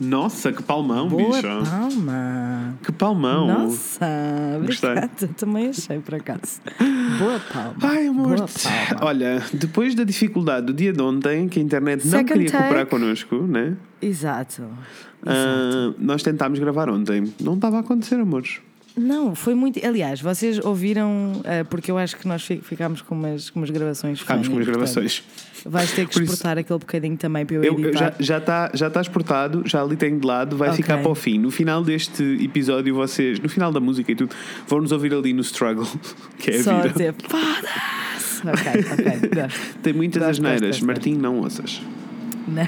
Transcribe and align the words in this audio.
Nossa, 0.00 0.52
que 0.52 0.62
palmão, 0.62 1.08
Boa 1.08 1.40
palma. 1.42 2.74
Que 2.82 2.90
palmão. 2.92 3.46
Nossa, 3.46 4.06
obrigada. 4.56 5.08
Também 5.36 5.68
achei 5.68 5.98
por 6.00 6.16
acaso. 6.16 6.60
Boa 7.18 7.40
palma. 7.52 7.76
Ai, 7.80 8.06
amor. 8.08 8.36
Boa 8.36 8.48
palma. 8.48 9.06
Olha, 9.06 9.42
depois 9.52 9.94
da 9.94 10.02
dificuldade 10.02 10.66
do 10.66 10.72
dia 10.74 10.92
de 10.92 11.00
ontem, 11.00 11.48
que 11.48 11.60
a 11.60 11.62
internet 11.62 12.04
não 12.04 12.10
Second 12.10 12.32
queria 12.32 12.50
take. 12.50 12.62
cooperar 12.64 12.86
connosco, 12.86 13.36
né? 13.46 13.76
Exato. 14.02 14.64
Ah, 15.24 15.94
nós 15.98 16.22
tentámos 16.22 16.58
gravar 16.58 16.90
ontem. 16.90 17.32
Não 17.40 17.54
estava 17.54 17.76
a 17.76 17.80
acontecer, 17.80 18.16
amores. 18.16 18.60
Não, 18.96 19.34
foi 19.34 19.54
muito. 19.56 19.84
Aliás, 19.84 20.20
vocês 20.20 20.58
ouviram, 20.64 21.40
eh, 21.42 21.64
porque 21.64 21.90
eu 21.90 21.98
acho 21.98 22.16
que 22.16 22.28
nós 22.28 22.44
fi- 22.44 22.60
ficámos 22.62 23.02
com 23.02 23.12
umas, 23.16 23.50
com 23.50 23.58
umas 23.58 23.70
gravações. 23.70 24.20
Ficámos 24.20 24.46
com 24.46 24.54
funny, 24.54 24.64
as 24.64 24.70
gravações. 24.70 25.18
portanto, 25.20 25.72
Vais 25.72 25.90
ter 25.92 26.06
que 26.06 26.12
Por 26.12 26.22
isso- 26.22 26.32
exportar 26.34 26.58
aquele 26.58 26.78
bocadinho 26.78 27.16
também 27.16 27.44
para 27.44 27.56
eu, 27.56 27.64
Eu, 27.64 27.78
editar. 27.80 28.14
já 28.20 28.38
está 28.38 28.70
já 28.72 28.88
tá, 28.90 29.00
exportado, 29.00 29.62
já 29.66 29.82
ali 29.82 29.96
tenho 29.96 30.20
de 30.20 30.24
lado, 30.26 30.56
vai 30.56 30.68
Ok. 30.68 30.76
ficar 30.82 30.98
para 30.98 31.10
o 31.10 31.14
fim. 31.16 31.38
No 31.40 31.50
final 31.50 31.82
deste 31.82 32.22
episódio, 32.40 32.94
vocês, 32.94 33.40
no 33.40 33.48
final 33.48 33.72
da 33.72 33.80
música 33.80 34.12
e 34.12 34.14
tudo, 34.14 34.32
vão 34.68 34.80
nos 34.80 34.92
ouvir 34.92 35.12
ali 35.12 35.32
no 35.32 35.40
struggle, 35.42 35.88
que 36.38 36.52
é 36.52 36.56
a 36.58 36.62
Só 36.62 36.76
vida. 36.76 36.88
dizer 36.90 37.14
foda-se. 37.28 38.42
Ok, 38.46 38.84
ok, 38.92 39.30
gosto. 39.42 39.60
Tem 39.82 39.92
muitas 39.92 40.22
Gosto, 40.22 40.30
asneiras. 40.46 40.68
gosto. 40.76 40.86
Martim, 40.86 41.14
não 41.14 41.38
ouças. 41.40 41.82
Não, 42.46 42.62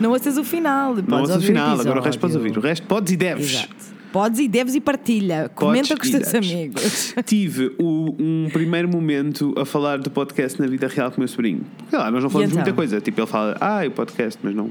não 0.00 0.10
ouças 0.10 0.36
o 0.36 0.44
final. 0.44 0.94
Não 0.96 1.20
ouças 1.20 1.36
o 1.36 1.40
final, 1.46 1.80
agora 1.80 2.00
o 2.00 2.02
resto 2.02 2.18
podes 2.20 2.36
ouvir. 2.36 2.58
O 2.58 2.60
resto 2.60 2.86
podes 2.86 3.12
e 3.12 3.16
deves. 3.16 3.54
Exato. 3.54 3.93
Podes 4.14 4.38
e 4.38 4.46
deves 4.46 4.76
e 4.76 4.80
partilha. 4.80 5.50
Comenta 5.56 5.96
com 5.96 6.04
os 6.04 6.08
teus 6.08 6.32
amigos. 6.32 7.12
Tive 7.26 7.74
o- 7.80 8.14
um 8.16 8.48
primeiro 8.52 8.88
momento 8.88 9.52
a 9.58 9.64
falar 9.64 9.98
do 9.98 10.08
podcast 10.08 10.60
na 10.60 10.68
vida 10.68 10.86
real 10.86 11.10
com 11.10 11.16
o 11.16 11.20
meu 11.20 11.26
sobrinho. 11.26 11.62
Sei 11.90 11.98
lá, 11.98 12.12
nós 12.12 12.22
não 12.22 12.30
falamos 12.30 12.52
então? 12.52 12.62
muita 12.62 12.76
coisa. 12.76 13.00
Tipo, 13.00 13.22
ele 13.22 13.26
fala, 13.26 13.56
ah, 13.60 13.84
o 13.84 13.90
podcast, 13.90 14.38
mas 14.40 14.54
não. 14.54 14.70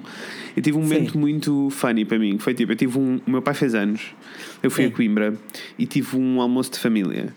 Eu 0.55 0.63
tive 0.63 0.77
um 0.77 0.81
momento 0.81 1.11
Sim. 1.11 1.17
muito 1.19 1.69
funny 1.71 2.05
para 2.05 2.17
mim. 2.17 2.37
Foi 2.39 2.53
tipo, 2.53 2.71
eu 2.71 2.75
tive 2.77 2.97
um. 2.97 3.19
O 3.27 3.31
meu 3.31 3.41
pai 3.41 3.53
fez 3.53 3.75
anos, 3.75 4.15
eu 4.63 4.71
fui 4.71 4.85
Sim. 4.85 4.89
a 4.91 4.95
Coimbra 4.95 5.33
e 5.77 5.85
tive 5.85 6.15
um 6.15 6.39
almoço 6.39 6.71
de 6.71 6.79
família. 6.79 7.35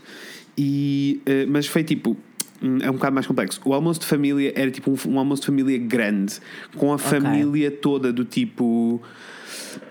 E, 0.57 1.21
eh, 1.27 1.45
mas 1.47 1.67
foi 1.67 1.83
tipo. 1.83 2.17
hum, 2.63 2.79
É 2.83 2.89
um 2.89 2.95
bocado 2.95 3.17
mais 3.17 3.27
complexo. 3.27 3.61
O 3.65 3.75
almoço 3.75 3.99
de 3.99 4.07
família 4.07 4.53
era 4.55 4.71
tipo 4.71 4.93
um, 4.93 5.13
um 5.13 5.19
almoço 5.19 5.43
de 5.43 5.47
família 5.47 5.77
grande, 5.77 6.35
com 6.77 6.93
a 6.93 6.99
família 6.99 7.69
toda 7.69 8.13
do 8.13 8.25
tipo. 8.25 9.03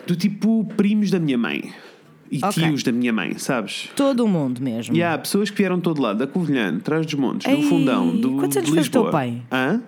do 0.08 0.16
tipo 0.16 0.64
primos 0.78 1.12
da 1.12 1.20
minha 1.20 1.38
mãe 1.38 1.74
e 2.32 2.38
Ok. 2.44 2.52
tios 2.64 2.84
da 2.84 2.92
minha 2.92 3.14
mãe, 3.14 3.38
sabes? 3.38 3.90
Todo 3.96 4.24
o 4.26 4.28
mundo 4.28 4.62
mesmo. 4.62 4.96
E 4.96 5.04
há 5.04 5.18
pessoas 5.18 5.50
que 5.50 5.58
vieram 5.58 5.78
de 5.78 5.84
todo 5.84 6.02
lado, 6.02 6.20
da 6.20 6.28
Covilhã, 6.28 6.78
Trás 6.80 7.06
dos 7.06 7.16
Montes, 7.16 7.48
Ei, 7.48 7.58
do 7.62 7.64
Fundão, 7.70 8.16
do 8.16 8.32
quantos 8.38 8.58
anos 8.58 8.70
fez 8.70 8.88
o 8.88 8.92
teu 8.92 9.10
pai? 9.10 9.42
Hã? 9.52 9.82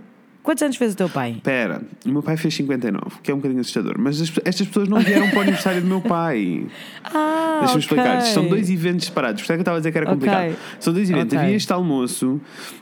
Quantos 0.43 0.63
anos 0.63 0.77
fez 0.77 0.93
o 0.93 0.95
teu 0.95 1.09
pai? 1.09 1.31
Espera, 1.31 1.81
o 2.05 2.09
meu 2.09 2.23
pai 2.23 2.37
fez 2.37 2.53
59, 2.55 3.17
que 3.21 3.29
é 3.29 3.33
um 3.33 3.37
bocadinho 3.37 3.59
assustador. 3.59 3.95
Mas 3.99 4.21
as- 4.21 4.31
estas 4.45 4.65
pessoas 4.65 4.87
não 4.87 4.97
vieram 5.01 5.27
para 5.29 5.39
o 5.39 5.41
aniversário 5.41 5.81
do 5.81 5.87
meu 5.87 5.99
pai. 5.99 6.65
Ah, 7.03 7.59
Deixa-me 7.61 7.79
ok. 7.83 7.97
explicar. 7.97 8.21
São 8.21 8.47
dois 8.47 8.69
eventos 8.69 9.05
separados. 9.07 9.41
Por 9.41 9.45
isso 9.45 9.51
é 9.53 9.55
que 9.55 9.59
eu 9.59 9.61
estava 9.63 9.77
a 9.77 9.79
dizer 9.79 9.91
que 9.91 9.97
era 9.97 10.07
complicado. 10.07 10.55
São 10.79 10.93
dois 10.93 11.09
eventos. 11.09 11.37
Havia 11.37 11.55
este 11.55 11.73
almoço 11.73 12.39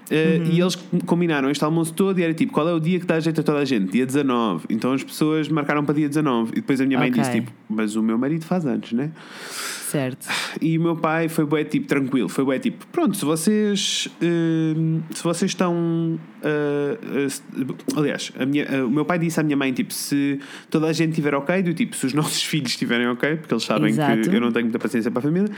eh, 0.09 0.41
e 0.45 0.59
eles 0.59 0.75
combinaram 1.05 1.49
este 1.49 1.63
almoço 1.63 1.93
todo 1.93 2.19
e 2.19 2.23
era 2.23 2.33
tipo: 2.33 2.51
qual 2.53 2.67
é 2.69 2.73
o 2.73 2.79
dia 2.79 2.99
que 2.99 3.05
dá 3.05 3.19
jeito 3.19 3.41
a 3.41 3.43
toda 3.43 3.59
a 3.59 3.65
gente? 3.65 3.91
Dia 3.91 4.05
19. 4.05 4.65
Então 4.69 4.93
as 4.93 5.03
pessoas 5.03 5.47
marcaram 5.49 5.83
para 5.83 5.95
dia 5.95 6.07
19. 6.07 6.51
E 6.51 6.55
depois 6.55 6.79
a 6.81 6.85
minha 6.85 6.99
mãe 6.99 7.09
Ok. 7.09 7.21
disse: 7.21 7.33
tipo, 7.39 7.51
mas 7.69 7.95
o 7.95 8.03
meu 8.03 8.17
marido 8.17 8.45
faz 8.45 8.65
antes, 8.65 8.91
né? 8.93 9.11
Certo. 9.85 10.27
E 10.61 10.77
o 10.77 10.81
meu 10.81 10.95
pai 10.95 11.29
foi 11.29 11.45
bué 11.45 11.63
tipo 11.63 11.87
tranquilo, 11.87 12.27
foi 12.27 12.43
bué 12.43 12.59
tipo, 12.59 12.85
pronto, 12.87 13.15
se 13.15 13.23
vocês 13.23 14.09
hum, 14.21 14.99
se 15.13 15.23
vocês 15.23 15.51
estão 15.51 16.19
ah, 16.43 17.29
se- 17.29 17.41
aliás, 17.95 18.31
minha, 18.47 18.85
o 18.85 18.89
meu 18.89 19.05
pai 19.05 19.17
disse 19.19 19.39
à 19.39 19.43
minha 19.43 19.55
mãe 19.55 19.71
tipo, 19.71 19.93
se 19.93 20.39
toda 20.69 20.87
a 20.87 20.93
gente 20.93 21.09
estiver 21.11 21.33
ok, 21.35 21.61
do 21.63 21.73
tipo, 21.73 21.95
se 21.95 22.05
os 22.07 22.13
nossos 22.13 22.43
filhos 22.43 22.71
estiverem 22.71 23.07
ok, 23.07 23.37
porque 23.37 23.53
eles 23.53 23.63
sabem 23.63 23.89
Exato. 23.89 24.29
que 24.29 24.35
eu 24.35 24.41
não 24.41 24.51
tenho 24.51 24.65
muita 24.65 24.79
paciência 24.79 25.09
para 25.09 25.19
a 25.19 25.23
família, 25.23 25.49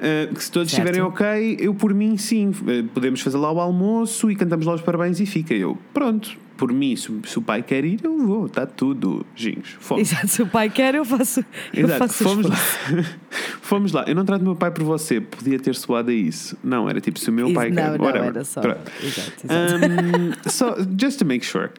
ah, 0.00 0.34
que 0.34 0.42
se 0.42 0.50
todos 0.50 0.70
Certo. 0.70 0.86
estiverem 0.86 1.00
ok, 1.02 1.56
eu 1.60 1.74
por 1.74 1.92
mim 1.94 2.16
sim, 2.16 2.52
eh, 2.66 2.84
podemos 2.94 3.20
fazer 3.20 3.36
lá 3.38 3.52
o 3.52 3.60
almoço 3.60 4.30
e 4.30 4.36
cantamos 4.36 4.66
lá 4.66 4.74
os 4.74 4.80
parabéns 4.82 5.20
e 5.20 5.26
fica 5.26 5.54
eu, 5.54 5.76
pronto, 5.92 6.36
por 6.56 6.70
mim, 6.74 6.94
se, 6.94 7.10
se 7.24 7.38
o 7.38 7.42
pai 7.42 7.62
quer 7.62 7.86
ir, 7.86 8.00
eu 8.04 8.18
vou, 8.18 8.44
está 8.44 8.66
tudo, 8.66 9.24
gingos, 9.34 9.76
fomos. 9.80 10.12
Exato. 10.12 10.28
Se 10.28 10.42
o 10.42 10.46
pai 10.46 10.68
quer, 10.68 10.94
eu 10.94 11.06
faço. 11.06 11.42
Eu 11.72 11.86
Exato, 11.86 11.98
faço 12.00 12.22
fomos 12.22 12.46
lá. 12.46 12.56
fomos 13.62 13.92
lá. 13.92 14.04
Eu 14.06 14.14
não 14.14 14.26
trato 14.26 14.44
meu 14.44 14.54
pai 14.54 14.70
por 14.70 14.84
você, 14.84 15.22
podia 15.22 15.58
ter 15.58 15.74
soado 15.74 16.10
a 16.10 16.12
isso. 16.12 16.58
Não, 16.62 16.86
era 16.86 17.00
tipo, 17.00 17.18
se 17.18 17.30
o 17.30 17.32
meu 17.32 17.46
Isso- 17.46 17.54
pai 17.54 17.70
não, 17.70 17.76
quer. 17.82 17.98
não, 17.98 18.04
whatever. 18.04 18.28
era 18.28 18.44
só. 18.44 18.60
Pronto. 18.60 18.92
Exato, 19.02 19.32
exato. 19.42 19.86
Um, 19.86 20.50
so, 20.50 20.74
just 21.00 21.18
to 21.18 21.24
make 21.24 21.46
sure. 21.46 21.70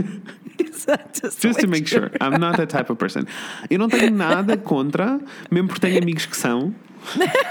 exato. 0.58 1.30
Just 1.38 1.60
to 1.60 1.68
make 1.68 1.86
sure. 1.86 2.10
I'm 2.18 2.38
not 2.38 2.56
that 2.56 2.68
type 2.68 2.90
of 2.90 2.98
person. 2.98 3.24
Eu 3.68 3.78
não 3.78 3.88
tenho 3.88 4.10
nada 4.10 4.56
contra, 4.56 5.20
mesmo 5.50 5.68
porque 5.68 5.86
tenho 5.86 6.00
amigos 6.02 6.24
que 6.24 6.36
são. 6.38 6.74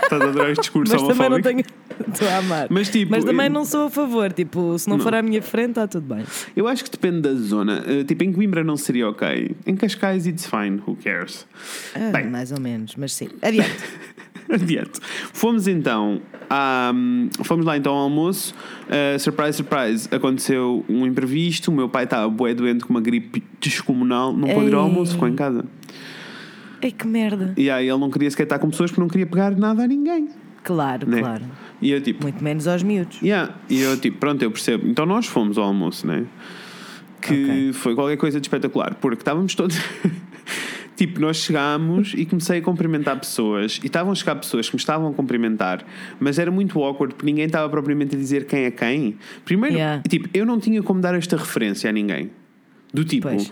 Estás 0.04 0.22
a 0.22 0.26
adorar 0.26 0.52
este 0.52 0.62
discurso 0.62 0.94
Mas 0.94 1.04
também 1.08 1.30
não 1.30 1.42
tenho. 1.42 1.60
Estou 2.12 2.28
a 2.28 2.38
amar. 2.38 2.68
Mas, 2.70 2.90
tipo, 2.90 3.12
Mas 3.12 3.24
também 3.24 3.46
eu- 3.48 3.52
não 3.52 3.64
sou 3.64 3.86
a 3.86 3.90
favor. 3.90 4.32
Tipo, 4.34 4.78
se 4.80 4.90
não, 4.90 4.98
for 4.98 5.14
à 5.14 5.22
minha 5.22 5.42
frente, 5.42 5.72
está 5.72 5.88
tudo 5.88 6.16
bem. 6.16 6.26
Eu 6.56 6.68
acho 6.68 6.84
que 6.84 6.90
depende 6.90 7.22
da 7.22 7.34
zona. 7.36 7.84
Uh, 7.88 8.04
tipo, 8.04 8.24
em 8.24 8.32
Coimbra 8.34 8.64
não 8.64 8.76
seria 8.76 9.08
ok. 9.08 9.56
Em 9.66 9.76
Cascais, 9.76 10.26
it's 10.26 10.46
fine. 10.48 10.82
Who 10.88 10.98
cares? 11.04 11.46
Ah, 11.94 12.12
Bem. 12.12 12.28
mais 12.30 12.52
ou 12.52 12.60
menos, 12.60 12.96
mas 12.96 13.14
sim. 13.14 13.30
Adiante. 13.42 13.78
Adiante. 14.52 15.00
Fomos 15.32 15.68
então. 15.68 16.22
à- 16.50 16.92
fomos 17.44 17.66
lá 17.66 17.78
então 17.78 17.94
ao 17.94 18.00
almoço. 18.00 18.54
Uh, 18.88 19.20
surprise, 19.20 19.54
surprise. 19.58 20.10
Aconteceu 20.12 20.84
um 20.90 21.06
imprevisto. 21.06 21.70
O 21.72 21.74
meu 21.74 21.88
pai 21.88 22.06
estava 22.06 22.28
bué 22.30 22.54
doente 22.54 22.84
com 22.84 22.90
uma 22.92 23.02
gripe 23.02 23.44
descomunal. 23.62 24.34
Não 24.36 24.50
pôde 24.50 24.68
ir 24.68 24.74
ao 24.74 24.82
almoço, 24.82 25.14
ficou 25.14 25.28
em 25.28 25.36
casa. 25.36 25.64
Ei, 26.82 26.92
que 26.92 27.06
merda. 27.08 27.54
E 27.58 27.70
aí 27.70 27.88
ele 27.90 27.98
não 28.00 28.10
queria 28.10 28.30
sequer 28.30 28.44
estar 28.44 28.60
com 28.60 28.70
pessoas 28.70 28.92
porque 28.92 29.02
não 29.02 29.08
queria 29.08 29.26
pegar 29.28 29.52
nada 29.56 29.84
a 29.84 29.88
ninguém. 29.88 30.30
Claro, 30.64 31.10
Né? 31.10 31.20
claro. 31.20 31.44
E 31.82 31.90
eu 31.92 32.00
tipo. 32.02 32.24
Muito 32.24 32.44
menos 32.44 32.68
aos 32.68 32.84
miúdos. 32.84 33.20
Yeah. 33.22 33.56
E 33.70 33.82
eu 33.82 33.98
tipo, 33.98 34.18
pronto, 34.20 34.42
eu 34.44 34.52
percebo. 34.52 34.88
Então 34.88 35.06
nós 35.06 35.26
fomos 35.26 35.58
ao 35.58 35.64
almoço, 35.66 36.06
né? 36.06 36.26
Que 37.22 37.34
Ok. 37.46 37.74
foi 37.74 37.96
qualquer 37.96 38.18
coisa 38.18 38.40
de 38.40 38.46
espetacular. 38.48 38.96
Porque 38.96 39.22
estávamos 39.22 39.56
todos. 39.56 39.78
Tipo, 40.96 41.20
nós 41.20 41.38
chegámos 41.38 42.14
e 42.16 42.28
comecei 42.28 42.60
a 42.60 42.62
cumprimentar 42.62 43.18
pessoas 43.20 43.80
e 43.82 43.88
estavam 43.88 44.12
a 44.12 44.16
chegar 44.16 44.36
pessoas 44.36 44.70
que 44.70 44.76
me 44.76 44.80
estavam 44.80 45.10
a 45.10 45.14
cumprimentar, 45.14 45.84
mas 46.20 46.38
era 46.38 46.52
muito 46.52 46.80
awkward 46.84 47.16
porque 47.16 47.26
ninguém 47.26 47.46
estava 47.46 47.68
propriamente 47.70 48.16
a 48.16 48.20
dizer 48.20 48.46
quem 48.46 48.66
é 48.66 48.72
quem. 48.72 49.18
Primeiro, 49.44 49.76
Yeah. 49.78 50.04
tipo, 50.08 50.30
eu 50.32 50.46
não 50.46 50.60
tinha 50.60 50.84
como 50.84 51.02
dar 51.02 51.16
esta 51.16 51.36
referência 51.38 51.90
a 51.90 51.94
ninguém. 51.94 52.30
Do 52.94 53.04
tipo, 53.04 53.30
Pois. 53.30 53.52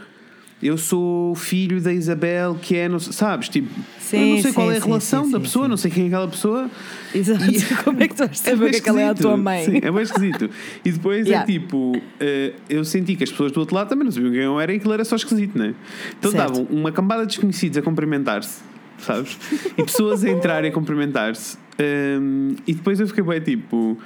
Eu 0.62 0.78
sou 0.78 1.34
filho 1.36 1.80
da 1.80 1.94
Isabel, 1.94 2.58
que 2.62 2.75
é, 2.75 2.90
não 2.90 3.00
sei- 3.00 3.14
sabes? 3.14 3.47
Tipo, 3.50 3.70
eu 3.78 3.84
Sim, 4.00 4.34
não 4.36 4.42
sei 4.42 4.53
qual 4.53 4.68
sim, 4.68 4.74
é 4.74 4.78
a 4.78 4.81
sim, 4.81 4.88
relação 4.88 5.31
da 5.31 5.40
pessoa, 5.40 5.68
não 5.68 5.78
sei 5.78 5.90
quem 5.92 6.03
é 6.03 6.08
aquela 6.08 6.28
pessoa. 6.28 6.70
Exato. 7.16 7.44
Como 7.86 8.03
é 8.03 8.08
que 8.08 8.16
tu 8.16 8.20
vais 8.25 8.40
saber 8.40 8.58
bem 8.58 8.72
que 8.72 8.78
aquela 8.78 9.02
é 9.02 9.09
a 9.09 9.14
tua 9.16 9.38
mãe? 9.38 9.64
Sim, 9.66 9.78
é 9.81 9.92
bem 9.92 10.02
esquisito. 10.02 10.50
E 10.84 10.92
depois 10.92 11.28
Yeah. 11.28 11.44
é 11.44 11.59
tipo, 11.59 11.94
eh, 12.19 12.53
eu 12.69 12.84
senti 12.84 13.16
que 13.16 13.24
as 13.24 13.30
pessoas 13.31 13.52
do 13.52 13.59
outro 13.59 13.75
lado 13.75 13.88
também 13.90 14.03
não 14.06 14.12
sabiam 14.12 14.31
quem 14.31 14.42
eu 14.42 14.59
era 14.59 14.74
e 14.74 14.78
aquilo 14.78 14.94
era 14.94 15.06
só 15.06 15.16
esquisito, 15.16 15.58
né? 15.58 15.74
Então 16.18 16.31
Certo. 16.31 16.48
davam 16.53 16.68
uma 16.69 16.92
cambada 16.92 17.22
de 17.22 17.28
desconhecidos 17.30 17.78
a 17.78 17.81
cumprimentar-se, 17.81 18.62
sabes? 18.98 19.38
E 19.78 19.84
pessoas 19.84 20.24
a 20.24 20.30
entrarem 20.30 20.72
a 20.72 20.74
cumprimentar-se. 20.74 21.58
Ehm, 21.78 22.56
e 22.68 22.74
depois 22.74 23.00
eu 23.00 23.08
fiquei 23.08 23.24
bem 23.24 23.40
tipo, 23.40 23.98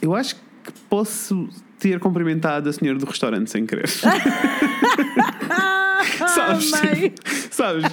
eu 0.00 0.14
acho 0.14 0.34
que 0.36 0.72
posso 0.88 1.48
ter 1.82 1.98
cumprimentado 1.98 2.68
a 2.68 2.72
senhora 2.72 2.96
do 2.98 3.06
restaurante 3.06 3.50
sem 3.50 3.66
querer. 3.66 3.88
sabes? 6.28 6.70
mãe. 6.70 7.12
sabes? 7.50 7.84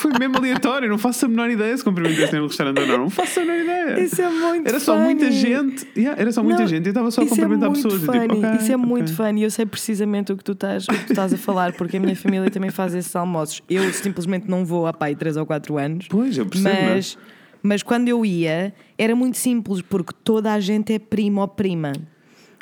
Foi 0.00 0.12
mesmo 0.18 0.36
aleatório, 0.36 0.88
não 0.88 0.98
faço 0.98 1.24
a 1.24 1.28
menor 1.28 1.50
ideia 1.50 1.76
se 1.76 1.82
cumprimentei 1.82 2.24
a 2.24 2.28
senhora 2.28 2.46
do 2.46 2.48
restaurante 2.48 2.80
ou 2.80 2.86
não. 2.86 2.98
Não 2.98 3.10
faço 3.10 3.40
a 3.40 3.44
menor 3.44 3.60
ideia. 3.62 4.00
Isso 4.00 4.20
é 4.20 4.28
muito 4.28 4.68
Era 4.68 4.80
só 4.80 4.92
funny. 4.92 5.04
muita 5.04 5.30
gente. 5.30 5.88
Yeah, 5.96 6.20
era 6.20 6.30
só 6.32 6.42
muita 6.42 6.60
Não, 6.60 6.66
gente. 6.68 6.84
Eu 6.86 6.90
estava 6.90 7.10
só 7.10 7.20
a 7.22 7.24
isso 7.24 7.34
cumprimentar 7.34 7.68
é 7.68 7.72
muito 7.72 7.82
pessoas. 7.82 8.02
tipo, 8.02 8.36
ok, 8.36 8.50
isso 8.60 8.72
é 8.72 8.76
muito 8.76 9.12
ok. 9.12 9.26
funny. 9.26 9.42
Eu 9.42 9.50
sei 9.50 9.66
precisamente 9.66 10.32
o 10.32 10.36
que, 10.36 10.44
tu 10.44 10.52
estás, 10.52 10.84
o 10.84 10.92
que 10.92 11.04
tu 11.06 11.12
estás 11.12 11.32
a 11.32 11.38
falar, 11.38 11.72
porque 11.72 11.96
a 11.96 12.00
minha 12.00 12.16
família 12.16 12.50
também 12.50 12.70
faz 12.70 12.94
esses 12.94 13.14
almoços. 13.16 13.62
Eu 13.68 13.90
simplesmente 13.92 14.48
não 14.48 14.64
vou 14.64 14.86
há 14.86 14.92
pai 14.92 15.14
3 15.14 15.36
ou 15.38 15.46
4 15.46 15.78
anos. 15.78 16.06
Pois, 16.08 16.36
eu 16.36 16.44
percebo. 16.46 16.74
né? 16.74 16.94
Mas, 16.94 17.18
mas 17.62 17.82
quando 17.82 18.08
eu 18.08 18.24
ia, 18.24 18.74
era 18.96 19.14
muito 19.16 19.36
simples, 19.38 19.80
porque 19.82 20.12
toda 20.22 20.52
a 20.52 20.60
gente 20.60 20.92
é 20.92 20.98
primo 20.98 21.40
ou 21.40 21.48
prima. 21.48 21.92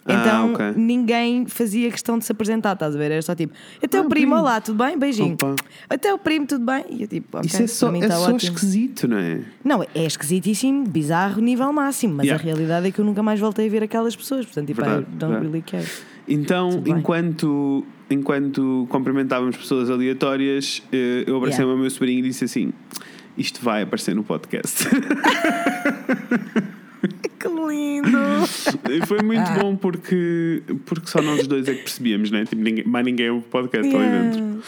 Ah, 0.09 0.13
Então 0.21 0.53
ok. 0.55 0.73
ninguém 0.77 1.47
fazia 1.47 1.91
questão 1.91 2.19
de 2.19 2.25
se 2.25 2.33
apresentar, 2.33 2.75
estás 2.75 2.95
a 2.95 2.99
ver? 2.99 3.11
Era 3.11 3.23
só 3.23 3.35
tipo, 3.35 3.53
até 3.83 3.99
Ah, 3.99 4.03
o 4.03 4.09
primo, 4.09 4.35
olá, 4.37 4.61
tudo 4.61 4.83
bem? 4.85 4.97
Beijinho. 4.99 5.35
Opa. 5.35 5.55
Até 5.91 6.13
o 6.15 6.19
primo, 6.19 6.47
tudo 6.47 6.65
bem? 6.65 6.85
E 6.91 7.03
eu 7.03 7.09
tipo, 7.09 7.37
ok, 7.39 7.47
Isso 7.47 7.63
é 7.63 7.67
só, 7.67 7.93
é 7.93 7.99
está 7.99 8.17
só 8.17 8.37
esquisito, 8.37 9.09
não 9.09 9.19
é? 9.19 9.41
Não, 9.65 9.83
é 9.83 10.05
esquisitíssimo, 10.07 10.87
bizarro, 10.87 11.41
nível 11.41 11.73
máximo, 11.73 12.15
mas 12.15 12.27
Yeah. 12.27 12.43
a 12.43 12.45
realidade 12.45 12.87
é 12.89 12.91
que 12.91 13.01
eu 13.01 13.05
nunca 13.05 13.23
mais 13.23 13.41
voltei 13.41 13.67
a 13.67 13.71
ver 13.71 13.83
aquelas 13.83 14.15
pessoas, 14.15 14.47
portanto, 14.47 14.67
tipo, 14.69 14.81
Verdade, 14.81 15.03
I 15.03 15.17
don't 15.17 15.33
verdade. 15.35 15.47
really 15.47 15.63
care. 15.63 15.87
Então, 16.29 16.83
enquanto, 16.87 17.85
enquanto 18.11 18.87
cumprimentávamos 18.91 19.57
pessoas 19.57 19.89
aleatórias, 19.91 20.83
eh, 20.93 21.25
eu 21.27 21.37
abracei 21.37 21.59
Yeah. 21.61 21.73
ao 21.73 21.79
meu 21.79 21.91
sobrinho 21.91 22.19
e 22.21 22.23
disse 22.23 22.45
assim: 22.45 22.73
Isto 23.39 23.61
vai 23.63 23.83
aparecer 23.83 24.15
no 24.15 24.25
podcast. 24.25 24.85
Que 27.39 27.49
lindo! 27.49 28.19
E 28.91 29.07
Foi 29.07 29.23
muito 29.23 29.41
Ah. 29.49 29.59
bom 29.61 29.77
porque, 29.77 30.63
porque 30.85 31.07
só 31.09 31.21
nós 31.23 31.47
dois 31.47 31.69
é 31.69 31.75
que 31.75 31.83
percebíamos, 31.83 32.31
né? 32.31 32.45
Tipo, 32.45 32.63
ninguém, 32.63 32.85
mais 32.87 33.05
ninguém 33.05 33.27
é 33.27 33.31
o 33.33 33.41
podcast 33.43 33.95
ali 33.95 34.09
dentro. 34.09 34.63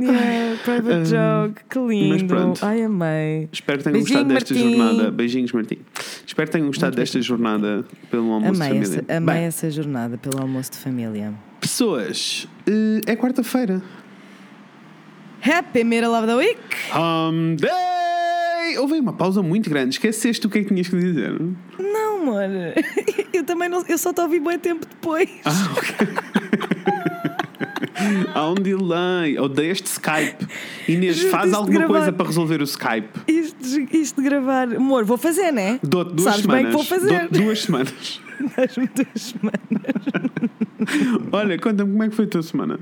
Yeah, 0.00 0.56
private 0.64 1.04
joke, 1.10 1.62
que 1.70 1.78
lindo. 1.78 2.26
pronto. 2.26 2.64
Ai, 2.64 2.82
amei. 2.82 3.48
Espero 3.52 3.78
que 3.78 3.84
tenham 3.84 3.98
Beijinho, 3.98 4.18
gostado 4.24 4.34
desta 4.34 4.54
Martim. 4.54 4.76
jornada. 4.78 5.10
Beijinhos, 5.10 5.52
Martim. 5.52 5.78
Espero 6.26 6.48
que 6.48 6.52
tenham 6.52 6.66
gostado 6.68 6.96
desta 6.96 7.20
jornada 7.20 7.84
pelo 8.10 8.32
almoço 8.32 8.52
de 8.52 8.62
Amei, 8.62 8.68
família. 8.82 9.04
essa, 9.06 9.16
amei 9.18 9.34
Bem, 9.36 9.44
essa 9.44 9.70
jornada 9.70 10.18
pelo 10.18 10.40
almoço 10.40 10.72
de 10.72 10.78
família. 10.78 11.32
pessoas, 11.60 12.48
eh, 12.66 13.00
é 13.12 13.14
quarta-feira. 13.16 13.82
Happy 15.44 15.84
Middle 15.84 16.10
of 16.16 16.26
the 16.26 16.34
Week! 16.36 16.58
Hum 16.96 17.56
Day! 17.56 18.01
Houve 18.78 18.94
aí 18.94 19.00
uma 19.00 19.12
pausa 19.12 19.42
muito 19.42 19.68
grande. 19.68 19.94
Esqueceste 19.94 20.46
o 20.46 20.50
que 20.50 20.58
é 20.58 20.62
que 20.62 20.68
tinhas 20.68 20.88
que 20.88 20.96
dizer? 20.96 21.32
Não, 21.78 22.22
amor. 22.22 22.42
Eu 23.32 23.44
também 23.44 23.68
não. 23.68 23.84
Eu 23.88 23.98
só 23.98 24.12
te 24.12 24.20
ouvi 24.20 24.40
bem 24.40 24.58
tempo 24.58 24.86
depois. 24.86 25.28
Ah, 25.44 25.72
ok. 25.76 26.08
Há 28.34 28.50
um 28.50 28.54
delay. 28.54 29.38
Odeio 29.38 29.72
este 29.72 29.86
Skype. 29.86 30.46
Inês, 30.88 31.16
Juro, 31.16 31.30
faz 31.30 31.52
alguma 31.52 31.86
coisa 31.86 32.12
para 32.12 32.26
resolver 32.26 32.60
o 32.60 32.64
Skype. 32.64 33.08
Isto, 33.28 33.96
isto 33.96 34.20
de 34.22 34.28
gravar. 34.28 34.74
Amor, 34.74 35.04
vou 35.04 35.16
fazer, 35.16 35.52
né? 35.52 35.78
Dou-te 35.82 36.14
duas 36.14 36.34
Sabes 36.34 36.46
bem 36.46 36.56
semanas. 36.56 36.70
que 36.70 36.76
vou 36.76 36.84
fazer. 36.84 37.18
Dou-te 37.20 37.40
duas 37.44 37.62
semanas. 37.62 38.20
Dás-me 38.56 38.88
duas 38.88 39.22
semanas. 39.22 39.62
Olha, 41.30 41.58
conta-me 41.58 41.90
como 41.90 42.02
é 42.02 42.08
que 42.08 42.16
foi 42.16 42.24
a 42.24 42.28
tua 42.28 42.42
semana. 42.42 42.80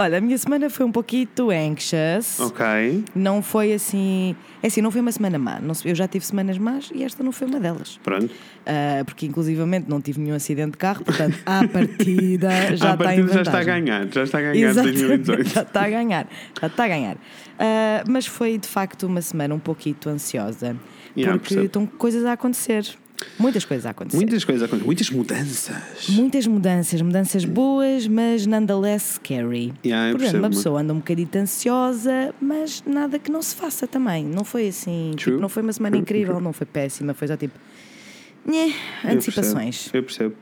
Olha, 0.00 0.18
a 0.18 0.20
minha 0.20 0.38
semana 0.38 0.70
foi 0.70 0.86
um 0.86 0.92
pouquinho 0.92 1.28
anxious. 1.50 2.38
Ok. 2.38 3.04
Não 3.16 3.42
foi 3.42 3.72
assim. 3.72 4.36
É 4.62 4.68
assim, 4.68 4.80
não 4.80 4.92
foi 4.92 5.00
uma 5.00 5.10
semana 5.10 5.38
má. 5.38 5.58
Não 5.60 5.74
eu 5.84 5.94
já 5.94 6.06
tive 6.06 6.24
semanas 6.24 6.56
más 6.56 6.90
e 6.94 7.02
esta 7.02 7.22
não 7.24 7.32
foi 7.32 7.48
uma 7.48 7.58
delas. 7.58 7.98
Pronto. 8.04 8.32
Ah, 8.64 9.02
porque 9.04 9.26
inclusivamente 9.26 9.88
não 9.88 10.00
tive 10.00 10.20
nenhum 10.20 10.36
acidente 10.36 10.72
de 10.72 10.78
carro, 10.78 11.04
portanto, 11.04 11.36
à 11.44 11.66
partida 11.68 12.48
já 12.76 12.90
a 12.92 12.94
está 12.94 12.94
em 12.94 12.96
partida 12.96 13.32
já 13.32 13.42
está 13.42 13.50
a 13.50 13.60
vantagem. 13.60 13.84
ganhar. 13.84 14.08
Já 14.12 14.22
está 14.22 14.38
a 14.38 14.42
ganhar 14.42 14.54
Exatamente, 14.70 14.98
2018. 15.04 15.48
já 15.54 15.62
está 15.62 15.84
a 15.84 15.88
ganhar, 15.90 16.28
já 16.60 16.66
está 16.68 16.84
a 16.84 16.88
ganhar. 16.88 17.16
Ah, 17.58 18.04
mas 18.08 18.26
foi 18.26 18.56
de 18.56 18.68
facto 18.68 19.02
uma 19.04 19.20
semana 19.20 19.54
um 19.54 19.58
pouquinho 19.58 19.96
ansiosa, 20.06 20.76
Yeah, 21.16 21.36
porque 21.40 21.54
estão 21.58 21.84
coisas 21.86 22.24
a 22.24 22.34
acontecer, 22.34 22.86
muitas 23.38 23.64
coisas 23.64 23.86
a 23.86 23.90
acontecer. 23.90 24.16
Muitas 24.16 24.44
coisas 24.44 24.62
acontecem. 24.62 24.86
Muitas 24.86 25.10
mudanças. 25.10 26.08
Muitas 26.10 26.46
mudanças, 26.46 27.02
mudanças 27.02 27.44
boas, 27.44 28.06
mas 28.06 28.46
nonetheless 28.46 29.14
scary. 29.14 29.72
Yeah, 29.84 30.08
eu 30.08 30.12
Portanto, 30.12 30.18
percebo, 30.18 30.38
uma 30.38 30.50
pessoa 30.50 30.80
anda 30.80 30.92
um 30.92 30.98
bocadinho 30.98 31.28
ansiosa, 31.36 32.34
mas 32.40 32.82
nada 32.86 33.18
que 33.18 33.30
não 33.30 33.42
se 33.42 33.54
faça 33.54 33.86
também. 33.86 34.24
Não 34.24 34.44
foi 34.44 34.68
assim, 34.68 35.12
tipo, 35.16 35.38
não 35.38 35.48
foi 35.48 35.62
uma 35.62 35.72
semana 35.72 35.96
incrível, 35.96 36.40
não 36.40 36.52
foi 36.52 36.66
péssima, 36.66 37.14
foi 37.14 37.28
só 37.28 37.36
tipo. 37.36 37.54
Eu 38.46 39.10
antecipações. 39.10 39.88
percebo, 39.90 39.96
Eu 39.98 40.02
percebo. 40.04 40.34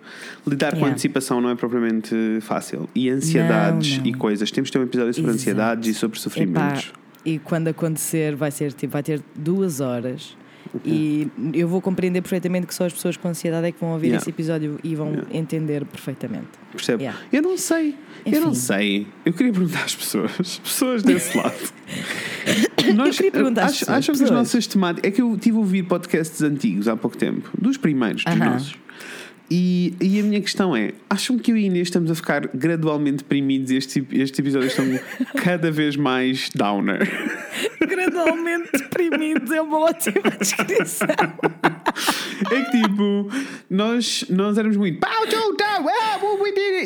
Lidar 0.46 0.70
com 0.70 0.76
Yeah. 0.76 0.92
antecipação 0.92 1.40
não 1.40 1.50
é 1.50 1.56
propriamente 1.56 2.14
fácil. 2.40 2.88
E 2.94 3.10
ansiedades 3.10 3.96
Não, 3.96 4.04
não. 4.04 4.06
e 4.10 4.14
coisas. 4.14 4.48
Temos 4.52 4.68
de 4.68 4.72
ter 4.74 4.78
um 4.78 4.82
episódio 4.84 5.12
sobre 5.14 5.30
Exato. 5.30 5.40
ansiedades 5.40 5.88
e 5.90 5.94
sobre 5.94 6.16
Epá, 6.16 6.22
sofrimentos. 6.22 6.92
e 7.24 7.38
quando 7.40 7.66
acontecer, 7.66 8.36
vai 8.36 8.52
ser 8.52 8.72
tipo, 8.72 8.92
vai 8.92 9.02
ter 9.02 9.20
duas 9.34 9.80
horas. 9.80 10.36
E 10.84 11.28
eu 11.52 11.66
vou 11.68 11.80
compreender 11.80 12.20
perfeitamente 12.22 12.66
que 12.66 12.74
só 12.74 12.86
as 12.86 12.92
pessoas 12.92 13.16
com 13.16 13.28
ansiedade 13.28 13.66
é 13.66 13.72
que 13.72 13.80
vão 13.80 13.92
ouvir 13.92 14.14
esse 14.14 14.30
episódio 14.30 14.78
e 14.82 14.94
vão 14.94 15.22
entender 15.30 15.84
perfeitamente. 15.84 16.48
Percebe? 16.72 17.08
Eu 17.32 17.42
não 17.42 17.56
sei. 17.56 17.94
Eu 18.24 18.40
não 18.40 18.48
Enfim. 18.50 18.54
sei. 18.60 19.06
Eu 19.24 19.32
queria 19.32 19.52
perguntar 19.52 19.84
às 19.84 19.94
pessoas. 19.94 20.58
Pessoas 20.62 21.02
desse 21.02 21.36
lado. 21.38 21.54
Nós, 22.94 23.16
queria 23.16 23.32
perguntar 23.32 23.64
às 23.64 23.72
ach- 23.72 23.78
pessoas, 23.80 23.98
Acham 23.98 24.14
que 24.14 24.24
as 24.24 24.30
nossas 24.30 24.66
temáticas. 24.66 25.08
É 25.08 25.12
que 25.14 25.22
eu 25.22 25.36
tive 25.38 25.56
a 25.56 25.60
ouvir 25.60 25.82
podcasts 25.84 26.42
antigos 26.42 26.88
há 26.88 26.96
pouco 26.96 27.16
tempo, 27.16 27.48
dos 27.58 27.76
primeiros, 27.76 28.24
dos 28.24 28.34
Aham. 28.34 28.50
nossos. 28.50 28.74
E, 29.50 29.94
e 30.00 30.18
a 30.20 30.22
minha 30.24 30.40
questão 30.40 30.76
é: 30.76 30.92
acham 31.08 31.38
que 31.38 31.52
eu 31.52 31.56
e 31.56 31.66
Inês 31.66 31.88
estamos 31.88 32.10
a 32.10 32.14
ficar 32.14 32.48
gradualmente 32.52 33.18
deprimidos 33.18 33.70
e 33.70 33.76
estes, 33.76 34.04
estes 34.12 34.38
episódios 34.38 34.72
estão 34.72 34.86
cada 35.42 35.70
vez 35.70 35.96
mais 35.96 36.50
downer? 36.54 37.08
Gradualmente 37.86 38.70
deprimidos 38.72 39.50
é 39.50 39.62
uma 39.62 39.78
ótima 39.78 40.30
descrição. 40.38 41.08
É 42.50 42.62
que 42.62 42.82
tipo, 42.82 43.30
nós, 43.70 44.24
nós 44.28 44.58
éramos 44.58 44.76
muito 44.76 44.98
pau, 44.98 45.26
tchau, 45.26 45.56
tchau, 45.56 45.84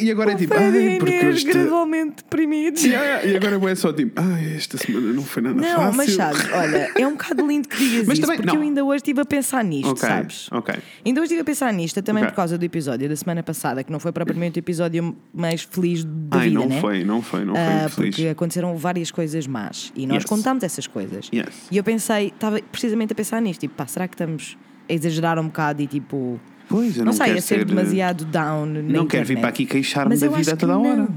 E 0.00 0.10
agora 0.10 0.32
é 0.32 0.34
tipo, 0.34 0.54
ai, 0.54 0.96
porque 0.98 1.14
este. 1.14 1.52
gradualmente 1.52 2.16
deprimidos. 2.24 2.82
Yeah. 2.84 3.26
E 3.26 3.36
agora 3.36 3.70
é 3.70 3.74
só 3.74 3.92
tipo, 3.92 4.20
ai, 4.20 4.56
esta 4.56 4.78
semana 4.78 5.12
não 5.12 5.22
foi 5.22 5.42
nada 5.42 5.60
Não, 5.60 5.76
fácil. 5.76 5.96
mas 5.96 6.10
sabes, 6.12 6.52
olha, 6.52 6.90
é 6.96 7.06
um 7.06 7.12
bocado 7.12 7.46
lindo 7.46 7.68
que 7.68 7.76
digas 7.76 8.06
Mas 8.06 8.18
isso, 8.18 8.22
também- 8.26 8.36
porque 8.38 8.48
não. 8.54 8.62
eu 8.62 8.62
ainda 8.68 8.84
hoje 8.84 8.96
estive 8.96 9.20
a 9.20 9.24
pensar 9.24 9.62
nisto, 9.64 9.90
Ok, 9.90 10.08
sabes? 10.08 10.48
ok. 10.50 10.74
Ainda 11.04 11.20
hoje 11.20 11.26
estive 11.26 11.40
a 11.42 11.44
pensar 11.44 11.72
nisto, 11.72 12.02
também 12.02 12.22
Ok. 12.22 12.30
por 12.32 12.36
causa 12.36 12.56
do 12.58 12.64
episódio 12.64 13.08
da 13.08 13.16
semana 13.16 13.42
passada, 13.42 13.84
que 13.84 13.92
não 13.92 14.00
foi 14.00 14.12
propriamente 14.12 14.58
o 14.58 14.60
episódio 14.60 15.16
mais 15.34 15.62
feliz 15.62 16.04
da 16.04 16.38
Ai, 16.38 16.48
vida, 16.48 16.60
não 16.60 16.68
né? 16.68 16.80
foi, 16.80 17.04
não 17.04 17.22
foi, 17.22 17.44
não 17.44 17.54
foi 17.54 17.62
Ah, 17.62 17.78
muito 17.80 17.94
feliz. 17.94 18.14
porque 18.16 18.28
aconteceram 18.28 18.76
várias 18.76 19.10
coisas 19.10 19.46
más 19.46 19.92
e 19.94 20.06
nós 20.06 20.18
Yes. 20.18 20.24
contámos 20.24 20.62
essas 20.64 20.86
coisas. 20.86 21.28
Yes. 21.32 21.48
E 21.70 21.76
eu 21.76 21.84
pensei, 21.84 22.28
estava 22.28 22.60
precisamente 22.72 23.12
a 23.12 23.16
pensar 23.16 23.40
nisto, 23.42 23.60
tipo, 23.60 23.74
pá, 23.74 23.86
será 23.86 24.08
que 24.08 24.14
estamos 24.14 24.56
a 24.88 24.92
exagerar 24.92 25.38
um 25.38 25.44
bocado 25.46 25.82
e 25.82 25.86
tipo, 25.86 26.40
Pois, 26.70 26.96
eu 26.96 27.00
não, 27.04 27.06
não, 27.06 27.12
sei, 27.12 27.26
quero 27.26 27.42
ser, 27.42 27.58
ser, 27.58 27.64
demasiado 27.66 28.24
down 28.24 28.64
Não 28.64 29.06
quero 29.06 29.26
vir 29.26 29.34
internet. 29.34 29.40
para 29.40 29.48
aqui 29.50 29.66
queixar-me 29.66 30.16
da 30.16 30.28
vida 30.28 30.52
a 30.52 30.54
que 30.54 30.60
toda 30.60 30.72
a 30.74 30.78
hora. 30.78 30.96
não. 30.96 31.08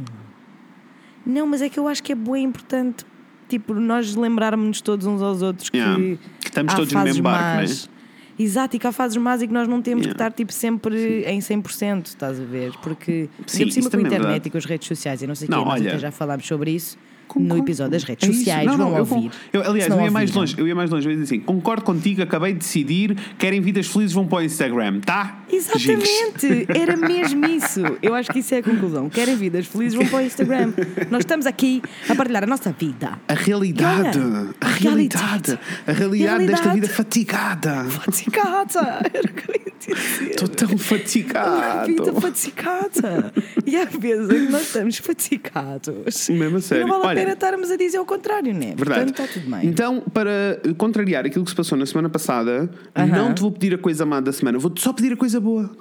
Não, 1.26 1.48
mas 1.48 1.62
é 1.62 1.70
que 1.70 1.80
eu 1.80 1.88
acho 1.88 2.04
que 2.04 2.12
é 2.12 2.16
bem 2.16 2.44
importante, 2.44 3.06
tipo, 3.48 3.74
nós 3.74 4.14
lembrarmos 4.16 4.82
todos 4.82 5.06
uns 5.06 5.22
aos 5.22 5.42
outros 5.42 5.70
que, 5.70 5.78
Yeah. 5.78 6.18
Que 6.42 6.48
estamos 6.48 6.74
todos 6.74 6.92
no 6.92 7.02
mesmo 7.04 7.24
barco, 7.24 7.62
más. 7.62 7.90
Exato, 8.38 8.76
e 8.76 8.80
que 8.80 8.88
há 8.88 8.92
fases 8.92 9.16
más 9.16 9.42
e 9.44 9.48
que 9.48 9.54
nós 9.54 9.68
não 9.68 9.82
temos 9.82 10.04
Yeah. 10.06 10.18
que 10.18 10.24
estar 10.24 10.32
tipo, 10.36 10.52
sempre 10.52 11.24
em 11.26 11.40
100%, 11.40 12.08
estás 12.08 12.40
a 12.42 12.44
ver? 12.44 12.74
Porque, 12.82 13.30
Sim, 13.46 13.66
por 13.66 13.72
cima 13.72 13.90
com 13.90 13.96
a 13.98 14.00
é 14.00 14.04
internet 14.04 14.22
verdade. 14.24 14.48
e 14.48 14.52
com 14.52 14.58
as 14.58 14.66
redes 14.66 14.88
sociais, 14.88 15.22
e 15.22 15.28
não 15.28 15.36
sei 15.36 15.48
o 15.48 15.52
Não, 15.52 15.60
quê, 15.60 15.70
nós 15.70 15.80
olha, 15.82 15.90
até 15.92 16.00
já 16.00 16.12
falámos 16.12 16.46
sobre 16.48 16.72
isso 16.72 16.98
no 17.36 17.42
Concordo. 17.50 17.64
episódio 17.64 17.92
das 17.92 18.04
redes 18.04 18.30
É 18.30 18.34
sociais, 18.34 18.66
Não, 18.66 18.78
não, 18.78 18.90
vão 18.90 18.98
eu 18.98 19.00
ouvir. 19.00 19.32
eu, 19.52 19.62
aliás, 19.64 19.92
eu 19.92 20.02
ia 20.02 20.12
mais 20.12 20.30
ouviram. 20.30 20.40
longe. 20.42 20.56
Eu 20.58 20.68
ia 20.68 20.76
mais 20.76 20.90
longe. 20.90 21.08
Eu 21.08 21.12
ia 21.12 21.18
dizer 21.20 21.36
assim: 21.36 21.44
concordo 21.44 21.84
contigo, 21.84 22.22
acabei 22.22 22.54
de 22.54 22.60
decidir. 22.60 23.16
Querem 23.38 23.62
vidas 23.62 23.88
felizes, 23.88 24.14
vão 24.14 24.28
para 24.28 24.40
o 24.40 24.42
Instagram, 24.44 25.00
tá? 25.02 25.40
Exatamente, 25.52 26.66
era 26.70 26.96
mesmo 26.96 27.46
isso. 27.46 27.82
Eu 28.02 28.16
acho 28.16 28.32
que 28.32 28.40
isso 28.40 28.54
é 28.56 28.60
a 28.60 28.64
conclusão. 28.64 29.10
Querem 29.10 29.36
vidas 29.36 29.66
felizes, 29.68 29.96
vão 29.96 30.06
para 30.08 30.20
o 30.20 30.22
Instagram. 30.22 30.74
Nós 31.12 31.20
estamos 31.22 31.46
aqui 31.46 31.82
a 32.10 32.16
partilhar 32.16 32.44
a 32.44 32.48
nossa 32.48 32.72
vida. 32.72 33.20
A 33.28 33.34
realidade, 33.34 34.20
Olha, 34.20 34.50
a 34.62 34.66
a 34.66 34.70
realidade, 34.70 34.80
realidade. 34.80 35.60
a 35.88 35.92
realidade 35.92 36.46
desta 36.48 36.64
Realidade. 36.64 36.74
vida 36.82 36.88
fatigada. 36.90 37.84
Fatigada! 37.86 39.10
Era 39.14 39.30
o 39.30 39.34
que 39.34 39.50
eu 39.52 39.56
ia 39.56 39.74
dizer. 39.80 40.30
Estou 40.32 40.48
tão 40.48 40.78
fatigado. 40.78 41.88
vida 41.88 42.14
fatigada. 42.22 43.34
E 43.66 43.76
há 43.76 43.86
vezes 43.86 44.30
em 44.30 44.46
que 44.46 44.52
nós 44.52 44.62
estamos 44.64 44.98
fatigados. 44.98 46.30
Mesmo 46.30 46.58
a 46.58 46.62
sério. 46.62 46.88
vale 46.88 47.06
Olha, 47.06 47.23
a 47.24 47.26
pena 47.26 47.34
estarmos 47.34 47.72
a 47.72 47.76
dizer 47.76 48.00
o 48.00 48.06
contrário, 48.06 48.54
né? 48.54 48.74
Verdade. 48.76 49.06
Portanto, 49.06 49.10
está 49.10 49.28
tudo 49.28 49.50
bem. 49.50 49.68
Então, 49.68 50.02
para 50.14 50.60
contrariar 50.78 51.26
aquilo 51.26 51.44
que 51.44 51.52
se 51.52 51.56
passou 51.56 51.78
na 51.78 51.86
semana 51.86 52.10
passada, 52.10 52.70
Aham. 52.96 53.08
não 53.08 53.34
te 53.34 53.42
vou 53.42 53.52
pedir 53.52 53.74
a 53.76 53.78
coisa 53.78 54.06
má 54.06 54.20
da 54.20 54.32
semana, 54.32 54.58
vou-te 54.60 54.82
só 54.82 54.94
pedir 54.94 55.14
a 55.14 55.18
coisa 55.18 55.40
boa. 55.40 55.72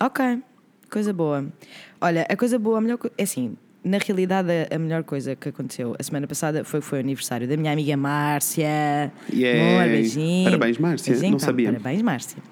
Ok, 0.00 0.38
coisa 0.90 1.12
boa. 1.12 1.46
Olha, 2.00 2.26
a 2.28 2.36
coisa 2.36 2.58
boa, 2.58 2.78
a 2.78 2.80
melhor 2.80 2.98
coisa. 2.98 3.14
É 3.16 3.22
assim, 3.22 3.56
na 3.84 3.98
realidade, 3.98 4.50
a, 4.70 4.78
melhor 4.78 5.04
coisa 5.04 5.36
que 5.36 5.48
aconteceu 5.48 5.94
a 5.98 6.02
semana 6.02 6.26
passada 6.26 6.64
foi, 6.64 6.80
foi 6.80 6.98
o 6.98 7.00
aniversário 7.00 7.46
da 7.46 7.56
minha 7.56 7.72
amiga 7.72 7.96
Márcia. 7.96 9.12
Yay. 9.32 9.60
Amor, 9.60 9.88
beijinho. 9.88 10.44
Parabéns, 10.44 10.78
Márcia. 10.78 11.12
Beijinho, 11.12 11.32
Não 11.32 11.38
sabia. 11.38 11.72
Parabéns, 11.72 12.02
Márcia. 12.02 12.42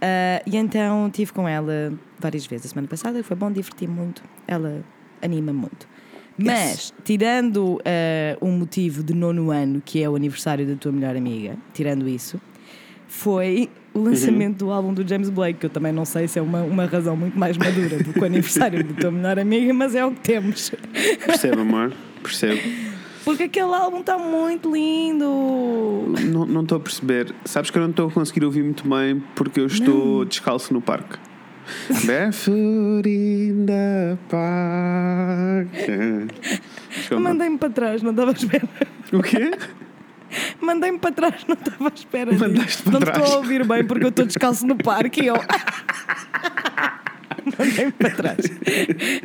Ah, 0.00 0.42
e 0.46 0.56
então 0.56 1.08
estive 1.08 1.32
com 1.32 1.48
ela 1.48 1.92
várias 2.18 2.46
vezes 2.46 2.66
a 2.66 2.68
semana 2.70 2.88
passada, 2.88 3.22
foi 3.22 3.36
bom, 3.36 3.50
diverti-me 3.50 3.92
muito. 3.92 4.22
Ela 4.46 4.82
anima 5.20 5.52
muito. 5.52 5.88
Mas, 6.38 6.94
tirando 7.04 7.80
ah, 7.84 8.38
um 8.40 8.52
motivo 8.52 9.02
de 9.02 9.14
nono 9.14 9.50
ano, 9.50 9.82
que 9.84 10.02
é 10.02 10.08
o 10.08 10.14
aniversário 10.14 10.66
da 10.66 10.76
tua 10.76 10.92
melhor 10.92 11.16
amiga, 11.16 11.56
tirando 11.74 12.08
isso, 12.08 12.40
foi 13.08 13.68
o 13.94 14.00
lançamento 14.00 14.58
do 14.58 14.70
álbum 14.70 14.94
do 14.94 15.06
James 15.06 15.30
Blake, 15.30 15.58
que 15.58 15.66
eu 15.66 15.70
também 15.70 15.92
não 15.92 16.04
sei 16.04 16.28
se 16.28 16.38
é 16.38 16.42
uma, 16.42 16.62
uma 16.62 16.84
razão 16.84 17.16
muito 17.16 17.38
mais 17.38 17.56
madura 17.56 17.98
do 18.02 18.12
que 18.12 18.20
o 18.20 18.24
aniversário 18.24 18.84
da 18.84 19.00
tua 19.00 19.10
melhor 19.10 19.38
amiga, 19.38 19.72
mas 19.72 19.94
é 19.94 20.04
o 20.04 20.12
que 20.12 20.20
temos. 20.20 20.70
Percebe, 21.24 21.60
amor? 21.60 21.92
Percebo. 22.22 22.60
Porque 23.24 23.42
aquele 23.42 23.74
álbum 23.74 24.00
está 24.00 24.16
muito 24.16 24.72
lindo. 24.72 25.26
Não 26.24 26.46
não 26.46 26.62
estou 26.62 26.78
a 26.78 26.80
perceber. 26.80 27.34
Sabes 27.44 27.70
que 27.70 27.76
eu 27.76 27.82
não 27.82 27.90
estou 27.90 28.08
a 28.08 28.10
conseguir 28.10 28.44
ouvir 28.44 28.62
muito 28.62 28.88
bem 28.88 29.22
porque 29.34 29.60
eu 29.60 29.66
estou 29.66 30.24
descalço 30.24 30.72
no 30.72 30.80
parque. 30.80 31.18
Barefoot 32.06 33.08
in 33.08 33.66
the 33.66 34.16
park. 34.28 35.68
Mandei-me 37.20 37.58
para 37.58 37.70
trás, 37.70 38.02
não 38.02 38.10
estava 38.10 38.30
à 38.30 38.34
espera. 38.34 38.68
O 39.12 39.22
quê? 39.22 39.50
Mandei-me 40.60 40.98
para 40.98 41.12
trás, 41.12 41.44
não 41.48 41.54
estava 41.54 41.88
à 41.88 41.92
espera. 41.94 42.30
disso. 42.30 42.44
Mandaste 42.48 42.82
para 42.82 42.92
não 42.92 43.00
trás. 43.00 43.18
estou 43.18 43.34
a 43.34 43.38
ouvir 43.38 43.64
bem 43.66 43.84
porque 43.84 44.04
eu 44.04 44.08
estou 44.10 44.26
descalço 44.26 44.66
no 44.66 44.76
parque 44.76 45.22
e 45.22 45.26
eu. 45.28 45.36
Mandei-me 47.58 47.92
para 47.92 48.10
trás. 48.10 48.36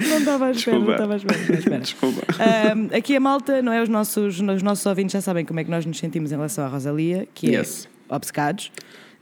Não 0.10 0.18
estava 0.20 0.46
à 0.48 0.52
espera, 0.52 0.80
não 0.80 0.86
Desculpa. 0.86 0.92
estava 0.94 1.14
à 1.14 1.18
espera. 1.18 1.38
não 1.38 1.44
estava 1.44 1.56
à 1.56 1.60
espera. 1.60 1.80
Desculpa. 1.80 2.22
Ahm, 2.40 2.88
aqui 2.98 3.16
a 3.16 3.20
malta, 3.20 3.62
não 3.62 3.74
é? 3.74 3.82
Os 3.82 3.90
nossos, 3.90 4.40
os 4.40 4.62
nossos 4.64 4.86
ouvintes 4.86 5.12
já 5.14 5.22
sabem 5.22 5.44
como 5.46 5.60
é 5.60 5.64
que 5.64 5.70
nós 5.70 5.86
nos 5.86 5.98
sentimos 6.00 6.32
em 6.32 6.36
relação 6.36 6.64
à 6.64 6.68
Rosalia, 6.68 7.28
que 7.34 7.48
Yes. 7.48 7.90
é 8.10 8.16
obcecados. 8.16 8.72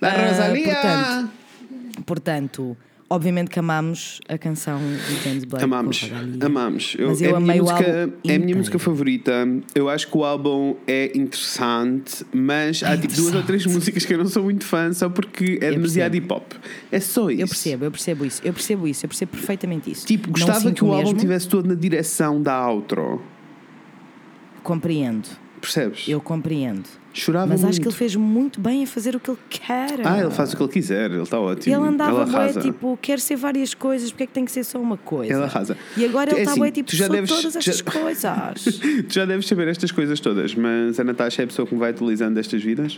Ah, 0.02 0.28
Rosalia! 0.28 0.66
portanto, 0.66 1.30
portanto, 2.06 2.78
obviamente 3.12 3.50
que 3.50 3.60
amamos 3.60 4.22
a 4.30 4.38
canção 4.38 4.80
de 4.80 5.24
James 5.24 5.44
Blake. 5.44 5.66
Amamos, 5.66 6.10
amamos. 6.42 6.96
Eu, 6.98 7.10
Mas 7.10 7.22
é 7.22 7.28
eu 7.28 7.36
a 7.36 7.40
minha 7.42 7.54
amei 7.54 7.60
o 7.60 7.64
música, 7.64 8.02
álbum 8.02 8.14
é 8.26 8.36
a 8.36 8.40
minha 8.40 8.56
música 8.56 8.80
favorita. 8.80 9.32
Eu 9.76 9.90
acho 9.90 10.08
que 10.08 10.18
o 10.18 10.24
álbum 10.24 10.78
é 10.88 11.12
interessante, 11.18 12.26
mas 12.34 12.82
há 12.82 12.94
É 12.94 12.98
tipo 12.98 13.14
duas 13.14 13.36
ou 13.36 13.44
três 13.44 13.66
músicas 13.66 14.06
que 14.06 14.14
eu 14.14 14.18
não 14.18 14.28
sou 14.28 14.44
muito 14.44 14.64
fã 14.64 14.94
só 14.94 15.10
porque 15.10 15.60
é 15.62 15.68
Eu 15.68 15.74
demasiado 15.76 16.16
hip 16.16 16.32
hop. 16.32 16.54
É 16.90 17.00
só 17.02 17.30
isso. 17.30 17.42
Eu 17.42 17.48
percebo, 17.48 17.86
eu 17.86 17.92
percebo 17.92 18.26
isso, 18.26 18.42
eu 18.46 18.54
percebo 18.54 18.88
isso, 18.88 19.06
eu 19.06 19.10
percebo 19.10 19.32
perfeitamente 19.32 19.92
isso. 19.92 20.08
Tipo, 20.08 20.32
gostava 20.32 20.72
que 20.72 20.84
o 20.84 20.94
álbum 20.94 21.08
mesmo, 21.08 21.20
tivesse 21.20 21.50
todo 21.50 21.68
na 21.68 21.76
direção 21.76 22.42
da 22.42 22.70
outro. 22.70 23.22
Compreendo, 24.64 25.28
Percebes? 25.60 26.08
eu 26.08 26.22
compreendo. 26.22 27.01
Chorava 27.14 27.48
Mas 27.48 27.60
muito. 27.62 27.70
acho 27.72 27.82
que 27.82 27.88
ele 27.88 27.96
fez 27.96 28.16
muito 28.16 28.60
bem 28.62 28.84
a 28.84 28.88
fazer 28.88 29.16
o 29.16 29.20
que 29.20 29.30
ele 29.32 29.40
quer. 29.50 30.00
Ah, 30.06 30.20
ele 30.20 30.32
faz 30.32 30.54
o 30.54 30.58
que 30.58 30.64
ele 30.64 30.72
quiser, 30.72 31.12
ele 31.12 31.22
está 31.22 31.40
ótimo. 31.40 31.76
Ele 31.76 31.86
andava 31.88 32.26
bué, 32.26 32.36
arrasa. 32.44 32.62
tipo, 32.62 32.98
quer 33.02 33.20
ser 33.20 33.36
várias 33.36 33.74
coisas, 33.74 34.12
porque 34.12 34.24
é 34.24 34.28
que 34.28 34.34
tem 34.34 34.46
que 34.46 34.52
ser 34.52 34.64
só 34.64 34.80
uma 34.80 34.96
coisa? 34.98 35.34
Ele 35.34 35.44
arrasa. 35.44 35.78
E 35.98 36.06
agora 36.06 36.30
ele 36.32 36.40
é 36.40 36.42
está 36.44 36.52
assim, 36.52 36.60
bué, 36.62 36.72
tipo, 36.72 36.96
já 36.96 37.08
deves- 37.10 37.30
todas 37.30 37.54
já- 37.54 37.60
estas 37.60 37.82
coisas. 37.84 38.64
Tu 39.10 39.14
já 39.14 39.26
deves 39.26 39.46
saber 39.46 39.68
estas 39.68 39.92
coisas 39.92 40.20
todas, 40.20 40.56
mas 40.56 41.00
a 41.00 41.04
Natasha 41.04 41.42
é 41.42 41.46
a 41.46 41.48
pessoa 41.48 41.68
que 41.68 41.74
me 41.74 41.80
vai 41.80 41.90
atualizando 41.92 42.40
estas 42.40 42.64
vidas. 42.64 42.98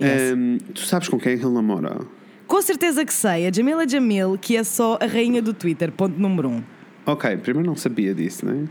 Yes. 0.00 0.32
Ahm, 0.32 0.58
tu 0.72 0.80
sabes 0.82 1.08
com 1.08 1.18
quem 1.18 1.32
é 1.32 1.36
que 1.36 1.44
ele 1.44 1.54
namora? 1.54 1.98
Com 2.46 2.62
certeza 2.62 3.04
que 3.04 3.12
sei, 3.12 3.46
a 3.46 3.52
Jamila 3.52 3.86
Jamil, 3.88 4.38
que 4.40 4.56
é 4.56 4.62
só 4.64 4.98
a 5.02 5.06
rainha 5.06 5.42
do 5.42 5.52
Twitter, 5.52 5.90
ponto 5.92 6.18
número 6.18 6.48
um. 6.48 6.62
Ok, 7.04 7.36
primeiro 7.38 7.66
não 7.68 7.76
sabia 7.76 8.14
disso, 8.14 8.46
não 8.46 8.52
é? 8.52 8.64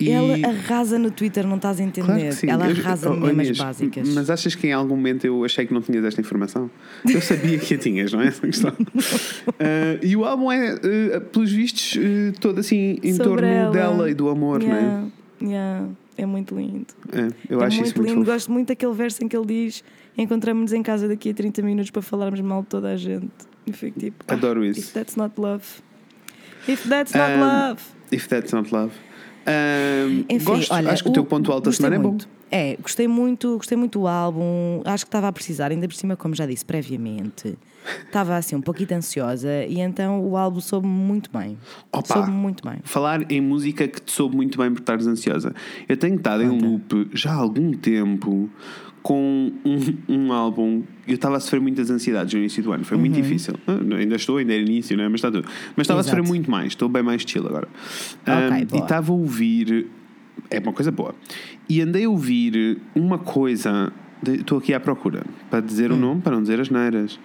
E- 0.00 0.10
Ela 0.10 0.34
arrasa 0.48 0.98
no 0.98 1.10
Twitter, 1.10 1.46
não 1.46 1.56
estás 1.56 1.78
a 1.78 1.82
entender. 1.82 2.06
Claro 2.06 2.20
que 2.22 2.32
sim. 2.32 2.48
Ela 2.50 2.68
Eu- 2.68 2.76
arrasa 2.76 3.10
oh, 3.10 3.14
mesmo 3.16 3.26
as 3.40 3.46
Inês, 3.46 3.58
básicas. 3.58 4.08
Mas 4.14 4.30
achas 4.30 4.54
que 4.54 4.66
em 4.66 4.72
algum 4.72 4.96
momento 4.96 5.24
eu 5.24 5.44
achei 5.44 5.64
que 5.66 5.72
não 5.72 5.80
tinhas 5.80 6.04
esta 6.04 6.20
informação? 6.20 6.70
Eu 7.08 7.20
sabia 7.20 7.58
que 7.58 7.74
a 7.74 7.78
tinhas, 7.78 8.12
não 8.12 8.20
é? 8.20 8.26
Essa 8.28 8.46
questão. 8.46 8.72
Ah, 9.60 9.98
e 10.02 10.16
o 10.16 10.24
álbum 10.24 10.50
é, 10.50 10.74
eh, 10.82 11.20
pelos 11.20 11.52
vistos, 11.52 11.96
eh, 12.02 12.32
todo 12.40 12.58
assim 12.60 12.98
em 13.02 13.12
Sobre 13.14 13.28
torno 13.28 13.46
ela. 13.46 13.70
dela 13.70 14.10
e 14.10 14.14
do 14.14 14.28
amor, 14.28 14.60
não 14.62 14.74
é? 14.74 14.80
Yeah, 14.80 15.08
yeah, 15.42 15.88
É 16.16 16.26
muito 16.26 16.54
lindo. 16.56 16.86
É, 17.12 17.28
eu 17.48 17.60
é 17.62 17.66
acho 17.66 17.76
muito 17.76 17.88
isso 17.88 17.96
muito 17.98 18.08
lindo. 18.08 18.20
fofo. 18.24 18.32
Gosto 18.32 18.52
muito 18.52 18.68
daquele 18.68 18.92
verso 18.94 19.22
em 19.24 19.28
que 19.28 19.36
ele 19.36 19.46
diz: 19.46 19.84
Encontramos-nos 20.18 20.72
em 20.72 20.82
casa 20.82 21.06
daqui 21.08 21.30
a 21.30 21.34
30 21.34 21.62
minutos 21.62 21.90
para 21.90 22.02
falarmos 22.02 22.40
mal 22.40 22.62
de 22.62 22.68
toda 22.68 22.88
a 22.92 22.96
gente. 22.96 23.30
E 23.66 23.72
fico 23.72 23.98
tipo: 24.00 24.24
ah, 24.28 24.32
Adoro 24.34 24.64
If 24.64 24.76
isso. 24.78 24.92
that's 24.92 25.14
not 25.16 25.34
love. 25.40 25.64
If 26.68 26.86
that's 26.88 27.12
not 27.14 27.32
Um, 27.32 27.40
love. 27.40 27.80
If 28.10 28.26
that's 28.28 28.52
not 28.52 28.72
love. 28.74 28.92
Enfim, 30.28 30.44
gosto, 30.44 30.72
olha, 30.72 30.90
acho 30.90 31.02
que 31.02 31.10
o 31.10 31.12
teu 31.12 31.24
ponto 31.24 31.50
alto 31.52 31.64
da 31.64 31.72
semana 31.72 31.96
é 31.96 31.98
bom. 31.98 32.10
muito. 32.10 32.28
É, 32.50 32.76
gostei 32.76 33.08
muito, 33.08 33.56
gostei 33.56 33.78
muito 33.78 33.98
do 33.98 34.06
álbum. 34.06 34.82
Acho 34.84 35.06
que 35.06 35.08
estava 35.08 35.26
a 35.26 35.32
precisar, 35.32 35.70
ainda 35.70 35.88
por 35.88 35.94
cima, 35.94 36.16
como 36.16 36.34
já 36.34 36.44
disse 36.44 36.64
previamente, 36.64 37.56
estava 38.04 38.36
assim 38.36 38.54
um 38.54 38.60
pouquinho 38.60 38.94
ansiosa 38.94 39.64
e 39.64 39.80
então 39.80 40.22
o 40.22 40.36
álbum 40.36 40.60
soube 40.60 40.86
muito 40.86 41.30
bem. 41.32 41.58
Opa. 41.90 42.14
Soube 42.14 42.30
muito 42.30 42.62
bem. 42.68 42.80
Falar 42.84 43.30
em 43.30 43.40
música 43.40 43.88
que 43.88 44.02
te 44.02 44.12
soube 44.12 44.36
muito 44.36 44.58
bem 44.58 44.70
por 44.70 44.80
estares 44.80 45.06
ansiosa. 45.06 45.54
Eu 45.88 45.96
tenho 45.96 46.16
estado 46.16 46.42
em 46.42 46.50
loop 46.50 47.08
já 47.14 47.32
há 47.32 47.36
algum 47.36 47.72
tempo 47.72 48.50
com 49.02 49.52
um, 49.64 49.78
um 50.08 50.32
álbum. 50.32 50.82
Eu 51.08 51.14
estava 51.16 51.36
a 51.36 51.40
sofrer 51.40 51.60
muitas 51.60 51.90
ansiedades 51.90 52.32
no 52.32 52.38
início 52.40 52.62
do 52.62 52.72
ano, 52.72 52.84
foi 52.84 52.96
muito 52.96 53.14
difícil. 53.14 53.54
Ah, 53.66 53.78
ainda 53.98 54.14
estou, 54.14 54.36
ainda 54.36 54.52
é 54.52 54.60
início, 54.60 54.96
não 54.96 55.04
é? 55.04 55.08
Mas 55.08 55.18
está 55.18 55.30
tudo. 55.30 55.46
Mas 55.76 55.84
estava 55.84 56.00
a 56.00 56.02
sofrer 56.04 56.22
muito 56.22 56.50
mais, 56.50 56.68
estou 56.68 56.88
bem 56.88 57.02
mais 57.02 57.22
chill 57.26 57.46
agora. 57.46 57.66
Ok, 58.22 58.32
Ahm, 58.32 58.66
e 58.72 58.78
estava 58.78 59.10
a 59.12 59.14
ouvir. 59.14 59.86
É 60.50 60.58
uma 60.60 60.72
coisa 60.72 60.90
boa. 60.92 61.14
E 61.68 61.80
andei 61.80 62.04
a 62.04 62.08
ouvir 62.10 62.78
uma 62.94 63.18
coisa. 63.18 63.92
Estou 64.26 64.58
aqui 64.58 64.72
à 64.72 64.78
procura 64.78 65.24
para 65.50 65.60
dizer 65.60 65.90
Hum. 65.90 65.96
o 65.96 65.98
nome, 65.98 66.20
para 66.22 66.32
não 66.36 66.42
dizer 66.42 66.60
as 66.60 66.70
neiras. 66.70 67.18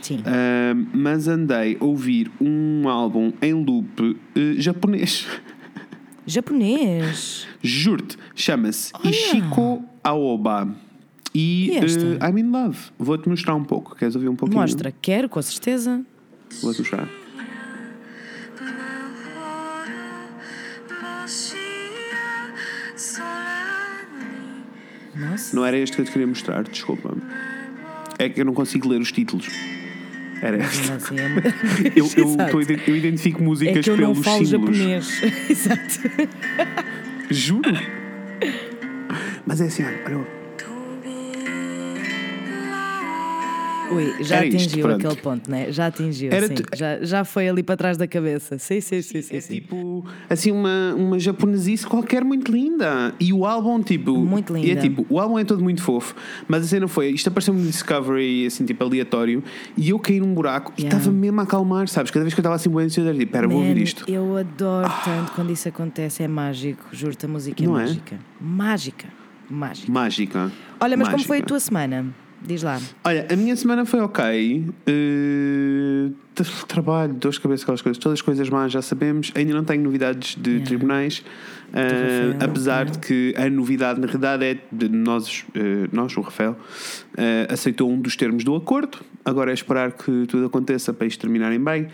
Sim. 0.00 0.20
Ahm, 0.26 0.86
mas 0.92 1.28
andei 1.28 1.76
a 1.80 1.84
ouvir 1.84 2.28
um 2.40 2.88
álbum 2.88 3.32
em 3.40 3.52
loop 3.52 4.16
eh, 4.34 4.54
japonês. 4.58 5.26
Japonês. 6.26 7.46
Juro-te, 7.62 8.16
chama-se. 8.34 8.92
Ishiko 9.04 9.84
Aoba. 10.04 10.74
E 11.34 11.70
E 11.70 11.76
esta? 11.78 12.04
eh, 12.04 12.28
I'm 12.30 12.38
in 12.38 12.50
love. 12.50 12.78
Vou-te 12.98 13.28
mostrar 13.28 13.54
um 13.54 13.64
pouco. 13.64 13.94
Queres 13.96 14.14
ouvir 14.14 14.28
um 14.28 14.36
pouquinho? 14.36 14.60
Mostra, 14.60 14.92
quero, 15.00 15.28
com 15.28 15.40
certeza. 15.40 16.04
Vou-te 16.62 16.80
mostrar. 16.80 17.08
Nossa. 25.14 25.54
Não 25.54 25.64
era 25.64 25.76
este 25.76 25.96
que 25.96 26.02
eu 26.02 26.06
te 26.06 26.12
queria 26.12 26.26
mostrar, 26.26 26.62
desculpa. 26.64 27.14
É 28.18 28.28
que 28.28 28.40
eu 28.40 28.44
não 28.44 28.54
consigo 28.54 28.88
ler 28.88 29.00
os 29.00 29.12
títulos. 29.12 29.48
Era 30.40 30.56
este. 30.58 30.88
Não, 30.88 30.96
assim, 30.96 31.16
é... 31.18 31.92
Eu, 31.94 32.06
eu, 32.16 32.36
tô 32.50 32.60
eu 32.60 32.96
identifico 32.96 33.42
músicas 33.42 33.76
É 33.76 33.80
que 33.82 33.90
eu 33.90 33.96
não 33.96 34.12
pelos 34.12 34.24
falo 34.24 34.44
símbolos. 34.46 34.76
japonês. 34.76 35.22
Exato. 35.50 36.00
Juro. 37.30 37.70
Mas 39.46 39.60
é 39.60 39.66
assim, 39.66 39.84
olha. 39.84 40.00
olha. 40.06 40.41
Ui, 43.94 44.24
já 44.24 44.36
Era 44.36 44.46
isto, 44.46 44.56
atingiu 44.56 44.82
pronto. 44.86 45.06
aquele 45.06 45.20
ponto, 45.22 45.50
né? 45.50 45.70
Já 45.72 45.86
atingiu, 45.86 46.30
Já, 46.74 47.02
já 47.02 47.24
foi 47.24 47.48
ali 47.48 47.62
para 47.62 47.76
trás 47.76 47.96
da 47.96 48.06
cabeça. 48.06 48.58
Sim, 48.58 48.80
sim, 48.80 49.02
sim, 49.02 49.22
sim. 49.22 49.36
É 49.36 49.40
sim. 49.40 49.54
tipo, 49.54 50.04
assim, 50.28 50.50
uma, 50.50 50.94
uma 50.96 51.18
japonesice 51.18 51.86
qualquer 51.86 52.24
muito 52.24 52.50
linda. 52.52 53.14
E 53.20 53.32
o 53.32 53.44
álbum, 53.44 53.82
tipo. 53.82 54.16
Muito 54.18 54.56
E 54.56 54.62
é 54.70 54.74
linda. 54.74 54.80
tipo, 54.80 55.06
o 55.08 55.18
álbum 55.20 55.38
é 55.38 55.44
todo 55.44 55.62
muito 55.62 55.82
fofo, 55.82 56.14
mas 56.48 56.64
a 56.64 56.68
cena 56.68 56.88
foi, 56.88 57.10
isto 57.10 57.28
apareceu-me 57.28 57.60
no 57.60 57.66
Discovery, 57.66 58.46
assim, 58.46 58.64
tipo, 58.64 58.82
aleatório, 58.84 59.42
e 59.76 59.90
eu 59.90 59.98
caí 59.98 60.20
num 60.20 60.32
buraco 60.34 60.72
e 60.76 60.82
Yeah. 60.82 60.98
estava 60.98 61.16
mesmo 61.16 61.40
a 61.40 61.44
acalmar, 61.44 61.88
sabes? 61.88 62.10
Cada 62.10 62.24
vez 62.24 62.34
que 62.34 62.40
eu 62.40 62.42
estava 62.42 62.56
assim, 62.56 62.68
bem 62.70 62.86
ansioso, 62.86 63.08
era 63.08 63.16
tipo, 63.18 63.32
pera, 63.32 63.46
vou 63.48 63.58
ouvir 63.58 63.78
isto. 63.78 64.04
Eu 64.08 64.36
adoro 64.36 64.92
tanto 65.04 65.32
quando 65.32 65.52
isso 65.52 65.68
acontece, 65.68 66.22
é 66.22 66.28
mágico. 66.28 66.84
Juro-te, 66.92 67.24
a 67.26 67.28
música 67.28 67.62
é 67.62 67.66
Não 67.66 67.78
é? 67.78 67.82
mágica. 67.82 68.18
Mágica. 68.40 69.08
Mágica. 69.50 69.92
Mágica. 69.92 70.52
Olha, 70.80 70.96
mas 70.96 71.08
como 71.08 71.22
foi 71.24 71.36
a 71.36 71.40
Mágica. 71.40 71.48
tua 71.48 71.60
semana? 71.60 72.06
Diz 72.44 72.62
lá. 72.62 72.80
Olha, 73.04 73.26
a 73.30 73.36
minha 73.36 73.54
semana 73.54 73.84
foi 73.84 74.00
ok. 74.00 74.64
Uh, 74.88 76.12
tra- 76.34 76.44
trabalho, 76.66 77.14
dor 77.14 77.30
de 77.32 77.40
cabeça, 77.40 77.62
aquelas 77.62 77.82
coisas. 77.82 77.98
Todas 78.02 78.18
as 78.18 78.22
coisas 78.22 78.48
más 78.50 78.72
já 78.72 78.82
sabemos. 78.82 79.30
Ainda 79.34 79.54
não 79.54 79.64
tenho 79.64 79.82
novidades 79.82 80.34
de 80.36 80.50
Yeah. 80.50 80.66
tribunais. 80.66 81.18
Uh, 81.68 82.32
Rafael, 82.32 82.36
apesar 82.50 82.84
de 82.86 82.98
que 82.98 83.34
a 83.36 83.48
novidade, 83.48 84.00
na 84.00 84.06
realidade, 84.06 84.44
é 84.44 84.58
de 84.72 84.88
nós, 84.88 85.44
uh, 85.56 85.88
nós 85.92 86.16
o 86.16 86.20
Rafael, 86.20 86.52
uh, 86.52 87.52
aceitou 87.52 87.90
um 87.90 88.00
dos 88.00 88.16
termos 88.16 88.42
do 88.44 88.54
acordo. 88.56 88.98
Agora 89.24 89.50
é 89.50 89.54
esperar 89.54 89.92
que 89.92 90.26
tudo 90.26 90.46
aconteça 90.46 90.92
para 90.92 91.06
isto 91.06 91.20
terminarem 91.20 91.60
bem. 91.62 91.88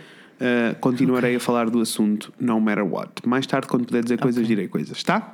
Continuarei 0.80 1.34
a 1.34 1.40
falar 1.40 1.68
do 1.68 1.80
assunto 1.80 2.32
no 2.38 2.60
matter 2.60 2.86
what. 2.86 3.10
Mais 3.26 3.44
tarde, 3.44 3.66
quando 3.66 3.86
puder 3.86 4.04
dizer 4.04 4.20
coisas, 4.20 4.46
direi 4.46 4.68
coisas, 4.68 5.02
tá? 5.02 5.32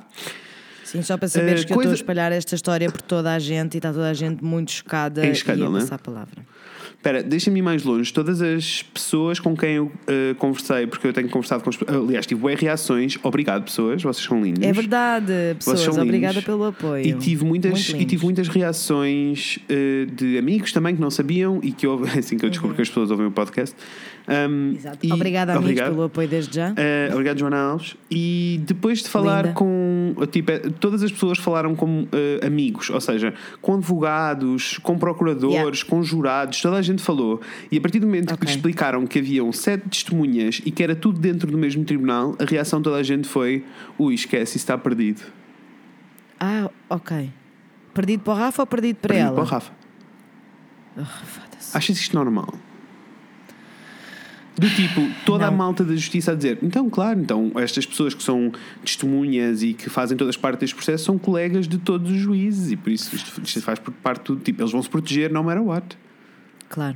Sim, 0.85 1.01
só 1.01 1.17
para 1.17 1.27
saberes 1.27 1.61
Eh, 1.61 1.65
que 1.65 1.73
eu 1.73 1.75
estou 1.75 1.77
coisa- 1.77 1.91
a 1.91 1.95
espalhar 1.95 2.31
esta 2.31 2.55
história 2.55 2.89
por 2.89 3.01
toda 3.01 3.33
a 3.33 3.39
gente 3.39 3.73
e 3.73 3.77
está 3.77 3.91
toda 3.91 4.09
a 4.09 4.13
gente 4.13 4.41
muito 4.43 4.71
chocada 4.71 5.25
Em 5.25 5.29
e 5.29 5.31
escândalo, 5.33 5.71
a 5.71 5.73
né? 5.73 5.79
passar 5.81 5.95
a 5.95 5.99
palavra. 5.99 6.55
Espera, 6.95 7.21
deixa-me 7.21 7.59
ir 7.59 7.61
mais 7.61 7.83
longe. 7.83 8.11
Todas 8.11 8.41
as 8.41 8.81
pessoas 8.81 9.39
com 9.39 9.55
quem 9.55 9.75
eu 9.75 9.85
uh, 9.85 10.33
conversei, 10.39 10.87
porque 10.87 11.05
eu 11.05 11.13
tenho 11.13 11.29
conversado 11.29 11.63
com 11.63 11.69
as 11.69 11.75
pessoas. 11.77 12.03
Aliás, 12.03 12.25
tive 12.25 12.41
bué 12.41 12.55
reações. 12.55 13.15
Obrigado, 13.21 13.63
pessoas. 13.65 14.01
Vocês 14.01 14.25
são 14.25 14.41
lindos. 14.41 14.63
É 14.63 14.71
verdade, 14.73 15.31
pessoas. 15.55 15.97
Obrigada 15.99 16.41
pelo 16.41 16.63
apoio. 16.63 17.05
E 17.05 17.13
tive 17.13 17.45
muitas, 17.45 17.89
e 17.89 18.05
tive 18.05 18.23
muitas 18.25 18.47
reações 18.47 19.57
uh, 19.69 20.05
de 20.11 20.37
amigos 20.39 20.71
também 20.71 20.95
que 20.95 21.01
não 21.01 21.11
sabiam 21.11 21.59
e 21.61 21.71
que 21.71 21.85
houve, 21.85 22.09
assim 22.17 22.37
que 22.37 22.45
eu 22.45 22.49
descubro 22.49 22.75
que 22.75 22.81
as 22.81 22.87
pessoas 22.87 23.11
ouvem 23.11 23.27
o 23.27 23.31
podcast. 23.31 23.75
Um, 24.27 24.73
Exato. 24.75 25.05
e- 25.05 25.13
Obrigada, 25.13 25.51
amigos, 25.53 25.65
obrigado. 25.71 25.89
pelo 25.91 26.03
apoio 26.03 26.27
desde 26.27 26.55
já. 26.55 26.69
Uh, 26.71 27.11
obrigado, 27.13 27.37
Joana 27.39 27.57
Alves. 27.57 27.95
E 28.09 28.59
depois 28.65 29.03
de 29.03 29.09
falar 29.09 29.43
Linda. 29.45 29.53
com. 29.53 30.15
Tipo, 30.31 30.51
eh, 30.51 30.59
todas 30.79 31.03
as 31.03 31.11
pessoas 31.11 31.37
falaram 31.37 31.75
com 31.75 32.03
uh, 32.03 32.07
amigos, 32.45 32.89
ou 32.89 32.99
seja, 32.99 33.33
com 33.61 33.75
advogados, 33.75 34.77
com 34.79 34.97
procuradores, 34.97 35.55
Yeah. 35.55 35.85
com 35.87 36.01
jurados, 36.01 36.59
toda 36.61 36.77
a 36.77 36.81
gente 36.81 37.01
falou. 37.03 37.39
E 37.71 37.77
a 37.77 37.81
partir 37.81 37.99
do 37.99 38.07
momento 38.07 38.27
que 38.29 38.33
Ok. 38.45 38.49
explicaram 38.49 39.05
que 39.05 39.19
haviam 39.19 39.51
sete 39.51 39.87
testemunhas 39.89 40.61
e 40.65 40.71
que 40.71 40.81
era 40.81 40.95
tudo 40.95 41.19
dentro 41.19 41.51
do 41.51 41.57
mesmo 41.57 41.83
tribunal, 41.85 42.35
a 42.39 42.45
reação 42.45 42.79
de 42.79 42.83
toda 42.85 42.97
a 42.97 43.03
gente 43.03 43.27
foi: 43.27 43.63
ui, 43.99 44.15
esquece, 44.15 44.57
isso 44.57 44.57
está 44.57 44.77
perdido. 44.77 45.21
Ah, 46.39 46.69
ok. 46.89 47.29
Perdido 47.93 48.23
para 48.23 48.33
o 48.33 48.35
Rafa 48.37 48.63
ou 48.63 48.67
perdido 48.67 48.95
para 48.97 49.09
perdido 49.09 49.27
ela? 49.27 49.35
para 49.35 49.43
o 49.43 49.47
Rafa. 49.47 49.71
Foda-se. 50.95 51.77
Achas 51.77 51.97
isto 51.97 52.15
normal? 52.15 52.53
Do 54.57 54.69
tipo, 54.69 55.01
toda 55.25 55.45
a 55.47 55.51
Não. 55.51 55.57
malta 55.57 55.83
da 55.83 55.93
justiça 55.93 56.31
a 56.31 56.35
dizer, 56.35 56.59
então, 56.63 56.89
claro, 56.89 57.19
então 57.19 57.51
estas 57.55 57.85
pessoas 57.85 58.13
que 58.13 58.23
são 58.23 58.51
testemunhas 58.85 59.61
e 59.61 59.73
que 59.73 59.89
fazem 59.89 60.15
todas 60.15 60.37
parte 60.37 60.61
deste 60.61 60.73
processo 60.75 61.03
são 61.03 61.17
colegas 61.17 61.67
de 61.67 61.77
todos 61.77 62.09
os 62.09 62.17
juízes 62.17 62.71
e 62.71 62.77
por 62.77 62.89
isso 62.89 63.13
isto, 63.15 63.41
isto 63.43 63.61
faz 63.61 63.79
por 63.79 63.93
parte 63.95 64.31
do 64.31 64.37
tipo, 64.39 64.61
eles 64.61 64.71
vão 64.71 64.81
se 64.81 64.89
proteger 64.89 65.29
no 65.31 65.43
matter 65.43 65.61
what. 65.61 65.97
Claro. 66.69 66.95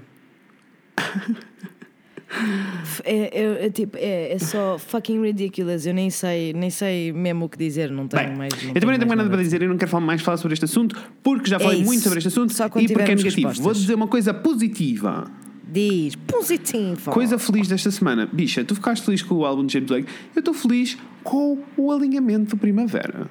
É, 3.03 3.41
é- 3.41 3.65
é 3.65 3.69
tipo, 3.71 3.97
é, 3.97 4.33
é 4.33 4.39
só 4.39 4.77
fucking 4.77 5.19
ridiculous. 5.21 5.85
Eu 5.87 5.93
nem 5.95 6.09
sei, 6.11 6.53
nem 6.53 6.69
sei 6.69 7.11
mesmo 7.11 7.45
o 7.45 7.49
que 7.49 7.57
dizer. 7.57 7.89
Não 7.89 8.07
tenho 8.07 8.29
Bem, 8.29 8.37
mais. 8.37 8.53
eu 8.53 8.59
também 8.73 8.91
não 8.91 8.97
tenho 8.99 9.07
mais 9.07 9.17
nada 9.17 9.29
para 9.29 9.41
dizer, 9.41 9.61
eu 9.63 9.69
não 9.69 9.77
quero 9.77 9.89
falar 9.89 10.05
mais 10.05 10.21
falar 10.21 10.37
sobre 10.37 10.53
este 10.53 10.65
assunto 10.65 10.95
porque 11.23 11.49
já 11.49 11.59
falei 11.59 11.81
É 11.81 11.83
muito 11.83 12.01
sobre 12.03 12.19
este 12.19 12.27
assunto 12.27 12.51
e 12.53 12.87
porque 12.87 13.11
é 13.11 13.15
negativo. 13.15 13.47
respostas. 13.47 13.57
Vou 13.59 13.73
dizer 13.73 13.95
uma 13.95 14.07
coisa 14.07 14.33
positiva. 14.33 15.29
Diz, 15.71 16.15
positivo. 16.15 17.11
Coisa 17.11 17.37
feliz 17.37 17.67
desta 17.67 17.91
semana. 17.91 18.27
Bicha, 18.31 18.63
tu 18.63 18.73
ficaste 18.75 19.03
feliz 19.05 19.21
com 19.21 19.35
o 19.35 19.45
álbum 19.45 19.65
de 19.65 19.73
James 19.73 19.87
Blake. 19.89 20.07
Eu 20.35 20.39
estou 20.39 20.53
feliz 20.53 20.97
com 21.23 21.59
o 21.77 21.91
alinhamento 21.91 22.51
do 22.55 22.57
Primavera. 22.57 23.29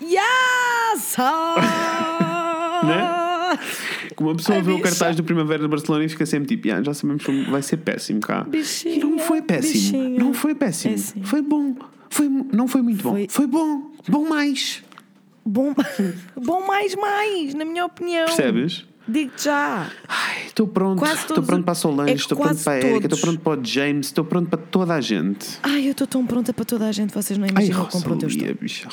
Yes! 0.00 1.16
Né? 2.84 3.58
Como 4.14 4.30
uma 4.30 4.36
pessoa 4.36 4.56
Ai, 4.58 4.62
vê 4.62 4.70
o 4.72 4.80
cartaz 4.80 5.16
do 5.16 5.24
Primavera 5.24 5.60
de 5.62 5.68
Barcelona 5.68 6.04
e 6.04 6.08
fica 6.08 6.24
sempre 6.24 6.46
tipo, 6.56 6.72
"Ah, 6.72 6.80
já 6.82 6.94
sabemos 6.94 7.24
que 7.24 7.50
vai 7.50 7.60
ser 7.60 7.78
péssimo 7.78 8.20
cá. 8.20 8.44
Bichinha, 8.44 8.94
e 8.94 8.98
não 9.00 9.18
foi 9.18 9.42
péssimo. 9.42 9.74
bichinha. 9.74 10.18
Não 10.18 10.32
foi 10.34 10.54
péssimo. 10.54 10.94
É 10.94 10.96
sim. 10.96 11.22
Foi 11.24 11.42
bom. 11.42 11.74
Foi, 12.08 12.28
não 12.28 12.68
foi 12.68 12.82
muito 12.82 13.02
bom. 13.02 13.10
Foi- 13.10 13.26
Foi 13.28 13.46
bom. 13.48 13.90
Bom 14.08 14.28
mais. 14.28 14.82
Bom, 15.44 15.74
bom 16.40 16.66
mais, 16.66 16.94
mais, 16.94 17.54
na 17.54 17.64
minha 17.64 17.84
opinião. 17.84 18.26
Percebes? 18.26 18.84
Digo-te 19.08 19.44
já. 19.44 19.90
Ai, 20.06 20.46
estou 20.46 20.66
pronto. 20.68 21.02
Estou 21.04 21.42
pronto 21.42 21.64
para 21.64 21.72
a 21.72 21.74
Solange, 21.74 22.12
é 22.12 22.14
estou 22.14 22.36
pronto 22.36 22.48
quase 22.50 22.64
para 22.64 22.72
a 22.74 22.76
Erika, 22.90 23.06
estou 23.06 23.18
pronto 23.20 23.40
para 23.40 23.60
o 23.60 23.64
James, 23.64 24.06
estou 24.06 24.24
pronto 24.24 24.48
para 24.50 24.58
toda 24.58 24.94
a 24.94 25.00
gente. 25.00 25.48
Ai, 25.62 25.86
eu 25.86 25.92
estou 25.92 26.06
tão 26.06 26.26
pronta 26.26 26.52
para 26.52 26.64
toda 26.64 26.86
a 26.86 26.92
gente, 26.92 27.14
vocês 27.14 27.38
não 27.38 27.44
Ai, 27.46 27.50
imaginam 27.50 27.86
quão 27.86 28.02
pronta 28.02 28.26
eu 28.26 28.28
estou. 28.28 28.54
bicha. 28.54 28.88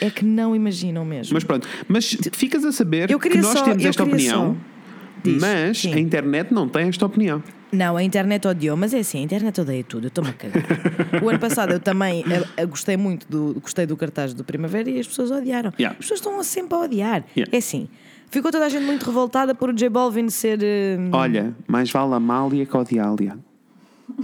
É 0.00 0.10
que 0.10 0.24
não 0.24 0.54
imaginam 0.54 1.04
mesmo. 1.04 1.32
Mas 1.34 1.44
pronto, 1.44 1.66
mas 1.88 2.16
ficas 2.32 2.64
a 2.64 2.72
saber 2.72 3.06
que 3.08 3.38
nós 3.38 3.58
só- 3.58 3.64
temos 3.64 3.84
esta 3.84 4.02
opinião, 4.02 4.56
só- 4.56 4.79
Diz, 5.22 5.40
mas 5.40 5.78
sim. 5.78 5.94
a 5.94 5.98
internet 5.98 6.52
não 6.52 6.68
tem 6.68 6.88
esta 6.88 7.06
opinião. 7.06 7.42
Não, 7.72 7.96
a 7.96 8.02
internet 8.02 8.48
odiou, 8.48 8.76
mas 8.76 8.92
é 8.92 8.98
assim, 8.98 9.20
a 9.20 9.22
internet 9.22 9.60
odeia 9.60 9.84
tudo, 9.84 10.06
eu 10.06 10.08
estou-me 10.08 10.30
a 10.30 10.32
cagar. 10.32 10.64
o 11.22 11.28
ano 11.28 11.38
passado 11.38 11.72
eu 11.72 11.78
também 11.78 12.24
eh, 12.28 12.42
eh, 12.56 12.66
gostei 12.66 12.96
muito 12.96 13.28
do, 13.28 13.60
gostei 13.60 13.86
do 13.86 13.96
cartaz 13.96 14.34
do 14.34 14.42
Primavera 14.42 14.90
e 14.90 14.98
as 14.98 15.06
pessoas 15.06 15.30
odiaram. 15.30 15.72
Yeah. 15.78 15.96
As 15.98 16.04
pessoas 16.04 16.18
estão 16.20 16.42
sempre 16.42 16.74
a 16.76 16.80
odiar. 16.80 17.24
Yeah. 17.36 17.54
É 17.54 17.58
assim, 17.58 17.88
ficou 18.28 18.50
toda 18.50 18.66
a 18.66 18.68
gente 18.68 18.84
muito 18.84 19.06
revoltada 19.06 19.54
por 19.54 19.68
o 19.70 19.72
J 19.72 19.88
Balvin 19.88 20.28
ser. 20.30 20.58
eh, 20.62 20.96
Olha, 21.12 21.54
mais 21.68 21.90
vale 21.92 22.14
a 22.14 22.18
Mália 22.20 22.66
que 22.66 22.76
a 22.76 22.80
Odiália. 22.80 23.38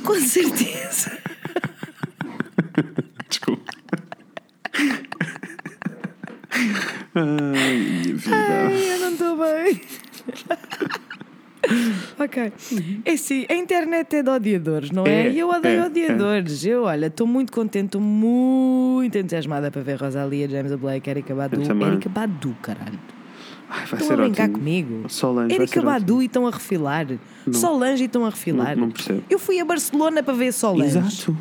Com 0.03 0.15
certeza. 0.21 1.13
Desculpa. 3.31 3.73
Ai, 7.15 7.77
minha 7.77 8.15
vida. 8.15 8.37
Ai, 8.37 8.95
eu 8.95 8.99
não 9.01 9.13
estou 9.13 9.37
bem. 9.39 9.81
ok. 12.19 12.53
É 13.05 13.13
assim, 13.13 13.45
a 13.49 13.55
internet 13.55 14.15
é 14.17 14.23
de 14.23 14.31
odiadores, 14.31 14.91
não 14.91 15.05
é? 15.07 15.27
É, 15.27 15.33
E 15.33 15.39
eu 15.39 15.49
odeio 15.49 15.81
é, 15.81 15.87
odiadores. 15.87 16.65
Eu, 16.65 16.85
olha, 16.85 17.07
estou 17.07 17.27
muito 17.27 17.53
contente, 17.53 17.87
estou 17.87 18.01
muito 18.01 19.17
entusiasmada 19.19 19.71
para 19.71 19.83
ver 19.83 20.01
Rosalia, 20.01 20.49
James 20.49 20.73
Blake, 20.75 21.09
Erika 21.11 21.35
Badu. 21.35 21.61
Eu 21.61 21.67
também. 21.67 21.89
Erika 21.89 22.09
Badu, 22.09 22.57
caralho. 22.63 22.99
Ai, 23.69 23.79
vai 23.79 23.85
Estão 23.95 24.07
ser 24.07 24.13
a 24.15 24.17
brincar 24.19 24.43
ótimo. 24.45 24.59
comigo. 24.59 25.05
Solange 25.09 25.49
vai 25.49 25.57
Erika 25.65 25.81
ser 25.81 25.85
Badu 25.87 26.23
e 26.23 26.27
estão 26.27 26.47
a 26.47 26.51
refilar. 26.51 27.07
Solange 27.53 28.03
e 28.05 28.07
estão 28.07 28.25
a 28.25 28.31
refilar. 28.31 28.77
Não- 28.77 28.85
não 28.87 28.91
percebo. 28.93 29.25
Eu 29.29 29.39
fui 29.41 29.59
a 29.59 29.65
Barcelona 29.65 30.23
para 30.23 30.35
ver 30.35 30.53
Solange. 30.53 30.99
Exato. 30.99 31.37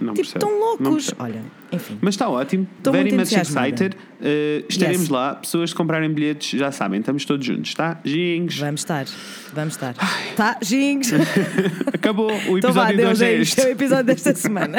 Não 0.00 0.12
Tipo, 0.14 0.28
percebo. 0.28 0.44
estão 0.44 0.50
Não 0.78 0.90
loucos. 0.90 1.14
Olha, 1.18 1.42
enfim. 1.72 1.98
Mas 2.00 2.14
está 2.14 2.28
ótimo. 2.28 2.66
Estou 2.78 2.92
Very 2.92 3.12
much 3.12 3.32
excited. 3.32 3.94
Uh, 4.20 4.64
estaremos 4.68 5.00
Yes. 5.02 5.08
lá. 5.08 5.34
Pessoas 5.36 5.70
que 5.72 5.76
comprarem 5.76 6.10
bilhetes 6.12 6.58
já 6.58 6.70
sabem. 6.70 7.00
Estamos 7.00 7.24
todos 7.24 7.44
juntos, 7.46 7.72
tá? 7.74 7.98
Jinx. 8.04 8.58
Vamos 8.58 8.80
estar. 8.82 9.06
Vamos 9.54 9.74
estar. 9.74 9.94
Tá, 10.36 10.58
Jinx. 10.62 11.12
Acabou. 11.92 12.30
O 12.48 12.58
Então 12.58 12.72
vá, 12.72 12.90
episódio 12.90 12.96
de 12.96 13.02
Deus, 13.02 13.20
é 13.22 13.34
isto. 13.40 13.58
É 13.58 13.62
o 13.62 13.64
este. 13.64 13.72
episódio 13.72 14.04
desta 14.04 14.34
semana. 14.34 14.78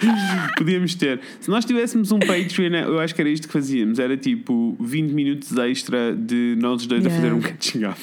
Podíamos 0.56 0.94
ter. 0.94 1.20
Se 1.40 1.48
nós 1.50 1.64
tivéssemos 1.64 2.12
um 2.12 2.18
Patreon, 2.18 2.74
eu 2.86 3.00
acho 3.00 3.14
que 3.14 3.20
era 3.20 3.30
isto 3.30 3.46
que 3.46 3.52
fazíamos. 3.52 3.98
Era 3.98 4.16
tipo 4.16 4.76
20 4.80 5.12
minutos 5.12 5.56
extra 5.56 6.14
de 6.14 6.56
nós 6.60 6.86
dois 6.86 7.04
a 7.06 7.08
Yeah. 7.08 7.22
fazer 7.28 7.34
um 7.34 7.40
catching 7.40 7.84
up. 7.84 8.00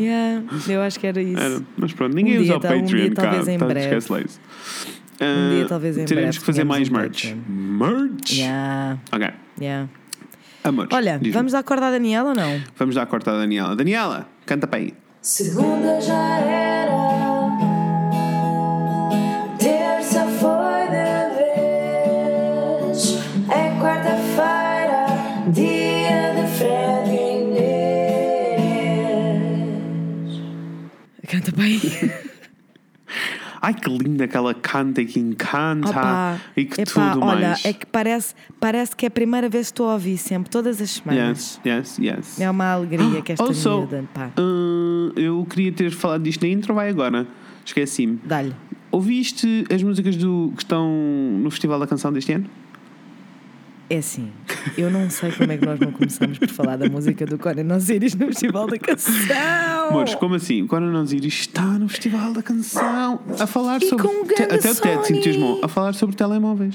Yeah, 0.00 0.42
eu 0.68 0.80
acho 0.82 0.98
que 0.98 1.06
era 1.06 1.22
isso. 1.22 1.38
Era. 1.40 1.62
Mas 1.76 1.92
pronto, 1.92 2.12
ninguém 2.14 2.38
Um 2.38 2.42
usa 2.42 2.56
o 2.56 2.60
tal- 2.60 2.72
um 2.76 2.80
Patreon 2.80 2.98
dia 3.02 3.10
cá. 3.14 3.22
talvez 3.22 3.48
em 3.48 3.58
tá, 3.58 3.66
breve. 3.66 3.86
esquece 3.86 4.12
lá 4.12 4.20
isso. 4.20 4.40
Um 5.20 5.50
dia 5.50 5.64
Ah, 5.64 5.68
talvez 5.68 5.96
em 5.98 6.04
Teremos 6.04 6.28
breve 6.36 6.38
que 6.40 6.44
fazer 6.46 6.64
mais 6.64 6.88
um 6.88 6.92
merch. 6.92 7.28
Patreon. 7.28 7.42
Merch? 7.48 8.32
Yeah, 8.38 8.98
Ok. 9.12 9.28
yeah. 9.60 9.88
Amores. 10.64 10.90
Olha, 10.92 11.12
diz-me. 11.18 11.30
vamos 11.32 11.52
dar 11.52 11.62
corda 11.62 11.86
à 11.86 11.90
Daniela 11.90 12.30
ou 12.30 12.34
não? 12.34 12.60
Vamos 12.76 12.94
dar 12.96 13.02
a 13.02 13.06
corta 13.06 13.30
à 13.32 13.38
Daniela. 13.38 13.74
Daniela, 13.76 14.28
canta 14.44 14.66
para 14.66 14.80
aí. 14.80 14.92
Segunda 15.22 16.00
já 16.00 16.38
era, 16.38 16.75
Ai, 33.66 33.74
que 33.74 33.90
linda 33.90 34.28
que 34.28 34.36
ela 34.36 34.54
canta 34.54 35.02
e 35.02 35.06
que 35.06 35.18
encanta 35.18 35.90
Opa, 35.90 36.40
e 36.56 36.64
que 36.66 36.82
epá, 36.82 37.10
tudo 37.14 37.24
olha, 37.26 37.48
mais. 37.48 37.64
é 37.64 37.72
que 37.72 37.84
parece, 37.84 38.32
parece 38.60 38.94
que 38.94 39.04
é 39.04 39.08
a 39.08 39.10
primeira 39.10 39.48
vez 39.48 39.66
que 39.66 39.72
estou 39.72 39.90
a 39.90 39.94
ouvir 39.94 40.16
sempre, 40.18 40.48
todas 40.48 40.80
as 40.80 40.88
semanas. 40.90 41.60
Yes, 41.66 41.98
yes, 41.98 41.98
yes. 41.98 42.40
É 42.40 42.48
uma 42.48 42.70
alegria 42.74 43.20
que 43.22 43.32
esta 43.32 43.42
Also, 43.42 43.78
miúda, 43.78 44.04
pá. 44.14 44.30
uh, 44.38 45.18
eu 45.18 45.44
queria 45.50 45.72
ter 45.72 45.90
falado 45.90 46.22
disto 46.22 46.42
na 46.42 46.48
intro, 46.48 46.74
vai 46.74 46.90
agora. 46.90 47.26
Esqueci-me. 47.64 48.20
Dá-lhe. 48.24 48.54
Ouviste 48.92 49.64
as 49.68 49.82
músicas 49.82 50.14
do, 50.16 50.52
que 50.56 50.62
estão 50.62 50.88
no 50.88 51.50
Festival 51.50 51.80
da 51.80 51.88
Canção 51.88 52.12
deste 52.12 52.34
ano? 52.34 52.48
É 53.88 53.98
assim, 53.98 54.32
eu 54.76 54.90
não 54.90 55.08
sei 55.08 55.30
como 55.30 55.52
é 55.52 55.56
que 55.56 55.64
nós 55.64 55.78
não 55.78 55.92
começamos 55.92 56.38
por 56.38 56.48
falar 56.48 56.76
da 56.76 56.88
música 56.88 57.24
do 57.24 57.38
Conan 57.38 57.76
Osiris 57.76 58.16
no 58.16 58.26
Festival 58.26 58.66
da 58.66 58.78
Canção. 58.78 59.88
Amores, 59.90 60.14
como 60.16 60.34
assim? 60.34 60.62
O 60.62 60.66
Conan 60.66 61.00
Osiris 61.00 61.32
está 61.34 61.62
no 61.62 61.88
Festival 61.88 62.32
da 62.32 62.42
Canção 62.42 63.20
a 63.38 63.46
falar 63.46 63.80
E 63.80 63.88
sobre. 63.88 64.04
com 64.08 64.12
um 64.12 64.22
até 64.24 64.44
o 64.56 64.74
Ted 64.74 65.06
se 65.06 65.12
entusiasmou 65.12 65.60
a 65.62 65.68
falar 65.68 65.94
sobre 65.94 66.16
telemóveis. 66.16 66.74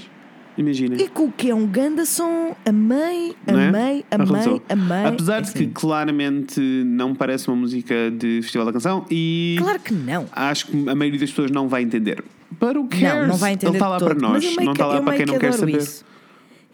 Imaginem. 0.58 1.02
E 1.02 1.10
com 1.10 1.26
o 1.26 1.32
que 1.32 1.50
é 1.50 1.56
um 1.56 1.66
ganda 1.68 2.06
som, 2.06 2.56
amei, 2.66 3.36
não 3.46 3.60
é? 3.60 3.68
amei, 3.70 4.06
amei, 4.12 4.62
amei. 4.70 5.06
Apesar 5.06 5.42
de 5.42 5.50
Assim, 5.50 5.60
que 5.60 5.68
claramente 5.68 6.60
não 6.62 7.14
parece 7.16 7.48
uma 7.50 7.58
música 7.58 8.10
de 8.12 8.42
Festival 8.42 8.66
da 8.68 8.74
Canção 8.74 9.06
e 9.12 9.56
Claro 9.60 9.80
que 9.80 9.94
não. 9.94 10.28
acho 10.32 10.68
que 10.68 10.90
a 10.90 10.96
maioria 10.96 11.20
das 11.20 11.30
pessoas 11.30 11.52
não 11.52 11.68
vai 11.68 11.84
entender. 11.84 12.24
But 12.60 12.76
who 12.78 12.88
cares? 12.88 13.04
Não, 13.04 13.28
não 13.28 13.36
vai 13.38 13.54
entender 13.54 13.70
Ele 13.72 13.76
está 13.78 13.88
lá 13.90 13.98
todo. 13.98 14.10
para 14.10 14.20
nós, 14.20 14.44
Mas 14.46 14.56
não 14.66 14.72
está 14.74 14.86
que- 14.86 14.94
lá 14.94 15.02
para 15.02 15.18
quem 15.18 15.26
não 15.26 15.34
que 15.36 15.40
quer 15.40 15.54
saber. 15.54 15.78
isso. 15.78 16.06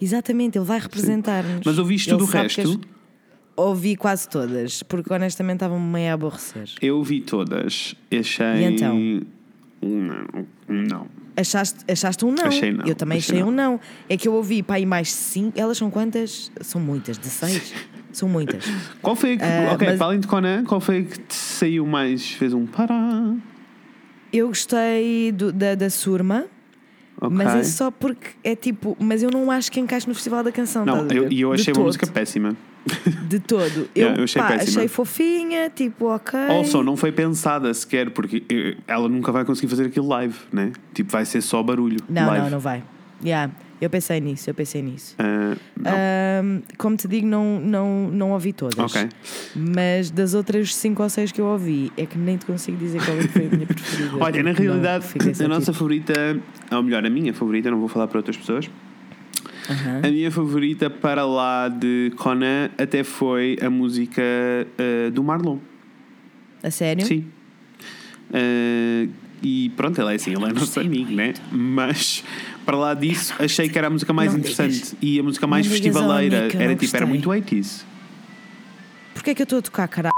Exatamente, 0.02 0.58
ele 0.58 0.66
vai 0.66 0.80
representar-nos. 0.80 1.62
Mas 1.66 1.78
ouviste 1.78 2.10
Ele 2.10 2.18
tudo 2.20 2.30
o 2.30 2.32
resto? 2.32 2.82
Ouvi 3.56 3.96
quase 3.96 4.30
todas, 4.30 4.84
porque 4.84 5.12
honestamente 5.12 5.56
estavam 5.56 5.80
meio 5.80 6.12
a 6.12 6.14
aborrecer. 6.14 6.70
Eu 6.80 7.02
vi 7.04 7.22
todas. 7.22 7.96
Achei. 8.12 8.46
E 8.46 8.64
então? 8.66 8.96
Não. 9.82 10.46
Não. 10.68 11.08
Achaste, 11.36 11.80
achaste 11.92 12.26
um 12.26 12.32
não? 12.32 12.46
Achei 12.46 12.72
não, 12.72 12.86
Eu 12.86 12.94
também 12.96 13.18
achei 13.18 13.36
achei 13.38 13.44
não. 13.44 13.50
um 13.52 13.56
não. 13.56 13.80
É 14.10 14.16
que 14.18 14.28
eu 14.28 14.34
ouvi 14.34 14.62
para 14.62 14.76
aí 14.76 14.86
mais 14.86 15.12
cinco. 15.12 15.60
Elas 15.60 15.78
são 15.78 15.90
quantas? 15.90 16.52
São 16.62 16.80
muitas, 16.82 17.18
de 17.18 17.28
seis? 17.28 17.74
São 18.12 18.28
muitas. 18.28 18.64
Qual 19.02 19.16
foi 19.16 19.38
que. 19.38 19.44
Ah, 19.44 19.74
ok, 19.74 19.88
mas- 19.90 19.98
para 19.98 20.08
além 20.08 20.20
de 20.20 20.28
Conan, 20.28 20.64
qual 20.64 20.80
foi 20.82 21.04
que 21.04 21.20
te 21.20 21.36
saiu 21.36 21.86
mais? 21.86 22.32
Fez 22.32 22.52
um 22.52 22.66
pará. 22.66 23.36
Eu 24.34 24.48
gostei 24.48 25.32
do- 25.32 25.52
da, 25.52 25.76
da 25.76 25.90
Surma, 25.90 26.46
Ok. 27.20 27.36
mas 27.36 27.56
é 27.56 27.64
só 27.64 27.90
porque 27.90 28.28
é 28.44 28.56
tipo. 28.56 28.96
Mas 29.00 29.24
eu 29.24 29.30
não 29.32 29.50
acho 29.50 29.72
que 29.72 29.80
encaixe 29.80 30.08
no 30.08 30.14
Festival 30.14 30.44
da 30.44 30.52
Canção. 30.52 30.86
Não, 30.86 31.08
eu- 31.08 31.32
e 31.32 31.42
eu 31.42 31.54
De 31.56 31.62
achei 31.62 31.74
uma 31.74 31.84
música 31.84 32.06
péssima. 32.08 32.56
De 33.28 33.40
todo. 33.40 33.90
Eu, 33.94 34.02
Yeah, 34.04 34.18
eu 34.20 34.24
achei 34.24 34.42
pá, 34.42 34.48
péssima. 34.50 34.78
achei 34.78 34.88
fofinha, 34.88 35.70
tipo, 35.70 36.06
ok. 36.06 36.40
Also, 36.40 36.82
não 36.84 36.96
foi 36.96 37.12
pensada 37.12 37.74
sequer, 37.74 38.12
porque 38.12 38.44
eh, 38.50 38.78
ela 38.88 39.10
nunca 39.10 39.30
vai 39.32 39.44
conseguir 39.44 39.68
fazer 39.68 39.88
aquilo 39.88 40.08
live, 40.08 40.38
né? 40.54 40.72
Tipo, 40.94 41.12
vai 41.12 41.26
ser 41.26 41.42
só 41.42 41.62
barulho. 41.62 41.98
Não, 42.08 42.28
live. 42.28 42.44
não, 42.46 42.50
não 42.52 42.60
vai. 42.60 42.82
Yeah, 43.26 43.52
eu 43.80 43.90
pensei 43.90 44.20
nisso, 44.20 44.50
eu 44.50 44.54
pensei 44.54 44.82
nisso. 44.82 45.16
Ahm, 45.20 46.62
como 46.78 46.98
te 46.98 47.08
digo, 47.08 47.28
não, 47.28 47.60
não, 47.60 48.10
não 48.10 48.32
ouvi 48.32 48.52
todas. 48.54 48.78
Ok. 48.78 49.10
Mas 49.56 50.10
das 50.10 50.34
outras 50.34 50.76
cinco 50.76 51.04
ou 51.04 51.10
seis 51.10 51.32
que 51.32 51.40
eu 51.40 51.46
ouvi, 51.46 51.92
é 51.96 52.06
que 52.06 52.18
nem 52.18 52.38
te 52.38 52.46
consigo 52.46 52.78
dizer 52.78 53.04
qual 53.04 53.18
é 53.18 53.22
foi 53.24 53.46
a 53.46 53.50
minha 53.50 53.68
preferida. 53.68 54.18
Olha, 54.20 54.44
na 54.44 54.52
realidade, 54.52 55.06
a 55.44 55.48
nossa 55.48 55.72
favorita, 55.72 56.40
ou 56.72 56.84
melhor, 56.84 57.06
a 57.06 57.10
minha 57.10 57.34
favorita, 57.34 57.70
não 57.70 57.80
vou 57.80 57.88
falar 57.88 58.08
para 58.08 58.18
outras 58.20 58.38
pessoas. 58.38 58.70
A 60.02 60.08
minha 60.08 60.32
favorita 60.32 60.90
para 60.90 61.26
lá 61.26 61.68
de 61.68 62.14
Conan 62.16 62.70
até 62.78 63.04
foi 63.04 63.58
a 63.62 63.70
música 63.70 64.22
ah, 64.24 65.10
do 65.12 65.24
Marlon. 65.24 65.60
A 66.64 66.72
sério? 66.72 67.06
Sim. 67.06 67.26
Ah, 68.34 69.08
e 69.44 69.70
pronto, 69.76 70.02
ele 70.02 70.14
é 70.14 70.16
assim, 70.16 70.34
ele 70.34 70.46
é 70.46 70.54
nosso 70.54 70.80
amigo, 70.80 71.12
né? 71.12 71.34
Mas 71.52 72.24
para 72.68 72.76
lá 72.78 72.94
disso, 72.94 73.34
achei 73.40 73.70
que 73.70 73.78
era 73.78 73.88
a 73.88 73.90
música 73.90 74.12
mais 74.12 74.34
Não 74.34 74.40
interessante 74.40 74.74
digas- 74.74 74.96
e 75.02 75.20
a 75.20 75.24
música 75.24 75.48
mais 75.48 75.66
não 75.66 75.72
festivaleira. 75.72 76.36
Era 76.38 76.48
tipo, 76.50 76.62
era 76.62 76.76
gostei. 76.76 77.06
muito 77.06 77.30
80s. 77.30 77.86
Porquê 79.14 79.30
é 79.32 79.36
que 79.36 79.42
eu 79.42 79.46
estou 79.46 79.60
a 79.60 79.62
tocar, 79.62 79.88
caralho? 79.88 80.14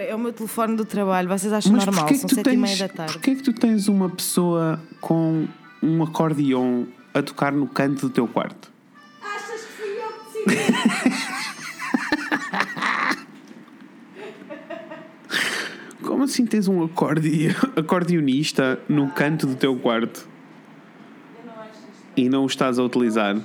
É 0.00 0.12
o 0.14 0.18
meu 0.18 0.32
telefone 0.32 0.76
do 0.76 0.84
trabalho, 0.84 1.28
vocês 1.28 1.52
acham 1.52 1.72
Mas 1.72 1.86
normal? 1.86 2.04
porquê 2.04 2.18
São 2.18 2.28
que, 2.28 2.34
tu 2.34 2.38
sete 2.42 2.50
e 2.54 2.56
meia 2.56 2.76
tens, 2.76 2.78
da 2.80 2.88
tarde. 2.88 3.12
porquê 3.12 3.34
que 3.36 3.42
tu 3.42 3.52
tens 3.52 3.86
uma 3.88 4.08
pessoa 4.10 4.80
com 5.00 5.46
um 5.82 6.02
acordeon 6.02 6.84
a 7.14 7.22
tocar 7.22 7.52
no 7.52 7.66
canto 7.68 8.00
do 8.08 8.10
teu 8.10 8.26
quarto? 8.28 8.70
Achas 9.22 9.60
que 9.62 9.72
fui 9.72 9.86
eu 9.96 10.08
que 10.44 10.48
decidi? 10.50 10.72
Como 16.02 16.02
Como 16.02 16.24
assim 16.24 16.44
tens 16.46 16.68
um 16.68 16.82
acorde... 16.84 17.48
acordeonista 17.76 18.78
no 18.88 19.08
canto 19.10 19.46
do 19.46 19.54
teu 19.54 19.76
quarto 19.76 20.28
e 22.16 22.28
não 22.28 22.44
o 22.44 22.46
estás 22.46 22.78
a 22.78 22.82
utilizar? 22.82 23.36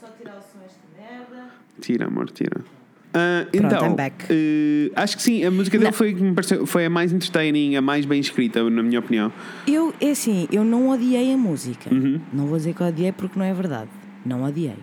Só 0.00 0.06
tirar 0.18 0.36
o 0.38 0.42
som 0.42 0.58
esta 0.64 0.80
merda. 0.96 1.50
Tira, 1.80 2.06
amor, 2.06 2.30
tira. 2.30 2.60
Pronto, 3.10 3.48
então, 3.56 3.86
I'm 3.92 3.96
back. 3.96 4.26
eh, 4.30 4.92
acho 4.94 5.16
que 5.16 5.22
sim, 5.22 5.42
a 5.44 5.50
música 5.50 5.76
dele 5.78 5.90
Não. 5.90 5.96
foi, 5.96 6.14
que 6.14 6.22
me 6.22 6.34
pareceu- 6.34 6.66
foi 6.66 6.84
a 6.86 6.90
mais 6.90 7.12
entertaining, 7.12 7.74
a 7.74 7.80
mais 7.82 8.04
bem 8.04 8.20
escrita, 8.20 8.68
na 8.68 8.82
minha 8.82 8.98
opinião. 9.00 9.32
Eu, 9.66 9.92
é 10.00 10.10
assim, 10.10 10.46
eu 10.52 10.62
não 10.62 10.90
odiei 10.90 11.32
a 11.32 11.36
música. 11.36 11.92
Uhum. 11.92 12.20
Não 12.32 12.46
vou 12.46 12.56
dizer 12.58 12.74
que 12.74 12.82
odiei 12.82 13.10
porque 13.10 13.38
não 13.38 13.44
é 13.46 13.52
verdade. 13.54 13.88
Não 14.24 14.44
odiei. 14.44 14.76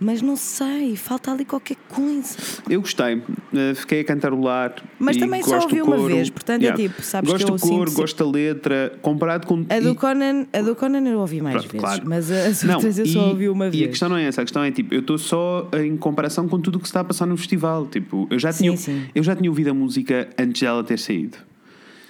Mas 0.00 0.22
não 0.22 0.36
sei, 0.36 0.94
falta 0.94 1.32
ali 1.32 1.44
qualquer 1.44 1.76
coisa. 1.88 2.36
Eu 2.70 2.80
gostei, 2.80 3.20
eh, 3.52 3.74
fiquei 3.74 4.00
a 4.00 4.04
cantarolar. 4.04 4.76
Mas 4.98 5.16
também 5.16 5.42
só 5.42 5.52
gosto 5.56 5.64
ouvi 5.68 5.78
do 5.78 5.84
uma 5.86 6.06
vez, 6.08 6.30
portanto 6.30 6.62
é 6.62 6.72
tipo, 6.72 7.02
sabes 7.02 7.30
gosto 7.30 7.44
que 7.46 7.50
eu 7.52 7.56
do 7.56 7.60
coro, 7.60 7.90
sinto- 7.90 8.00
gosto 8.00 8.24
da 8.24 8.30
letra, 8.30 8.92
comparado 9.02 9.46
com. 9.46 9.64
A 9.68 9.80
do, 9.80 9.90
e- 9.90 9.94
Conan, 9.96 10.46
a 10.52 10.60
do 10.62 10.76
Conan 10.76 11.08
eu 11.08 11.18
ouvi 11.18 11.40
mais 11.40 11.56
Pronto, 11.56 11.72
vezes, 11.72 11.84
claro. 11.84 12.02
mas 12.06 12.30
as 12.30 12.62
Não, 12.62 12.74
outras 12.76 12.98
eu 12.98 13.06
só 13.06 13.26
e- 13.26 13.30
ouvi 13.30 13.48
uma 13.48 13.64
E 13.64 13.68
a 13.68 13.70
vez. 13.70 13.86
questão 13.88 14.08
não 14.08 14.16
é 14.16 14.24
essa, 14.24 14.40
a 14.40 14.44
questão 14.44 14.62
é 14.62 14.70
tipo, 14.70 14.94
eu 14.94 15.00
estou 15.00 15.18
só 15.18 15.68
em 15.82 15.96
comparação 15.96 16.46
com 16.48 16.60
tudo 16.60 16.76
o 16.76 16.78
que 16.78 16.86
se 16.86 16.90
está 16.90 17.00
a 17.00 17.04
passar 17.04 17.26
no 17.26 17.36
festival. 17.36 17.86
Tipo, 17.86 18.28
eu 18.30 18.38
já, 18.38 18.52
Sim, 18.52 18.64
tinha, 18.66 18.76
sim. 18.76 19.02
eu 19.14 19.22
já 19.24 19.34
tinha 19.34 19.50
ouvido 19.50 19.70
a 19.70 19.74
música 19.74 20.28
antes 20.38 20.62
dela 20.62 20.84
ter 20.84 20.98
saído. 20.98 21.38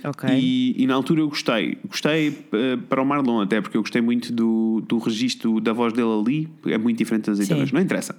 Ok. 0.04 0.28
E, 0.32 0.74
e 0.82 0.86
na 0.86 0.94
altura 0.94 1.20
eu 1.20 1.28
gostei. 1.28 1.76
Gostei 1.86 2.38
eh, 2.52 2.76
para 2.88 3.02
o 3.02 3.04
Marlon, 3.04 3.40
até 3.40 3.60
porque 3.60 3.76
eu 3.76 3.82
gostei 3.82 4.00
muito 4.00 4.32
do, 4.32 4.82
do 4.86 4.98
registro 4.98 5.60
da 5.60 5.72
voz 5.72 5.92
dele 5.92 6.08
ali. 6.08 6.48
É 6.66 6.78
muito 6.78 6.98
diferente 6.98 7.30
das 7.30 7.38
Sim. 7.38 7.66
não 7.72 7.80
interessa. 7.80 8.16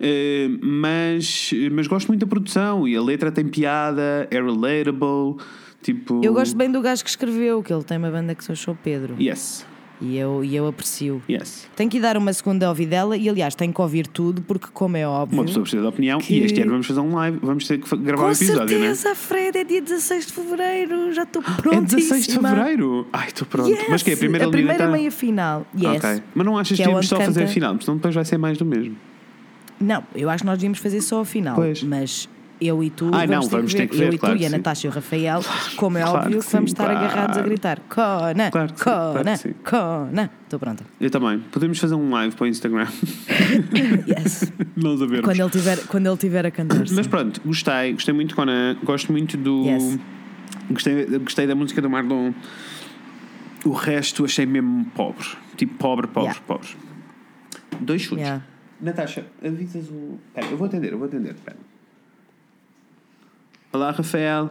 Eh, 0.00 0.48
mas, 0.60 1.50
mas 1.70 1.86
gosto 1.86 2.08
muito 2.08 2.20
da 2.20 2.26
produção 2.26 2.86
e 2.88 2.96
a 2.96 3.02
letra 3.02 3.30
tem 3.30 3.46
piada, 3.46 4.26
é 4.30 4.40
relatable. 4.40 5.36
Tipo. 5.82 6.20
Eu 6.24 6.32
gosto 6.32 6.56
bem 6.56 6.70
do 6.70 6.80
gajo 6.80 7.02
que 7.02 7.10
escreveu, 7.10 7.62
que 7.62 7.72
ele 7.72 7.82
tem 7.82 7.98
uma 7.98 8.10
banda 8.10 8.34
que 8.34 8.44
se 8.44 8.52
achou 8.52 8.76
Pedro. 8.82 9.16
Yes, 9.20 9.66
E, 10.02 10.16
eu, 10.18 10.42
e 10.44 10.56
eu 10.56 10.66
aprecio. 10.66 11.22
yes. 11.30 11.68
Tenho 11.76 11.88
que 11.88 12.00
dar 12.00 12.16
uma 12.16 12.32
segunda 12.32 12.68
ouvidela 12.68 13.16
e, 13.16 13.28
aliás, 13.28 13.54
tenho 13.54 13.72
que 13.72 13.80
ouvir 13.80 14.06
tudo, 14.08 14.42
porque, 14.42 14.66
como 14.72 14.96
é 14.96 15.06
óbvio. 15.06 15.38
Uma 15.38 15.44
pessoa 15.46 15.62
precisa 15.62 15.80
de 15.82 15.88
opinião 15.88 16.18
Que- 16.18 16.34
e 16.40 16.44
este 16.44 16.60
ano 16.60 16.72
vamos 16.72 16.86
fazer 16.86 17.00
um 17.00 17.14
live, 17.14 17.38
vamos 17.40 17.66
ter 17.68 17.78
que 17.78 17.96
gravar 17.98 18.22
Com 18.24 18.28
um 18.28 18.32
episódio, 18.32 18.78
né? 18.80 18.94
certeza, 18.94 19.14
Fred, 19.14 19.58
é 19.58 19.64
dia 19.64 19.80
16 19.80 20.26
de 20.26 20.32
fevereiro, 20.32 21.12
já 21.12 21.22
estou 21.22 21.40
É 21.46 21.52
prontíssima. 21.62 22.16
16 22.16 22.26
de 22.26 22.32
fevereiro. 22.34 23.06
Ai, 23.12 23.28
estou 23.28 23.46
pronto. 23.46 23.70
Yes, 23.70 23.86
Mas 23.88 24.02
que 24.02 24.10
é 24.10 24.14
a 24.14 24.16
primeira 24.16 24.46
a 24.46 24.50
primeira 24.50 24.88
meia 24.90 25.10
final. 25.12 25.66
Yes. 25.80 26.04
Ok. 26.04 26.22
Mas 26.34 26.46
não 26.46 26.58
achas 26.58 26.76
que, 26.76 26.82
Que 26.82 26.88
é 26.88 26.92
íamos 26.92 27.08
só 27.08 27.16
fazer 27.16 27.30
a 27.40 27.42
canta- 27.44 27.52
final? 27.54 27.70
Porque 27.74 27.84
senão 27.84 27.96
depois 27.96 28.14
vai 28.14 28.24
ser 28.24 28.38
mais 28.38 28.58
do 28.58 28.64
mesmo. 28.66 28.96
Não, 29.80 30.04
eu 30.14 30.30
acho 30.30 30.42
que 30.42 30.46
nós 30.46 30.58
devíamos 30.58 30.78
fazer 30.78 31.00
só 31.00 31.20
a 31.20 31.24
final. 31.24 31.54
Pois. 31.56 31.82
Mas 31.82 32.28
eu 32.66 32.82
e 32.82 32.90
tu 32.90 33.06
Ah, 33.12 33.26
vamos, 33.26 33.30
não, 33.30 33.40
ter, 33.42 33.48
vamos 33.56 33.72
que 33.72 33.76
ter 33.78 33.82
ver. 33.84 33.88
que 33.90 33.96
ver, 33.96 34.06
Eu 34.08 34.12
e 34.14 34.18
claro 34.18 34.36
tu 34.36 34.42
e 34.42 34.46
a 34.46 34.48
sim. 34.50 34.56
Natasha 34.56 34.86
e 34.86 34.90
o 34.90 34.92
Rafael, 34.92 35.40
como 35.76 35.98
é 35.98 36.02
Claro 36.02 36.18
óbvio 36.18 36.38
que 36.40 36.46
que 36.46 36.52
vamos 36.52 36.70
sim, 36.70 36.74
estar 36.74 36.84
claro. 36.84 36.98
agarrados 36.98 37.38
a 37.38 37.42
gritar 37.42 37.80
Cona, 37.88 38.50
Claro 38.50 38.72
que 38.72 38.78
sim, 38.78 38.84
claro 38.84 39.24
Cona. 39.64 40.08
Cona. 40.08 40.30
Estou 40.44 40.58
pronta. 40.60 40.84
Eu 41.00 41.10
também. 41.10 41.38
Podemos 41.50 41.78
fazer 41.78 41.94
um 41.94 42.10
live 42.10 42.34
para 42.36 42.44
o 42.44 42.46
Instagram. 42.46 42.86
Yes. 44.06 44.52
Nós 44.76 45.00
a 45.02 45.06
vermos. 45.06 45.24
quando, 45.24 45.40
ele 45.40 45.50
tiver, 45.50 45.78
quando 45.86 46.06
ele 46.06 46.16
tiver 46.16 46.46
a 46.46 46.50
cantar. 46.50 46.84
Mas 46.92 47.06
pronto, 47.06 47.40
gostei. 47.44 47.92
Gostei 47.92 48.14
muito 48.14 48.28
de 48.30 48.34
Conan. 48.34 48.76
Gosto 48.84 49.12
muito 49.12 49.36
do. 49.36 49.64
Yes. 49.64 49.98
Gostei, 50.70 51.06
gostei 51.18 51.46
da 51.46 51.54
música 51.54 51.80
do 51.82 51.88
Marlon. 51.90 52.32
O 53.64 53.70
resto 53.72 54.24
achei 54.24 54.44
mesmo 54.46 54.84
pobre. 54.94 55.24
Tipo, 55.56 55.74
pobre, 55.74 56.06
pobre, 56.08 56.30
Yeah. 56.30 56.40
pobre. 56.46 56.68
Dois 57.80 58.02
chutes. 58.02 58.18
Yeah. 58.24 58.42
Natasha, 58.80 59.24
avisas 59.44 59.88
o. 59.88 60.18
Espera, 60.28 60.46
eu 60.52 60.56
vou 60.56 60.66
atender, 60.66 60.92
eu 60.92 60.98
vou 60.98 61.06
atender. 61.06 61.34
Espera. 61.34 61.56
Olá, 63.72 63.90
Rafael. 63.90 64.50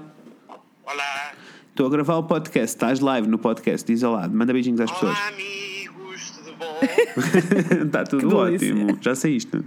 Olá, 0.84 1.34
Estou 1.70 1.88
a 1.88 1.90
gravar 1.90 2.18
o 2.18 2.24
podcast. 2.24 2.76
Estás 2.76 3.00
live 3.00 3.28
no 3.28 3.38
podcast. 3.38 3.86
Diz 3.88 4.04
olá. 4.04 4.28
Manda 4.28 4.52
beijinhos 4.54 4.80
às 4.82 4.92
pessoas. 4.92 5.18
olá 5.18 5.28
amigos, 5.30 6.32
tudo 6.32 6.54
bom? 6.58 6.80
Está 7.86 8.04
tudo 8.04 8.28
Que 8.28 8.36
delícia. 8.36 8.74
ótimo. 8.74 8.98
Já 9.02 9.16
saíste. 9.16 9.58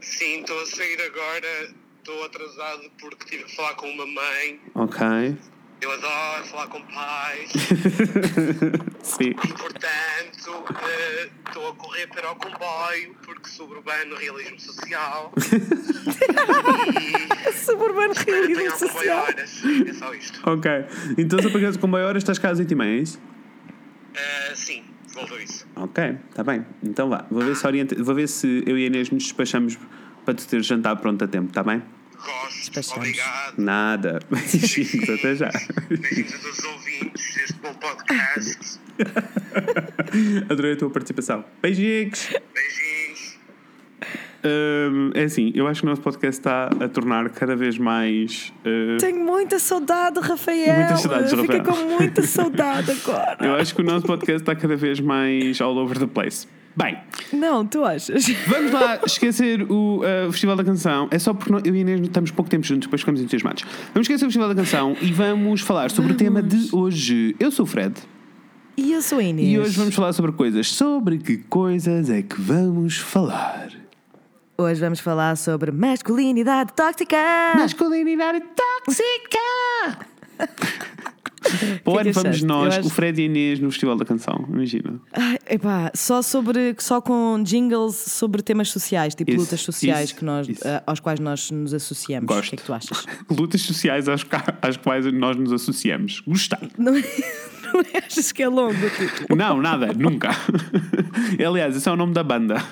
Sim, 0.00 0.40
estou 0.40 0.60
a 0.60 0.66
sair 0.66 1.00
agora, 1.02 1.74
estou 1.98 2.24
atrasado 2.24 2.90
porque 3.00 3.24
tive 3.26 3.44
que 3.44 3.56
falar 3.56 3.74
com 3.74 3.88
uma 3.90 4.06
mãe. 4.06 4.60
Ok. 4.74 5.36
Eu 5.80 5.92
adoro 5.92 6.44
falar 6.44 6.66
com 6.66 6.82
pais 6.82 7.50
Sim. 9.02 9.30
e, 9.30 9.34
portanto, 9.34 10.64
eh, 10.82 11.30
estou 11.46 11.68
a 11.70 11.74
correr 11.74 12.06
para 12.08 12.32
o 12.32 12.36
comboio 12.36 13.16
porque 13.24 13.48
suburbano 13.48 14.14
realismo 14.16 14.60
social. 14.60 15.32
e 17.48 17.52
Suburbano 17.52 18.12
realismo 18.12 18.70
social. 18.78 19.22
horas. 19.22 19.62
É 19.86 19.92
só 19.94 20.12
isto. 20.14 20.40
Ok. 20.50 20.70
Então, 21.16 21.38
se 21.40 21.48
apagares 21.48 21.76
o 21.76 21.78
comboio 21.78 22.06
horas, 22.06 22.22
estás 22.22 22.38
casa 22.38 22.60
8 22.60 22.70
e 22.70 22.74
meia, 22.74 22.98
é 22.98 23.02
isso? 23.02 23.18
Eh, 24.14 24.52
sim, 24.54 24.84
voltou 25.14 25.40
isso. 25.40 25.66
Ok, 25.76 26.16
está 26.28 26.44
bem. 26.44 26.66
Então 26.82 27.08
vá. 27.08 27.26
Vou 27.30 27.42
ver 27.42 27.56
se, 27.56 27.66
orienta... 27.66 28.02
Vou 28.02 28.14
ver 28.14 28.28
se 28.28 28.62
eu 28.66 28.76
e 28.78 28.84
a 28.84 28.86
Inês 28.86 29.10
nos 29.10 29.22
despachamos 29.22 29.78
para 30.26 30.34
tu 30.34 30.46
teres 30.46 30.66
jantar 30.66 30.96
pronto 30.96 31.24
a 31.24 31.28
tempo, 31.28 31.48
está 31.48 31.62
bem? 31.62 31.82
Gosto, 32.24 32.96
obrigado. 32.96 33.58
Nada. 33.58 34.18
Beijinhos, 34.30 35.08
até 35.08 35.34
já. 35.34 35.50
Beijinhos 35.88 36.34
a 36.34 36.38
todos 36.38 36.58
os 36.58 36.64
ouvintes 36.64 37.34
deste 37.34 37.54
bom 37.54 37.74
podcast. 37.74 38.80
Adorei 40.50 40.72
a 40.72 40.76
tua 40.76 40.90
participação. 40.90 41.44
Beijinhos. 41.62 42.28
Beijinhos. 42.54 43.38
Hum, 44.42 45.10
é 45.14 45.24
assim, 45.24 45.52
eu 45.54 45.66
acho 45.66 45.82
que 45.82 45.86
o 45.86 45.90
nosso 45.90 46.00
podcast 46.00 46.40
está 46.40 46.66
a 46.66 46.88
tornar 46.88 47.28
cada 47.30 47.54
vez 47.54 47.76
mais. 47.76 48.50
uh, 48.64 48.96
Tenho 48.98 49.22
muita 49.22 49.58
saudade, 49.58 50.18
Rafael. 50.18 50.76
Muitas 50.76 51.00
saudades, 51.02 51.30
Fica 51.32 51.58
Rafael. 51.58 51.64
com 51.64 51.84
muita 51.98 52.22
saudade 52.22 52.90
agora. 52.90 53.36
eu 53.46 53.54
acho 53.56 53.74
que 53.74 53.82
o 53.82 53.84
nosso 53.84 54.06
podcast 54.06 54.40
está 54.42 54.54
cada 54.54 54.76
vez 54.76 54.98
mais 55.00 55.60
all 55.60 55.76
over 55.76 55.98
the 55.98 56.06
place. 56.06 56.48
Bem, 56.76 56.98
Não, 57.32 57.66
tu 57.66 57.84
achas? 57.84 58.24
vamos 58.46 58.72
lá 58.72 59.00
esquecer 59.04 59.62
o, 59.70 60.00
uh, 60.02 60.30
Festival 60.30 60.56
da 60.56 60.64
Canção. 60.64 61.08
É 61.10 61.18
só 61.18 61.34
porque 61.34 61.68
eu 61.68 61.74
e 61.74 61.80
Inês 61.80 62.00
estamos 62.00 62.30
pouco 62.30 62.48
tempo 62.50 62.64
juntos, 62.64 62.86
depois 62.86 63.00
ficamos 63.02 63.20
entusiasmados. 63.20 63.64
Vamos 63.92 64.04
esquecer 64.06 64.24
o 64.24 64.28
Festival 64.28 64.48
da 64.48 64.54
Canção 64.54 64.96
e 65.00 65.12
vamos 65.12 65.60
falar 65.62 65.90
sobre 65.90 66.12
o 66.12 66.16
tema 66.16 66.42
de 66.42 66.68
hoje. 66.72 67.34
Eu 67.40 67.50
sou 67.50 67.64
o 67.64 67.66
Fred 67.66 67.94
E 68.76 68.92
eu 68.92 69.02
sou 69.02 69.18
a 69.18 69.22
Inês. 69.22 69.48
e 69.48 69.58
hoje 69.58 69.76
vamos 69.76 69.94
falar 69.94 70.12
sobre 70.12 70.32
coisas. 70.32 70.68
Sobre 70.68 71.18
que 71.18 71.38
coisas 71.38 72.08
é 72.08 72.22
que 72.22 72.40
vamos 72.40 72.98
falar? 72.98 73.68
Hoje 74.56 74.80
vamos 74.80 75.00
falar 75.00 75.36
sobre 75.36 75.72
masculinidade 75.72 76.72
tóxica. 76.74 77.16
Masculinidade 77.56 78.42
tóxica! 78.84 80.06
Para 81.84 81.92
o 81.92 81.94
que 81.96 82.00
ano 82.00 82.12
vamos 82.12 82.42
nós, 82.42 82.78
acho- 82.78 82.86
o 82.86 82.90
Fred 82.90 83.20
e 83.20 83.24
a 83.24 83.26
Inês, 83.26 83.60
no 83.60 83.70
Festival 83.70 83.96
da 83.96 84.04
Canção. 84.04 84.44
Imagina. 84.48 85.00
Ai, 85.12 85.38
epá, 85.48 85.90
só, 85.94 86.22
sobre, 86.22 86.74
só 86.78 87.00
com 87.00 87.42
jingles 87.42 87.96
sobre 87.96 88.42
temas 88.42 88.68
sociais, 88.70 89.14
tipo 89.14 89.30
Isso, 89.30 89.40
lutas 89.40 89.60
sociais 89.60 90.10
isso, 90.10 90.18
que 90.18 90.24
nós, 90.24 90.48
isso. 90.48 90.60
ah, 90.66 90.82
aos 90.86 91.00
quais 91.00 91.18
nós 91.20 91.50
nos 91.50 91.74
associamos. 91.74 92.26
Gosto. 92.26 92.46
O 92.46 92.50
que 92.50 92.54
é 92.54 92.58
que 92.58 92.64
tu 92.64 92.72
achas? 92.72 93.04
Lutas 93.30 93.60
sociais 93.62 94.08
às, 94.08 94.24
às 94.62 94.76
quais 94.76 95.10
nós 95.12 95.36
nos 95.36 95.52
associamos. 95.52 96.22
Gostei. 96.26 96.70
Não, 96.78 96.94
é- 96.96 97.02
não 97.72 97.80
é- 97.82 97.98
achas 98.04 98.32
que 98.32 98.42
é 98.42 98.48
longo 98.48 98.72
o 98.72 98.90
título? 98.90 99.36
Não, 99.36 99.60
nada, 99.60 99.92
nunca. 99.96 100.30
Aliás, 101.46 101.76
esse 101.76 101.88
é 101.88 101.92
o 101.92 101.96
nome 101.96 102.12
da 102.12 102.22
banda. 102.24 102.62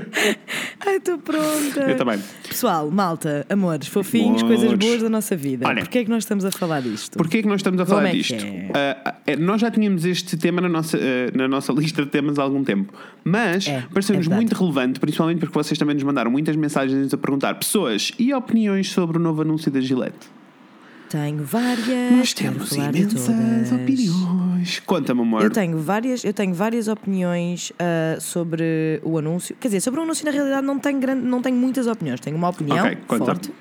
Ai, 0.86 0.96
estou 0.96 1.18
pronta. 1.18 1.80
Eu 1.80 1.96
também. 1.96 2.18
Pessoal, 2.48 2.90
malta, 2.90 3.46
amores, 3.48 3.88
fofinhos, 3.88 4.42
Amores. 4.42 4.60
coisas 4.60 4.78
boas 4.78 5.02
da 5.02 5.08
nossa 5.08 5.36
vida. 5.36 5.66
Olha. 5.66 5.80
Porquê 5.82 5.98
é 5.98 6.04
que 6.04 6.10
nós 6.10 6.24
estamos 6.24 6.44
a 6.44 6.50
falar 6.50 6.80
disto? 6.80 7.16
Porquê 7.16 7.38
é 7.38 7.42
que 7.42 7.48
nós 7.48 7.60
estamos 7.60 7.80
a 7.80 7.84
Como 7.84 7.96
falar 7.98 8.08
é 8.08 8.12
disto? 8.12 8.34
é? 8.34 8.70
Ah, 8.74 9.14
nós 9.38 9.60
já 9.60 9.70
tínhamos 9.70 10.04
este 10.04 10.36
tema 10.36 10.60
na 10.60 10.68
nossa, 10.68 10.96
ah, 10.98 11.36
na 11.36 11.48
nossa 11.48 11.72
lista 11.72 12.04
de 12.04 12.10
temas 12.10 12.38
há 12.38 12.42
algum 12.42 12.62
tempo, 12.64 12.92
mas 13.24 13.66
É, 13.66 13.84
pareceu-nos 13.92 14.26
é 14.28 14.34
muito 14.34 14.52
relevante, 14.54 15.00
principalmente 15.00 15.38
porque 15.38 15.54
vocês 15.54 15.78
também 15.78 15.94
nos 15.94 16.04
mandaram 16.04 16.30
muitas 16.30 16.56
mensagens 16.56 17.12
a 17.12 17.16
perguntar 17.18 17.54
pessoas 17.54 18.12
e 18.18 18.32
opiniões 18.34 18.90
sobre 18.90 19.18
o 19.18 19.20
novo 19.20 19.42
anúncio 19.42 19.70
da 19.70 19.80
Gillette. 19.80 20.28
Tenho 21.14 21.44
várias. 21.44 22.10
Nós 22.10 22.32
temos 22.32 22.72
imensas 22.72 23.70
opiniões. 23.72 24.80
Conta-me, 24.84 25.20
amor. 25.20 25.42
Eu 25.44 25.50
tenho 25.50 25.78
várias, 25.78 26.24
eu 26.24 26.32
tenho 26.34 26.52
várias 26.52 26.88
opiniões 26.88 27.72
ah, 27.78 28.18
sobre 28.18 29.00
o 29.04 29.16
anúncio. 29.16 29.54
Quer 29.60 29.68
dizer, 29.68 29.80
sobre 29.80 30.00
o 30.00 30.02
anúncio, 30.02 30.24
na 30.26 30.32
realidade, 30.32 30.66
não 30.66 30.76
tenho, 30.76 30.98
grande, 30.98 31.24
não 31.24 31.40
tenho 31.40 31.56
muitas 31.56 31.86
opiniões. 31.86 32.18
Tenho 32.18 32.36
uma 32.36 32.48
opinião 32.48 32.84
Ok, 32.84 32.98
conta. 33.06 33.24
forte. 33.26 33.52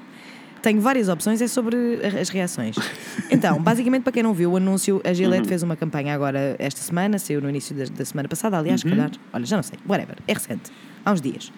Tenho 0.64 0.82
várias 0.82 1.10
opções, 1.10 1.44
é 1.44 1.48
sobre 1.48 2.00
as 2.20 2.30
reações. 2.30 2.76
Então, 3.30 3.62
basicamente, 3.62 4.02
para 4.02 4.14
quem 4.14 4.24
não 4.24 4.34
viu 4.34 4.54
o 4.54 4.58
anúncio, 4.58 5.00
a 5.06 5.10
Uhum. 5.10 5.14
Gillette 5.14 5.48
fez 5.48 5.62
uma 5.62 5.76
campanha 5.76 6.16
agora 6.16 6.56
esta 6.58 6.82
semana, 6.82 7.20
saiu 7.20 7.40
no 7.40 7.50
início 7.52 7.76
da, 7.76 7.86
da 7.86 8.04
semana 8.06 8.28
passada, 8.28 8.58
aliás, 8.58 8.84
Uhum. 8.84 8.90
calhar, 8.90 9.12
olha, 9.32 9.46
já 9.46 9.58
não 9.58 9.64
sei, 9.64 9.78
whatever, 9.88 10.16
é 10.28 10.34
recente, 10.34 10.72
há 11.06 11.12
uns 11.12 11.22
dias. 11.22 11.52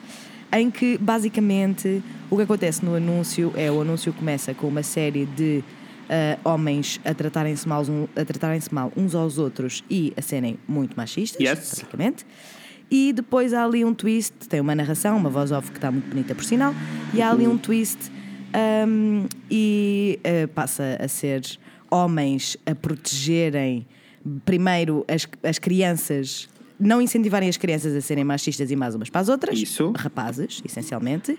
Em 0.51 0.69
que, 0.69 0.97
basicamente, 0.97 2.03
o 2.29 2.35
que 2.35 2.41
acontece 2.43 2.83
no 2.83 2.95
anúncio 2.95 3.53
é 3.55 3.71
o 3.71 3.79
anúncio 3.81 4.11
começa 4.11 4.53
com 4.53 4.67
uma 4.67 4.83
série 4.83 5.25
de 5.25 5.63
ah, 6.09 6.37
homens 6.43 6.99
a 7.05 7.13
tratarem-se 7.13 7.67
mal, 7.67 7.83
um- 7.89 8.07
a 8.15 8.23
tratarem-se 8.25 8.73
mal 8.73 8.91
uns 8.95 9.15
aos 9.15 9.37
outros 9.37 9.83
e 9.89 10.13
a 10.17 10.21
serem 10.21 10.57
muito 10.67 10.95
machistas, 10.95 11.39
Yes. 11.41 11.59
basicamente. 11.69 12.25
E 12.91 13.11
depois 13.13 13.53
há 13.53 13.63
ali 13.65 13.83
um 13.83 13.93
twist, 13.93 14.33
tem 14.47 14.59
uma 14.61 14.75
narração, 14.75 15.17
uma 15.17 15.29
voz 15.29 15.51
off 15.51 15.71
que 15.71 15.77
está 15.77 15.91
muito 15.91 16.07
bonita 16.09 16.35
por 16.35 16.43
sinal, 16.43 16.73
e 17.13 17.21
há 17.21 17.29
ali 17.31 17.47
um 17.47 17.57
twist 17.57 18.11
Um, 18.87 19.25
e 19.51 20.17
uh, 20.23 20.47
passa 20.47 20.95
a 20.97 21.09
ser 21.09 21.41
homens 21.91 22.55
a 22.65 22.73
protegerem 22.73 23.85
primeiro 24.45 25.03
as, 25.09 25.27
as 25.43 25.59
crianças, 25.59 26.47
não 26.79 27.01
incentivarem 27.01 27.47
as 27.47 27.57
crianças 27.57 27.95
a 27.95 28.01
serem 28.01 28.23
machistas 28.23 28.69
e 28.69 28.75
más 28.75 28.95
umas 28.95 29.09
para 29.09 29.21
as 29.21 29.29
outras, 29.29 29.57
Isso. 29.57 29.93
rapazes, 29.95 30.61
essencialmente, 30.65 31.31
uh, 31.33 31.37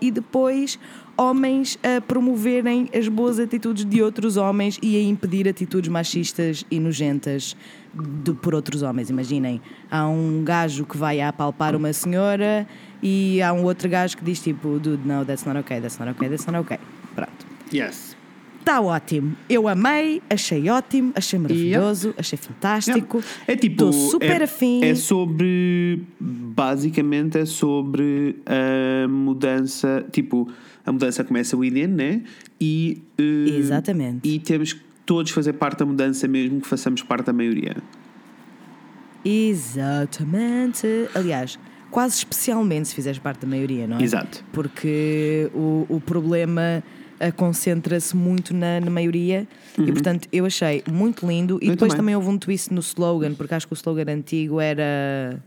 e 0.00 0.10
depois 0.10 0.78
homens 1.16 1.78
a 1.82 2.00
promoverem 2.00 2.88
as 2.94 3.06
boas 3.08 3.38
atitudes 3.38 3.84
de 3.84 4.02
outros 4.02 4.36
homens 4.38 4.78
e 4.82 4.96
a 4.96 5.02
impedir 5.02 5.46
atitudes 5.46 5.90
machistas 5.90 6.64
e 6.70 6.80
nojentas 6.80 7.54
de- 8.24 8.32
por 8.32 8.54
outros 8.54 8.82
homens. 8.82 9.10
Imaginem, 9.10 9.60
há 9.90 10.08
um 10.08 10.42
gajo 10.42 10.86
que 10.86 10.96
vai 10.96 11.20
a 11.20 11.28
apalpar 11.28 11.76
uma 11.76 11.92
senhora 11.92 12.66
e 13.02 13.42
há 13.42 13.52
um 13.52 13.64
outro 13.64 13.88
gajo 13.88 14.16
que 14.16 14.24
diz 14.24 14.40
tipo, 14.40 14.78
dude, 14.78 15.06
no, 15.06 15.24
that's 15.26 15.44
not 15.44 15.58
okay, 15.58 15.80
that's 15.80 15.98
not 15.98 16.10
okay, 16.12 16.28
that's 16.30 16.46
not 16.46 16.58
okay. 16.60 16.78
Pronto. 17.14 17.46
Yes. 17.72 18.09
Está 18.60 18.80
ótimo. 18.80 19.34
Eu 19.48 19.66
amei, 19.66 20.22
achei 20.28 20.68
ótimo, 20.68 21.12
achei 21.14 21.38
maravilhoso, 21.38 22.14
achei 22.16 22.38
fantástico. 22.38 23.22
É 23.46 23.56
tipo. 23.56 23.88
Estou 23.88 23.92
super 23.92 24.42
é, 24.42 24.44
afim. 24.44 24.84
É 24.84 24.94
sobre. 24.94 26.02
Basicamente 26.20 27.38
é 27.38 27.46
sobre 27.46 28.36
a 28.44 29.08
mudança. 29.08 30.04
Tipo, 30.12 30.46
a 30.84 30.92
mudança 30.92 31.24
começa 31.24 31.56
within, 31.56 31.86
né? 31.86 32.22
E. 32.60 33.02
eh, 33.18 33.58
Exatamente. 33.58 34.28
E 34.28 34.38
temos 34.38 34.74
que 34.74 34.82
todos 35.06 35.32
fazer 35.32 35.54
parte 35.54 35.78
da 35.78 35.86
mudança, 35.86 36.28
mesmo 36.28 36.60
que 36.60 36.68
façamos 36.68 37.02
parte 37.02 37.26
da 37.26 37.32
maioria. 37.32 37.76
Exatamente. 39.24 40.86
Aliás, 41.14 41.58
quase 41.90 42.16
especialmente 42.16 42.88
se 42.88 42.94
fizeres 42.94 43.18
parte 43.18 43.40
da 43.40 43.48
maioria, 43.48 43.86
não 43.86 43.96
é? 43.96 44.02
Exato. 44.02 44.44
Porque 44.52 45.50
o, 45.54 45.86
o 45.88 46.00
problema 46.00 46.82
concentra-se 47.36 48.16
muito 48.16 48.54
na, 48.54 48.80
na 48.80 48.90
maioria 48.90 49.46
e, 49.78 49.92
portanto, 49.92 50.28
eu 50.32 50.46
achei 50.46 50.82
muito 50.90 51.26
lindo. 51.26 51.58
E 51.60 51.66
Uhum. 51.66 51.70
Eu 51.70 51.76
depois 51.76 51.90
também. 51.92 51.96
também 51.96 52.16
houve 52.16 52.28
um 52.28 52.38
twist 52.38 52.72
no 52.72 52.80
slogan, 52.80 53.34
porque 53.34 53.54
acho 53.54 53.66
que 53.66 53.72
o 53.72 53.76
slogan 53.76 54.10
antigo 54.12 54.60
era 54.60 55.42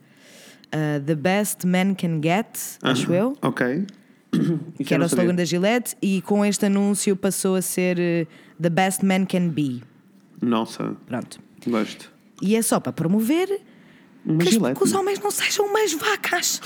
ah, 0.71 1.01
The 1.05 1.15
Best 1.15 1.65
Man 1.65 1.95
Can 1.95 2.21
Get, 2.21 2.79
acho 2.81 3.11
eu. 3.13 3.37
Ok. 3.41 3.85
Que 4.83 4.93
era 4.93 5.03
o 5.03 5.05
slogan 5.05 5.27
sabia. 5.29 5.33
da 5.33 5.45
Gillette, 5.45 5.95
e 6.01 6.21
com 6.23 6.43
este 6.43 6.65
anúncio 6.65 7.15
passou 7.15 7.55
a 7.55 7.61
ser 7.61 7.99
eh, 7.99 8.25
The 8.59 8.69
Best 8.69 9.05
Man 9.05 9.25
Can 9.25 9.49
Be. 9.49 9.81
Nossa, 10.41 10.95
Pronto. 11.05 11.39
gosto. 11.67 12.11
E 12.41 12.55
é 12.55 12.61
só 12.63 12.79
para 12.79 12.91
promover 12.91 13.47
Uma 14.25 14.37
que, 14.39 14.51
gilete. 14.51 14.77
que 14.77 14.83
os 14.85 14.93
homens 14.93 15.19
não 15.19 15.29
sejam 15.29 15.65
umas 15.65 15.93
vacas, 15.93 16.61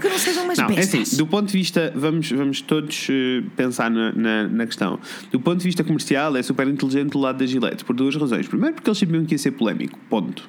que 0.00 0.08
não 0.08 0.18
sejam 0.18 0.44
umas 0.44 0.58
Não, 0.58 0.64
é 0.66 0.74
bestas. 0.74 1.00
assim, 1.02 1.16
do 1.16 1.26
ponto 1.28 1.46
de 1.46 1.52
vista, 1.52 1.92
vamos, 1.94 2.30
vamos 2.30 2.60
todos 2.60 3.06
eh, 3.08 3.42
pensar 3.56 3.88
na, 3.90 4.12
na, 4.12 4.48
na 4.48 4.66
questão. 4.66 4.98
Do 5.30 5.38
ponto 5.38 5.58
de 5.58 5.64
vista 5.64 5.84
comercial, 5.84 6.36
é 6.36 6.42
super 6.42 6.66
inteligente 6.66 7.10
do 7.12 7.18
lado 7.20 7.38
da 7.38 7.46
Gillette, 7.46 7.84
por 7.84 7.94
duas 7.94 8.16
razões. 8.16 8.48
Primeiro, 8.48 8.74
porque 8.74 8.90
eles 8.90 8.98
sabiam 8.98 9.24
que 9.24 9.34
ia 9.34 9.38
ser 9.38 9.52
polémico, 9.52 9.96
ponto. 10.10 10.48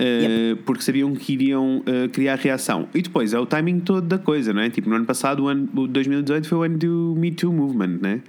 Eh, 0.00 0.56
Porque 0.64 0.82
sabiam 0.82 1.12
que 1.14 1.32
iriam 1.32 1.82
eh, 1.84 2.06
criar 2.08 2.36
reação. 2.36 2.88
E 2.94 3.02
depois 3.02 3.32
é 3.32 3.38
o 3.38 3.44
timing 3.46 3.80
todo 3.80 4.06
da 4.06 4.18
coisa, 4.18 4.52
não 4.52 4.60
é? 4.62 4.70
Tipo, 4.70 4.88
no 4.90 4.94
ano 4.96 5.04
passado, 5.06 5.44
o 5.44 5.48
ano 5.48 5.68
o 5.74 5.88
2018 5.88 6.48
foi 6.48 6.58
o 6.58 6.62
ano 6.62 6.78
do 6.78 7.14
Me 7.16 7.32
Too 7.32 7.52
Movement, 7.52 7.98
né? 8.00 8.20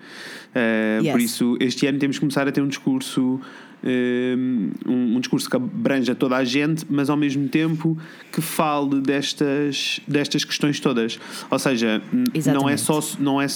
Eh, 0.55 0.99
Yes. 1.03 1.11
Por 1.11 1.21
isso, 1.21 1.57
este 1.59 1.85
ano 1.85 1.99
temos 1.99 2.15
que 2.17 2.21
começar 2.21 2.47
a 2.47 2.51
ter 2.51 2.61
um 2.61 2.67
discurso. 2.67 3.39
Eh, 3.83 4.35
Um, 4.85 5.15
um 5.15 5.19
discurso 5.19 5.49
que 5.49 5.55
abranja 5.55 6.13
toda 6.15 6.35
a 6.35 6.43
gente, 6.43 6.85
mas 6.89 7.09
ao 7.09 7.17
mesmo 7.17 7.47
tempo 7.47 7.97
que 8.31 8.41
fale 8.41 9.01
destas, 9.01 9.99
destas 10.07 10.43
questões 10.43 10.79
todas. 10.79 11.19
Ou 11.49 11.59
seja, 11.59 12.01
não 12.53 12.69
é 12.69 12.77
só 12.77 12.99
não 13.19 13.41
é 13.41 13.47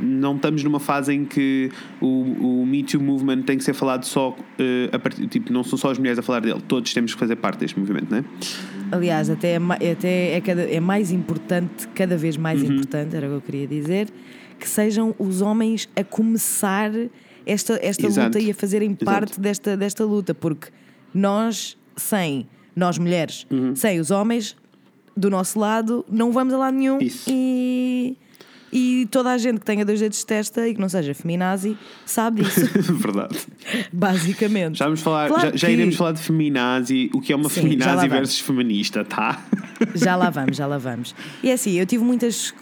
não 0.00 0.36
estamos 0.36 0.62
numa 0.64 0.80
fase 0.80 1.12
em 1.14 1.24
que 1.24 1.70
o, 2.00 2.60
o 2.62 2.66
Me 2.66 2.82
Too 2.82 3.00
Movement 3.00 3.42
tem 3.42 3.58
que 3.58 3.64
ser 3.64 3.74
falado 3.74 4.04
só 4.04 4.36
eh, 4.58 4.88
a 4.92 4.98
partir 4.98 5.26
tipo 5.26 5.52
não 5.52 5.62
são 5.64 5.78
só 5.78 5.90
as 5.90 5.98
mulheres 5.98 6.18
a 6.18 6.22
falar 6.22 6.40
dele, 6.40 6.60
todos 6.66 6.92
temos 6.92 7.12
que 7.14 7.20
fazer 7.20 7.36
parte 7.36 7.58
deste 7.60 7.78
movimento, 7.78 8.10
não 8.10 8.18
é? 8.18 8.24
Aliás, 8.90 9.30
até, 9.30 9.58
é, 9.80 9.90
até 9.92 10.32
é, 10.36 10.40
cada, 10.40 10.62
é 10.62 10.80
mais 10.80 11.10
importante, 11.10 11.88
cada 11.94 12.16
vez 12.16 12.36
mais 12.36 12.60
Uhum. 12.62 12.72
importante, 12.74 13.16
era 13.16 13.26
o 13.26 13.30
que 13.30 13.36
eu 13.36 13.40
queria 13.40 13.66
dizer, 13.66 14.08
que 14.58 14.68
sejam 14.68 15.14
os 15.18 15.40
homens 15.40 15.88
a 15.96 16.04
começar 16.04 16.90
esta, 17.46 17.78
esta 17.82 18.06
Exato. 18.06 18.26
luta 18.26 18.40
e 18.40 18.50
a 18.50 18.54
fazerem 18.54 18.90
Exato. 18.90 19.04
parte 19.04 19.40
desta, 19.40 19.76
desta 19.76 20.04
luta, 20.04 20.34
porque 20.34 20.68
nós, 21.14 21.76
sem 21.96 22.46
nós 22.74 22.98
mulheres, 22.98 23.46
Uhum. 23.50 23.74
sem 23.76 24.00
os 24.00 24.10
homens 24.10 24.56
do 25.16 25.28
nosso 25.28 25.58
lado, 25.58 26.04
não 26.08 26.32
vamos 26.32 26.54
a 26.54 26.58
lado 26.58 26.76
nenhum 26.76 26.98
Isso. 27.00 27.28
e. 27.30 28.16
E 28.72 29.06
toda 29.10 29.30
a 29.30 29.36
gente 29.38 29.60
que 29.60 29.66
tenha 29.66 29.84
dois 29.84 30.00
dedos 30.00 30.18
de 30.18 30.24
testa 30.26 30.66
e 30.66 30.74
que 30.74 30.80
não 30.80 30.88
seja 30.88 31.12
feminazi 31.14 31.76
sabe 32.06 32.42
disso, 32.42 32.60
Verdade. 32.94 33.38
basicamente. 33.92 34.78
Já 34.78 34.86
vamos 34.86 35.00
falar, 35.02 35.28
Claro 35.28 35.50
já, 35.50 35.56
já 35.56 35.66
que- 35.66 35.72
iremos 35.74 35.94
falar 35.96 36.12
de 36.12 36.22
feminazi, 36.22 37.10
o 37.14 37.20
que 37.20 37.32
é 37.32 37.36
uma 37.36 37.48
Sim, 37.48 37.54
já 37.56 37.62
feminazi 37.62 38.08
versus 38.08 38.38
feminista, 38.40 39.04
tá? 39.04 39.42
Já 39.94 40.16
lá 40.16 40.30
vamos, 40.30 40.56
já 40.56 40.66
lá 40.66 40.78
vamos. 40.78 41.14
E 41.42 41.50
é 41.50 41.52
assim, 41.52 41.72
eu 41.72 41.84
tive 41.84 42.02
muitas, 42.04 42.54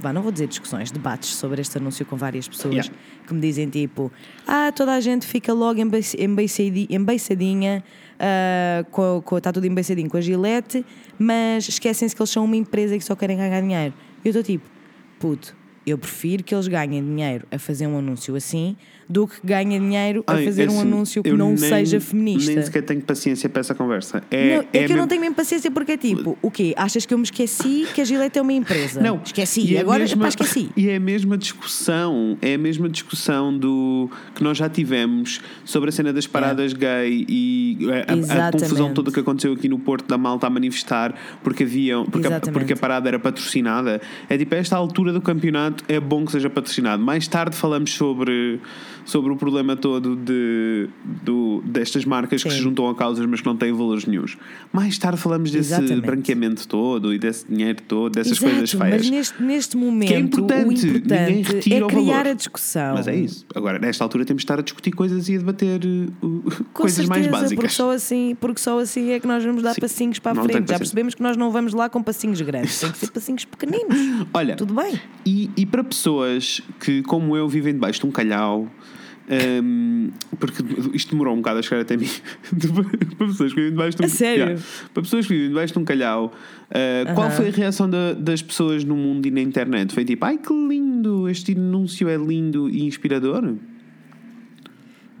vá, 0.00 0.12
não 0.12 0.22
vou 0.22 0.32
dizer 0.32 0.48
discussões, 0.48 0.90
debates 0.90 1.34
sobre 1.34 1.60
este 1.60 1.78
anúncio 1.78 2.04
com 2.04 2.16
várias 2.16 2.48
pessoas 2.48 2.74
Yeah. 2.74 2.92
que 3.26 3.34
me 3.34 3.40
dizem 3.40 3.68
tipo: 3.68 4.10
Ah, 4.46 4.72
toda 4.74 4.92
a 4.94 5.00
gente 5.00 5.26
fica 5.26 5.52
logo 5.52 5.80
embeiç- 5.80 6.14
embeiçadi- 6.18 6.86
embeiçadinha, 6.90 7.84
ah, 8.18 8.84
com, 8.90 9.22
com, 9.24 9.38
está 9.38 9.52
tudo 9.52 9.66
embeiçadinho 9.66 10.08
com 10.10 10.16
a 10.16 10.20
gilete, 10.20 10.84
mas 11.18 11.68
esquecem-se 11.68 12.14
que 12.14 12.20
eles 12.20 12.30
são 12.30 12.44
uma 12.44 12.56
empresa 12.56 12.94
e 12.96 12.98
que 12.98 13.04
só 13.04 13.14
querem 13.14 13.36
ganhar 13.36 13.60
dinheiro. 13.60 13.94
E 14.24 14.28
eu 14.28 14.30
estou 14.30 14.42
tipo: 14.42 14.64
Puto, 15.18 15.56
eu 15.86 15.98
prefiro 15.98 16.44
que 16.44 16.54
eles 16.54 16.68
ganhem 16.68 17.02
dinheiro 17.02 17.46
a 17.50 17.58
fazer 17.58 17.86
um 17.86 17.98
anúncio 17.98 18.36
assim 18.36 18.76
do 19.08 19.26
que 19.26 19.36
ganhem 19.42 19.80
dinheiro 19.80 20.22
a 20.26 20.34
Ai, 20.34 20.44
fazer 20.44 20.68
um 20.68 20.72
assim, 20.72 20.80
anúncio 20.82 21.22
que 21.22 21.32
não 21.32 21.48
nem- 21.48 21.56
seja 21.56 21.98
feminista. 22.00 22.52
Nem 22.52 22.62
sequer 22.62 22.82
tenho 22.82 23.00
paciência 23.00 23.48
para 23.48 23.60
essa 23.60 23.74
conversa. 23.74 24.22
É, 24.30 24.56
Não, 24.56 24.62
é, 24.62 24.64
que 24.64 24.78
eu 24.78 24.82
não 24.88 24.94
mesmo- 24.96 25.06
tenho 25.08 25.20
mesmo 25.22 25.34
paciência 25.36 25.70
porque 25.70 25.92
é 25.92 25.96
tipo, 25.96 26.36
o 26.42 26.50
quê? 26.50 26.74
Achas 26.76 27.06
que 27.06 27.14
eu 27.14 27.18
me 27.18 27.24
esqueci 27.24 27.86
que 27.94 28.00
a 28.00 28.04
Gillette 28.04 28.38
é 28.38 28.42
uma 28.42 28.52
empresa? 28.52 29.00
Não, 29.00 29.20
esqueci. 29.24 29.62
e 29.62 29.76
é 29.76 29.80
agora 29.80 30.00
mesma- 30.00 30.22
pá, 30.22 30.28
esqueci. 30.28 30.68
E 30.76 30.88
é 30.90 30.96
a 30.96 31.00
mesma 31.00 31.38
discussão, 31.38 32.36
é 32.42 32.54
a 32.54 32.58
mesma 32.58 32.88
discussão 32.88 33.56
do 33.56 34.10
que 34.34 34.42
nós 34.42 34.56
já 34.58 34.68
tivemos 34.68 35.40
sobre 35.64 35.88
a 35.88 35.92
cena 35.92 36.12
das 36.12 36.26
paradas 36.26 36.72
gay 36.72 37.24
e 37.28 37.78
a- 38.08 38.48
a, 38.48 38.52
confusão 38.52 38.92
toda 38.92 39.10
que 39.10 39.20
aconteceu 39.20 39.52
aqui 39.52 39.68
no 39.68 39.78
Porto 39.78 40.06
da 40.06 40.18
Malta 40.18 40.46
a 40.46 40.50
manifestar 40.50 41.14
porque 41.42 41.62
haviam 41.64 42.04
porque, 42.06 42.26
a, 42.26 42.40
porque 42.40 42.72
a 42.72 42.76
parada 42.76 43.08
era 43.08 43.18
patrocinada. 43.18 44.00
É 44.28 44.36
tipo, 44.36 44.54
a 44.54 44.58
esta 44.58 44.76
altura 44.76 45.12
do 45.12 45.20
campeonato 45.20 45.84
é 45.88 45.98
bom 45.98 46.24
que 46.24 46.32
seja 46.32 46.50
patrocinado. 46.50 47.02
Mais 47.02 47.26
tarde 47.26 47.56
falamos 47.56 47.92
sobre, 47.94 48.60
sobre 49.08 49.32
o 49.32 49.36
problema 49.36 49.74
todo 49.74 50.14
de, 50.14 50.86
do, 51.24 51.62
destas 51.64 52.04
marcas 52.04 52.42
que 52.42 52.50
Sim. 52.50 52.56
se 52.56 52.62
juntam 52.62 52.88
a 52.90 52.94
causas 52.94 53.24
mas 53.24 53.40
que 53.40 53.46
não 53.46 53.56
têm 53.56 53.72
valores 53.72 54.04
nenhums. 54.04 54.36
Mais 54.70 54.98
tarde 54.98 55.18
falamos 55.18 55.50
desse 55.50 55.72
Exatamente. 55.72 56.04
branqueamento 56.04 56.68
todo 56.68 57.14
e 57.14 57.18
desse 57.18 57.46
dinheiro 57.48 57.78
todo, 57.88 58.12
dessas 58.12 58.32
Exato, 58.32 58.52
coisas 58.52 58.70
feias. 58.70 58.96
mas 58.96 59.10
neste, 59.10 59.42
neste 59.42 59.76
momento 59.78 60.08
Que 60.08 60.14
é 60.14 60.18
importante, 60.18 60.86
o 60.86 60.88
importante 60.88 61.74
é 61.74 61.86
criar 61.86 62.26
a 62.26 62.34
discussão. 62.34 62.94
Mas 62.94 63.08
é 63.08 63.16
isso. 63.16 63.46
Agora, 63.54 63.78
nesta 63.78 64.04
altura, 64.04 64.26
temos 64.26 64.42
de 64.42 64.44
estar 64.44 64.58
a 64.58 64.62
discutir 64.62 64.90
coisas 64.90 65.26
e 65.30 65.36
a 65.36 65.38
debater 65.38 65.80
uh, 66.22 66.64
coisas 66.74 67.06
mais 67.06 67.22
certeza, 67.22 67.30
Porque 67.30 67.54
básicas. 67.56 67.72
só, 67.72 67.90
assim, 67.90 68.36
porque 68.38 68.60
só 68.60 68.78
assim 68.78 69.12
é 69.12 69.20
que 69.20 69.26
nós 69.26 69.42
vamos 69.42 69.62
dar 69.62 69.72
Sim, 69.72 69.80
passinhos 69.80 70.18
para 70.18 70.38
a 70.38 70.44
frente. 70.44 70.68
Já 70.70 70.78
percebemos 70.78 71.14
que 71.14 71.22
nós 71.22 71.34
não 71.34 71.50
vamos 71.50 71.72
lá 71.72 71.88
com 71.88 72.02
passinhos 72.02 72.42
grandes, 72.42 72.78
tem 72.78 72.92
que 72.92 72.98
ser 72.98 73.10
passinhos 73.10 73.46
pequeninos. 73.46 73.96
Olha, 74.34 74.54
Tudo 74.54 74.74
bem. 74.74 75.00
E, 75.24 75.50
e 75.56 75.64
para 75.64 75.82
pessoas 75.82 76.60
que, 76.78 77.02
como 77.04 77.34
eu, 77.34 77.48
vivem 77.48 77.72
debaixo 77.72 78.00
de 78.00 78.06
um 78.06 78.10
calhau, 78.10 78.68
hum, 79.62 80.10
porque 80.38 80.62
isto 80.94 81.10
demorou 81.10 81.34
um 81.34 81.38
bocado 81.38 81.58
a 81.58 81.62
chegar 81.62 81.80
até 81.82 81.96
mim, 81.96 82.06
para 83.18 83.26
pessoas 83.26 83.52
que 83.52 83.56
vivem 83.60 83.70
debaixo 83.72 83.96
de 83.98 84.02
um 84.02 84.06
A 84.06 84.08
sério? 84.08 84.58
Para 84.94 85.02
pessoas 85.02 85.26
que 85.26 85.32
vivem 85.34 85.48
debaixo 85.48 85.72
de 85.74 85.78
um 85.78 85.84
calhau, 85.84 86.32
uh, 86.70 87.14
qual 87.14 87.26
Aham. 87.28 87.36
foi 87.36 87.48
a 87.48 87.52
reação 87.52 87.88
da- 87.88 88.14
das 88.14 88.40
pessoas 88.42 88.84
no 88.84 88.96
mundo 88.96 89.26
e 89.26 89.30
na 89.30 89.40
internet? 89.40 89.92
Foi 89.92 90.04
tipo, 90.04 90.24
ai 90.24 90.38
que 90.38 90.52
lindo, 90.52 91.28
este 91.28 91.52
anúncio 91.52 92.08
é 92.08 92.16
lindo 92.16 92.68
e 92.68 92.82
inspirador? 92.84 93.54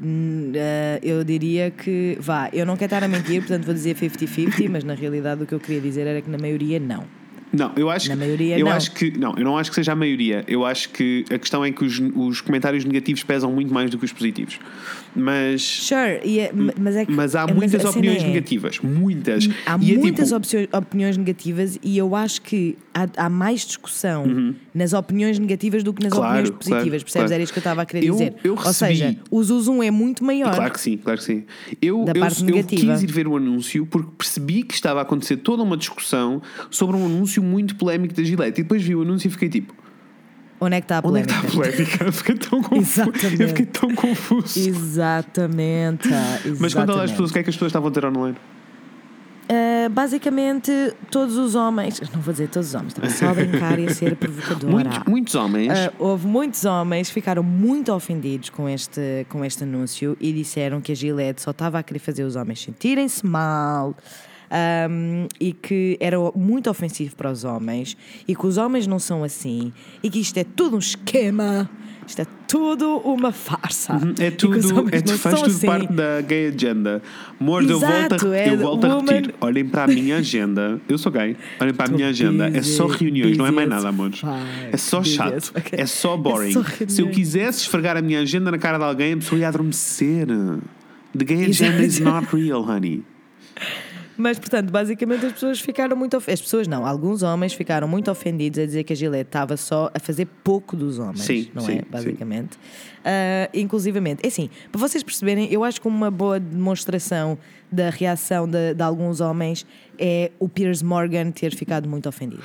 Hum, 0.00 0.52
eh, 0.54 1.00
eu 1.02 1.24
diria 1.24 1.72
que, 1.72 2.16
vá, 2.20 2.48
eu 2.52 2.64
não 2.64 2.76
quero 2.76 2.94
estar 2.94 3.02
a 3.04 3.08
mentir, 3.08 3.40
portanto 3.40 3.64
vou 3.64 3.74
dizer 3.74 3.96
50-50, 3.96 4.68
mas 4.70 4.84
na 4.84 4.94
realidade 4.94 5.42
o 5.42 5.46
que 5.46 5.52
eu 5.54 5.58
queria 5.58 5.80
dizer 5.80 6.06
era 6.06 6.22
que 6.22 6.30
na 6.30 6.38
maioria 6.38 6.78
não. 6.78 7.04
Não, 7.52 7.72
eu 7.76 7.88
acho 7.88 8.08
Na 8.08 8.14
que- 8.14 8.20
maioria, 8.20 8.58
eu 8.58 8.66
não. 8.66 8.72
acho 8.72 8.92
que 8.92 9.10
não, 9.18 9.34
eu 9.36 9.44
não 9.44 9.56
acho 9.58 9.70
que 9.70 9.74
seja 9.76 9.92
a 9.92 9.96
maioria. 9.96 10.44
Eu 10.46 10.66
acho 10.66 10.90
que 10.90 11.24
a 11.30 11.38
questão 11.38 11.64
é 11.64 11.70
que 11.70 11.82
os, 11.84 11.98
os 12.14 12.40
comentários 12.40 12.84
negativos 12.84 13.22
pesam 13.22 13.50
muito 13.52 13.72
mais 13.72 13.90
do 13.90 13.96
que 13.98 14.04
os 14.04 14.12
positivos. 14.12 14.58
Mas 15.14 15.62
Sure, 15.62 16.20
é- 16.38 16.52
mas 16.78 16.96
é 16.96 17.04
que. 17.04 17.12
mas 17.12 17.34
há 17.34 17.46
mas 17.46 17.56
muitas 17.56 17.80
cena 17.82 17.90
opiniões 17.90 18.22
é- 18.22 18.26
negativas, 18.26 18.78
muitas. 18.80 19.48
Há 19.66 19.78
E 19.80 19.94
é 19.94 19.98
muitas 19.98 20.28
tipo, 20.30 20.76
opiniões 20.76 21.16
negativas 21.16 21.78
e 21.82 21.98
eu 21.98 22.14
acho 22.14 22.42
que 22.42 22.76
há, 22.94 23.08
há 23.16 23.28
mais 23.28 23.66
discussão 23.66 24.54
nas 24.74 24.92
opiniões 24.92 25.38
negativas 25.38 25.82
do 25.82 25.92
que 25.92 26.02
nas 26.04 26.12
Uhum. 26.12 26.18
Claro, 26.18 26.34
opiniões 26.38 26.50
positivas. 26.50 26.84
claro, 26.84 26.90
Percebes? 27.04 27.12
claro. 27.14 27.32
Era 27.34 27.42
isto 27.42 27.52
que 27.52 27.58
eu 27.58 27.60
estava 27.60 27.82
a 27.82 27.86
querer 27.86 28.06
Eu- 28.06 28.12
dizer. 28.14 28.34
eu 28.44 28.52
Ou 28.52 28.58
recebi- 28.58 28.74
seja, 28.96 29.16
o 29.30 29.42
Zuzum 29.42 29.82
é 29.82 29.90
muito 29.90 30.22
maior. 30.24 30.54
Claro 30.54 30.72
que 30.72 30.80
sim, 30.80 30.96
claro 30.96 31.18
que 31.18 31.24
sim. 31.24 31.44
Eu, 31.82 32.04
Da 32.04 32.12
eu, 32.12 32.20
parte 32.20 32.40
eu 32.40 32.46
negativa. 32.46 32.92
quis 32.94 33.02
ir 33.02 33.10
ver 33.12 33.26
o 33.26 33.36
anúncio 33.36 33.86
porque 33.86 34.10
percebi 34.16 34.62
que 34.62 34.74
estava 34.74 35.00
a 35.00 35.02
acontecer 35.02 35.38
toda 35.38 35.62
uma 35.62 35.76
discussão 35.76 36.40
sobre 36.70 36.96
um 36.96 37.06
anúncio 37.06 37.42
muito 37.42 37.74
polémico 37.76 38.14
da 38.14 38.22
Gillette. 38.22 38.60
E 38.60 38.62
depois 38.62 38.82
vi 38.82 38.94
o 38.94 39.02
anúncio 39.02 39.28
e 39.28 39.30
fiquei 39.30 39.48
tipo: 39.48 39.74
Onde 40.60 40.76
é 40.76 40.80
que 40.80 40.84
está 40.84 40.96
a 40.96 41.02
Onde 41.04 41.20
é 41.20 41.24
polémica? 41.24 41.40
que 41.40 41.46
está 41.46 41.48
a 41.48 41.72
polémica? 41.72 42.04
Eu 42.04 42.12
fiquei 42.12 42.34
tão 42.34 42.62
confuso. 42.62 43.00
Exatamente. 43.00 43.42
Eu 43.42 43.48
fiquei 43.48 43.66
tão 43.66 43.94
confuso. 43.94 44.58
Exatamente. 44.68 46.08
Mas 46.10 46.44
às 46.44 46.62
exatamente. 46.62 47.10
pessoas 47.10 47.30
o 47.30 47.32
que 47.32 47.38
é 47.38 47.42
que 47.42 47.50
as 47.50 47.56
pessoas 47.56 47.70
estavam 47.70 47.88
a 47.88 47.92
ter 47.92 48.04
online. 48.04 48.36
Uh, 49.50 49.88
basicamente, 49.88 50.70
todos 51.10 51.38
os 51.38 51.54
homens, 51.54 51.98
não 52.12 52.20
vou 52.20 52.32
dizer 52.32 52.48
todos 52.50 52.68
os 52.68 52.74
homens, 52.74 52.88
estava 52.88 53.08
só 53.08 53.28
a 53.28 53.34
brincar 53.34 53.78
e 53.78 53.86
a 53.86 53.94
ser 53.94 54.14
provocadora. 54.14 54.70
Muitos, 54.70 54.98
muitos 55.06 55.34
homens. 55.34 55.72
Uh, 55.72 55.92
houve 55.98 56.26
muitos 56.26 56.66
homens 56.66 57.08
que 57.08 57.14
ficaram 57.14 57.42
muito 57.42 57.90
ofendidos 57.90 58.50
com 58.50 58.68
este, 58.68 59.26
com 59.30 59.42
este 59.42 59.64
anúncio 59.64 60.18
e 60.20 60.34
disseram 60.34 60.82
que 60.82 60.92
a 60.92 60.94
Gillette 60.94 61.40
só 61.40 61.52
estava 61.52 61.78
a 61.78 61.82
querer 61.82 61.98
fazer 61.98 62.24
os 62.24 62.36
homens 62.36 62.60
sentirem-se 62.60 63.24
mal. 63.24 63.96
Um, 64.90 65.26
e 65.40 65.52
que 65.52 65.96
era 66.00 66.16
muito 66.34 66.70
ofensivo 66.70 67.14
para 67.16 67.30
os 67.30 67.44
homens 67.44 67.96
e 68.26 68.34
que 68.34 68.46
os 68.46 68.56
homens 68.56 68.86
não 68.86 68.98
são 68.98 69.22
assim 69.22 69.72
e 70.02 70.08
que 70.10 70.18
isto 70.20 70.36
é 70.38 70.44
tudo 70.44 70.76
um 70.76 70.78
esquema, 70.78 71.68
isto 72.06 72.22
é 72.22 72.26
tudo 72.46 72.96
uma 73.04 73.30
farsa. 73.30 74.00
É 74.18 74.30
que 74.30 74.46
os 74.46 74.66
tudo, 74.66 74.88
é, 74.90 75.02
não 75.06 75.18
faz 75.18 75.34
tudo 75.40 75.50
assim. 75.50 75.66
parte 75.66 75.92
da 75.92 76.22
gay 76.22 76.46
agenda. 76.48 77.02
Amor, 77.38 77.62
eu 77.68 77.78
volto, 77.78 78.28
a, 78.30 78.36
é 78.38 78.48
eu 78.48 78.58
volto 78.58 78.84
a 78.86 78.94
woman- 78.96 79.12
repetir. 79.12 79.34
Olhem 79.42 79.66
para 79.68 79.84
a 79.84 79.86
minha 79.86 80.16
agenda. 80.18 80.80
Eu 80.88 80.96
sou 80.96 81.12
gay. 81.12 81.36
Olhem 81.60 81.74
para 81.74 81.86
a 81.86 81.94
minha 81.94 82.08
agenda. 82.08 82.48
É 82.48 82.62
só 82.62 82.86
busy, 82.86 83.04
reuniões, 83.04 83.36
não 83.36 83.46
é 83.46 83.50
mais 83.50 83.68
busy 83.68 83.76
nada, 83.76 83.88
amores. 83.90 84.22
É 84.72 84.76
só 84.78 85.00
Busy 85.00 85.14
chato. 85.16 85.34
as 85.34 85.48
fuck. 85.48 85.68
É 85.72 85.84
só 85.84 86.16
boring. 86.16 86.48
É 86.48 86.52
só 86.52 86.62
Se 86.88 87.02
eu 87.02 87.10
quisesse 87.10 87.60
esfregar 87.60 87.96
a 87.98 88.00
minha 88.02 88.20
agenda 88.20 88.50
na 88.50 88.56
cara 88.58 88.78
de 88.78 88.84
alguém, 88.84 89.12
a 89.12 89.16
pessoa 89.18 89.38
ia 89.38 89.48
adormecer. 89.48 90.26
The 91.16 91.24
gay 91.24 91.44
Exato. 91.44 91.70
agenda 91.72 91.84
is 91.86 92.00
not 92.00 92.26
real, 92.34 92.62
honey. 92.62 93.04
Mas, 94.18 94.36
portanto, 94.36 94.70
basicamente 94.72 95.24
as 95.24 95.32
pessoas 95.32 95.60
ficaram 95.60 95.96
muito 95.96 96.16
ofendidas. 96.16 96.40
As 96.40 96.44
pessoas 96.44 96.66
não, 96.66 96.84
alguns 96.84 97.22
homens 97.22 97.52
ficaram 97.52 97.86
muito 97.86 98.10
ofendidos 98.10 98.58
a 98.58 98.66
dizer 98.66 98.82
que 98.82 98.92
a 98.92 98.96
Gillette 98.96 99.28
estava 99.28 99.56
só 99.56 99.90
a 99.94 100.00
fazer 100.00 100.26
pouco 100.42 100.76
dos 100.76 100.98
homens. 100.98 101.22
Sim, 101.22 101.48
não 101.54 101.62
sim, 101.62 101.78
é? 101.78 101.82
Basicamente. 101.88 102.58
Ah, 103.04 103.48
inclusivamente. 103.54 104.20
É 104.24 104.28
assim, 104.28 104.50
para 104.72 104.80
vocês 104.80 105.04
perceberem, 105.04 105.50
eu 105.52 105.62
acho 105.62 105.80
que 105.80 105.86
uma 105.86 106.10
boa 106.10 106.40
demonstração 106.40 107.38
da 107.70 107.90
reação 107.90 108.48
de, 108.48 108.74
de 108.74 108.82
alguns 108.82 109.20
homens 109.20 109.64
é 109.96 110.32
o 110.40 110.48
Piers 110.48 110.82
Morgan 110.82 111.30
ter 111.30 111.54
ficado 111.54 111.88
muito 111.88 112.08
ofendido. 112.08 112.42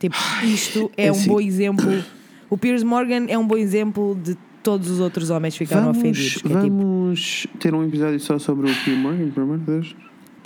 Tipo, 0.00 0.16
isto 0.44 0.90
é, 0.96 1.06
é 1.06 1.12
um 1.12 1.14
assim. 1.14 1.28
bom 1.28 1.40
exemplo. 1.40 2.04
O 2.48 2.56
Piers 2.56 2.82
Morgan 2.82 3.26
é 3.28 3.36
um 3.36 3.46
bom 3.46 3.56
exemplo 3.56 4.18
de 4.22 4.36
todos 4.62 4.90
os 4.90 4.98
outros 4.98 5.30
homens 5.30 5.56
ficaram 5.56 5.92
Vamos, 5.92 5.98
ofendidos. 5.98 6.42
Que 6.42 6.52
é 6.52 6.60
tipo, 6.62 6.76
vamos 6.76 7.46
ter 7.60 7.74
um 7.74 7.84
episódio 7.86 8.18
só 8.18 8.38
sobre 8.38 8.70
o 8.70 8.74
Pierre 8.82 9.00
Morgan, 9.00 9.30
pelo 9.30 9.46
amor 9.46 9.58
de 9.58 9.64
Deus. 9.64 9.96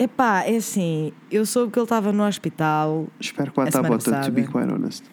Epá, 0.05 0.43
é 0.45 0.57
assim, 0.57 1.13
eu 1.31 1.45
soube 1.47 1.73
que 1.73 1.79
ele 1.79 1.85
estava 1.85 2.13
no 2.13 2.25
hospital 2.25 3.07
Espero 3.21 3.53
que 3.53 3.61
lá 3.61 3.67
está 3.69 3.81
a 3.81 3.83
bota, 3.83 4.21
to 4.21 4.33
be 4.33 4.43
quite 4.43 4.71
honest. 4.73 5.05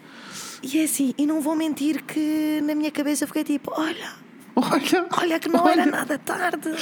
E 0.63 0.79
é 0.79 0.83
assim, 0.85 1.13
e 1.17 1.25
não 1.25 1.41
vou 1.41 1.55
mentir 1.55 2.03
que 2.03 2.61
na 2.65 2.73
minha 2.73 2.89
cabeça 2.91 3.23
eu 3.23 3.27
fiquei 3.27 3.43
tipo, 3.43 3.71
olha, 3.75 4.27
Olha, 4.59 5.05
olha 5.21 5.39
que 5.39 5.47
não 5.49 5.63
olha. 5.63 5.81
era 5.81 5.85
nada 5.85 6.17
tarde. 6.17 6.73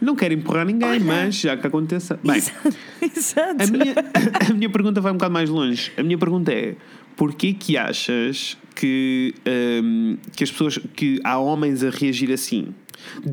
Não 0.00 0.14
quero 0.14 0.32
empurrar 0.32 0.64
ninguém, 0.64 0.88
Olha. 0.90 1.00
mas 1.04 1.34
já 1.34 1.56
que 1.56 1.66
aconteça. 1.66 2.20
Bem, 2.22 2.36
Exato. 2.36 2.76
Exato. 3.02 3.62
a 3.64 3.66
minha, 3.66 3.94
a 4.48 4.54
minha 4.54 4.70
pergunta 4.70 5.00
vai 5.00 5.10
um 5.10 5.16
bocado 5.16 5.34
mais 5.34 5.50
longe. 5.50 5.90
A 5.96 6.04
minha 6.04 6.16
pergunta 6.16 6.52
é: 6.52 6.76
porquê 7.16 7.52
que 7.52 7.76
achas 7.76 8.56
que, 8.76 9.34
hum, 9.82 10.18
que 10.36 10.44
as 10.44 10.52
pessoas. 10.52 10.78
que 10.94 11.20
há 11.24 11.36
homens 11.36 11.82
a 11.82 11.90
reagir 11.90 12.30
assim? 12.32 12.68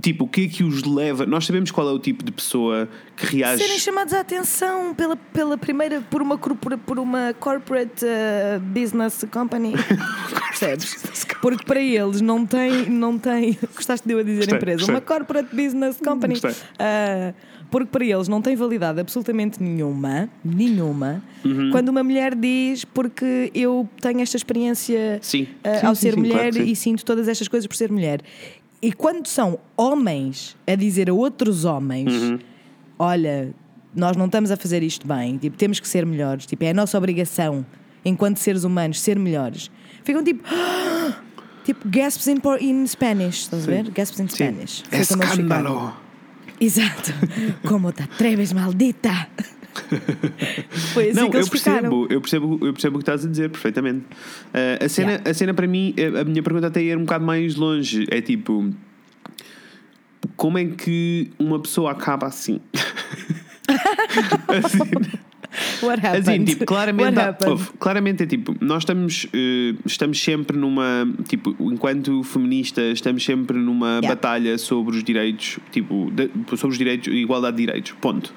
Tipo, 0.01 0.25
o 0.25 0.27
que 0.27 0.45
é 0.45 0.47
que 0.47 0.63
os 0.63 0.83
leva? 0.83 1.25
Nós 1.25 1.45
sabemos 1.45 1.71
qual 1.71 1.87
é 1.89 1.91
o 1.91 1.99
tipo 1.99 2.23
de 2.23 2.31
pessoa 2.31 2.87
que 3.15 3.25
reage. 3.37 3.63
Serem 3.63 3.79
chamados 3.79 4.13
à 4.13 4.19
atenção 4.19 4.93
pela, 4.93 5.15
pela 5.15 5.57
primeira, 5.57 6.01
por 6.01 6.21
uma, 6.21 6.37
por 6.37 6.99
uma 6.99 7.33
corporate 7.39 8.05
uh, 8.05 8.59
business 8.59 9.25
company. 9.31 9.73
Percebes? 10.49 11.25
Porque 11.41 11.63
para 11.65 11.81
eles 11.81 12.21
não 12.21 12.45
tem, 12.45 12.89
não 12.89 13.17
tem. 13.17 13.57
Gostaste 13.75 14.07
de 14.07 14.13
eu 14.13 14.19
a 14.19 14.23
dizer 14.23 14.37
Gostei, 14.39 14.57
empresa? 14.57 14.77
gostei. 14.79 14.95
Uma 14.95 15.01
corporate 15.01 15.55
business 15.55 15.97
company. 15.97 16.33
Gostei. 16.39 16.51
Uh, 16.51 17.33
porque 17.69 17.87
para 17.87 18.05
eles 18.05 18.27
não 18.27 18.39
tem 18.39 18.55
validade 18.55 18.99
absolutamente 18.99 19.61
nenhuma, 19.61 20.29
nenhuma, 20.45 21.23
Uhum. 21.43 21.71
quando 21.71 21.89
uma 21.89 22.03
mulher 22.03 22.35
diz 22.35 22.85
porque 22.85 23.51
eu 23.53 23.89
tenho 23.99 24.21
esta 24.21 24.37
experiência 24.37 25.17
Sim. 25.21 25.43
uh, 25.65 25.79
Sim, 25.79 25.85
ao 25.87 25.95
sim, 25.95 26.01
ser 26.01 26.15
mulher 26.15 26.51
claro 26.53 26.67
e 26.67 26.75
sinto 26.75 27.03
todas 27.03 27.27
estas 27.27 27.47
coisas 27.47 27.65
por 27.67 27.75
ser 27.75 27.91
mulher. 27.91 28.21
E 28.83 28.91
quando 28.91 29.27
são 29.27 29.57
homens 29.77 30.57
a 30.67 30.75
dizer 30.75 31.09
a 31.09 31.13
outros 31.13 31.63
homens: 31.63 32.11
Uhum. 32.11 32.39
Olha, 32.99 33.53
nós 33.95 34.17
não 34.17 34.25
estamos 34.25 34.51
a 34.51 34.57
fazer 34.57 34.83
isto 34.83 35.07
bem, 35.07 35.37
tipo, 35.37 35.55
temos 35.55 35.79
que 35.79 35.87
ser 35.87 36.05
melhores, 36.05 36.45
tipo, 36.45 36.65
é 36.65 36.71
a 36.71 36.73
nossa 36.73 36.97
obrigação, 36.97 37.65
enquanto 38.03 38.37
seres 38.37 38.65
humanos, 38.65 38.99
ser 38.99 39.17
melhores. 39.17 39.71
Ficam 40.03 40.21
tipo. 40.21 40.43
Tipo, 41.63 41.87
gasps 41.87 42.27
in, 42.27 42.41
in 42.59 42.85
Spanish, 42.85 43.43
estás 43.43 43.63
a 43.63 43.71
ver? 43.71 43.89
Gasps 43.91 44.19
in. 44.19 44.27
Spanish. 44.27 44.81
Ficaram. 44.81 45.23
Escândalo! 45.23 45.97
Exato. 46.59 47.13
Como 47.65 47.93
te 47.93 48.03
atreves, 48.03 48.51
maldita? 48.51 49.29
Foi 50.93 51.09
assim 51.09 51.19
Não, 51.19 51.29
que 51.29 51.37
eles 51.37 51.47
eu 51.47 51.51
percebo, 51.51 52.07
eu 52.09 52.21
percebo, 52.21 52.59
eu 52.65 52.73
percebo 52.73 52.95
o 52.95 52.99
que 52.99 53.03
estás 53.03 53.25
a 53.25 53.29
dizer 53.29 53.49
perfeitamente. 53.49 54.05
Uh, 54.53 54.85
a, 54.85 54.89
cena, 54.89 55.11
Yeah. 55.13 55.29
a 55.29 55.33
cena 55.33 55.53
para 55.53 55.67
mim, 55.67 55.93
a 56.19 56.23
minha 56.23 56.43
pergunta 56.43 56.67
até 56.67 56.81
ia 56.83 56.97
um 56.97 57.01
bocado 57.01 57.25
mais 57.25 57.55
longe. 57.55 58.05
É 58.09 58.21
tipo, 58.21 58.73
como 60.35 60.57
é 60.57 60.65
que 60.65 61.31
uma 61.39 61.59
pessoa 61.59 61.91
acaba 61.91 62.27
assim? 62.27 62.59
assim 64.47 65.23
What 65.83 66.03
happened? 66.03 66.29
Assim, 66.29 66.45
tipo, 66.45 66.65
claramente, 66.65 67.19
há- 67.19 67.37
houve, 67.45 67.69
claramente 67.79 68.23
é 68.23 68.25
tipo, 68.25 68.55
nós 68.59 68.79
estamos, 68.81 69.27
eh, 69.33 69.75
estamos 69.85 70.19
sempre 70.19 70.57
numa, 70.57 71.07
tipo, 71.27 71.55
enquanto 71.71 72.23
feministas, 72.23 72.93
estamos 72.93 73.23
sempre 73.23 73.59
numa 73.59 73.97
Yeah. 73.99 74.07
batalha 74.07 74.57
sobre 74.57 74.97
os 74.97 75.03
direitos, 75.03 75.59
tipo, 75.71 76.09
de- 76.11 76.31
sobre 76.57 76.69
os 76.73 76.77
direitos, 76.77 77.13
igualdade 77.13 77.57
de 77.57 77.65
direitos, 77.67 77.91
ponto. 78.01 78.33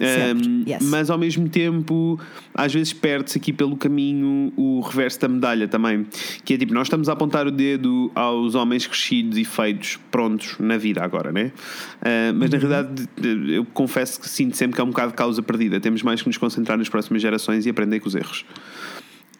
Um, 0.00 0.64
yes. 0.66 0.82
Mas 0.88 1.10
ao 1.10 1.18
mesmo 1.18 1.48
tempo, 1.48 2.18
às 2.54 2.72
vezes 2.72 2.92
perde-se 2.92 3.36
aqui 3.38 3.52
pelo 3.52 3.76
caminho 3.76 4.52
o 4.56 4.80
reverso 4.80 5.20
da 5.20 5.28
medalha 5.28 5.68
também. 5.68 6.06
Que 6.44 6.54
é 6.54 6.58
tipo, 6.58 6.72
nós 6.72 6.86
estamos 6.86 7.08
a 7.08 7.12
apontar 7.12 7.46
o 7.46 7.50
dedo 7.50 8.10
aos 8.14 8.54
homens 8.54 8.86
crescidos 8.86 9.36
e 9.38 9.44
feitos, 9.44 9.98
prontos 10.10 10.56
na 10.58 10.76
vida 10.78 11.02
agora, 11.04 11.30
né? 11.32 11.52
Uh, 12.00 12.34
mas 12.34 12.50
na 12.50 12.56
Uhum. 12.58 12.68
realidade, 12.68 13.08
de- 13.20 13.52
eu 13.54 13.64
confesso 13.66 14.20
que 14.20 14.28
sinto 14.28 14.56
sempre 14.56 14.74
que 14.76 14.80
é 14.80 14.84
um 14.84 14.88
bocado 14.88 15.10
de 15.10 15.16
causa 15.16 15.42
perdida. 15.42 15.78
Temos 15.80 16.02
mais 16.02 16.22
que 16.22 16.28
nos 16.28 16.36
concentrar 16.38 16.78
nas 16.78 16.88
próximas 16.88 17.20
gerações 17.20 17.66
e 17.66 17.70
aprender 17.70 18.00
com 18.00 18.08
os 18.08 18.14
erros. 18.14 18.44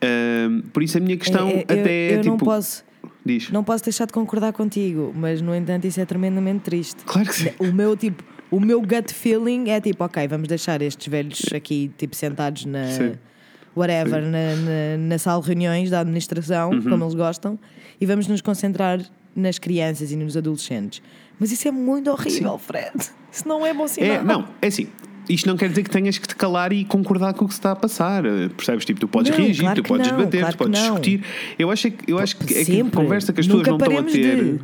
Um, 0.03 0.63
por 0.73 0.83
isso 0.83 0.97
a 0.97 1.01
minha 1.01 1.17
questão 1.17 1.49
É, 1.49 1.53
é, 1.53 1.57
eu- 1.57 1.63
até 1.63 1.93
é 2.11 2.15
eu 2.17 2.21
tipo. 2.21 2.29
não 2.31 2.39
posso. 2.39 2.85
Diz. 3.25 3.51
Não 3.51 3.63
posso 3.63 3.85
deixar 3.85 4.07
de 4.07 4.13
concordar 4.15 4.53
contigo, 4.53 5.13
mas 5.15 5.43
no 5.43 5.55
entanto 5.55 5.87
isso 5.87 6.01
é 6.01 6.07
tremendamente 6.07 6.61
triste. 6.61 7.03
Claro 7.05 7.29
que 7.29 7.35
sim. 7.35 7.51
O 7.59 7.67
meu 7.73 7.95
tipo, 7.97 8.23
o 8.51 8.59
meu 8.61 8.81
gut 8.81 9.13
feeling 9.15 9.71
é 9.71 9.81
tipo, 9.81 10.03
ok, 10.05 10.27
vamos 10.29 10.49
deixar 10.49 10.83
estes 10.83 11.07
velhos 11.07 11.41
aqui 11.55 11.91
tipo 11.97 12.15
sentados 12.17 12.65
na 12.65 12.87
Sim. 12.87 13.13
whatever, 13.77 14.23
na, 14.23 14.29
na, 14.57 14.97
na 14.99 15.19
sala 15.19 15.41
de 15.43 15.49
reuniões 15.49 15.91
da 15.91 16.01
administração, 16.01 16.71
Uhum. 16.71 16.83
como 16.83 17.05
eles 17.05 17.15
gostam, 17.15 17.59
e 18.01 18.07
vamos 18.07 18.27
nos 18.27 18.41
concentrar 18.41 19.01
nas 19.37 19.59
crianças 19.59 20.11
e 20.11 20.17
nos 20.17 20.37
adolescentes. 20.37 21.01
Mas 21.39 21.53
isso 21.53 21.69
é 21.69 21.71
muito 21.71 22.11
horrível, 22.11 22.59
Fred. 22.59 22.91
Isso 23.33 23.47
não 23.47 23.65
é 23.65 23.73
bom 23.73 23.87
sinal. 23.87 24.11
É, 24.11 24.23
não, 24.23 24.49
é 24.61 24.67
assim. 24.67 24.89
Isto 25.29 25.47
não 25.49 25.57
quer 25.57 25.69
dizer 25.69 25.85
que 25.85 25.91
tenhas 25.91 26.19
que 26.19 26.27
te 26.27 26.35
calar 26.35 26.73
e 26.73 26.85
concordar 26.85 27.33
com 27.35 27.45
o 27.45 27.49
que 27.49 27.55
se 27.55 27.61
está 27.61 27.71
a 27.71 27.77
passar. 27.77 28.25
Percebes? 28.57 28.85
Tipo, 28.85 28.99
tu 29.01 29.07
podes 29.07 29.31
Não, 29.31 29.39
reagir, 29.39 29.63
claro 29.63 29.83
tu 29.83 29.87
podes 29.89 30.09
não, 30.11 30.17
debater, 30.19 30.41
claro 30.41 30.55
tu 30.57 30.59
podes 30.59 30.81
discutir. 30.81 31.25
Eu 31.57 31.71
acho, 31.71 31.87
é 31.87 31.91
que, 31.91 32.11
eu 32.13 32.19
acho 32.19 32.37
que, 32.37 32.53
é 32.55 32.65
que 32.65 32.81
a 32.81 32.85
conversa 32.91 33.33
que 33.33 33.41
as 33.41 33.47
pessoas 33.47 33.67
não 33.69 33.77
estão 33.77 33.99
a 33.99 34.03
ter. 34.03 34.45
de. 34.57 34.61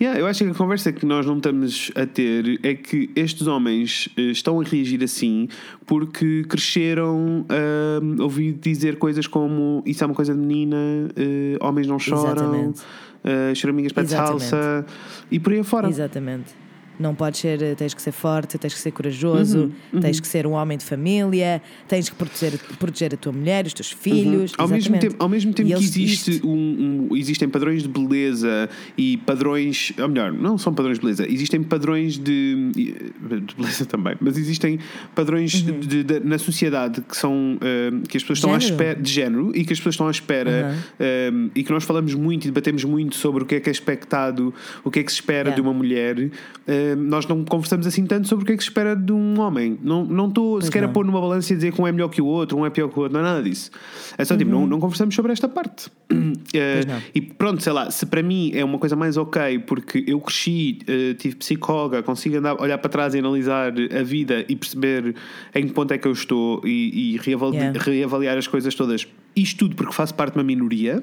Yeah, 0.00 0.18
eu 0.18 0.26
acho 0.26 0.44
que 0.44 0.50
a 0.50 0.54
conversa 0.54 0.92
que 0.92 1.04
nós 1.06 1.26
não 1.26 1.36
estamos 1.36 1.90
a 1.94 2.06
ter 2.06 2.60
é 2.62 2.74
que 2.74 3.10
estes 3.14 3.46
homens 3.46 4.08
eh, 4.16 4.22
estão 4.30 4.60
a 4.60 4.64
reagir 4.64 5.02
assim 5.02 5.48
porque 5.86 6.44
cresceram 6.48 7.44
a 7.48 8.22
ouvir 8.22 8.52
dizer 8.52 8.96
coisas 8.96 9.26
como 9.26 9.82
isso 9.86 10.02
é 10.04 10.06
uma 10.06 10.14
coisa 10.14 10.34
de 10.34 10.40
menina, 10.40 10.76
eh, 11.16 11.56
homens 11.60 11.86
não 11.86 11.98
choram, 11.98 12.30
Exatamente. 12.32 12.80
uh, 12.80 13.54
choramingas 13.54 13.92
para 13.92 14.04
de 14.04 14.10
salsa 14.10 14.86
e 15.30 15.38
por 15.38 15.52
aí 15.52 15.60
afora. 15.60 15.88
Exatamente. 15.88 16.59
Não 17.00 17.14
podes 17.14 17.40
ser, 17.40 17.74
tens 17.76 17.94
que 17.94 18.02
ser 18.02 18.12
forte, 18.12 18.58
tens 18.58 18.74
que 18.74 18.78
ser 18.80 18.90
corajoso, 18.90 19.72
Uhum, 19.92 20.00
tens 20.00 20.20
que 20.20 20.28
ser 20.28 20.46
um 20.46 20.52
homem 20.52 20.76
de 20.76 20.84
família, 20.84 21.62
tens 21.88 22.08
que 22.10 22.14
proteger, 22.14 22.58
proteger 22.78 23.14
a 23.14 23.16
tua 23.16 23.32
mulher, 23.32 23.64
os 23.66 23.72
teus 23.72 23.90
filhos. 23.90 24.50
Uhum. 24.52 24.56
Ao 24.58 24.68
mesmo 24.68 24.98
tempo, 24.98 25.16
ao 25.18 25.28
mesmo 25.28 25.52
tempo 25.54 25.68
E 25.70 25.72
que 25.74 25.82
existe 25.82 26.40
um, 26.44 27.08
um- 27.10 27.16
existem 27.16 27.48
padrões 27.48 27.82
de 27.82 27.88
beleza 27.88 28.68
e 28.98 29.16
padrões, 29.18 29.92
ou 29.98 30.08
melhor, 30.08 30.30
não 30.32 30.58
são 30.58 30.74
padrões 30.74 30.98
de 30.98 31.02
beleza, 31.02 31.26
existem 31.26 31.62
padrões 31.62 32.18
de, 32.18 32.70
de 32.74 33.54
beleza 33.56 33.86
também, 33.86 34.14
mas 34.20 34.36
existem 34.36 34.78
padrões 35.14 35.52
de- 35.52 36.04
de- 36.04 36.20
na 36.20 36.38
sociedade 36.38 37.00
que 37.00 37.16
são 37.16 37.56
eh, 37.62 37.90
que 38.08 38.16
as 38.16 38.22
pessoas 38.22 38.38
estão 38.38 38.50
à 38.54 38.58
Género. 38.58 38.74
espera 38.74 39.00
de 39.00 39.10
género 39.10 39.52
e 39.56 39.64
que 39.64 39.72
as 39.72 39.78
pessoas 39.78 39.94
estão 39.94 40.06
à 40.06 40.10
espera 40.10 40.76
eh, 40.98 41.30
e 41.54 41.62
que 41.64 41.72
nós 41.72 41.84
falamos 41.84 42.14
muito 42.14 42.44
e 42.44 42.48
debatemos 42.48 42.84
muito 42.84 43.16
sobre 43.16 43.42
o 43.42 43.46
que 43.46 43.54
é 43.54 43.60
que 43.60 43.68
é 43.68 43.72
expectado, 43.72 44.52
o 44.84 44.90
que 44.90 44.98
é 45.00 45.02
que 45.02 45.10
se 45.10 45.16
espera 45.16 45.40
Yeah. 45.50 45.54
de 45.54 45.60
uma 45.62 45.72
mulher. 45.72 46.18
eh, 46.20 46.30
eh, 46.66 46.89
nós 46.96 47.26
não 47.26 47.44
conversamos 47.44 47.86
assim 47.86 48.06
tanto 48.06 48.28
sobre 48.28 48.44
o 48.44 48.46
que 48.46 48.52
é 48.52 48.56
que 48.56 48.62
se 48.62 48.68
espera 48.68 48.94
de 48.94 49.12
um 49.12 49.38
homem. 49.40 49.78
Não 49.82 50.04
não 50.04 50.28
estou 50.28 50.60
sequer 50.60 50.82
não. 50.82 50.88
a 50.88 50.92
pôr 50.92 51.04
numa 51.04 51.20
balança 51.20 51.52
e 51.52 51.56
dizer 51.56 51.72
que 51.72 51.80
um 51.80 51.86
é 51.86 51.92
melhor 51.92 52.08
que 52.08 52.20
o 52.20 52.26
outro, 52.26 52.58
um 52.58 52.66
é 52.66 52.70
pior 52.70 52.88
que 52.88 52.98
o 52.98 53.02
outro, 53.02 53.18
não 53.18 53.26
é 53.26 53.28
nada 53.30 53.42
disso. 53.42 53.70
É 54.16 54.24
só 54.24 54.36
tipo, 54.36 54.50
não, 54.50 54.66
não 54.66 54.80
conversamos 54.80 55.14
sobre 55.14 55.32
esta 55.32 55.48
parte. 55.48 55.90
Eh, 56.52 56.84
não. 56.86 57.00
e 57.14 57.20
pronto, 57.20 57.62
sei 57.62 57.72
lá, 57.72 57.90
se 57.90 58.04
para 58.06 58.22
mim 58.22 58.50
é 58.54 58.64
uma 58.64 58.78
coisa 58.78 58.96
mais 58.96 59.16
ok, 59.16 59.60
porque 59.60 60.04
eu 60.06 60.20
cresci, 60.20 60.78
eh, 60.86 61.14
tive 61.14 61.36
psicóloga, 61.36 62.02
consigo 62.02 62.38
andar, 62.38 62.60
olhar 62.60 62.78
para 62.78 62.88
trás 62.90 63.14
e 63.14 63.18
analisar 63.18 63.72
a 63.72 64.02
vida 64.02 64.44
e 64.48 64.56
perceber 64.56 65.14
em 65.54 65.66
que 65.66 65.72
ponto 65.72 65.92
é 65.92 65.98
que 65.98 66.08
eu 66.08 66.12
estou 66.12 66.60
e, 66.64 67.14
e 67.14 67.16
reavali- 67.18 67.56
Yeah. 67.56 67.80
reavaliar 67.80 68.38
as 68.38 68.46
coisas 68.46 68.74
todas. 68.74 69.06
Isto 69.36 69.58
tudo 69.60 69.76
porque 69.76 69.92
faço 69.92 70.14
parte 70.14 70.32
de 70.34 70.38
uma 70.38 70.44
minoria, 70.44 71.02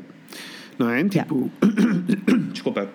não 0.78 0.90
é? 0.90 1.04
Tipo, 1.04 1.50
desculpa. 2.52 2.90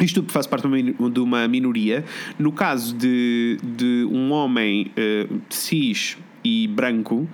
Isto 0.00 0.22
tudo 0.22 0.32
faço 0.32 0.48
parte 0.48 0.66
de 0.66 1.20
uma 1.20 1.46
minoria. 1.46 2.04
No 2.38 2.52
caso 2.52 2.94
de, 2.94 3.58
de 3.62 4.06
um 4.10 4.32
homem 4.32 4.90
eh, 4.96 5.26
cis 5.50 6.16
e 6.44 6.68
branco, 6.68 7.28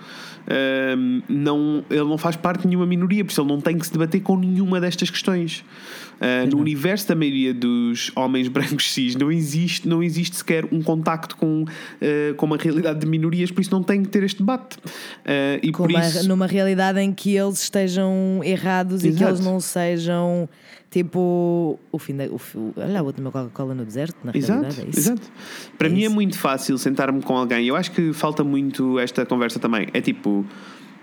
ehm, 0.47 1.21
não, 1.27 1.83
ele 1.89 2.03
não 2.03 2.17
faz 2.17 2.35
parte 2.35 2.61
de 2.61 2.67
nenhuma 2.67 2.85
minoria, 2.85 3.25
por 3.25 3.31
isso 3.31 3.41
ele 3.41 3.49
não 3.49 3.59
tem 3.59 3.77
que 3.77 3.85
se 3.85 3.91
debater 3.91 4.21
com 4.21 4.37
nenhuma 4.37 4.79
destas 4.79 5.09
questões. 5.09 5.63
Uh, 6.21 6.47
no 6.51 6.59
universo 6.59 7.07
da 7.07 7.15
maioria 7.15 7.51
dos 7.51 8.11
homens 8.15 8.47
brancos 8.47 8.93
cis 8.93 9.15
não 9.15 9.31
existe, 9.31 9.87
não 9.87 10.03
existe 10.03 10.35
sequer 10.35 10.65
um 10.71 10.79
contacto 10.81 11.35
com, 11.35 11.63
uh, 11.63 12.35
com 12.37 12.45
uma 12.45 12.57
realidade 12.57 12.99
de 12.99 13.07
minorias, 13.07 13.49
por 13.49 13.59
isso 13.61 13.71
não 13.71 13.81
tem 13.81 14.03
que 14.03 14.09
ter 14.09 14.21
este 14.21 14.37
debate. 14.37 14.77
Uh, 14.77 15.57
e 15.63 15.71
Com 15.71 15.83
por 15.83 15.89
uma- 15.89 15.99
isso, 15.99 16.27
numa 16.27 16.45
realidade 16.45 16.99
em 16.99 17.11
que 17.11 17.35
eles 17.35 17.63
estejam 17.63 18.39
errados 18.43 19.03
e 19.03 19.07
que 19.09 19.15
Exato. 19.15 19.31
eles 19.31 19.39
não 19.45 19.59
sejam 19.59 20.47
tipo 20.91 21.79
o 21.91 21.97
fim 21.97 22.15
da. 22.15 22.25
O, 22.25 22.39
olha 22.75 22.99
a 22.99 23.01
última 23.01 23.31
Coca-Cola 23.31 23.73
no 23.73 23.83
deserto, 23.85 24.15
na 24.23 24.31
Exato, 24.35 24.61
realidade. 24.61 24.87
É 24.87 24.89
isso. 24.89 24.99
exato. 24.99 25.21
Para 25.77 25.87
É 25.87 25.89
mim 25.89 26.01
é 26.01 26.05
isso. 26.05 26.13
muito 26.13 26.37
fácil 26.37 26.77
sentar-me 26.77 27.21
com 27.23 27.35
alguém. 27.35 27.65
Eu 27.65 27.75
acho 27.75 27.91
que 27.91 28.13
falta 28.13 28.43
muito 28.43 28.99
esta 28.99 29.25
conversa 29.25 29.57
também. 29.59 29.87
É 29.93 30.01
tipo. 30.01 30.45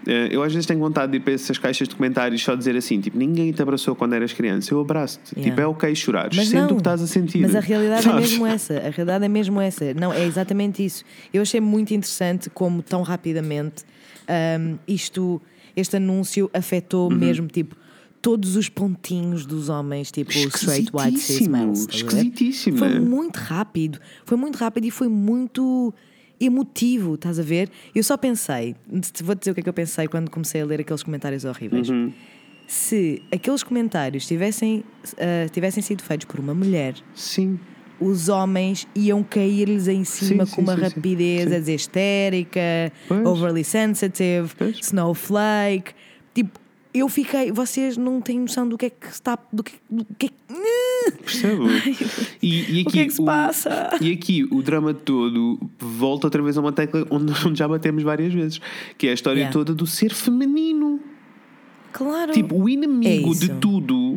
Eh, 0.06 0.28
Eu 0.30 0.42
às 0.42 0.52
vezes 0.52 0.66
tenho 0.66 0.80
vontade 0.80 1.12
de 1.12 1.18
ir 1.18 1.20
para 1.20 1.32
essas 1.32 1.58
caixas 1.58 1.88
de 1.88 1.94
comentários 1.96 2.42
só 2.42 2.54
dizer 2.54 2.76
assim, 2.76 3.00
tipo, 3.00 3.18
ninguém 3.18 3.52
te 3.52 3.60
abraçou 3.62 3.94
quando 3.94 4.14
eras 4.14 4.32
criança, 4.32 4.72
eu 4.72 4.80
abraço-te. 4.80 5.34
Yeah. 5.34 5.50
Tipo, 5.50 5.60
é 5.60 5.66
ok 5.66 5.94
chorar, 5.94 6.30
Mas 6.34 6.52
não, 6.52 6.64
o 6.66 6.68
que 6.68 6.74
estás 6.74 7.02
a 7.02 7.06
sentir. 7.06 7.40
Mas 7.40 7.54
a 7.54 7.60
realidade 7.60 8.02
Sabes? 8.02 8.16
é 8.16 8.20
mesmo 8.30 8.46
essa. 8.46 8.74
A 8.74 8.90
realidade 8.90 9.24
é 9.24 9.28
mesmo 9.28 9.60
essa. 9.60 9.94
Não, 9.94 10.12
é 10.12 10.24
exatamente 10.24 10.84
isso. 10.84 11.04
Eu 11.32 11.42
achei 11.42 11.60
muito 11.60 11.92
interessante 11.94 12.48
como 12.50 12.82
tão 12.82 13.02
rapidamente 13.02 13.84
ahm, 14.28 14.76
isto, 14.86 15.40
este 15.76 15.96
anúncio 15.96 16.50
afetou 16.54 17.10
Uhum. 17.10 17.16
mesmo 17.18 17.46
tipo 17.48 17.76
todos 18.20 18.56
os 18.56 18.68
pontinhos 18.68 19.46
dos 19.46 19.68
homens, 19.68 20.10
tipo 20.10 20.30
straight 20.32 20.90
white 20.92 21.18
cis 21.20 21.46
males. 21.46 21.86
esquisitíssimo. 21.88 22.76
Foi 22.78 22.98
muito 22.98 23.36
rápido. 23.36 23.98
Foi 24.24 24.36
muito 24.36 24.56
rápido 24.56 24.84
e 24.86 24.90
foi 24.90 25.06
muito 25.08 25.94
emotivo, 26.40 27.14
estás 27.14 27.38
a 27.38 27.42
ver? 27.42 27.70
Eu 27.94 28.02
só 28.02 28.16
pensei, 28.16 28.74
vou 29.22 29.34
dizer 29.34 29.50
o 29.50 29.54
que 29.54 29.60
é 29.60 29.62
que 29.62 29.68
eu 29.68 29.72
pensei 29.74 30.06
quando 30.08 30.30
comecei 30.30 30.60
a 30.60 30.64
ler 30.66 30.80
aqueles 30.80 31.02
comentários 31.02 31.44
horríveis. 31.44 31.88
Uhum. 31.88 32.12
Se 32.66 33.22
aqueles 33.32 33.62
comentários 33.62 34.26
tivessem, 34.26 34.84
ah, 35.18 35.48
tivessem 35.50 35.82
sido 35.82 36.02
feitos 36.02 36.26
por 36.26 36.38
uma 36.38 36.52
mulher, 36.54 36.94
Sim. 37.14 37.58
os 37.98 38.28
homens 38.28 38.86
iam 38.94 39.22
cair-lhes 39.22 39.88
em 39.88 40.04
cima 40.04 40.44
Sim, 40.44 40.54
com 40.56 40.56
sim, 40.56 40.62
uma 40.62 40.76
sim, 40.76 40.82
rapidez 40.94 41.64
Sim. 41.64 41.72
histérica, 41.72 42.92
Pois. 43.08 43.26
overly 43.26 43.64
sensitive, 43.64 44.50
Pois. 44.56 44.78
snowflake. 44.82 45.92
Eu 46.92 47.08
fiquei, 47.08 47.52
vocês 47.52 47.96
não 47.96 48.20
têm 48.20 48.40
noção 48.40 48.66
do 48.68 48.78
que 48.78 48.86
é 48.86 48.90
que 48.90 49.06
está, 49.06 49.38
do 49.52 49.62
que, 49.62 49.74
do 49.90 50.06
que 50.18 50.26
é 50.26 50.28
que. 50.28 51.12
Percebo. 51.22 51.64
E, 52.42 52.80
e 52.80 52.82
O 52.82 52.86
que 52.86 53.00
é 53.00 53.04
que 53.04 53.12
se 53.12 53.24
passa? 53.24 53.90
E 54.00 54.12
aqui 54.12 54.44
o 54.50 54.62
drama 54.62 54.92
todo 54.94 55.58
volta 55.78 56.26
outra 56.26 56.42
vez 56.42 56.56
a 56.56 56.60
uma 56.60 56.72
tecla 56.72 57.06
onde, 57.10 57.32
onde 57.46 57.58
já 57.58 57.68
batemos 57.68 58.02
várias 58.02 58.32
vezes, 58.32 58.60
que 58.96 59.06
é 59.06 59.10
a 59.10 59.14
história 59.14 59.38
Yeah. 59.38 59.52
toda 59.52 59.74
do 59.74 59.86
ser 59.86 60.12
feminino. 60.12 61.00
Claro. 61.92 62.32
Tipo, 62.32 62.62
o 62.62 62.68
inimigo 62.68 63.32
É 63.32 63.34
de 63.34 63.48
tudo 63.54 64.07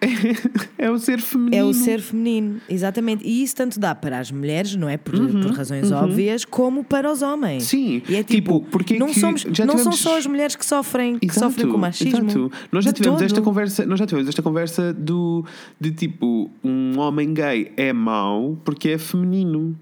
é, 0.78 0.90
o 0.90 0.98
ser 0.98 1.18
feminino. 1.20 1.56
É 1.56 1.64
o 1.64 1.72
ser 1.72 2.00
feminino, 2.00 2.60
exatamente. 2.68 3.26
E 3.26 3.42
isso 3.42 3.56
tanto 3.56 3.80
dá 3.80 3.94
para 3.94 4.18
as 4.18 4.30
mulheres, 4.30 4.76
não 4.76 4.88
é? 4.88 4.96
Por, 4.96 5.14
por 5.14 5.50
razões 5.52 5.90
óbvias, 5.90 6.44
como 6.44 6.84
para 6.84 7.10
os 7.10 7.22
homens. 7.22 7.62
Uhum, 7.64 7.68
Sim. 7.68 8.02
E 8.08 8.16
é 8.16 8.22
tipo, 8.22 8.36
Tipo, 8.60 8.60
porque 8.70 8.94
é 8.94 8.98
não, 8.98 9.06
que 9.08 9.18
somos, 9.18 9.44
não 9.44 9.54
são 9.54 9.66
tivemos- 9.76 9.98
só 10.00 10.18
as 10.18 10.26
mulheres 10.26 10.54
que 10.54 10.64
sofrem, 10.66 11.18
que 11.18 11.26
Exato, 11.26 11.40
sofrem 11.52 11.68
com 11.72 11.78
machismo. 11.78 12.18
exato. 12.26 12.52
Nós 12.70 12.84
já 12.84 12.92
tivemos 12.92 13.22
esta 13.22 13.34
todo. 13.36 13.44
conversa, 13.44 13.86
nós 13.86 13.98
já 13.98 14.06
tivemos 14.06 14.28
esta 14.28 14.42
conversa 14.42 14.92
do 14.92 15.44
de 15.80 15.90
tipo 15.90 16.50
um 16.62 16.98
homem 16.98 17.32
gay 17.32 17.72
é 17.76 17.92
mau 17.92 18.58
porque 18.64 18.90
é 18.90 18.98
feminino. 18.98 19.78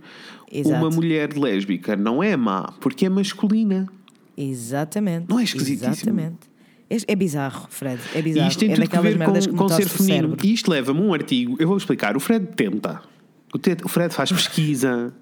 Exato. 0.50 0.76
Uma 0.80 0.90
mulher 0.90 1.36
lésbica 1.36 1.96
não 1.96 2.22
é 2.22 2.36
má 2.36 2.72
porque 2.80 3.04
é 3.06 3.08
masculina. 3.08 3.88
Exatamente. 4.36 5.26
Não 5.28 5.38
é 5.38 5.44
esquisitíssimo? 5.44 5.92
Exatamente. 5.92 6.53
É, 6.90 6.96
é 7.08 7.16
bizarro, 7.16 7.66
Fred. 7.70 8.00
É 8.14 8.18
E 8.18 8.22
bizarro. 8.22 8.48
isto 8.48 8.58
tem 8.60 8.70
é 8.70 8.74
tudo 8.74 8.84
que 8.88 8.96
daquelas 8.96 9.44
ver 9.46 9.50
com, 9.52 9.56
com 9.56 9.68
ser 9.68 9.88
feminino. 9.88 10.36
E 10.42 10.52
isto 10.52 10.70
leva-me 10.70 11.00
a 11.00 11.02
um 11.02 11.14
artigo. 11.14 11.56
Eu 11.58 11.68
vou 11.68 11.76
explicar. 11.76 12.16
O 12.16 12.20
Fred 12.20 12.46
tenta. 12.54 13.00
O, 13.84 13.88
Fred 13.88 14.12
faz 14.14 14.30
pesquisa. 14.30 15.12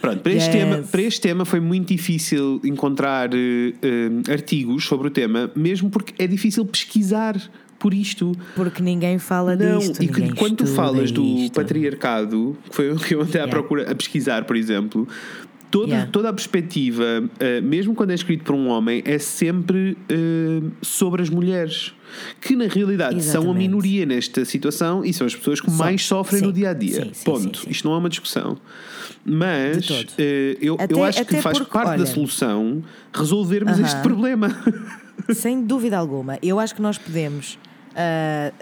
Pronto, 0.00 0.20
para, 0.20 0.32
este 0.32 0.56
Yes. 0.56 0.64
tema, 0.64 0.84
para 0.90 1.02
este 1.02 1.20
tema 1.20 1.44
foi 1.44 1.58
muito 1.60 1.88
difícil 1.88 2.60
encontrar 2.64 3.30
eh, 3.34 3.72
eh, 3.82 4.32
artigos 4.32 4.84
sobre 4.86 5.08
o 5.08 5.10
tema, 5.10 5.50
mesmo 5.56 5.90
porque 5.90 6.14
é 6.22 6.26
difícil 6.26 6.64
pesquisar 6.64 7.36
por 7.80 7.92
isto. 7.92 8.30
Porque 8.54 8.80
ninguém 8.80 9.18
fala 9.18 9.56
Não, 9.56 9.78
disto. 9.80 10.00
e 10.02 10.06
que 10.06 10.34
quando 10.36 10.56
tu 10.58 10.66
falas 10.68 11.10
do 11.10 11.22
isto. 11.24 11.52
patriarcado, 11.54 12.56
que 12.70 12.76
foi 12.76 12.92
o 12.92 12.96
que 12.96 13.14
eu 13.14 13.22
andei 13.22 13.40
à 13.40 13.44
Yeah. 13.44 13.50
procura 13.50 13.90
a 13.90 13.94
pesquisar, 13.94 14.44
por 14.44 14.56
exemplo, 14.56 15.06
toda, 15.70 15.88
Yeah. 15.92 16.10
toda 16.10 16.28
a 16.28 16.32
perspectiva, 16.32 17.04
eh, 17.40 17.60
mesmo 17.60 17.94
quando 17.94 18.10
é 18.10 18.14
escrito 18.14 18.44
por 18.44 18.54
um 18.54 18.68
homem, 18.68 19.02
é 19.04 19.18
sempre 19.18 19.96
eh, 20.08 20.62
sobre 20.82 21.22
as 21.22 21.28
mulheres. 21.30 21.92
Que 22.40 22.56
na 22.56 22.66
realidade 22.66 23.22
são 23.22 23.40
a 23.42 23.44
Exatamente. 23.44 23.58
minoria 23.68 24.06
nesta 24.06 24.42
situação 24.46 25.04
e 25.04 25.12
são 25.12 25.26
as 25.26 25.36
pessoas 25.36 25.60
que 25.60 25.68
São. 25.70 25.78
mais 25.78 26.04
sofrem 26.06 26.40
Sim. 26.40 26.46
no 26.46 26.52
dia 26.54 26.70
a 26.70 26.72
dia. 26.72 27.04
Sim, 27.04 27.10
sim, 27.12 27.24
Ponto. 27.24 27.66
Isto 27.68 27.86
não 27.86 27.94
é 27.94 27.98
uma 27.98 28.08
discussão. 28.08 28.56
Mas 29.24 30.06
eh, 30.16 30.56
eu, 30.60 30.76
eu 30.76 30.80
Até- 30.80 31.02
acho 31.02 31.24
que 31.26 31.36
faz 31.42 31.58
porque, 31.58 31.70
parte 31.72 31.88
da 31.88 31.92
olha- 31.96 32.06
solução 32.06 32.82
resolvermos 33.12 33.74
Aham. 33.74 33.82
este 33.86 34.00
problema. 34.00 34.48
Sem 35.34 35.62
dúvida 35.62 35.98
alguma. 35.98 36.38
Eu 36.42 36.58
acho 36.58 36.74
que 36.74 36.80
nós 36.80 36.96
podemos 36.96 37.58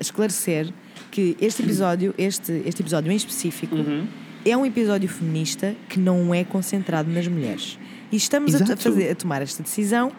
esclarecer 0.01 0.73
que 1.11 1.37
este 1.41 1.63
episódio, 1.63 2.15
este, 2.19 2.63
este 2.67 2.83
episódio 2.83 3.11
em 3.13 3.17
específico, 3.17 3.77
Uhum. 3.77 4.07
É 4.49 4.57
um 4.57 4.65
episódio 4.65 5.09
feminista 5.09 5.75
que 5.89 5.99
não 5.99 6.35
é 6.35 6.45
concentrado 6.45 7.11
nas 7.11 7.27
mulheres. 7.27 7.79
E 8.13 8.17
estamos 8.17 8.55
a, 8.55 8.77
fazer, 8.77 9.11
a 9.11 9.15
tomar 9.15 9.43
esta 9.43 9.63
decisão 9.63 10.13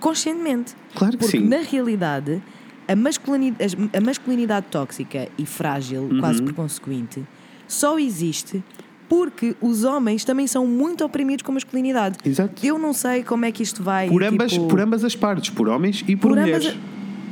conscientemente. 0.00 0.74
Claro 0.94 1.12
que 1.12 1.18
Porque 1.24 1.38
sim. 1.38 1.46
na 1.48 1.58
realidade 1.58 2.42
a 2.88 2.94
masculinidade, 2.96 3.76
a 3.96 4.00
masculinidade 4.00 4.66
tóxica 4.70 5.28
e 5.36 5.44
frágil, 5.44 6.02
Uhum. 6.02 6.20
quase 6.20 6.40
por 6.42 6.52
consequente, 6.52 7.24
só 7.66 7.98
existe 7.98 8.62
porque 9.08 9.54
os 9.60 9.84
homens 9.84 10.24
também 10.24 10.46
são 10.46 10.66
muito 10.66 11.04
oprimidos 11.04 11.42
com 11.42 11.52
a 11.52 11.54
masculinidade. 11.54 12.18
Exato. 12.24 12.64
Eu 12.64 12.78
não 12.78 12.92
sei 12.92 13.22
como 13.22 13.44
é 13.44 13.52
que 13.52 13.62
isto 13.62 13.82
vai. 13.82 14.08
Por 14.08 14.22
ambas, 14.24 14.52
tipo, 14.52 14.66
por 14.66 14.80
ambas 14.80 15.04
as 15.04 15.14
partes, 15.16 15.50
por 15.50 15.68
homens 15.68 16.02
e 16.08 16.16
por, 16.16 16.30
por 16.30 16.38
mulheres. 16.40 16.66
ambas- 16.66 16.78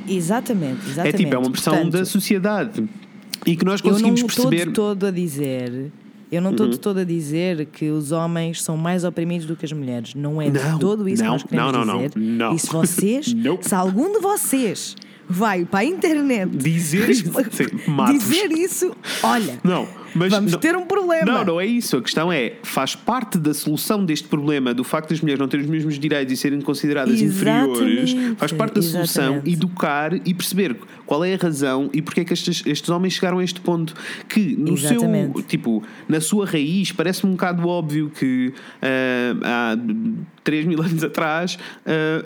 Exatamente, 0.07 0.81
É 0.87 0.91
exatamente. 0.91 1.17
tipo, 1.17 1.35
é 1.35 1.39
uma 1.39 1.51
pressão 1.51 1.73
Portanto, 1.75 1.93
da 1.93 2.05
sociedade. 2.05 2.85
E 3.47 3.57
que 3.57 3.65
nós 3.65 3.81
Eu 3.81 3.87
não 3.87 3.93
conseguimos 3.93 4.21
estou 4.33 4.49
perceber. 4.51 4.73
todo 4.73 5.07
a 5.07 5.11
dizer. 5.11 5.91
Eu 6.35 6.43
não 6.43 6.51
Uhum. 6.51 6.55
estou 6.57 6.69
de 6.69 6.79
todo 6.81 6.99
a 6.99 7.05
dizer 7.05 7.67
que 7.67 7.89
os 7.91 8.13
homens 8.13 8.63
são 8.63 8.77
mais 8.77 9.05
oprimidos 9.05 9.47
do 9.47 9.57
que 9.57 9.65
as 9.65 9.73
mulheres. 9.73 10.15
Não 10.15 10.41
é 10.41 10.51
Não, 10.51 10.75
de 10.75 10.81
todo 10.81 11.09
isso 11.09 11.23
não, 11.23 11.37
que 11.39 11.43
nós 11.43 11.43
queremos 11.51 11.73
não, 11.73 11.85
não, 11.85 11.93
não, 11.95 12.09
dizer. 12.09 12.19
não. 12.21 12.55
E 12.55 12.59
se 12.59 12.67
vocês, 12.69 13.33
Nope. 13.35 13.67
se 13.69 13.75
algum 13.75 14.13
de 14.13 14.19
vocês 14.21 14.97
vai 15.29 15.65
para 15.65 15.81
a 15.81 15.85
internet 15.85 16.51
Dizer 16.57 17.07
dizer 18.13 18.53
isso, 18.53 18.93
olha, 19.23 19.59
Não, 19.65 19.87
mas 20.15 20.31
vamos 20.31 20.53
não- 20.53 20.59
ter 20.61 20.77
um 20.77 20.87
problema. 20.87 21.25
Não, 21.25 21.45
não 21.45 21.61
é 21.61 21.67
isso. 21.67 21.97
A 21.97 22.03
questão 22.03 22.33
é, 22.33 22.55
faz 22.63 22.95
parte 22.95 23.39
da 23.39 23.53
solução 23.55 24.05
deste 24.05 24.29
problema, 24.29 24.73
do 24.75 24.85
facto 24.85 25.11
das 25.11 25.21
mulheres 25.21 25.41
não 25.41 25.49
terem 25.49 25.65
os 25.65 25.71
mesmos 25.71 25.99
direitos 25.99 26.33
e 26.33 26.37
serem 26.37 26.61
consideradas 26.61 27.21
inferiores, 27.21 28.11
Exatamente, 28.11 28.37
faz 28.39 28.53
parte 28.53 28.75
da 28.75 28.83
solução 28.83 29.25
exatamente. 29.35 29.53
educar 29.53 30.15
e 30.27 30.35
perceber 30.35 30.77
qual 31.07 31.25
é 31.25 31.35
a 31.35 31.37
razão 31.37 31.91
e 31.93 32.01
porque 32.01 32.21
é 32.21 32.25
que 32.25 32.33
estes, 32.33 32.63
estes 32.67 32.89
homens 32.91 33.15
chegaram 33.15 33.39
a 33.39 33.45
este 33.45 33.61
ponto. 33.61 33.95
Que 34.29 34.57
no 34.57 34.77
seu, 34.77 34.93
Exatamente. 34.93 35.43
tipo, 35.43 35.83
na 36.09 36.21
sua 36.21 36.47
raiz, 36.47 36.93
parece-me 36.93 37.31
um 37.31 37.35
bocado 37.35 37.67
óbvio 37.69 38.11
que 38.11 38.53
ah, 38.83 39.73
há 39.75 39.77
3 40.43 40.67
mil 40.67 40.81
anos 40.83 41.03
atrás 41.03 41.59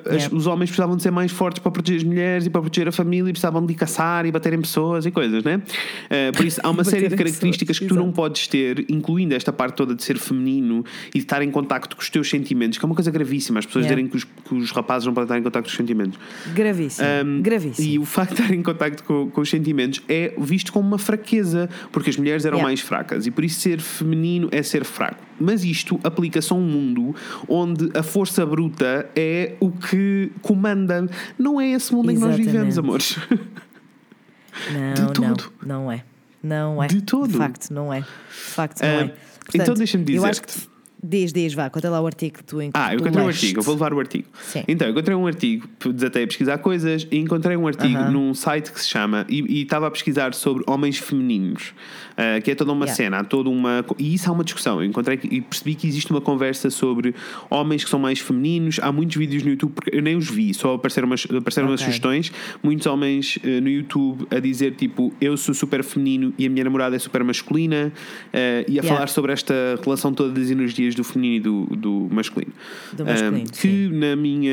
as- 0.05 0.18
Yeah. 0.18 0.36
os 0.36 0.47
homens 0.47 0.70
precisavam 0.70 0.97
de 0.97 1.03
ser 1.03 1.11
mais 1.12 1.30
fortes 1.30 1.62
para 1.62 1.70
proteger 1.70 1.99
as 2.01 2.05
mulheres 2.05 2.47
e 2.47 2.51
para 2.51 2.61
proteger 2.61 2.89
a 2.89 2.93
família 2.93 3.30
e 3.30 3.32
precisavam 3.32 3.64
de 3.64 3.74
caçar 3.74 4.26
e 4.26 4.32
bater 4.32 4.53
em 4.53 4.61
pessoas 4.61 5.07
e 5.07 5.11
coisas, 5.11 5.43
né? 5.45 5.62
Ah, 6.11 6.32
por 6.36 6.45
isso 6.45 6.61
há 6.62 6.70
uma 6.70 6.82
série 6.84 7.09
de 7.09 7.16
características 7.16 7.78
que 7.79 7.87
tu 7.87 7.95
Exato. 7.95 8.07
não 8.07 8.12
podes 8.12 8.47
ter, 8.47 8.85
incluindo 8.91 9.35
esta 9.35 9.53
parte 9.53 9.76
toda 9.76 9.95
de 9.95 10.03
ser 10.03 10.18
feminino 10.18 10.85
e 11.09 11.18
de 11.18 11.24
estar 11.24 11.43
em 11.43 11.51
contacto 11.51 11.97
com 11.97 12.03
os 12.03 12.11
teus 12.11 12.29
sentimentos, 12.29 12.79
que 12.79 12.85
é 12.85 12.87
uma 12.87 12.95
coisa 12.95 13.11
gravíssima. 13.11 13.59
As 13.59 13.66
pessoas 13.66 13.85
Yeah. 13.85 14.03
dizerem 14.03 14.11
que 14.11 14.16
os, 14.16 14.24
que 14.49 14.55
os 14.55 14.70
rapazes 14.70 15.07
não 15.07 15.14
podem 15.14 15.24
estar 15.26 15.39
em 15.39 15.43
contacto 15.43 15.68
com 15.68 15.72
os 15.72 15.76
sentimentos. 15.76 16.18
Gravíssimo. 16.55 17.07
Um, 17.24 17.43
Gravíssimo. 17.43 17.89
E 17.89 17.99
o 17.99 18.05
facto 18.05 18.35
de 18.35 18.41
estar 18.43 18.55
em 18.55 18.62
contacto 18.62 19.05
com, 19.05 19.31
com 19.31 19.41
os 19.41 19.49
sentimentos 19.49 20.03
é 20.09 20.35
visto 20.39 20.72
como 20.72 20.87
uma 20.89 20.99
fraqueza, 20.99 21.68
porque 21.93 22.11
as 22.11 22.16
mulheres 22.16 22.45
eram 22.45 22.57
Yeah. 22.59 22.68
mais 22.68 22.81
fracas 22.81 23.26
e 23.26 23.31
por 23.31 23.45
isso 23.45 23.61
ser 23.61 23.81
feminino 23.81 24.49
é 24.51 24.62
ser 24.62 24.85
fraco. 24.85 25.22
Mas 25.41 25.62
isto 25.64 26.01
aplica-se 26.03 26.53
a 26.53 26.57
um 26.57 26.61
mundo 26.62 27.14
onde 27.47 27.91
a 27.97 28.03
força 28.03 28.45
bruta 28.45 29.09
é 29.14 29.55
o 29.61 29.70
que 29.70 30.33
comanda. 30.43 31.09
Não 31.39 31.61
é 31.61 31.68
esse 31.70 31.93
mundo 31.95 32.11
em 32.11 32.14
que 32.16 32.20
nós 32.20 32.37
vivemos, 32.37 32.76
Exatamente. 32.76 32.79
amores. 32.79 33.18
Não, 34.72 35.29
não, 35.29 35.37
não 35.85 35.93
é. 35.93 36.03
Não 36.43 36.82
é. 36.82 36.86
De 36.86 37.03
todo. 37.03 37.28
De 37.28 37.36
facto, 37.36 37.70
não 37.70 37.93
é. 37.93 38.01
De 38.01 38.07
facto, 38.34 38.80
não 38.80 38.89
Ah, 38.89 39.03
é. 39.05 39.14
então 39.55 39.74
deixa-me 39.74 40.14
Eu 40.14 40.24
acho 40.24 40.43
que. 40.43 40.68
Diz, 41.01 41.32
diz, 41.32 41.55
vá, 41.55 41.70
conta 41.70 41.88
lá 41.88 42.01
o 42.01 42.07
artigo 42.07 42.38
que 42.38 42.44
tu 42.44 42.61
encontraste. 42.61 42.90
Ah, 42.90 42.94
eu 42.94 42.99
encontrei 43.01 43.24
um 43.24 43.28
artigo, 43.28 43.61
eu 43.61 43.62
vou 43.62 43.74
levar 43.74 43.94
o 43.94 44.01
artigo. 44.01 44.26
Sim. 44.42 44.64
Então, 44.66 44.88
eu 44.88 44.92
encontrei 44.92 45.16
um 45.16 45.26
artigo, 45.28 45.68
desatei 45.94 46.24
a 46.24 46.26
pesquisar 46.26 46.59
coisas 46.59 47.07
e 47.11 47.18
encontrei 47.18 47.57
um 47.57 47.66
artigo 47.68 47.96
Aham. 47.99 48.11
num 48.11 48.34
site 48.34 48.72
que 48.72 48.80
se 48.80 48.88
chama, 48.88 49.24
e 49.28 49.38
e 49.59 49.62
estava 49.62 49.86
a 49.86 49.90
pesquisar 49.90 50.34
sobre 50.34 50.64
homens 50.66 50.99
femininos, 50.99 51.72
ah, 52.16 52.40
que 52.40 52.51
é 52.51 52.55
toda 52.55 52.72
uma 52.72 52.84
Yeah. 52.84 52.96
cena, 52.96 53.18
há 53.18 53.24
toda 53.24 53.49
uma. 53.49 53.84
E 53.99 54.12
isso 54.14 54.28
há 54.28 54.32
uma 54.32 54.42
discussão. 54.42 54.82
Eu 54.82 54.86
encontrei 54.88 55.18
e 55.30 55.40
percebi 55.40 55.74
que 55.76 55.86
existe 55.86 56.11
uma 56.11 56.20
conversa 56.20 56.68
sobre 56.68 57.14
homens 57.49 57.84
que 57.84 57.90
são 57.90 58.01
mais 58.01 58.18
femininos. 58.18 58.80
Há 58.82 58.90
muitos 58.90 59.16
vídeos 59.16 59.44
no 59.44 59.51
YouTube, 59.51 59.72
porque 59.74 59.96
eu 59.96 60.03
nem 60.03 60.16
os 60.16 60.28
vi, 60.28 60.53
só 60.53 60.74
apareceram 60.74 61.07
umas, 61.07 61.24
apareceram 61.30 61.68
umas 61.68 61.80
Ok. 61.80 61.86
sugestões. 61.86 62.32
Muitos 62.62 62.86
homens 62.86 63.38
eh, 63.44 63.61
no 63.61 63.68
YouTube 63.68 64.26
a 64.34 64.40
dizer 64.40 64.74
tipo, 64.74 65.12
eu 65.20 65.36
sou 65.36 65.55
super 65.55 65.84
feminino 65.84 66.34
e 66.36 66.44
a 66.46 66.51
minha 66.51 66.64
namorada 66.64 66.96
é 66.96 66.99
super 66.99 67.22
masculina, 67.22 67.92
eh, 68.32 68.64
e 68.66 68.72
a 68.78 68.82
Yeah. 68.82 68.88
falar 68.88 69.07
sobre 69.09 69.32
esta 69.32 69.55
relação 69.84 70.12
toda 70.12 70.32
das 70.32 70.51
energias 70.51 70.88
do 70.95 71.05
feminino 71.05 71.36
e 71.36 71.41
do, 71.41 71.76
do 71.76 72.09
masculino. 72.14 72.53
Do 72.93 73.05
masculino, 73.05 73.47
Ah, 73.49 73.59
que 73.61 73.89
na 73.89 74.16
minha. 74.16 74.53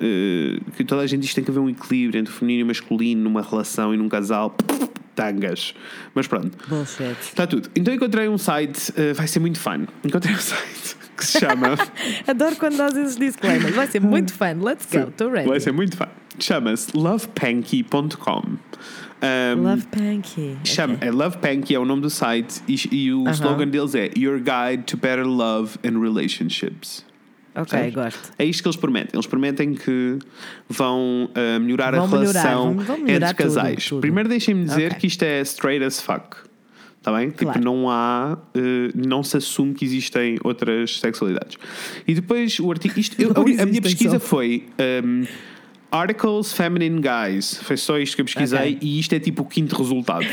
eh, 0.00 0.58
que 0.76 0.84
toda 0.84 1.02
a 1.02 1.06
gente 1.06 1.20
diz 1.20 1.30
que 1.30 1.36
tem 1.36 1.44
que 1.44 1.50
haver 1.50 1.60
um 1.60 1.68
equilíbrio 1.70 2.18
entre 2.20 2.32
o 2.32 2.36
feminino 2.36 2.60
e 2.60 2.64
o 2.64 2.66
masculino 2.66 3.22
numa 3.22 3.42
relação 3.42 3.92
e 3.94 3.96
num 3.96 4.08
casal. 4.08 4.54
Tangas. 5.14 5.74
Mas 6.14 6.26
pronto. 6.26 6.50
Bullshit. 6.68 7.16
Está 7.22 7.46
tudo. 7.46 7.70
Então 7.74 7.94
encontrei 7.94 8.28
um 8.28 8.36
site, 8.36 8.92
eh, 8.96 9.14
vai 9.14 9.26
ser 9.26 9.40
muito 9.40 9.58
fun. 9.58 9.86
Encontrei 10.04 10.34
um 10.34 10.38
site 10.38 10.96
que 11.16 11.24
se 11.26 11.40
chama. 11.40 11.76
Adoro 12.26 12.56
quando 12.56 12.76
dás 12.76 12.96
esses 12.96 13.16
disclaimers. 13.16 13.74
Vai 13.74 13.86
ser 13.86 14.00
muito 14.00 14.32
fun. 14.32 14.62
Let's 14.62 14.86
go. 14.90 15.08
Estou 15.08 15.30
ready. 15.30 15.48
Vai 15.48 15.60
ser 15.60 15.72
muito 15.72 15.96
fun. 15.96 16.06
Chama-se 16.38 16.94
lovepanky.com. 16.96 18.42
Um, 19.22 19.62
Love 19.62 19.86
Panky. 19.86 20.56
Chama, 20.64 20.94
Ok. 20.94 21.08
é 21.08 21.10
Love 21.10 21.38
Panky 21.38 21.74
é 21.74 21.78
o 21.78 21.84
nome 21.86 22.02
do 22.02 22.10
site 22.10 22.60
e, 22.68 22.76
e 22.92 23.12
o 23.12 23.22
Aham. 23.22 23.30
slogan 23.32 23.68
deles 23.68 23.94
é 23.94 24.10
Your 24.16 24.38
Guide 24.38 24.84
to 24.84 24.96
Better 24.98 25.26
Love 25.26 25.78
and 25.84 25.98
Relationships. 25.98 27.04
Ok, 27.54 27.70
Sabes? 27.78 27.94
gosto. 27.94 28.32
É 28.38 28.44
isto 28.44 28.62
que 28.62 28.68
eles 28.68 28.76
prometem. 28.76 29.10
Eles 29.14 29.26
prometem 29.26 29.72
que 29.74 30.18
vão 30.68 31.30
uh, 31.30 31.58
melhorar 31.60 31.94
Vão 31.94 32.04
a 32.04 32.08
melhorar, 32.08 32.32
relação 32.42 32.74
vão- 32.74 32.84
vão 32.84 32.98
melhorar 32.98 33.30
entre 33.30 33.42
tudo, 33.44 33.54
casais. 33.54 33.84
tudo. 33.88 34.00
Primeiro 34.02 34.28
deixem-me 34.28 34.64
dizer 34.64 34.88
Ok. 34.88 34.98
que 35.00 35.06
isto 35.06 35.22
é 35.22 35.40
straight 35.40 35.82
as 35.82 35.98
fuck. 36.02 36.36
Está 37.06 37.16
bem? 37.16 37.30
Tipo, 37.30 37.44
Claro. 37.44 37.60
não 37.62 37.88
há, 37.88 38.36
uh, 38.36 38.58
não 39.08 39.22
se 39.22 39.36
assume 39.36 39.74
que 39.74 39.84
existem 39.84 40.38
outras 40.42 40.98
sexualidades. 40.98 41.56
E 42.04 42.12
depois 42.14 42.58
o 42.58 42.68
artigo. 42.68 42.98
Isto, 42.98 43.22
eu- 43.22 43.30
a, 43.30 43.62
a 43.62 43.66
minha 43.66 43.80
pesquisa 43.80 44.18
só. 44.18 44.26
foi. 44.26 44.64
um, 45.04 45.24
Articles 45.88 46.52
Feminine 46.52 47.00
Guys. 47.00 47.60
Foi 47.62 47.76
só 47.76 47.96
isto 47.96 48.16
que 48.16 48.22
eu 48.22 48.24
pesquisei 48.24 48.58
Ok. 48.74 48.78
e 48.82 48.98
isto 48.98 49.12
é 49.14 49.20
tipo 49.20 49.42
o 49.42 49.46
quinto 49.46 49.76
resultado. 49.76 50.26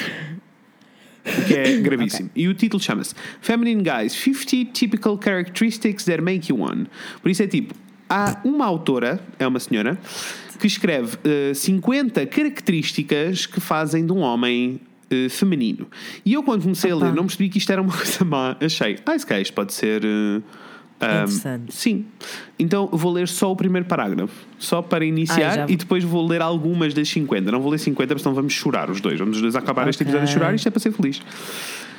O 1.25 1.45
que 1.45 1.53
é 1.53 1.77
gravíssimo. 1.79 2.31
E 2.35 2.47
o 2.47 2.55
título 2.55 2.81
chama-se 2.81 3.13
Feminine 3.39 3.83
Guys 3.83 4.13
50 4.13 4.71
Typical 4.73 5.19
Characteristics 5.23 6.05
That 6.05 6.21
Make 6.23 6.51
You 6.51 6.59
One. 6.59 6.87
Por 7.21 7.29
isso 7.29 7.43
é 7.43 7.47
tipo, 7.47 7.75
há 8.09 8.41
uma 8.43 8.65
autora, 8.65 9.19
é 9.37 9.45
uma 9.45 9.59
senhora, 9.59 9.95
que 10.59 10.65
escreve 10.65 11.17
eh, 11.23 11.53
50 11.53 12.25
características 12.25 13.45
que 13.45 13.59
fazem 13.61 14.05
de 14.07 14.11
um 14.11 14.19
homem 14.21 14.81
eh, 15.13 15.29
feminino. 15.29 15.87
E 16.25 16.33
eu, 16.33 16.43
quando 16.43 16.63
comecei 16.63 16.91
a 16.91 16.95
ler, 16.95 17.05
Opa. 17.07 17.15
não 17.15 17.23
percebi 17.23 17.49
que 17.49 17.57
isto 17.57 17.71
era 17.71 17.81
uma 17.81 17.91
coisa 17.95 18.23
má. 18.25 18.55
Achei, 18.61 18.97
ah, 19.05 19.15
esse 19.15 19.41
isto 19.41 19.53
pode 19.53 19.73
ser. 19.73 20.03
eh, 20.03 20.41
ah, 20.99 21.23
Interessante. 21.23 21.73
sim. 21.73 22.05
Então 22.57 22.87
vou 22.91 23.11
ler 23.11 23.27
só 23.27 23.51
o 23.51 23.55
primeiro 23.55 23.85
parágrafo, 23.87 24.33
só 24.57 24.81
para 24.81 25.03
iniciar, 25.03 25.59
Ah, 25.61 25.65
e 25.67 25.75
depois 25.75 26.03
vou 26.03 26.25
ler 26.25 26.41
algumas 26.41 26.93
das 26.93 27.09
50. 27.09 27.51
Não 27.51 27.59
vou 27.61 27.71
ler 27.71 27.77
50, 27.77 28.07
porque 28.07 28.23
senão 28.23 28.33
vamos 28.35 28.53
chorar 28.53 28.89
os 28.89 29.01
dois. 29.01 29.19
Vamos 29.19 29.35
os 29.37 29.41
dois 29.41 29.55
acabar 29.55 29.87
este 29.89 30.03
Ok. 30.03 30.13
episódio 30.13 30.29
a 30.29 30.33
chorar, 30.39 30.55
isto 30.55 30.67
é 30.67 30.71
para 30.71 30.79
ser 30.79 30.91
feliz. 30.91 31.21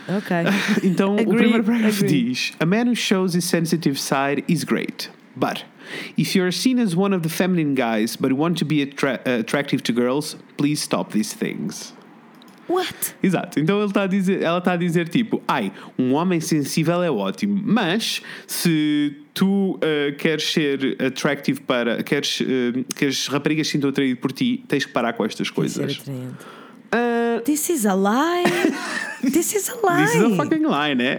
Ok. 0.09 0.37
Então, 0.85 1.15
o 1.17 1.27
primeiro 1.35 1.65
parágrafo 1.65 2.05
agree. 2.05 2.25
diz: 2.31 2.53
A 2.61 2.67
man 2.67 2.85
who 2.89 2.95
shows 2.95 3.35
his 3.35 3.45
sensitive 3.45 3.99
side 3.99 4.43
is 4.49 4.65
great. 4.65 5.11
But 5.37 5.65
if 6.17 6.35
you're 6.37 6.53
seen 6.53 6.79
as 6.79 6.95
one 6.97 7.15
of 7.15 7.23
the 7.23 7.29
feminine 7.29 7.75
guys 7.75 8.15
but 8.17 8.33
want 8.33 8.57
to 8.61 8.65
be 8.65 8.81
attra- 8.83 9.21
uh, 9.27 9.41
attractive 9.41 9.83
to 9.83 9.93
girls, 9.93 10.37
please 10.57 10.81
stop 10.81 11.13
these 11.13 11.35
things. 11.37 11.93
What? 12.69 13.15
Exato. 13.23 13.61
Então 13.61 13.79
ele 13.79 13.87
está 13.87 14.03
a 14.03 14.07
dizer, 14.07 14.43
ela 14.43 14.59
está 14.59 14.73
a 14.73 14.77
dizer 14.77 15.09
tipo, 15.09 15.43
ai, 15.47 15.73
um 15.99 16.15
homem 16.15 16.41
sensível 16.41 17.03
é 17.03 17.11
ótimo, 17.11 17.61
mas 17.65 18.23
se 18.47 19.17
tu 19.35 19.73
uh, 19.77 20.17
queres 20.19 20.45
ser 20.53 20.97
attractive 21.03 21.61
para, 21.61 22.03
queres 22.03 22.41
uh, 22.41 22.45
que 22.97 23.07
as 23.07 23.27
raparigas 23.29 23.67
se 23.67 23.73
sintam 23.73 23.91
atraídas 23.91 24.19
por 24.19 24.33
ti, 24.33 24.65
tens 24.69 24.85
que 24.85 24.93
parar 24.93 25.13
com 25.13 25.25
estas 25.25 25.49
Ser 25.49 25.55
coisas. 25.55 25.99
atraente. 26.01 26.35
Uh, 26.93 27.41
This 27.45 27.69
is 27.71 27.85
a 27.85 27.95
lie. 27.95 28.45
This 29.33 29.55
is 29.55 29.69
a 29.71 29.75
lie. 29.87 30.05
this 30.07 30.15
is 30.17 30.23
a 30.23 30.37
fucking 30.37 30.63
lie, 30.67 30.95
né? 30.95 31.17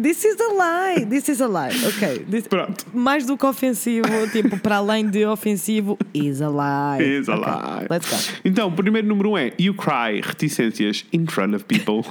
This 0.00 0.24
is 0.24 0.36
a 0.40 0.52
lie. 0.52 1.04
This 1.06 1.28
is 1.28 1.40
a 1.40 1.46
lie. 1.46 1.70
Ok. 1.86 2.26
This- 2.30 2.48
Pronto. 2.48 2.84
Mais 2.92 3.26
do 3.26 3.36
que 3.36 3.46
ofensivo, 3.46 4.08
tipo, 4.32 4.58
para 4.58 4.76
além 4.76 5.08
de 5.08 5.24
ofensivo, 5.24 5.96
is 6.12 6.40
a 6.42 6.48
lie. 6.48 7.02
Is 7.20 7.28
a 7.28 7.34
Ok, 7.36 7.46
lie. 7.46 7.86
Let's 7.90 8.10
go. 8.10 8.38
Então, 8.44 8.68
o 8.68 8.72
primeiro 8.72 9.06
número 9.08 9.30
um 9.30 9.38
é 9.38 9.52
You 9.60 9.74
cry 9.74 10.20
reticências 10.22 11.04
in 11.12 11.26
front 11.26 11.54
of 11.54 11.64
people. 11.64 12.02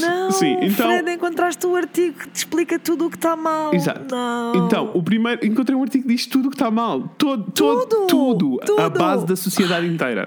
Não, 0.00 0.30
Sim, 0.32 0.56
então- 0.62 0.88
Fred, 0.88 1.10
encontraste 1.12 1.64
o 1.66 1.76
artigo 1.76 2.18
que 2.18 2.28
te 2.30 2.36
explica 2.36 2.78
tudo 2.78 3.06
o 3.06 3.10
que 3.10 3.16
está 3.16 3.36
mal. 3.36 3.72
Exato. 3.74 4.12
Não. 4.14 4.66
Então, 4.66 4.90
o 4.94 5.02
primeiro, 5.02 5.46
encontrei 5.46 5.76
um 5.76 5.82
artigo 5.82 6.02
que 6.08 6.14
diz 6.14 6.26
tudo 6.26 6.46
o 6.46 6.50
que 6.50 6.56
está 6.56 6.70
mal. 6.70 7.14
Todo, 7.18 7.50
todo, 7.52 7.86
Tudo, 7.86 8.06
tudo. 8.06 8.60
A 8.80 8.84
tudo. 8.90 8.98
base 8.98 9.26
da 9.26 9.36
sociedade 9.36 9.86
inteira. 9.86 10.26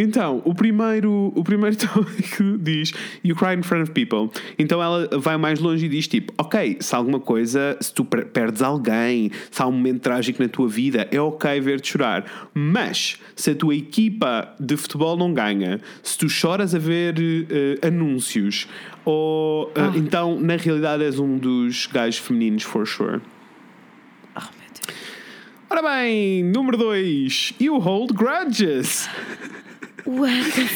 Então, 0.00 0.40
o 0.44 0.54
primeiro, 0.54 1.32
o 1.34 1.42
primeiro 1.42 1.74
tópico 1.76 2.56
diz 2.58 2.92
You 3.24 3.34
cry 3.34 3.54
in 3.58 3.62
front 3.62 3.82
of 3.82 3.90
people. 3.92 4.30
Então 4.58 4.80
ela 4.82 5.08
vai 5.18 5.36
mais 5.36 5.58
longe 5.58 5.86
e 5.86 5.88
diz 5.88 6.06
tipo, 6.06 6.32
ok, 6.38 6.76
se 6.80 6.94
alguma 6.94 7.18
coisa, 7.18 7.76
se 7.80 7.92
tu 7.92 8.04
per- 8.04 8.26
perdes 8.26 8.62
alguém, 8.62 9.30
se 9.50 9.60
há 9.60 9.66
um 9.66 9.72
momento 9.72 10.00
trágico 10.02 10.42
na 10.42 10.48
tua 10.48 10.68
vida, 10.68 11.08
é 11.10 11.20
ok 11.20 11.60
ver-te 11.60 11.88
chorar. 11.92 12.24
Mas 12.54 13.18
se 13.34 13.50
a 13.50 13.54
tua 13.54 13.74
equipa 13.74 14.54
de 14.60 14.76
futebol 14.76 15.16
não 15.16 15.34
ganha, 15.34 15.80
se 16.02 16.16
tu 16.16 16.28
choras 16.28 16.74
a 16.74 16.78
ver 16.78 17.14
eh, 17.18 17.86
anúncios, 17.86 18.68
ou 19.04 19.72
eh, 19.74 19.96
então 19.98 20.38
na 20.38 20.56
realidade 20.56 21.02
és 21.02 21.18
um 21.18 21.36
dos 21.38 21.86
gajos 21.86 22.18
femininos 22.20 22.62
for 22.62 22.86
sure. 22.86 23.20
Oh, 24.36 24.40
Deus. 24.40 24.96
Ora 25.70 25.82
bem, 25.82 26.42
número 26.44 26.76
2, 26.78 27.54
You 27.60 27.78
hold 27.78 28.12
grudges. 28.14 29.08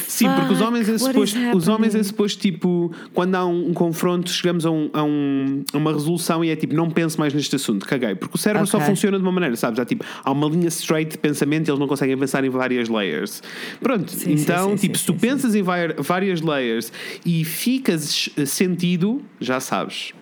Sim, 0.09 0.29
porque 0.35 0.53
os 0.53 0.61
homens 0.61 0.89
é 0.89 0.99
suposto, 0.99 1.39
os 1.57 1.69
homens 1.69 1.95
é 1.95 2.03
suposto 2.03 2.41
tipo, 2.41 2.93
quando 3.15 3.35
há 3.35 3.47
um, 3.47 3.71
um 3.71 3.73
confronto, 3.75 4.31
chegamos 4.31 4.67
a, 4.67 4.71
um- 4.71 4.91
a 4.93 5.03
um- 5.03 5.65
a 5.73 5.77
uma 5.79 5.93
resolução 5.93 6.45
e 6.45 6.51
é 6.51 6.57
tipo, 6.57 6.75
não 6.75 6.91
pense 6.91 7.19
mais 7.19 7.33
neste 7.33 7.57
assunto, 7.57 7.87
caguei. 7.87 8.15
Porque 8.15 8.35
o 8.35 8.39
cérebro 8.39 8.67
só 8.67 8.77
Ok. 8.77 8.89
funciona 8.91 9.17
de 9.17 9.23
uma 9.23 9.33
maneira, 9.33 9.57
sabes? 9.57 9.79
Há, 9.81 9.85
tipo, 9.85 10.05
há 10.23 10.31
uma 10.31 10.47
linha 10.49 10.69
straight 10.69 11.13
de 11.13 11.19
pensamento 11.19 11.69
e 11.69 11.71
eles 11.71 11.81
não 11.81 11.89
conseguem 11.89 12.17
pensar 12.19 12.45
em 12.45 12.51
várias 12.51 12.89
layers. 12.89 13.43
Pronto, 13.81 14.11
Sim, 14.11 14.33
então, 14.33 14.71
sim, 14.71 14.77
tipo, 14.89 14.97
sim, 14.99 15.01
se 15.01 15.07
tu 15.07 15.15
pensas 15.15 15.55
em 15.55 15.63
várias 15.63 16.41
layers 16.43 16.93
e 17.25 17.45
ficas 17.45 18.29
sentido, 18.47 19.23
já 19.41 19.61
sabes, 19.61 20.13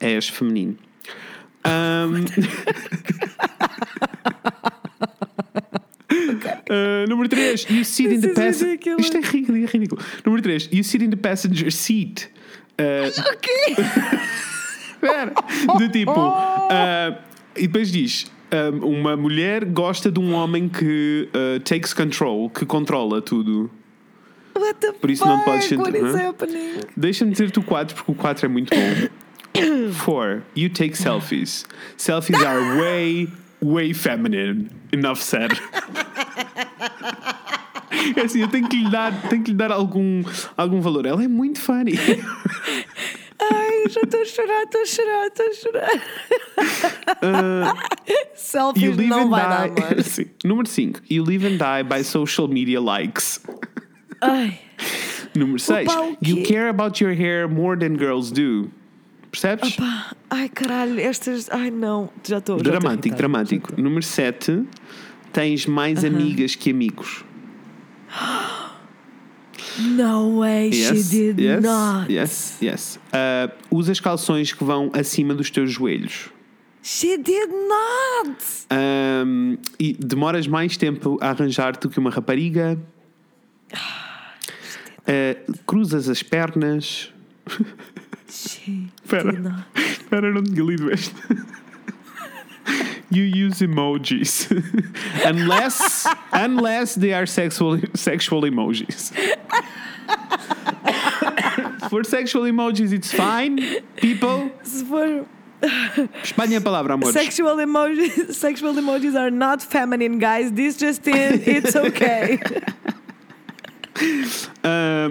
és 0.00 0.28
feminino. 0.28 0.76
Ahm, 1.64 2.24
Uh, 6.70 7.06
número 7.08 7.28
3, 7.28 7.66
you 7.70 7.84
sit 7.84 8.12
in 8.12 8.20
the 8.20 8.28
passenger. 8.28 8.96
Isto 8.98 9.16
é 9.16 9.20
ridículo, 9.20 9.58
é 9.58 9.66
ridículo. 9.66 10.02
Número 10.24 10.42
3, 10.42 10.68
you 10.72 10.82
sit 10.82 11.02
in 11.02 11.10
the 11.10 11.16
passenger 11.16 11.70
seat. 11.70 12.30
Uh, 12.78 13.08
espera, 14.94 15.32
do 15.78 15.88
tipo. 15.88 16.12
uh, 16.12 17.16
e 17.56 17.66
depois 17.66 17.90
diz: 17.90 18.30
um, 18.52 18.98
uma 18.98 19.16
mulher 19.16 19.64
gosta 19.64 20.10
de 20.10 20.18
um 20.20 20.32
homem 20.32 20.68
que 20.68 21.28
uh, 21.34 21.60
takes 21.60 21.92
control, 21.92 22.50
que 22.50 22.64
controla 22.64 23.20
tudo. 23.20 23.70
What 24.56 24.80
the 24.80 24.92
Por 24.92 25.10
isso 25.10 25.24
não 25.24 25.40
podes 25.40 25.66
sentir? 25.66 25.92
Deixa-me 26.96 27.30
dizer-te 27.30 27.58
o 27.58 27.62
4, 27.62 27.94
porque 27.94 28.10
o 28.10 28.14
4 28.14 28.46
é 28.46 28.48
muito 28.48 28.74
bom. 28.74 29.08
4. 30.04 30.42
You 30.56 30.70
take 30.70 30.96
selfies. 30.96 31.64
Selfies 31.96 32.42
are 32.42 32.78
way, 32.78 33.28
way 33.60 33.92
feminine. 33.92 34.70
Enough 34.92 35.18
said. 35.18 35.52
É 38.16 38.22
assim, 38.22 38.40
eu 38.40 38.48
tenho 38.48 38.68
que 38.68 38.76
lhe 38.76 38.90
dar, 38.90 39.12
tenho 39.28 39.42
que 39.42 39.50
lhe 39.50 39.56
dar 39.56 39.70
algum, 39.72 40.22
algum 40.56 40.80
valor. 40.80 41.04
Ela 41.06 41.24
é 41.24 41.28
muito 41.28 41.60
funny. 41.60 41.92
Ai, 43.40 43.88
já 43.88 44.00
estou 44.02 44.20
a 44.20 44.24
chorar, 44.24 44.62
estou 44.64 44.82
a 44.82 44.86
chorar, 44.86 45.26
estou 45.26 45.46
a 45.46 45.54
chorar. 45.54 45.90
You 48.06 48.24
Selfies 48.34 48.96
não 48.96 49.28
vai 49.30 49.42
dar, 49.42 49.68
die. 49.70 49.82
amor. 49.82 50.02
Sim. 50.04 50.26
Número 50.44 50.68
5. 50.68 51.02
You 51.10 51.24
live 51.24 51.46
and 51.46 51.58
die 51.58 51.82
by 51.82 52.02
social 52.02 52.48
media 52.48 52.80
likes. 52.80 53.40
Ai, 54.20 54.58
Número 55.34 55.58
6. 55.58 55.92
Opa, 55.92 56.00
o 56.02 56.16
You 56.20 56.42
care 56.44 56.68
about 56.68 57.00
your 57.02 57.14
hair 57.14 57.48
more 57.48 57.76
than 57.76 57.96
girls 57.96 58.30
do. 58.32 58.70
Percebes? 59.30 59.76
pá, 59.76 60.14
ai 60.30 60.48
caralho, 60.48 60.98
estas. 61.00 61.50
Ai 61.50 61.70
não, 61.70 62.10
já 62.26 62.38
estou. 62.38 62.56
dramático, 62.58 63.16
dramático. 63.16 63.80
Número 63.80 64.02
7. 64.02 64.64
Tens 65.32 65.66
mais 65.66 66.04
amigas 66.04 66.54
que 66.54 66.70
amigos. 66.70 67.24
No 69.78 70.40
way, 70.40 70.72
she 70.72 71.02
did 71.02 71.38
yes, 71.38 71.62
not. 71.62 72.12
yes, 72.12 72.58
yes. 72.60 72.98
Uh, 73.12 73.52
usas 73.70 74.00
calções 74.00 74.52
que 74.52 74.64
vão 74.64 74.90
acima 74.92 75.34
dos 75.34 75.50
teus 75.50 75.70
joelhos. 75.70 76.30
She 76.82 77.18
did 77.18 77.50
not. 77.50 78.38
Um, 78.72 79.58
e 79.78 79.92
demoras 79.92 80.46
mais 80.46 80.76
tempo 80.76 81.18
a 81.20 81.30
arranjar-te 81.30 81.82
do 81.82 81.90
que 81.90 81.98
uma 81.98 82.10
rapariga. 82.10 82.78
Uh, 85.02 85.58
cruzas 85.66 86.08
as 86.08 86.22
pernas. 86.22 87.12
Espera. 88.28 89.30
did 89.30 89.40
not. 89.40 89.74
Espera, 89.74 90.32
não. 90.32 90.44
You 93.10 93.22
use 93.22 93.60
emojis. 93.60 94.50
unless, 95.24 96.06
unless 96.32 96.94
they 96.94 97.14
are 97.14 97.24
sexual, 97.24 97.80
sexual 97.94 98.42
emojis. 98.42 99.12
For 101.88 102.04
sexual 102.04 102.42
emojis, 102.42 102.92
it's 102.92 103.10
fine. 103.12 103.58
People, 103.96 104.50
Se 104.62 104.84
for 104.84 105.24
espalhem 106.22 106.58
a 106.58 106.60
palavra, 106.60 106.92
amores. 106.94 107.14
sexual 107.14 107.56
emojis, 107.56 108.34
sexual 108.34 108.74
emojis 108.74 109.18
are 109.18 109.30
not 109.30 109.62
feminine, 109.62 110.18
guys. 110.18 110.52
This 110.52 110.76
just 110.76 111.06
in, 111.08 111.40
it's 111.46 111.74
okay. 111.74 112.38
Ah, 114.62 115.08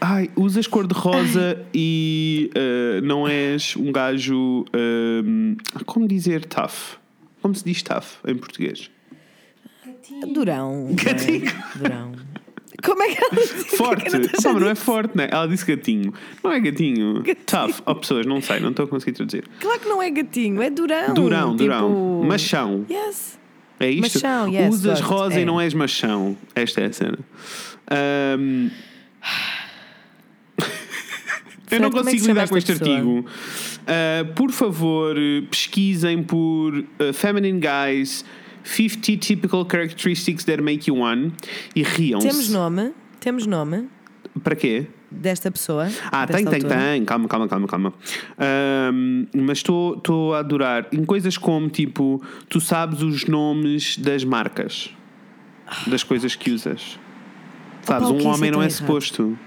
ai, 0.00 0.30
usas 0.36 0.66
cor-de-rosa 0.66 1.64
e 1.72 2.50
ah, 2.54 3.00
não 3.02 3.26
és 3.26 3.76
um 3.76 3.92
gajo. 3.92 4.64
ah, 4.72 5.84
como 5.84 6.06
dizer 6.06 6.44
tough? 6.44 6.98
Como 7.42 7.54
se 7.54 7.64
diz 7.64 7.82
tough 7.82 8.04
em 8.26 8.34
português? 8.36 8.90
Durão. 10.32 10.88
Gatinho. 10.92 11.52
Durão. 11.74 12.12
Como 12.82 13.02
é 13.02 13.14
que 13.14 13.22
ela 13.22 13.30
diz? 13.34 13.50
Forte. 13.76 14.14
Eu 14.14 14.20
não 14.20 14.52
mas 14.52 14.62
não 14.62 14.68
é 14.68 14.74
forte, 14.74 15.16
né? 15.16 15.28
Ela 15.30 15.48
disse 15.48 15.64
gatinho. 15.64 16.12
Não 16.42 16.52
é 16.52 16.60
gatinho. 16.60 17.22
Tough. 17.46 17.80
Ó, 17.86 17.94
pessoas, 17.94 18.26
não 18.26 18.40
sei, 18.40 18.60
não 18.60 18.70
estou 18.70 18.84
a 18.84 18.88
conseguir 18.88 19.12
traduzir. 19.12 19.44
Claro 19.60 19.80
que 19.80 19.88
não 19.88 20.02
é 20.02 20.10
gatinho, 20.10 20.62
é 20.62 20.70
durão. 20.70 21.14
Durão, 21.14 21.50
tipo... 21.52 21.64
durão. 21.64 22.22
Machão. 22.24 22.86
Yes. 22.90 23.38
É 23.78 23.90
isto? 23.90 24.14
Machão, 24.14 24.48
yes, 24.48 24.74
Usas 24.74 25.00
gosto, 25.00 25.12
rosa 25.12 25.38
é. 25.38 25.42
e 25.42 25.44
não 25.44 25.60
és 25.60 25.74
machão. 25.74 26.36
Esta 26.54 26.80
é 26.80 26.86
a 26.86 26.92
cena. 26.92 27.18
Ahm, 27.90 28.70
Eu 31.70 31.80
não 31.80 31.88
é 31.88 31.90
consigo 31.90 32.18
chama 32.20 32.28
lidar 32.34 32.48
com 32.48 32.56
este 32.56 32.72
pessoa? 32.72 32.90
artigo. 32.96 33.26
Ah, 33.86 34.24
por 34.34 34.50
favor, 34.52 35.16
pesquisem 35.50 36.22
por 36.22 36.84
ah, 36.98 37.12
Feminine 37.12 37.60
Guys 37.60 38.24
50 38.64 39.16
Typical 39.18 39.66
Characteristics 39.70 40.44
That 40.44 40.60
Make 40.62 40.90
You 40.90 40.98
One 40.98 41.32
e 41.74 41.82
riam-se. 41.82 42.26
Temos 42.28 42.48
nome, 42.50 42.92
temos 43.20 43.46
nome 43.46 43.88
Para 44.42 44.54
quê? 44.56 44.86
desta 45.10 45.50
pessoa. 45.50 45.88
Ah, 46.10 46.26
desta 46.26 46.50
tem, 46.50 46.60
tem, 46.60 46.62
autora. 46.70 46.90
tem. 46.92 47.04
Calma, 47.04 47.28
calma, 47.28 47.48
calma, 47.48 47.66
calma. 47.68 47.94
Ahm, 48.38 49.26
mas 49.34 49.58
estou 49.58 50.34
a 50.34 50.38
adorar. 50.40 50.86
Em 50.92 51.04
coisas 51.04 51.38
como, 51.38 51.68
tipo, 51.68 52.20
tu 52.48 52.60
sabes 52.60 53.02
os 53.02 53.24
nomes 53.26 53.96
das 53.98 54.24
marcas. 54.24 54.90
Das 55.86 56.02
coisas 56.02 56.34
que 56.34 56.50
usas. 56.50 56.98
Sabes, 57.82 58.08
Opa, 58.08 58.14
um 58.14 58.18
isso 58.18 58.28
homem 58.28 58.48
é 58.48 58.52
não 58.52 58.60
é 58.60 58.64
errado? 58.66 58.72
suposto. 58.76 59.38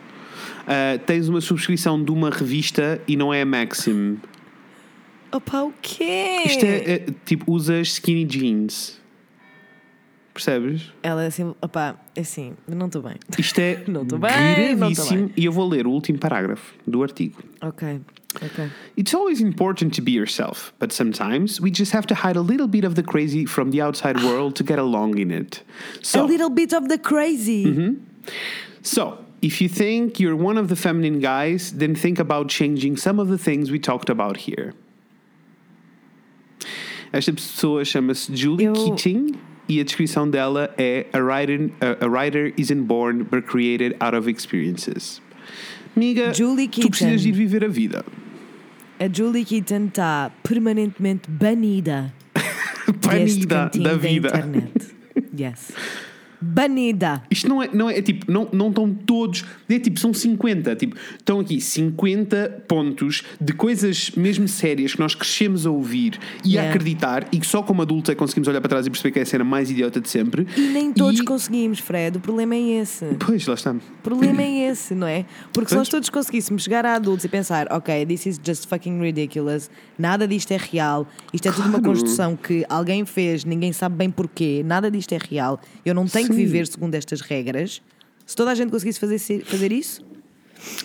Ah, 0.72 1.00
tens 1.04 1.28
uma 1.28 1.42
subscrição 1.42 2.02
de 2.04 2.12
uma 2.12 2.30
revista 2.30 3.02
e 3.08 3.16
não 3.16 3.34
é 3.34 3.42
a 3.42 3.46
Maxim. 3.46 4.20
Opa, 5.32 5.64
o 5.64 5.74
quê? 5.82 6.44
Isto 6.46 6.64
é, 6.66 6.76
é, 6.92 7.06
tipo, 7.26 7.52
usas 7.52 7.88
skinny 7.94 8.24
jeans. 8.24 9.00
Percebes? 10.34 10.84
Ela 11.02 11.24
é 11.24 11.28
assim, 11.28 11.54
opa, 11.60 12.00
é 12.16 12.22
assim, 12.22 12.54
não 12.68 12.86
estou 12.86 13.02
bem. 13.02 13.16
Isto 13.38 13.60
é 13.60 13.84
Não 13.90 14.06
bem, 14.06 14.78
gravíssimo. 14.78 15.26
bem. 15.28 15.34
E 15.36 15.44
eu 15.44 15.52
vou 15.52 15.68
ler 15.68 15.88
o 15.88 15.90
último 15.92 16.20
parágrafo 16.20 16.74
do 16.88 17.02
artigo. 17.04 17.40
Ok, 17.62 18.00
ok. 18.36 18.70
It's 18.98 19.14
always 19.14 19.42
important 19.42 19.96
to 19.96 20.02
be 20.04 20.12
yourself, 20.12 20.72
but 20.80 20.94
sometimes 20.94 21.60
we 21.60 21.72
just 21.76 21.94
have 21.94 22.06
to 22.08 22.14
hide 22.16 22.38
a 22.38 22.42
little 22.44 22.68
bit 22.68 22.86
of 22.86 22.94
the 22.94 23.04
crazy 23.04 23.46
from 23.48 23.72
the 23.72 23.82
outside 23.84 24.24
world 24.24 24.54
to 24.56 24.64
get 24.64 24.78
along 24.80 25.18
in 25.18 25.32
it. 25.32 25.64
A 26.02 26.06
So, 26.06 26.26
little 26.26 26.50
bit 26.52 26.74
of 26.74 26.88
the 26.90 27.00
crazy. 27.00 27.66
Mm-hmm. 27.66 27.94
so 28.84 29.18
if 29.42 29.62
you 29.62 29.70
think 29.70 30.20
you're 30.20 30.36
one 30.36 30.58
of 30.58 30.68
the 30.68 30.76
feminine 30.76 31.20
guys, 31.20 31.72
then 31.74 31.96
think 31.96 32.20
about 32.20 32.50
changing 32.50 32.98
some 32.98 33.20
of 33.20 33.28
the 33.30 33.38
things 33.38 33.72
we 33.72 33.80
talked 33.80 34.10
about 34.10 34.38
here. 34.38 34.74
Esta 37.12 37.34
pessoa 37.34 37.84
chama-se 37.84 38.32
Julie 38.36 38.66
Eu- 38.66 38.74
Keating 38.74 39.36
e 39.68 39.80
a 39.80 39.84
descrição 39.84 40.30
dela 40.30 40.74
é 40.78 41.06
a 41.14 41.22
writer, 41.22 41.72
a, 41.82 42.06
a 42.06 42.10
writer 42.10 42.54
isn't 42.58 42.84
born 42.86 43.24
but 43.24 43.46
created 43.48 43.96
out 44.02 44.14
of 44.14 44.28
experiences. 44.28 45.22
Amiga, 45.96 46.32
Julie 46.34 46.68
tu 46.68 46.90
precisas 46.90 47.22
de 47.22 47.30
ir 47.30 47.34
viver 47.34 47.64
a 47.64 47.68
vida. 47.70 48.06
A 49.00 49.08
Julie 49.08 49.44
Keaton 49.46 49.88
está 49.88 50.32
permanentemente 50.44 51.28
banida 51.30 52.14
Banida 53.02 53.72
da 53.74 53.96
vida. 53.98 54.28
internet. 54.30 54.86
Yes. 55.36 55.72
Banida. 56.42 57.24
Isto 57.30 57.48
não 57.48 57.62
é, 57.62 57.70
não 57.74 57.90
é, 57.90 57.98
é 57.98 58.02
tipo, 58.02 58.32
não, 58.32 58.48
não 58.52 58.70
estão 58.70 58.94
todos, 58.94 59.46
é 59.76 59.80
tipo, 59.80 60.00
são 60.00 60.14
50, 60.14 60.76
tipo, 60.76 60.96
estão 61.18 61.40
aqui 61.40 61.60
50 61.62 62.64
pontos 62.68 63.24
de 63.40 63.54
coisas 63.54 64.12
mesmo 64.12 64.48
sérias 64.48 64.94
que 64.94 65.00
nós 65.00 65.16
crescemos 65.16 65.66
a 65.66 65.72
ouvir 65.72 66.18
e 66.44 66.50
a 66.58 66.60
Yeah. 66.60 66.70
acreditar 66.76 67.28
e 67.32 67.40
que 67.40 67.46
só 67.46 67.62
como 67.64 67.82
adulta 67.82 68.14
conseguimos 68.16 68.48
olhar 68.48 68.60
para 68.62 68.70
trás 68.70 68.86
e 68.86 68.90
perceber 68.90 69.12
que 69.12 69.20
é 69.20 69.22
a 69.22 69.26
cena 69.26 69.44
mais 69.44 69.70
idiota 69.72 70.02
de 70.02 70.10
sempre. 70.10 70.48
E 70.58 70.62
nem 70.62 70.92
todos 70.92 71.20
E- 71.20 71.24
conseguimos, 71.24 71.80
Fred. 71.80 72.18
O 72.18 72.20
problema 72.22 72.56
é 72.56 72.60
esse. 72.82 73.06
Pois, 73.20 73.46
lá 73.48 73.54
está. 73.54 73.72
O 73.72 73.80
problema 74.04 74.42
é 74.42 74.70
esse, 74.72 74.94
não 74.96 75.08
é? 75.08 75.26
Porque 75.54 75.70
se 75.70 75.76
Pois. 75.76 75.78
nós 75.78 75.90
todos 75.90 76.10
conseguíssemos 76.10 76.64
chegar 76.64 76.86
a 76.86 76.96
adultos 76.96 77.24
e 77.26 77.30
pensar, 77.30 77.68
ok, 77.72 78.06
this 78.06 78.26
is 78.26 78.40
just 78.44 78.68
fucking 78.68 79.00
ridiculous, 79.00 79.70
nada 79.98 80.28
disto 80.28 80.52
é 80.52 80.58
real, 80.58 81.08
isto 81.34 81.48
é 81.48 81.52
tudo 81.52 81.70
uma 81.70 81.80
Claro. 81.80 81.86
construção 82.00 82.36
que 82.36 82.66
alguém 82.68 83.06
fez, 83.06 83.46
ninguém 83.46 83.72
sabe 83.72 83.96
bem 83.96 84.10
porquê, 84.10 84.64
nada 84.66 84.90
disto 84.90 85.14
é 85.14 85.18
real, 85.20 85.60
eu 85.86 85.94
não 85.94 86.06
tenho 86.08 86.28
que 86.28 86.34
Sim. 86.34 86.40
viver 86.46 86.68
segundo 86.68 86.96
estas 86.96 87.22
regras. 87.22 87.82
Se 88.30 88.36
toda 88.36 88.52
a 88.52 88.54
gente 88.54 88.70
conseguisse 88.70 89.00
fazer, 89.00 89.44
fazer 89.44 89.72
isso, 89.72 90.06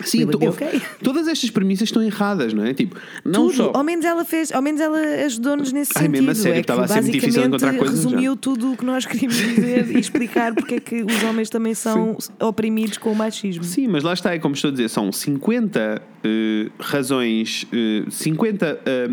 Sim, 0.03 0.25
to- 0.25 0.39
okay. 0.49 0.81
todas 1.03 1.27
estas 1.27 1.51
premissas 1.51 1.89
estão 1.89 2.01
erradas, 2.01 2.55
não 2.55 2.65
é? 2.65 2.73
Tipo, 2.73 2.95
não 3.23 3.49
tudo. 3.49 3.55
só. 3.55 3.71
Ao 3.75 3.83
menos 3.83 4.03
ela 4.03 4.25
fez, 4.25 4.51
ao 4.51 4.63
menos 4.63 4.81
ela 4.81 4.97
ajudou-nos 5.25 5.71
nesse 5.71 5.91
Ai, 5.95 6.05
sentido. 6.05 6.23
mesmo 6.23 6.31
a 6.31 6.33
sério, 6.35 6.53
é 6.53 6.55
que 6.55 6.61
estava 6.61 6.85
a 6.85 6.87
ser 6.87 7.01
muito 7.01 7.11
difícil 7.11 7.43
basicamente 7.43 7.63
encontrar 7.63 7.77
coisas 7.77 8.01
já. 8.01 8.09
resumiu 8.09 8.35
tudo 8.35 8.71
o 8.71 8.75
que 8.77 8.83
nós 8.83 9.05
queríamos 9.05 9.35
dizer 9.35 9.95
e 9.95 9.99
explicar 9.99 10.55
porque 10.55 10.73
é 10.73 10.79
que 10.79 11.03
os 11.03 11.23
homens 11.23 11.51
também 11.51 11.75
são 11.75 12.17
oprimidos 12.39 12.97
com 12.97 13.11
o 13.11 13.15
machismo. 13.15 13.63
Sim, 13.63 13.89
mas 13.89 14.01
lá 14.01 14.13
está, 14.13 14.33
é 14.33 14.39
como 14.39 14.55
estou 14.55 14.69
a 14.69 14.71
dizer, 14.71 14.89
são 14.89 15.11
50 15.11 16.01
eh, 16.23 16.71
razões, 16.79 17.67
eh, 17.71 18.05
50 18.09 18.79
eh, 18.87 19.09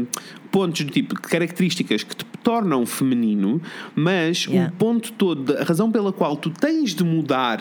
pontos 0.53 0.85
de 0.85 0.93
tipo 0.93 1.15
de 1.17 1.21
características 1.23 2.05
que 2.05 2.15
te 2.15 2.25
tornam 2.45 2.85
feminino, 2.87 3.61
mas 3.95 4.45
Yeah. 4.47 4.71
o 4.73 4.77
ponto 4.77 5.13
todo, 5.13 5.57
a 5.57 5.65
razão 5.65 5.91
pela 5.91 6.13
qual 6.13 6.37
tu 6.37 6.51
tens 6.51 6.95
de 6.95 7.03
mudar 7.03 7.59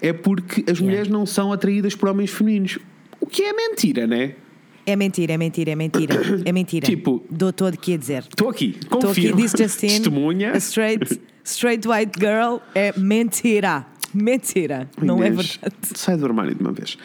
é 0.00 0.12
porque 0.12 0.64
as 0.70 0.78
mulheres 0.80 1.08
não 1.08 1.24
são 1.26 1.52
atraídas 1.52 1.94
por 1.94 2.08
homens 2.08 2.30
femininos. 2.30 2.78
O 3.20 3.26
que 3.26 3.42
é 3.42 3.52
mentira, 3.52 4.06
né? 4.06 4.34
É 4.86 4.96
mentira, 4.96 5.34
é 5.34 5.36
mentira, 5.36 5.70
é 5.72 5.74
mentira. 5.74 6.14
É 6.44 6.52
mentira. 6.52 6.86
Tipo- 6.88 7.22
Dou 7.30 7.52
todo 7.52 7.74
aqui 7.74 7.94
a 7.94 7.96
dizer. 7.96 8.24
Estou 8.28 8.48
aqui, 8.48 8.76
Estou 8.80 8.98
aqui, 8.98 9.06
confirmo. 9.30 9.40
Justin. 9.40 9.86
Testemunha. 9.88 10.52
A 10.52 10.56
straight, 10.58 11.20
straight 11.44 11.86
white 11.88 12.12
girl 12.18 12.58
é 12.74 12.92
mentira. 12.98 13.86
Mentira. 14.14 14.88
Não 15.00 15.22
é 15.22 15.28
Inês, 15.28 15.56
verdade. 15.60 15.76
Sai 15.94 16.16
do 16.16 16.24
armário 16.24 16.54
de 16.54 16.60
uma 16.62 16.72
vez. 16.72 16.96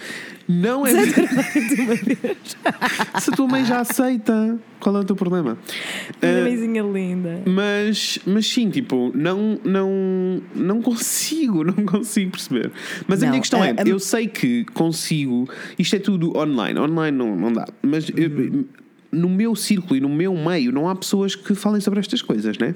Não 0.47 0.85
é 0.85 0.91
Se 3.19 3.29
a 3.29 3.33
tua 3.35 3.47
mãe 3.47 3.63
já 3.65 3.79
aceita, 3.79 4.59
qual 4.79 4.97
é 4.97 4.99
o 4.99 5.03
teu 5.05 5.15
problema? 5.15 5.57
Minha 6.21 6.33
Eh, 6.33 6.41
mãezinha 6.43 6.83
linda. 6.83 7.41
Mas, 7.45 8.19
mas 8.25 8.45
sim, 8.47 8.69
tipo, 8.69 9.11
não, 9.15 9.59
não, 9.63 10.41
não 10.53 10.81
consigo, 10.81 11.63
não 11.63 11.85
consigo 11.85 12.31
perceber. 12.31 12.71
Mas 13.07 13.21
a 13.21 13.25
Não, 13.25 13.31
minha 13.31 13.41
questão 13.41 13.61
a- 13.61 13.67
é: 13.67 13.71
a- 13.71 13.83
eu 13.85 13.99
sei 13.99 14.27
que 14.27 14.65
consigo, 14.73 15.47
isto 15.79 15.95
é 15.95 15.99
tudo 15.99 16.37
online, 16.37 16.77
online 16.79 17.17
não, 17.17 17.35
não 17.35 17.53
dá, 17.53 17.65
mas 17.81 18.09
eu- 18.09 18.65
no 19.11 19.29
meu 19.29 19.55
círculo 19.55 19.95
e 19.95 20.01
no 20.01 20.09
meu 20.09 20.35
meio 20.35 20.71
não 20.71 20.89
há 20.89 20.95
pessoas 20.95 21.35
que 21.35 21.53
falem 21.55 21.79
sobre 21.79 21.99
estas 21.99 22.21
coisas, 22.21 22.57
né? 22.57 22.75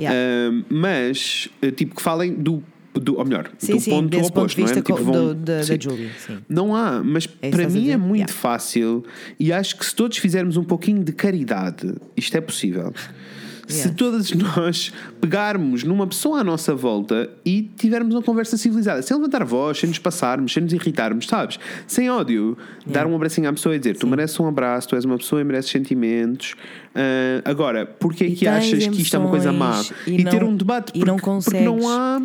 Yeah. 0.00 0.18
Ahm, 0.18 0.64
mas, 0.70 1.48
eh, 1.60 1.70
tipo, 1.70 1.94
que 1.94 2.02
falem 2.02 2.32
do 2.34 2.62
do, 2.94 3.18
ou 3.18 3.24
melhor, 3.24 3.50
Sim, 3.58 3.74
do 3.74 3.80
sim, 3.80 3.90
ponto 3.90 4.08
desse 4.08 4.22
ponto 4.32 4.38
oposto, 4.38 4.56
de 4.56 4.62
vista 4.62 4.74
não 4.76 4.80
é? 4.80 4.84
Tipo, 4.98 5.04
vão- 5.12 5.26
do- 5.28 5.34
da, 5.34 5.62
sim. 5.62 5.76
da 5.76 5.80
Julia. 5.80 6.10
Sim. 6.26 6.38
Não 6.48 6.74
há, 6.74 7.02
mas 7.04 7.28
É 7.40 7.50
para 7.50 7.68
mim 7.68 7.90
é 7.90 7.96
muito 7.96 8.16
Yeah. 8.20 8.32
fácil 8.32 9.04
e 9.38 9.52
acho 9.52 9.76
que 9.76 9.86
se 9.86 9.94
todos 9.94 10.18
fizermos 10.18 10.56
um 10.56 10.64
pouquinho 10.64 11.04
de 11.04 11.12
caridade, 11.12 11.94
isto 12.16 12.36
é 12.36 12.40
possível. 12.40 12.92
Se 13.68 13.76
Yeah. 13.82 13.94
todos 13.96 14.32
nós 14.34 14.92
pegarmos 15.20 15.84
numa 15.84 16.04
pessoa 16.04 16.40
à 16.40 16.44
nossa 16.44 16.74
volta 16.74 17.30
e 17.44 17.62
tivermos 17.76 18.12
uma 18.12 18.22
conversa 18.22 18.56
civilizada, 18.56 19.00
sem 19.00 19.16
levantar 19.16 19.42
a 19.42 19.44
voz, 19.44 19.78
sem 19.78 19.88
nos 19.88 20.00
passarmos, 20.00 20.52
sem 20.52 20.60
nos 20.64 20.72
irritarmos, 20.72 21.28
sabes? 21.28 21.56
Sem 21.86 22.10
ódio, 22.10 22.58
dar 22.84 23.06
um 23.06 23.14
abracinho 23.14 23.48
à 23.48 23.52
pessoa 23.52 23.76
e 23.76 23.78
dizer: 23.78 23.96
Tu 23.96 24.08
mereces 24.08 24.40
um 24.40 24.48
abraço, 24.48 24.88
tu 24.88 24.96
és 24.96 25.04
uma 25.04 25.16
pessoa 25.16 25.40
e 25.40 25.44
mereces 25.44 25.70
sentimentos. 25.70 26.56
Ah, 26.92 27.42
agora, 27.48 27.86
porque 27.86 28.24
é 28.24 28.26
E 28.26 28.34
que 28.34 28.48
achas 28.48 28.84
que 28.88 29.02
isto 29.02 29.14
é 29.14 29.18
uma 29.20 29.30
coisa 29.30 29.52
má? 29.52 29.80
e 30.04 30.16
E, 30.20 30.24
ter 30.24 30.40
não- 30.40 30.48
um 30.48 30.56
debate, 30.56 30.90
e 30.92 30.98
porque, 30.98 31.04
não 31.06 31.16
porque 31.16 31.60
não 31.62 31.78
consegues. 31.78 31.86
há. 31.86 32.22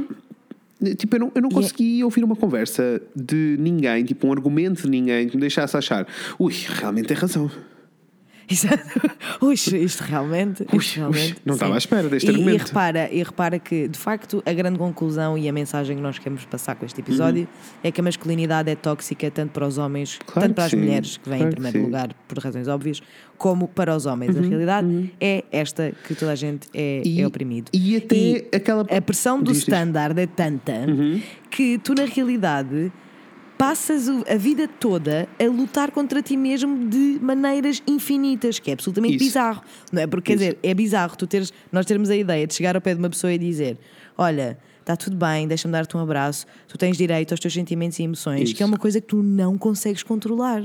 Tipo, 0.98 1.16
eu 1.16 1.20
não, 1.20 1.32
eu 1.36 1.42
não 1.42 1.50
é- 1.50 1.54
consegui 1.54 2.04
ouvir 2.04 2.24
uma 2.24 2.36
conversa 2.36 3.02
de 3.16 3.56
ninguém, 3.60 4.04
tipo, 4.04 4.28
um 4.28 4.32
argumento 4.32 4.84
de 4.84 4.90
ninguém 4.90 5.28
que 5.30 5.36
me 5.36 5.42
deixasse 5.42 5.76
achar, 5.78 6.06
ui, 6.38 6.54
realmente 6.68 7.08
tem 7.08 7.16
razão. 7.18 7.50
Ui, 9.42 9.54
isto 9.54 10.02
realmente. 10.02 10.66
Realmente 10.96 11.36
não 11.46 11.56
estava 11.56 11.76
à 11.76 11.78
espera 11.78 12.08
deste 12.08 12.28
e, 12.28 12.30
argumento. 12.30 12.62
E 12.64 12.68
repara, 12.68 13.10
e 13.12 13.24
repara 13.24 13.60
que, 13.60 13.88
de 13.88 13.98
facto, 13.98 14.42
a 14.46 14.54
grande 14.54 14.78
conclusão 14.78 15.38
e 15.38 15.50
a 15.50 15.54
mensagem 15.54 15.96
que 15.98 16.02
nós 16.02 16.18
queremos 16.20 16.46
passar 16.46 16.76
com 16.76 16.86
este 16.86 17.00
episódio 17.02 17.48
é 17.84 17.92
que 17.92 18.00
a 18.00 18.04
masculinidade 18.04 18.70
é 18.70 18.76
tóxica 18.76 19.30
tanto 19.32 19.52
para 19.52 19.68
os 19.68 19.78
homens, 19.78 20.20
Claro 20.26 20.48
tanto 20.48 20.56
para 20.56 20.66
as 20.66 20.72
sim, 20.72 20.78
mulheres, 20.78 21.18
que 21.18 21.30
vêm 21.30 21.40
claro 21.40 21.52
em 21.52 21.54
primeiro. 21.56 21.78
Uhum, 21.80 21.86
lugar 21.86 22.14
por 22.28 22.38
razões 22.40 22.68
óbvias, 22.68 23.02
como 23.38 23.68
para 23.68 23.96
os 23.96 24.06
homens. 24.06 24.36
A 24.38 24.42
realidade 24.42 25.12
é 25.20 25.44
esta 25.52 25.92
que 26.08 26.16
toda 26.16 26.32
a 26.32 26.36
gente 26.36 26.68
é, 26.74 27.02
E- 27.06 27.22
é 27.22 27.28
oprimido. 27.28 27.70
e 27.74 27.96
até 27.98 28.46
aquela- 28.56 28.86
A 28.90 29.02
pressão 29.02 29.40
do 29.40 29.46
Diz, 29.52 29.58
diz. 29.58 29.62
standard 29.68 30.20
é 30.20 30.28
tanta 30.28 30.72
Uhum. 30.88 31.22
que 31.50 31.78
tu, 31.80 31.94
na 31.94 32.06
realidade, 32.06 32.92
passas 33.58 34.08
a 34.10 34.36
vida 34.36 34.68
toda 34.68 35.28
a 35.40 35.44
lutar 35.46 35.92
contra 35.92 36.22
ti 36.22 36.36
mesmo 36.36 36.88
de 36.88 37.20
maneiras 37.22 37.82
infinitas, 37.88 38.60
que 38.60 38.70
é 38.70 38.74
absolutamente 38.74 39.16
Isso. 39.16 39.26
bizarro. 39.26 39.64
Não 39.92 40.02
é? 40.02 40.08
Porque, 40.08 40.34
quer 40.36 40.42
Isso. 40.42 40.56
dizer, 40.56 40.60
é 40.64 40.74
bizarro 40.74 41.16
tu 41.16 41.26
teres, 41.28 41.54
nós 41.72 41.86
termos 41.86 42.10
a 42.10 42.16
ideia 42.16 42.46
de 42.46 42.54
chegar 42.54 42.76
ao 42.76 42.82
pé 42.82 42.94
de 42.94 43.00
uma 43.00 43.10
pessoa 43.10 43.32
e 43.34 43.38
dizer: 43.38 43.78
Olha. 44.18 44.58
Está 44.86 44.96
tudo 44.96 45.16
bem, 45.18 45.48
deixa-me 45.48 45.72
dar-te 45.72 45.98
um 45.98 46.00
abraço. 46.00 46.46
Tu 46.68 46.78
tens 46.78 46.96
direito 46.96 47.32
aos 47.32 47.40
teus 47.40 47.52
sentimentos 47.52 47.98
e 47.98 48.04
emoções, 48.04 48.44
Isso. 48.44 48.54
que 48.56 48.62
é 48.62 48.66
uma 48.68 48.78
coisa 48.78 49.02
que 49.02 49.08
tu 49.08 49.24
não 49.24 49.58
consegues 49.58 50.04
controlar. 50.04 50.62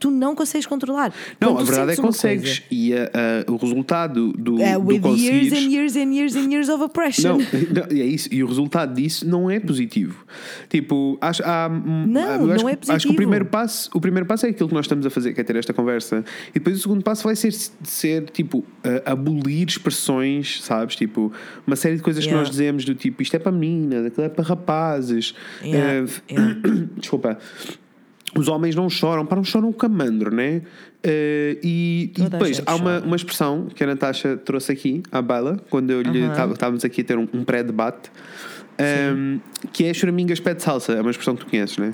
Tu 0.00 0.10
não 0.10 0.34
consegues 0.34 0.66
controlar. 0.66 1.10
Uhum, 1.10 1.14
Não, 1.40 1.54
Quando 1.54 1.60
a 1.60 1.64
verdade 1.64 1.92
é 1.92 1.94
que 1.94 2.02
consegues. 2.02 2.58
coisa- 2.58 2.62
E 2.72 2.92
a- 2.94 3.10
a- 3.46 3.52
o 3.52 3.56
resultado 3.56 4.32
do, 4.32 4.60
É, 4.60 4.76
do 4.76 4.84
with 4.84 4.94
years 4.96 5.02
conseguires. 5.04 5.52
and 5.52 5.70
years 5.70 5.96
and 5.96 6.12
years 6.12 6.34
and 6.36 6.50
years 6.52 6.68
of 6.68 6.82
oppression. 6.82 7.38
Não, 7.38 7.38
não, 7.86 7.96
é 7.96 8.04
isso. 8.04 8.28
E 8.32 8.42
o 8.42 8.46
resultado 8.48 8.92
disso 8.92 9.24
não 9.24 9.48
é 9.48 9.60
positivo. 9.60 10.24
Tipo, 10.68 11.16
acho, 11.20 11.44
há, 11.44 11.68
hum, 11.70 12.06
Não, 12.08 12.20
eu 12.22 12.46
não 12.48 12.54
acho, 12.54 12.68
é 12.68 12.72
Acho 12.72 12.76
que 12.80 12.82
o 12.82 12.86
positivo. 12.94 13.14
primeiro 13.14 13.44
passo, 13.46 13.88
o 13.94 14.00
primeiro 14.00 14.26
passo 14.26 14.46
é 14.46 14.48
aquilo 14.50 14.68
que 14.68 14.74
nós 14.74 14.84
estamos 14.86 15.06
a 15.06 15.10
fazer, 15.10 15.32
que 15.32 15.40
é 15.40 15.44
ter 15.44 15.54
esta 15.54 15.72
conversa. 15.72 16.24
E 16.50 16.54
depois 16.54 16.76
o 16.76 16.80
segundo 16.82 17.04
passo 17.04 17.22
vai 17.22 17.36
ser, 17.36 17.52
ser 17.52 18.28
tipo, 18.30 18.64
a- 19.06 19.12
abolir 19.12 19.68
expressões, 19.68 20.60
sabes? 20.64 20.96
Tipo, 20.96 21.32
uma 21.64 21.76
série 21.76 21.94
de 21.96 22.02
coisas 22.02 22.24
que 22.24 22.30
Yeah. 22.30 22.42
nós 22.44 22.50
dizemos 22.50 22.84
do 22.84 22.96
tipo, 22.96 23.11
isto 23.20 23.34
é 23.34 23.38
para 23.38 23.52
meninas, 23.52 24.06
aquilo 24.06 24.24
é 24.26 24.28
para 24.28 24.44
rapazes. 24.44 25.34
Yeah, 25.62 25.92
Eh, 25.92 26.32
yeah. 26.32 26.56
Desculpa. 26.96 27.38
Os 28.34 28.48
homens 28.48 28.74
não 28.74 28.88
choram, 28.88 29.26
para 29.26 29.36
não 29.36 29.44
choram 29.44 29.68
o 29.68 29.74
camandro, 29.74 30.34
né? 30.34 30.62
Eh, 31.02 31.58
e, 31.62 32.12
e 32.16 32.22
depois 32.30 32.62
há 32.64 32.74
uma, 32.76 33.00
uma 33.00 33.16
expressão 33.16 33.66
que 33.66 33.84
a 33.84 33.86
Natasha 33.86 34.38
trouxe 34.38 34.72
aqui 34.72 35.02
à 35.12 35.20
baila, 35.20 35.60
quando 35.68 35.90
eu 35.90 36.00
lhe 36.00 36.22
Aham. 36.24 36.34
tava- 36.34 36.52
estávamos 36.54 36.82
aqui 36.84 37.02
a 37.02 37.04
ter 37.04 37.18
um, 37.18 37.28
um 37.34 37.44
pré-debate, 37.44 38.10
ehm, 38.78 39.38
que 39.72 39.84
é 39.84 39.92
choramingas 39.92 40.40
pé 40.40 40.54
de 40.54 40.62
salsa. 40.62 40.92
É 40.94 41.00
uma 41.02 41.10
expressão 41.10 41.36
que 41.36 41.44
tu 41.44 41.50
conheces, 41.50 41.76
né? 41.76 41.92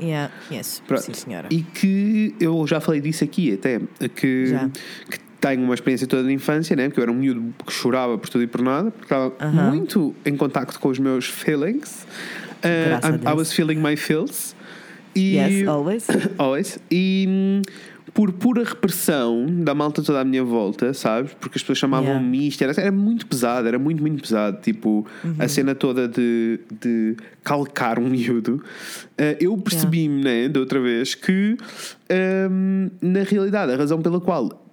Yeah, 0.00 0.32
yes, 0.50 0.82
Pronto. 0.86 1.02
sim, 1.02 1.12
senhora. 1.12 1.48
E 1.50 1.62
que 1.62 2.34
eu 2.40 2.66
já 2.66 2.80
falei 2.80 3.00
disso 3.00 3.22
aqui 3.22 3.52
até, 3.54 3.80
que, 4.16 4.46
Já. 4.46 4.68
que 5.10 5.18
tenho 5.40 5.62
uma 5.62 5.74
experiência 5.74 6.06
toda 6.06 6.24
de 6.26 6.32
infância, 6.32 6.74
né? 6.74 6.88
Porque 6.88 7.00
eu 7.00 7.02
era 7.02 7.12
um 7.12 7.16
miúdo 7.16 7.54
que 7.64 7.72
chorava 7.72 8.18
por 8.18 8.28
tudo 8.28 8.42
e 8.42 8.46
por 8.46 8.60
nada, 8.62 8.90
porque 8.90 9.04
estava 9.04 9.32
Aham. 9.40 9.70
muito 9.70 10.14
em 10.24 10.36
contacto 10.36 10.78
com 10.80 10.88
os 10.88 10.98
meus 10.98 11.26
feelings. 11.26 12.06
Uh, 12.64 13.28
I 13.28 13.32
was 13.34 13.52
feeling 13.52 13.76
my 13.76 13.96
feels. 13.96 14.56
E, 15.14 15.36
Yes, 15.36 15.68
always. 15.68 16.06
Always. 16.38 16.78
E 16.90 17.26
hum, 17.28 17.62
por 18.14 18.32
pura 18.32 18.64
repressão 18.64 19.46
da 19.64 19.74
malta 19.74 20.02
toda 20.02 20.20
à 20.20 20.24
minha 20.24 20.42
volta, 20.44 20.92
sabes? 20.92 21.32
Porque 21.40 21.56
as 21.56 21.62
pessoas 21.62 21.78
chamavam-me 21.78 22.36
Yeah. 22.38 22.48
isto, 22.48 22.62
era, 22.64 22.72
era 22.80 22.92
muito 22.92 23.26
pesado, 23.26 23.66
era 23.68 23.78
muito, 23.78 24.00
muito 24.00 24.20
pesado. 24.22 24.60
Tipo, 24.60 25.06
Uhum. 25.24 25.34
a 25.38 25.46
cena 25.48 25.74
toda 25.74 26.08
de, 26.08 26.58
de 26.80 27.16
calcar 27.44 27.98
um 27.98 28.08
miúdo. 28.08 28.62
Uh, 29.12 29.36
eu 29.40 29.56
percebi-me, 29.56 30.22
né, 30.22 30.48
da 30.48 30.58
outra 30.60 30.80
vez, 30.80 31.14
que 31.14 31.56
hum, 32.50 32.90
na 33.00 33.22
realidade 33.22 33.72
a 33.72 33.76
razão 33.76 34.00
pela 34.02 34.20
qual 34.20 34.64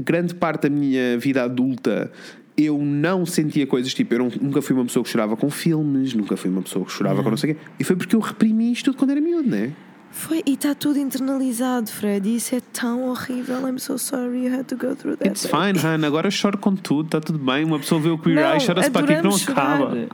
grande 0.00 0.34
parte 0.34 0.62
da 0.68 0.70
minha 0.70 1.18
vida 1.18 1.42
adulta 1.42 2.10
eu 2.56 2.76
não 2.78 3.24
sentia 3.24 3.66
coisas 3.68 3.94
tipo, 3.94 4.12
eu 4.14 4.18
não- 4.18 4.32
nunca 4.40 4.60
fui 4.60 4.74
uma 4.74 4.84
pessoa 4.84 5.04
que 5.04 5.10
chorava 5.10 5.36
com 5.36 5.48
filmes, 5.48 6.12
nunca 6.12 6.36
fui 6.36 6.50
uma 6.50 6.60
pessoa 6.62 6.84
que 6.84 6.90
chorava 6.90 7.22
com 7.22 7.30
não 7.30 7.36
sei 7.36 7.52
o 7.52 7.54
quê. 7.54 7.60
E 7.78 7.84
foi 7.84 7.94
porque 7.94 8.16
eu 8.16 8.20
reprimi 8.20 8.72
isto 8.72 8.86
tudo 8.86 8.96
quando 8.98 9.10
era 9.12 9.20
miúdo, 9.20 9.48
né? 9.48 9.72
Foi, 10.10 10.42
e 10.44 10.54
está 10.54 10.74
tudo 10.74 10.98
internalizado, 10.98 11.88
Fred. 11.88 12.28
e 12.28 12.34
Isso 12.36 12.56
é 12.56 12.60
tão 12.72 13.04
horrível. 13.10 13.58
I'm 13.68 13.78
so 13.78 13.96
sorry 13.96 14.46
you 14.46 14.52
had 14.52 14.64
to 14.64 14.76
go 14.76 14.96
through 14.96 15.16
that. 15.18 15.28
It's 15.28 15.46
fine, 15.46 15.78
Han. 15.78 16.04
Agora 16.04 16.30
choro 16.32 16.58
com 16.58 16.74
tudo, 16.74 17.06
está 17.06 17.20
tudo 17.20 17.38
bem. 17.38 17.64
Uma 17.64 17.78
pessoa 17.78 18.00
vê 18.00 18.08
o 18.08 18.18
Queer 18.18 18.34
Não, 18.36 18.54
Eye, 18.54 18.66
chora-se 18.66 18.90
para 18.90 19.04
aqui 19.04 19.14
que 19.16 19.22
não 19.22 19.30
chorar. 19.38 19.74
acaba. 19.82 20.08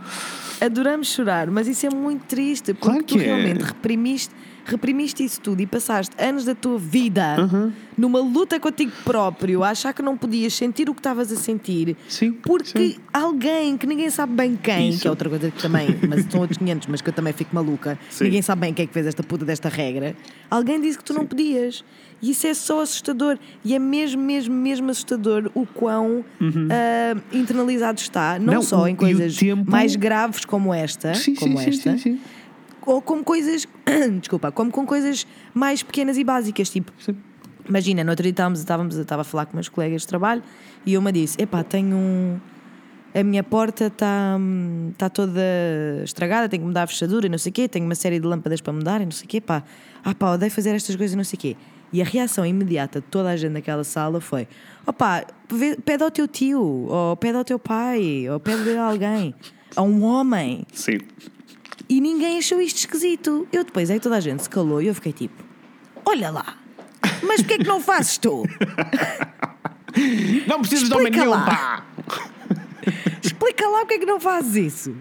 Adoramos 0.60 1.06
chorar, 1.08 1.50
mas 1.50 1.66
isso 1.66 1.86
é 1.86 1.90
muito 1.90 2.24
triste. 2.26 2.74
Porque 2.74 2.86
Claro 2.88 3.04
tu 3.04 3.18
é. 3.18 3.22
realmente 3.22 3.62
reprimiste, 3.62 4.34
reprimiste 4.64 5.24
isso 5.24 5.40
tudo 5.40 5.60
e 5.60 5.66
passaste 5.66 6.14
anos 6.22 6.44
da 6.44 6.54
tua 6.54 6.78
vida 6.78 7.36
Uhum. 7.38 7.72
numa 7.96 8.18
luta 8.20 8.58
contigo 8.58 8.92
próprio, 9.04 9.62
a 9.62 9.70
achar 9.70 9.92
que 9.92 10.02
não 10.02 10.16
podias 10.16 10.54
sentir 10.54 10.88
o 10.88 10.94
que 10.94 11.00
estavas 11.00 11.30
a 11.32 11.36
sentir. 11.36 11.96
Sim, 12.08 12.32
Porque 12.32 12.68
sim. 12.78 12.96
alguém 13.12 13.76
que 13.76 13.86
ninguém 13.86 14.10
sabe 14.10 14.32
bem 14.34 14.56
quem, 14.60 14.90
Isso. 14.90 15.00
que 15.02 15.06
é 15.06 15.10
outra 15.10 15.28
coisa 15.28 15.50
que 15.50 15.60
também, 15.62 15.88
mas 16.08 16.24
são 16.30 16.40
outros 16.40 16.58
500, 16.58 16.88
mas 16.88 17.00
que 17.00 17.08
eu 17.08 17.12
também 17.12 17.32
fico 17.32 17.54
maluca, 17.54 17.98
Sim. 18.10 18.24
ninguém 18.24 18.42
sabe 18.42 18.62
bem 18.62 18.74
quem 18.74 18.84
é 18.84 18.86
que 18.86 18.92
fez 18.94 19.06
esta 19.06 19.22
puta 19.22 19.44
desta 19.44 19.68
regra. 19.68 20.16
Alguém 20.50 20.80
disse 20.80 20.98
que 20.98 21.04
tu 21.04 21.12
não 21.12 21.26
podias. 21.26 21.84
E 22.22 22.30
isso 22.30 22.46
é 22.46 22.54
só 22.54 22.80
assustador. 22.80 23.38
E 23.62 23.74
é 23.74 23.78
mesmo, 23.78 24.22
mesmo, 24.22 24.54
mesmo 24.54 24.90
assustador 24.90 25.50
o 25.54 25.66
quão 25.66 26.24
ah, 26.70 27.20
internalizado 27.32 28.00
está, 28.00 28.38
não, 28.38 28.46
Uhum. 28.46 28.54
Não, 28.54 28.62
só 28.62 28.88
em 28.88 28.96
coisas 28.96 29.36
tempo- 29.36 29.70
mais 29.70 29.94
graves 29.96 30.44
como 30.44 30.72
esta, 30.72 31.12
Sim, 31.14 31.34
como 31.34 31.58
esta, 31.60 31.92
sim, 31.92 31.98
sim. 31.98 32.20
Ou 32.86 33.02
como 33.02 33.24
coisas, 33.24 33.66
desculpa, 34.20 34.52
como 34.52 34.70
com 34.70 34.86
coisas 34.86 35.26
mais 35.52 35.82
pequenas 35.82 36.16
e 36.16 36.24
básicas, 36.24 36.70
tipo, 36.70 36.92
Sim. 36.98 37.16
imagina, 37.68 38.04
no 38.04 38.10
outro 38.10 38.22
dia 38.22 38.30
estávamos, 38.30 38.60
estávamos, 38.60 38.96
estava 38.96 39.22
a 39.22 39.24
falar 39.24 39.46
com 39.46 39.56
meus 39.56 39.68
colegas 39.68 40.02
de 40.02 40.08
trabalho 40.08 40.42
e 40.84 40.96
uma 40.96 41.12
disse, 41.12 41.40
epá, 41.40 41.62
tenho 41.62 41.96
um... 41.96 42.38
A 43.14 43.22
minha 43.22 43.44
porta 43.44 43.86
está 43.86 44.36
tá 44.98 45.08
toda 45.08 45.40
estragada, 46.02 46.48
tenho 46.48 46.62
que 46.62 46.66
mudar 46.66 46.82
a 46.82 46.86
fechadura 46.88 47.26
e 47.26 47.28
não 47.28 47.38
sei 47.38 47.50
o 47.50 47.52
quê, 47.52 47.68
tenho 47.68 47.84
uma 47.84 47.94
série 47.94 48.18
de 48.18 48.26
lâmpadas 48.26 48.60
para 48.60 48.72
mudar 48.72 49.00
e 49.00 49.04
não 49.04 49.12
sei 49.12 49.24
o 49.24 49.28
quê, 49.28 49.40
pá. 49.40 49.62
Ah 50.02 50.12
pá, 50.16 50.32
odeio 50.32 50.50
fazer 50.50 50.70
estas 50.70 50.96
coisas 50.96 51.14
e 51.14 51.16
não 51.16 51.22
sei 51.22 51.36
o 51.36 51.40
quê. 51.40 51.56
E 51.92 52.02
a 52.02 52.04
reação 52.04 52.44
imediata 52.44 53.00
de 53.00 53.06
toda 53.06 53.30
a 53.30 53.36
gente 53.36 53.52
naquela 53.52 53.84
sala 53.84 54.20
foi: 54.20 54.48
opá, 54.84 55.24
pede 55.84 56.02
ao 56.02 56.10
teu 56.10 56.26
tio, 56.26 56.60
ou 56.60 57.16
pede 57.16 57.38
ao 57.38 57.44
teu 57.44 57.56
pai, 57.56 58.28
ou 58.28 58.40
pede 58.40 58.76
a 58.76 58.86
alguém, 58.86 59.32
a 59.76 59.82
um 59.82 60.02
homem. 60.02 60.66
Sim. 60.72 60.98
E 61.88 62.00
ninguém 62.00 62.38
achou 62.38 62.60
isto 62.60 62.78
esquisito. 62.78 63.46
Eu 63.52 63.64
depois, 63.64 63.90
aí 63.90 64.00
toda 64.00 64.16
a 64.16 64.20
gente 64.20 64.42
se 64.42 64.50
calou 64.50 64.80
e 64.80 64.86
eu 64.86 64.94
fiquei 64.94 65.12
tipo: 65.12 65.42
olha 66.04 66.30
lá, 66.30 66.56
mas 67.22 67.40
porquê 67.40 67.54
é 67.54 67.58
que 67.58 67.66
não 67.66 67.80
fazes 67.80 68.18
tu? 68.18 68.44
Não 70.48 70.58
precisas 70.58 70.88
de 70.88 70.94
homem 70.94 71.08
nenhum, 71.10 71.30
pá! 71.30 71.86
Explica 73.22 73.68
lá 73.68 73.80
porque 73.80 73.94
é 73.94 73.98
que 73.98 74.06
não 74.06 74.18
fazes 74.18 74.56
isso. 74.56 74.96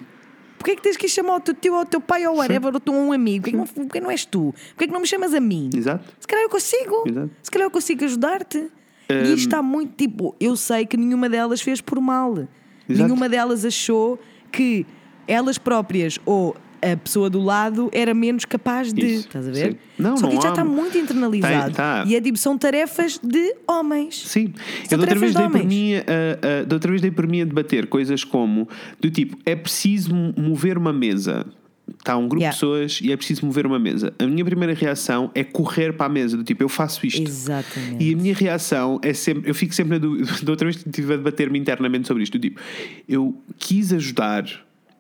Porquê 0.58 0.72
é 0.72 0.76
que 0.76 0.82
tens 0.82 0.96
que 0.96 1.08
ir 1.08 1.10
chamar 1.10 1.38
o 1.38 1.40
teu 1.40 1.54
tio 1.54 1.74
ou 1.74 1.82
o 1.82 1.86
teu 1.86 2.00
pai 2.00 2.26
ou 2.28 2.38
whatever, 2.38 2.74
ou 2.74 2.80
tu 2.80 2.94
um 2.94 3.12
amigo? 3.12 3.44
Porquê 3.44 3.52
que, 3.52 3.58
não, 3.58 3.66
porquê 3.66 4.00
não 4.00 4.12
és 4.12 4.24
tu? 4.24 4.54
Porquê 4.70 4.88
que 4.88 4.94
não 4.94 5.02
me 5.02 5.08
chamas 5.08 5.34
a 5.34 5.40
mim? 5.40 5.70
Exato. 5.76 6.06
Se 6.20 6.28
calhar 6.28 6.46
eu 6.46 6.50
consigo. 6.50 7.04
Exato. 7.08 7.32
Se 7.42 7.52
calhar 7.52 7.66
eu 7.66 7.72
consigo 7.72 8.06
ajudar-te. 8.06 8.72
E 9.10 9.34
isto 9.34 9.48
está 9.48 9.62
muito 9.62 9.96
tipo, 9.96 10.36
eu 10.40 10.56
sei 10.56 10.86
que 10.86 10.96
nenhuma 10.96 11.28
delas 11.28 11.62
fez 11.62 11.82
por 11.82 12.00
mal. 12.00 12.32
Exato. 12.32 12.48
Nenhuma 12.88 13.28
delas 13.28 13.66
achou 13.66 14.18
que 14.52 14.86
elas 15.28 15.58
próprias 15.58 16.20
ou 16.26 16.56
a 16.92 16.98
pessoa 16.98 17.30
do 17.30 17.40
lado 17.42 17.90
era 17.94 18.14
menos 18.14 18.46
capaz 18.46 18.92
de. 18.94 19.06
Isso, 19.06 19.28
Estás 19.28 19.48
a 19.48 19.52
ver? 19.52 19.72
sim. 19.74 19.78
Não, 19.98 20.18
Só 20.18 20.24
não 20.24 20.30
que 20.30 20.36
isto 20.36 20.44
já 20.44 20.50
há- 20.50 20.52
está 20.52 20.66
muito 20.66 20.98
internalizado. 20.98 21.66
Tem, 21.66 21.74
tá. 21.74 22.04
E 22.08 22.16
é 22.16 22.22
tipo, 22.22 22.38
são 22.38 22.58
tarefas 22.58 23.20
de 23.24 23.56
homens. 23.68 24.24
Sim, 24.28 24.54
São 24.88 24.92
eu 24.92 24.98
da 24.98 25.04
outra, 25.04 25.20
vez 25.20 25.32
de 25.34 25.38
dei 25.38 25.50
por 25.50 25.64
mim, 25.66 25.94
a- 25.96 26.00
a- 26.62 26.64
da 26.66 26.76
outra 26.76 26.90
vez 26.92 27.02
dei 27.02 27.12
por 27.12 27.28
mim 27.28 27.42
a 27.42 27.46
debater 27.46 27.88
coisas 27.88 28.24
como 28.24 28.68
do 29.00 29.10
tipo, 29.10 29.38
é 29.46 29.56
preciso 29.56 30.14
mover 30.38 30.78
uma 30.78 30.92
mesa. 30.94 31.46
Está 32.00 32.16
um 32.16 32.28
grupo 32.30 32.38
Yeah. 32.42 32.54
de 32.54 32.60
pessoas 32.60 33.00
e 33.04 33.12
é 33.12 33.18
preciso 33.18 33.46
mover 33.46 33.66
uma 33.68 33.78
mesa. 33.78 34.14
A 34.18 34.26
minha 34.26 34.44
primeira 34.46 34.74
reação 34.74 35.30
é 35.36 35.44
correr 35.44 35.92
para 35.94 36.06
a 36.06 36.10
mesa, 36.10 36.38
do 36.38 36.44
tipo, 36.44 36.64
eu 36.64 36.70
faço 36.70 37.06
isto. 37.06 37.22
Exatamente. 37.22 38.02
E 38.04 38.14
a 38.14 38.18
minha 38.18 38.34
reação 38.34 39.00
é 39.04 39.14
sempre, 39.14 39.50
eu 39.50 39.54
fico 39.54 39.76
sempre 39.76 39.94
na 39.94 39.98
dúvida, 40.00 40.26
da 40.44 40.52
outra 40.52 40.66
vez 40.70 40.78
estive 40.78 41.14
a 41.14 41.18
debater-me 41.18 41.60
internamente 41.60 42.08
sobre 42.08 42.24
isto, 42.24 42.38
do 42.38 42.42
tipo, 42.42 42.60
eu 43.08 43.38
quis 43.58 43.92
ajudar 43.92 44.46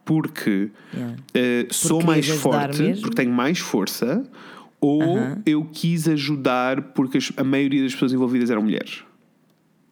porque 0.06 0.70
Yeah. 0.94 1.16
eh, 1.34 1.68
sou 1.72 1.98
Porque 2.00 2.08
mais 2.08 2.30
forte, 2.30 2.82
mesmo? 2.82 3.02
porque 3.04 3.16
tenho 3.16 3.32
mais 3.34 3.60
força, 3.60 4.24
ou 4.82 5.02
Aham. 5.02 5.42
eu 5.46 5.64
quis 5.72 6.08
ajudar 6.08 6.82
porque 6.94 7.18
a 7.38 7.44
maioria 7.44 7.84
das 7.84 7.94
pessoas 7.94 8.14
envolvidas 8.14 8.50
eram 8.50 8.62
mulheres. 8.62 9.04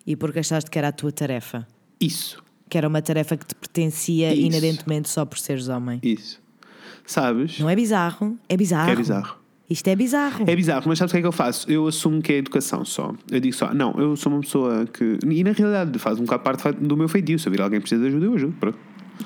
E 0.05 0.15
porque 0.15 0.39
achaste 0.39 0.69
que 0.69 0.77
era 0.77 0.89
a 0.89 0.91
tua 0.91 1.11
tarefa. 1.11 1.65
Isso, 1.99 2.43
Que 2.69 2.77
era 2.77 2.87
uma 2.87 3.01
tarefa 3.01 3.35
que 3.37 3.45
te 3.45 3.53
pertencia 3.55 4.33
Isso. 4.33 4.41
inerentemente 4.43 5.09
só 5.09 5.25
por 5.25 5.37
seres 5.37 5.67
homem. 5.67 5.99
isso. 6.03 6.39
Sabes? 7.05 7.59
Não 7.59 7.69
é 7.69 7.75
bizarro? 7.75 8.37
É 8.47 8.55
bizarro. 8.55 8.89
É 8.91 8.95
bizarro. 8.95 9.35
Isto 9.69 9.87
é 9.87 9.95
bizarro. 9.95 10.43
É 10.47 10.55
bizarro, 10.55 10.83
mas 10.87 10.97
sabes 10.99 11.11
o 11.11 11.13
que 11.13 11.17
é 11.19 11.21
que 11.21 11.27
eu 11.27 11.31
faço? 11.31 11.69
Eu 11.71 11.87
assumo 11.87 12.21
que 12.21 12.31
é 12.33 12.37
educação 12.37 12.83
só. 12.83 13.13
Eu 13.29 13.39
digo 13.39 13.55
só, 13.55 13.73
não, 13.73 13.93
eu 13.97 14.15
sou 14.17 14.31
uma 14.31 14.41
pessoa 14.41 14.85
que. 14.85 15.17
E 15.25 15.43
na 15.45 15.51
realidade 15.51 15.97
faz 15.97 16.19
um 16.19 16.23
bocado 16.25 16.43
parte 16.43 16.71
do 16.73 16.97
meu 16.97 17.07
feitio. 17.07 17.39
Se 17.39 17.47
eu 17.47 17.51
vir 17.51 17.61
alguém 17.61 17.79
que 17.79 17.83
precisa 17.83 18.01
de 18.01 18.07
ajuda, 18.09 18.25
eu 18.25 18.33
ajudo. 18.35 18.53
Pronto. 18.59 18.77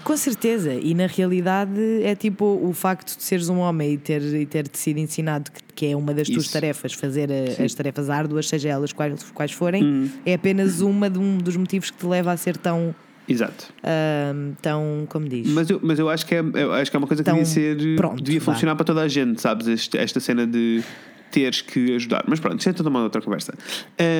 Com 0.03 0.17
certeza. 0.17 0.73
E 0.73 0.93
na 0.93 1.07
realidade 1.07 1.79
é 2.03 2.15
tipo 2.15 2.45
o 2.45 2.73
facto 2.73 3.15
de 3.17 3.23
seres 3.23 3.49
um 3.49 3.57
homem 3.59 3.93
e 3.93 3.97
ter, 3.97 4.21
e 4.21 4.45
ter 4.45 4.67
te 4.67 4.77
sido 4.77 4.97
ensinado 4.99 5.51
que, 5.51 5.61
que 5.73 5.85
é 5.87 5.95
uma 5.95 6.13
das 6.13 6.27
tuas 6.27 6.43
Isso. 6.45 6.53
tarefas, 6.53 6.93
fazer 6.93 7.29
a- 7.31 7.63
as 7.63 7.73
tarefas 7.73 8.09
árduas, 8.09 8.47
seja 8.47 8.69
elas 8.69 8.91
quais, 8.93 9.23
quais 9.33 9.51
forem, 9.51 9.83
Hum. 9.83 10.09
é 10.25 10.33
apenas 10.33 10.81
uma 10.81 11.09
de 11.09 11.19
um 11.19 11.37
dos 11.37 11.55
motivos 11.55 11.89
que 11.91 11.97
te 11.97 12.05
leva 12.05 12.31
a 12.31 12.37
ser 12.37 12.57
tão. 12.57 12.93
Exato. 13.27 13.73
ahm, 13.83 14.53
tão. 14.61 15.07
como 15.09 15.27
diz? 15.27 15.47
Mas 15.47 15.67
eu, 15.69 15.79
mas 15.81 15.97
eu 15.97 16.07
acho 16.09 16.25
que 16.27 16.35
é, 16.35 16.39
acho 16.79 16.91
que 16.91 16.95
é 16.95 16.99
uma 16.99 17.07
coisa 17.07 17.23
que 17.23 17.29
devia 17.29 17.45
ser. 17.45 17.95
pronto, 17.95 18.21
devia 18.23 18.39
vá. 18.39 18.53
funcionar 18.53 18.75
para 18.75 18.85
toda 18.85 19.01
a 19.01 19.07
gente, 19.07 19.41
sabes? 19.41 19.67
Este- 19.67 19.97
esta 19.97 20.19
cena 20.19 20.45
de 20.45 20.83
teres 21.31 21.61
que 21.61 21.95
ajudar. 21.95 22.23
Mas 22.27 22.39
pronto, 22.39 22.59
isso 22.59 22.69
é 22.69 22.73
toda 22.73 22.89
uma 22.89 23.03
outra 23.03 23.21
conversa. 23.21 23.53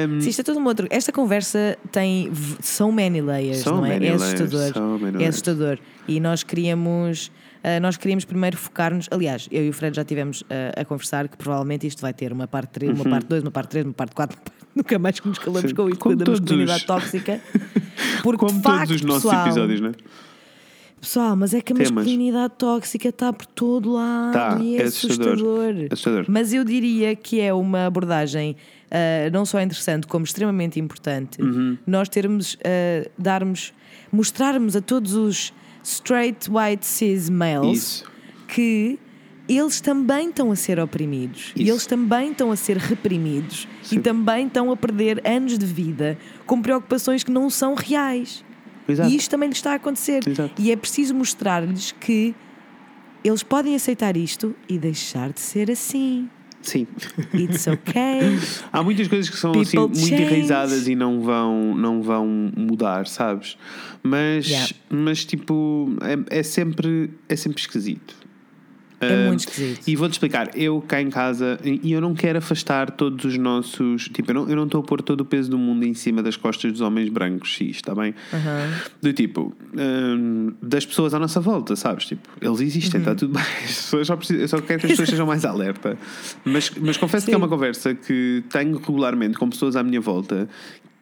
Um, 0.10 0.20
Sim, 0.22 0.30
isto 0.30 0.42
é 0.42 0.44
tudo 0.44 0.60
um 0.60 0.66
outro. 0.66 0.88
Esta 0.90 1.12
conversa 1.12 1.78
tem 1.92 2.32
so 2.62 2.92
many 2.92 3.22
layers, 3.22 3.60
So 3.60 3.76
não 3.76 3.86
é? 3.86 3.98
é 4.06 4.12
assustador. 4.14 4.74
so 4.74 5.00
é 5.20 5.28
assustador. 5.28 5.80
E 6.08 6.20
nós 6.20 6.44
queríamos. 6.44 7.32
ah, 7.64 7.80
nós 7.80 7.98
queríamos 7.98 8.26
primeiro 8.26 8.58
focar-nos. 8.58 9.08
Aliás, 9.12 9.48
eu 9.52 9.66
e 9.66 9.70
o 9.70 9.74
Fred 9.74 9.96
já 9.96 10.04
tivemos 10.04 10.44
ah, 10.50 10.82
a 10.82 10.86
conversar 10.86 11.28
que 11.28 11.38
provavelmente 11.38 11.88
isto 11.88 12.02
vai 12.02 12.14
ter 12.14 12.32
uma 12.34 12.48
parte 12.48 12.70
3, 12.72 13.00
uma 13.00 13.10
parte 13.10 13.28
2, 13.28 13.42
uma 13.44 13.52
parte 13.52 13.70
3, 13.70 13.86
uma 13.86 13.94
parte 13.94 14.14
4. 14.16 14.38
Nunca 14.76 15.00
mais 15.00 15.20
que 15.20 15.28
nos 15.28 15.40
calamos 15.40 15.64
Uhum. 15.64 15.70
Sim, 15.70 15.76
com 15.96 15.96
como 15.96 16.16
da 16.18 16.32
masculinidade 16.32 16.86
tóxica. 16.86 17.40
Porque 18.22 18.46
como 18.46 18.58
de 18.58 18.62
facto, 18.62 18.80
todos 18.88 18.96
os 18.96 19.02
nossos 19.04 19.24
pessoal, 19.24 19.46
episódios, 19.46 19.80
não 19.82 19.90
é? 19.90 19.94
Pessoal, 21.06 21.36
mas 21.36 21.54
é 21.54 21.62
que 21.62 21.72
a 21.72 21.76
Temas. 21.76 21.92
masculinidade 21.92 22.54
tóxica 22.58 23.10
está 23.10 23.32
por 23.32 23.46
todo 23.46 23.94
lado 23.94 24.34
Tá, 24.34 24.60
e 24.60 24.76
é, 24.76 24.82
é 24.82 24.84
assustador. 24.86 25.34
assustador. 25.34 25.88
Assustador. 25.92 26.26
Mas 26.28 26.52
eu 26.52 26.64
diria 26.64 27.16
que 27.16 27.40
é 27.40 27.54
uma 27.54 27.86
abordagem 27.86 28.56
ah, 28.90 29.30
não 29.32 29.46
só 29.46 29.62
interessante, 29.62 30.08
como 30.08 30.26
extremamente 30.26 30.80
importante. 30.80 31.40
Uhum. 31.42 31.78
Nós 31.86 32.10
termos, 32.10 32.58
ah, 32.66 33.08
darmos, 33.18 33.72
mostrarmos 34.12 34.76
a 34.76 34.82
todos 34.82 35.14
os 35.14 35.54
straight 35.84 36.50
white 36.50 36.84
cis 36.86 37.30
males 37.30 37.78
Isso. 37.78 38.06
que 38.48 38.98
eles 39.48 39.80
também 39.80 40.30
estão 40.30 40.52
a 40.52 40.56
ser 40.56 40.80
oprimidos 40.80 41.52
e 41.56 41.62
Isso. 41.62 41.72
eles 41.72 41.86
também 41.86 42.32
estão 42.32 42.52
a 42.52 42.56
ser 42.56 42.78
reprimidos 42.78 43.68
Sim. 43.84 43.98
e 43.98 44.00
também 44.00 44.48
estão 44.48 44.72
a 44.72 44.76
perder 44.76 45.22
anos 45.24 45.60
de 45.60 45.66
vida 45.68 46.18
com 46.48 46.60
preocupações 46.60 47.24
que 47.24 47.30
não 47.30 47.48
são 47.48 47.76
reais. 47.76 48.44
Exato. 48.88 49.10
E 49.10 49.16
isto 49.16 49.30
também 49.32 49.50
lhes 49.50 49.58
está 49.58 49.72
a 49.72 49.76
acontecer. 49.76 50.28
Exato. 50.28 50.62
E 50.62 50.72
é 50.72 50.76
preciso 50.76 51.14
mostrar-lhes 51.16 51.92
que 51.94 52.36
eles 53.24 53.42
podem 53.44 53.76
aceitar 53.76 54.16
isto 54.16 54.56
e 54.70 54.78
deixar 54.78 55.32
de 55.34 55.40
ser 55.40 55.72
assim. 55.72 56.30
Sim. 56.62 56.88
It's 57.34 57.66
okay. 57.68 58.40
Há 58.72 58.82
muitas 58.84 59.08
coisas 59.08 59.30
que 59.30 59.38
são 59.38 59.52
People 59.52 59.68
assim 59.68 59.78
muito 59.78 59.98
change. 60.08 60.24
enraizadas 60.24 60.88
e 60.88 60.96
não 60.96 61.22
vão, 61.22 61.76
não 61.76 62.02
vão 62.02 62.28
mudar, 62.56 63.06
sabes? 63.08 63.58
Mas, 64.04 64.48
Yeah. 64.48 64.74
mas 64.90 65.26
tipo, 65.26 65.96
é, 66.30 66.40
é 66.40 66.44
sempre, 66.44 67.12
é 67.30 67.36
sempre 67.36 67.60
esquisito. 67.62 68.16
É 69.00 69.28
muito 69.28 69.42
esquisito. 69.42 69.88
E 69.88 69.96
vou-te 69.96 70.14
explicar, 70.14 70.58
eu 70.58 70.82
cá 70.82 71.02
em 71.02 71.10
casa, 71.10 71.60
e 71.64 71.92
eu 71.92 72.00
não 72.00 72.14
quero 72.14 72.38
afastar 72.38 72.92
todos 72.92 73.26
os 73.26 73.38
nossos. 73.38 74.06
Tipo, 74.06 74.32
eu 74.32 74.36
não, 74.36 74.50
eu 74.50 74.64
estou 74.64 74.82
a 74.82 74.84
pôr 74.84 75.02
todo 75.02 75.22
o 75.22 75.26
peso 75.26 75.50
do 75.50 75.58
mundo 75.58 75.86
em 75.86 75.94
cima 75.94 76.24
das 76.24 76.38
costas 76.38 76.72
dos 76.72 76.82
homens 76.82 77.10
brancos, 77.10 77.56
sim, 77.56 77.68
está 77.68 77.94
bem? 77.94 78.14
Aham. 78.34 78.74
Do 79.02 79.14
tipo, 79.14 79.56
hum, 79.78 80.54
das 80.62 80.86
pessoas 80.86 81.14
à 81.14 81.20
nossa 81.20 81.40
volta, 81.40 81.76
sabes? 81.76 82.06
Tipo, 82.06 82.28
eles 82.42 82.62
existem, 82.62 83.00
está 83.00 83.14
tudo 83.16 83.34
bem. 83.34 83.44
As 83.66 83.76
pessoas 83.76 84.08
só 84.08 84.16
precisam, 84.16 84.42
eu 84.42 84.48
só 84.48 84.62
quero 84.62 84.80
que 84.80 84.86
as 84.86 84.92
pessoas 84.92 85.10
sejam 85.10 85.26
mais 85.26 85.46
alerta. 85.46 85.98
Mas, 86.44 86.72
mas 86.80 86.98
confesso 86.98 87.26
que 87.26 87.32
é 87.32 87.36
Sim. 87.36 87.42
uma 87.42 87.48
conversa 87.48 87.94
que 87.94 88.44
tenho 88.50 88.78
regularmente 88.78 89.38
com 89.38 89.50
pessoas 89.50 89.76
à 89.76 89.84
minha 89.84 90.02
volta. 90.02 90.48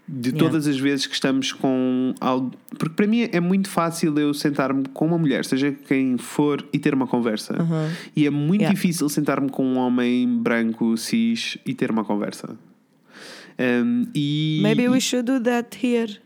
De 0.06 0.30
Yeah. 0.32 0.38
todas 0.50 0.68
as 0.68 0.78
vezes 0.78 1.06
que 1.08 1.14
estamos 1.14 1.54
com 1.54 2.14
algo. 2.20 2.52
Porque 2.78 2.94
para 2.94 3.08
mim 3.08 3.30
é 3.32 3.40
muito 3.40 3.70
fácil 3.70 4.18
eu 4.20 4.34
sentar-me 4.34 4.84
com 4.94 5.06
uma 5.08 5.18
mulher, 5.18 5.46
seja 5.46 5.72
quem 5.88 6.18
for, 6.18 6.64
e 6.74 6.78
ter 6.80 6.94
uma 6.94 7.08
conversa. 7.08 7.56
E 8.16 8.26
é 8.26 8.30
muito 8.30 8.62
Yeah. 8.62 8.76
difícil 8.76 9.08
sentar-me 9.08 9.50
com 9.50 9.66
um 9.66 9.78
homem 9.78 10.28
branco, 10.28 10.98
cis, 10.98 11.58
e 11.66 11.74
ter 11.74 11.90
uma 11.90 12.04
conversa. 12.04 12.58
Um, 13.58 14.08
e, 14.16 14.60
Maybe 14.62 14.90
we 14.90 15.00
should 15.00 15.26
do 15.32 15.40
that 15.42 15.78
here. 15.86 16.18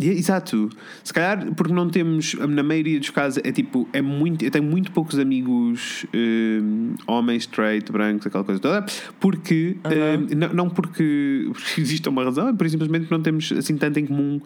Exato. 0.00 0.70
Se 1.04 1.12
calhar 1.12 1.54
porque 1.54 1.72
não 1.72 1.88
temos, 1.88 2.34
na 2.34 2.62
maioria 2.62 2.98
dos 2.98 3.10
casos, 3.10 3.42
é 3.44 3.52
tipo, 3.52 3.88
é 3.92 4.00
muito, 4.00 4.44
eu 4.44 4.50
tenho 4.50 4.64
muito 4.64 4.90
poucos 4.92 5.18
amigos 5.18 6.06
hum, 6.14 6.94
homens, 7.06 7.42
straight, 7.42 7.90
brancos, 7.92 8.26
aquela 8.26 8.44
coisa 8.44 8.60
toda, 8.60 8.84
porque, 9.18 9.76
hum, 9.84 10.36
não, 10.36 10.54
não 10.54 10.70
porque, 10.70 11.48
porque 11.52 11.80
existe 11.80 12.08
uma 12.08 12.24
razão, 12.24 12.48
é 12.48 12.52
por 12.52 12.68
simplesmente 12.68 13.02
porque 13.02 13.14
não 13.14 13.22
temos 13.22 13.52
assim 13.52 13.76
tanto 13.76 13.98
em 13.98 14.06
comum 14.06 14.40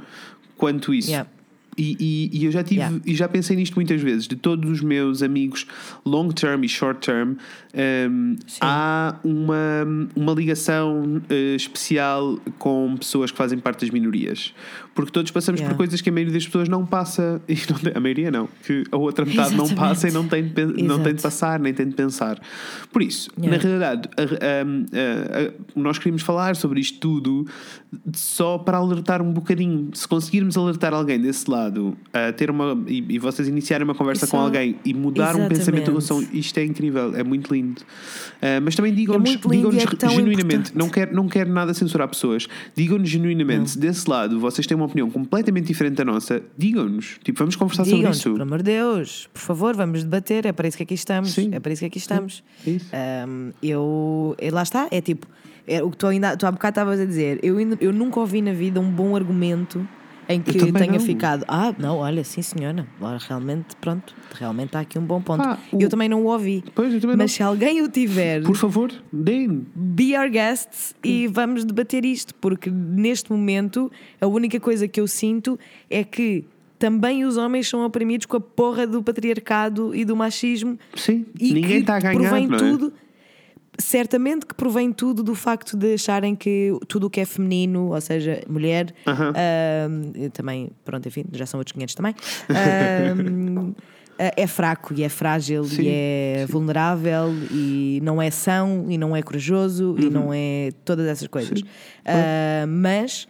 quanto 0.57 0.93
isso. 0.93 1.11
Yeah. 1.11 1.29
E, 1.77 1.97
e, 2.33 2.39
e 2.39 2.45
eu 2.45 2.53
já 2.53 2.63
tive 2.63 2.75
Yeah. 2.75 3.01
e 3.07 3.15
já 3.15 3.29
pensei 3.29 3.57
nisto 3.57 3.75
muitas 3.75 4.01
vezes, 4.01 4.27
de 4.27 4.37
todos 4.37 4.69
os 4.69 4.81
meus 4.81 5.23
amigos 5.23 5.67
long 6.05 6.29
term 6.31 6.65
e 6.65 6.69
short 6.69 7.07
term, 7.07 7.35
hum, 8.11 8.37
há 8.61 9.17
uma, 9.25 9.87
uma 10.15 10.33
ligação 10.33 11.21
eh, 11.29 11.55
especial 11.57 12.39
com 12.59 12.97
pessoas 12.97 13.31
que 13.31 13.37
fazem 13.37 13.59
parte 13.59 13.81
das 13.83 13.91
minorias. 13.91 14.55
Porque 14.95 15.11
todos 15.11 15.31
passamos 15.33 15.61
Yeah. 15.61 15.75
por 15.75 15.79
coisas 15.79 16.01
que 16.01 16.09
a 16.09 16.13
maioria 16.13 16.33
das 16.35 16.47
pessoas 16.47 16.69
não 16.69 16.87
passa, 16.87 17.43
e 17.49 17.55
não 17.69 17.79
tem- 17.79 17.93
a 17.97 18.01
maioria 18.01 18.31
não, 18.31 18.49
que 18.65 18.85
a 18.93 18.97
outra 18.97 19.25
metade 19.25 19.55
não 19.57 19.65
Exatamente. 19.65 19.75
passa 19.95 20.09
e 20.09 20.13
não 20.13 20.29
tem, 20.29 20.45
de, 20.49 20.83
não 20.85 21.03
tem 21.03 21.15
de 21.15 21.23
passar, 21.23 21.59
nem 21.59 21.75
tem 21.75 21.89
de 21.89 21.95
pensar. 21.95 22.41
Por 22.93 23.03
isso, 23.03 23.29
Yeah. 23.37 23.57
na 23.57 23.63
realidade, 23.63 24.09
a- 24.17 24.23
a- 24.23 25.49
a- 25.49 25.53
nós 25.75 25.99
queríamos 25.99 26.23
falar 26.23 26.55
sobre 26.57 26.81
isto 26.81 26.99
tudo 27.01 27.47
só 28.13 28.59
para 28.59 28.79
alertar 28.79 29.21
um 29.23 29.33
bocadinho. 29.33 29.91
Se 29.95 30.07
conseguirmos 30.07 30.57
alertar 30.57 30.93
alguém 30.95 31.21
desse 31.21 31.51
lado, 31.51 31.97
a 32.13 32.33
ter 32.33 32.51
uma 32.51 32.81
e, 32.87 33.05
e 33.15 33.19
vocês 33.19 33.49
iniciarem 33.49 33.85
uma 33.85 33.95
conversa 33.95 34.27
E 34.27 34.29
com 34.29 34.39
alguém 34.39 34.77
e 34.85 34.93
mudar 34.95 35.35
um 35.37 35.49
pensamento 35.49 35.91
Exatamente. 35.97 36.39
isto 36.39 36.59
é 36.59 36.65
incrível, 36.65 37.15
é 37.17 37.23
muito 37.25 37.53
lindo. 37.53 37.64
Ah, 38.43 38.61
mas 38.63 38.75
também 38.75 38.95
digam-nos 38.95 39.29
É 39.29 39.33
lindo 39.33 39.49
digam 39.49 39.71
é 39.73 40.09
genuinamente, 40.11 40.45
importante. 40.71 40.77
não 40.77 40.89
quero, 40.89 41.15
não 41.15 41.29
quero 41.29 41.51
nada 41.51 41.73
censurar 41.75 42.09
pessoas, 42.09 42.47
digam-nos 42.75 43.09
genuinamente, 43.09 43.71
se 43.71 43.79
desse 43.79 44.09
lado 44.09 44.39
vocês 44.41 44.67
têm 44.67 44.77
uma 44.77 44.87
opinião 44.87 45.11
completamente 45.11 45.67
diferente 45.67 45.95
da 45.97 46.05
nossa, 46.05 46.43
digam-nos. 46.59 47.19
Tipo, 47.23 47.39
vamos 47.39 47.57
conversar 47.57 47.85
sobre 47.85 48.09
isso. 48.11 48.31
pelo 48.33 48.43
amor 48.43 48.59
de 48.59 48.65
Deus, 48.65 49.29
por 49.33 49.41
favor, 49.41 49.75
vamos 49.77 50.03
debater. 50.05 50.47
É 50.47 50.53
para 50.53 50.69
isso 50.69 50.77
que 50.77 50.83
aqui 50.83 50.95
estamos. 50.95 51.33
Sim. 51.33 51.51
É 51.53 51.61
para 51.61 51.73
isso 51.73 51.81
que 51.81 51.87
aqui 51.87 51.99
estamos. 51.99 52.43
Isso. 52.67 52.87
Um, 53.29 53.53
eu, 53.63 54.37
e 54.41 54.51
lá 54.51 54.63
está, 54.63 54.89
é 54.91 55.01
tipo, 55.01 55.27
é 55.67 55.83
o 55.83 55.91
que 55.91 55.97
tu, 55.97 56.07
ainda, 56.07 56.37
tu 56.37 56.47
há 56.47 56.53
bocado 56.53 56.73
estavas 56.73 57.01
a 57.01 57.05
dizer. 57.05 57.39
Eu, 57.43 57.57
ainda- 57.59 57.79
eu 57.81 57.93
nunca 57.93 58.21
ouvi 58.21 58.43
na 58.43 58.53
vida 58.53 58.81
um 58.81 58.91
bom 58.91 59.17
argumento 59.17 59.87
em 60.29 60.41
que 60.41 60.53
tenha 60.73 60.93
não. 60.93 61.01
ficado. 61.01 61.45
Ah, 61.49 61.75
não, 61.79 61.99
olha, 61.99 62.23
sim 62.25 62.43
senhora, 62.43 62.87
realmente, 63.29 63.77
pronto, 63.81 64.15
realmente 64.35 64.77
há 64.77 64.81
aqui 64.81 64.99
um 64.99 65.03
bom 65.05 65.21
ponto. 65.21 65.43
Ah, 65.43 65.59
o- 65.73 65.81
Eu 65.81 65.89
também 65.89 66.09
não 66.09 66.23
o 66.23 66.27
ouvi. 66.27 66.65
Pois, 66.75 66.93
Mas 67.05 67.17
não. 67.17 67.29
se 67.29 67.43
alguém 67.43 67.83
o 67.83 67.89
tiver, 67.89 68.43
Por 68.43 68.57
favor, 68.57 68.91
deem. 69.13 69.67
be 69.75 70.17
our 70.17 70.31
guests 70.31 70.95
e 71.05 71.27
vamos 71.27 71.65
debater 71.65 72.05
isto, 72.05 72.35
porque 72.37 72.71
neste 72.71 73.31
momento 73.33 73.91
a 74.21 74.27
única 74.27 74.59
coisa 74.61 74.87
que 74.89 75.01
eu 75.01 75.07
sinto 75.07 75.59
é 75.91 76.03
que 76.05 76.45
também 76.79 77.25
os 77.25 77.37
homens 77.37 77.69
são 77.69 77.85
oprimidos 77.87 78.27
com 78.27 78.37
a 78.37 78.41
porra 78.41 78.87
do 78.87 79.03
patriarcado 79.03 79.95
e 79.95 80.05
do 80.05 80.15
machismo 80.17 80.79
Sim, 80.95 81.25
e 81.41 81.55
ninguém 81.55 81.79
está 81.79 81.97
a 81.97 82.01
ganhar, 82.01 82.19
provém 82.21 82.45
é? 82.53 82.57
tudo 82.57 82.93
certamente 83.79 84.47
que 84.47 84.55
provém 84.55 84.93
tudo 84.93 85.23
do 85.23 85.35
facto 85.35 85.77
de 85.77 85.95
acharem 85.95 86.35
que 86.35 86.73
tudo 86.89 87.07
o 87.07 87.11
que 87.11 87.21
é 87.21 87.25
feminino, 87.25 87.93
ou 87.93 88.01
seja, 88.01 88.43
mulher, 88.49 88.95
Aham. 89.07 89.33
ahm, 89.35 90.13
eu 90.15 90.31
também, 90.31 90.71
pronto, 90.85 91.07
enfim, 91.09 91.25
já 91.33 91.47
são 91.47 91.59
outros 91.59 91.73
500 91.73 91.95
também, 91.95 92.15
ahm, 92.51 93.73
é 94.19 94.47
fraco 94.47 94.95
e 94.95 95.03
é 95.03 95.09
frágil 95.09 95.65
Sim, 95.65 95.83
e 95.83 95.89
é 95.89 96.47
vulnerável 96.49 97.35
e 97.51 97.99
não 98.03 98.23
é 98.23 98.31
são 98.31 98.87
e 98.89 98.97
não 98.97 99.15
é 99.17 99.23
corajoso 99.23 99.93
Uhum. 99.93 99.99
e 100.01 100.11
não 100.11 100.33
é 100.33 100.71
todas 100.85 101.07
essas 101.07 101.27
coisas. 101.27 101.63
Ah, 102.05 102.65
mas, 102.69 103.27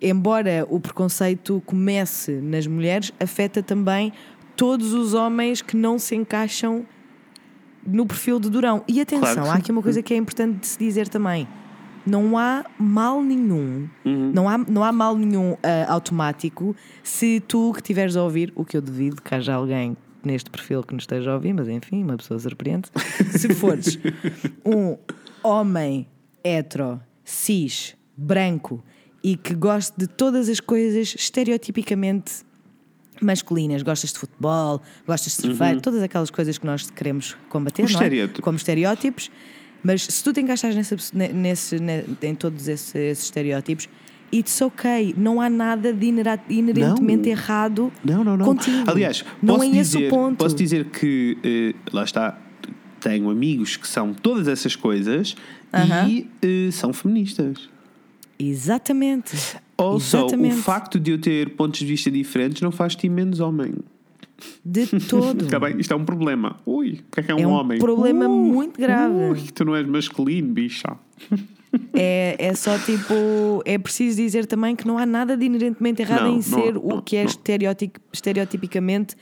embora 0.00 0.64
o 0.70 0.78
preconceito 0.78 1.60
comece 1.66 2.32
nas 2.40 2.66
mulheres, 2.68 3.12
afeta 3.18 3.62
também 3.64 4.12
todos 4.54 4.92
os 4.92 5.12
homens 5.12 5.60
que 5.60 5.76
não 5.76 5.98
se 5.98 6.14
encaixam 6.14 6.86
no 7.88 8.06
perfil 8.06 8.38
de 8.38 8.48
Durão. 8.50 8.82
E 8.86 9.00
atenção, 9.00 9.34
Claro 9.34 9.50
há 9.50 9.54
aqui 9.54 9.70
uma 9.72 9.82
coisa 9.82 10.02
que 10.02 10.12
é 10.14 10.16
importante 10.16 10.60
de 10.60 10.66
se 10.66 10.78
dizer 10.78 11.08
também. 11.08 11.46
Não 12.06 12.38
há 12.38 12.64
mal 12.78 13.22
nenhum, 13.22 13.88
Uhum. 14.04 14.32
não, 14.32 14.48
há, 14.48 14.56
não 14.58 14.82
há 14.84 14.90
mal 14.92 15.16
nenhum 15.16 15.56
ah, 15.62 15.92
automático 15.92 16.74
se 17.02 17.40
tu 17.40 17.72
que 17.72 17.80
estiveres 17.80 18.16
a 18.16 18.22
ouvir, 18.22 18.50
o 18.54 18.64
que 18.64 18.76
eu 18.76 18.80
devido, 18.80 19.20
que 19.20 19.34
haja 19.34 19.54
alguém 19.54 19.94
neste 20.24 20.48
perfil 20.50 20.82
que 20.82 20.94
nos 20.94 21.02
esteja 21.02 21.30
a 21.32 21.34
ouvir, 21.34 21.52
mas 21.52 21.68
enfim, 21.68 22.02
uma 22.02 22.16
pessoa 22.16 22.38
surpreende. 22.40 22.88
Se 23.30 23.52
fores 23.54 23.98
um 24.64 24.96
homem 25.42 26.06
hetero, 26.42 27.00
cis, 27.24 27.94
branco 28.16 28.82
e 29.22 29.36
que 29.36 29.54
goste 29.54 29.92
de 29.98 30.06
todas 30.06 30.48
as 30.48 30.60
coisas 30.60 31.14
estereotipicamente 31.14 32.42
masculinas, 33.20 33.82
gostas 33.82 34.12
de 34.12 34.18
futebol, 34.18 34.82
gostas 35.06 35.36
de 35.36 35.42
surfar, 35.42 35.80
todas 35.80 36.02
aquelas 36.02 36.30
coisas 36.30 36.58
que 36.58 36.66
nós 36.66 36.90
queremos 36.90 37.36
combater, 37.48 37.82
não 37.90 38.00
é? 38.02 38.28
como 38.40 38.56
estereótipos, 38.56 39.30
mas 39.82 40.02
se 40.02 40.22
tu 40.24 40.32
te 40.32 40.40
encaixas 40.40 40.74
nessa, 40.74 40.96
nesse, 41.32 41.78
ne- 41.78 42.04
em 42.22 42.34
todos 42.34 42.66
esses, 42.68 42.94
esses 42.94 43.24
estereótipos, 43.24 43.88
it's 44.32 44.60
ok, 44.60 45.14
não 45.16 45.40
há 45.40 45.48
nada 45.48 45.92
de 45.92 46.06
inerentemente 46.06 47.22
Não. 47.24 47.30
errado 47.30 47.92
Não, 48.04 48.22
não, 48.24 48.36
não. 48.36 48.44
contigo. 48.46 48.84
Aliás, 48.90 49.24
não 49.42 49.54
posso 49.56 49.66
é 49.66 49.70
dizer, 49.72 49.98
esse 49.98 50.06
o 50.06 50.10
ponto. 50.10 50.36
Posso 50.38 50.54
dizer 50.56 50.84
que, 50.86 51.38
eh, 51.42 51.74
lá 51.92 52.04
está, 52.04 52.38
tenho 53.00 53.30
amigos 53.30 53.76
que 53.76 53.86
são 53.88 54.12
todas 54.12 54.48
essas 54.48 54.74
coisas 54.76 55.34
Aham. 55.72 56.08
e 56.08 56.28
eh, 56.42 56.70
são 56.72 56.92
feministas. 56.92 57.68
Exatamente. 58.38 59.36
Also, 59.78 60.18
Exatamente. 60.18 60.56
o 60.56 60.58
facto 60.58 60.98
de 60.98 61.12
eu 61.12 61.18
ter 61.18 61.50
pontos 61.50 61.78
de 61.78 61.86
vista 61.86 62.10
diferentes 62.10 62.60
não 62.60 62.72
faz 62.72 62.96
ti 62.96 63.08
menos 63.08 63.38
homem. 63.38 63.74
De 64.64 64.86
todo. 65.08 65.44
Está 65.44 65.58
bem? 65.60 65.78
Isto 65.78 65.94
é 65.94 65.96
um 65.96 66.04
problema. 66.04 66.56
Ui, 66.66 67.00
o 67.08 67.12
que 67.12 67.20
é 67.20 67.22
que 67.22 67.30
é 67.30 67.34
um 67.34 67.38
É 67.38 67.46
um 67.46 67.50
homem? 67.50 67.78
problema 67.78 68.26
Uh, 68.26 68.30
muito 68.30 68.80
grave. 68.80 69.14
Ui, 69.14 69.40
tu 69.54 69.64
não 69.64 69.74
és 69.74 69.86
masculino, 69.86 70.52
bicha. 70.52 70.96
É, 71.92 72.36
é 72.38 72.54
só 72.54 72.78
tipo. 72.78 73.62
É 73.64 73.78
preciso 73.78 74.16
dizer 74.16 74.46
também 74.46 74.74
que 74.74 74.86
não 74.86 74.98
há 74.98 75.04
nada 75.04 75.36
de 75.36 75.46
inerentemente 75.46 76.02
errado 76.02 76.22
Não, 76.22 76.32
em 76.32 76.36
não, 76.36 76.42
ser 76.42 76.74
não, 76.74 76.98
o 76.98 77.02
que 77.02 77.16
é 77.16 77.24
estereotipicamente 78.12 79.16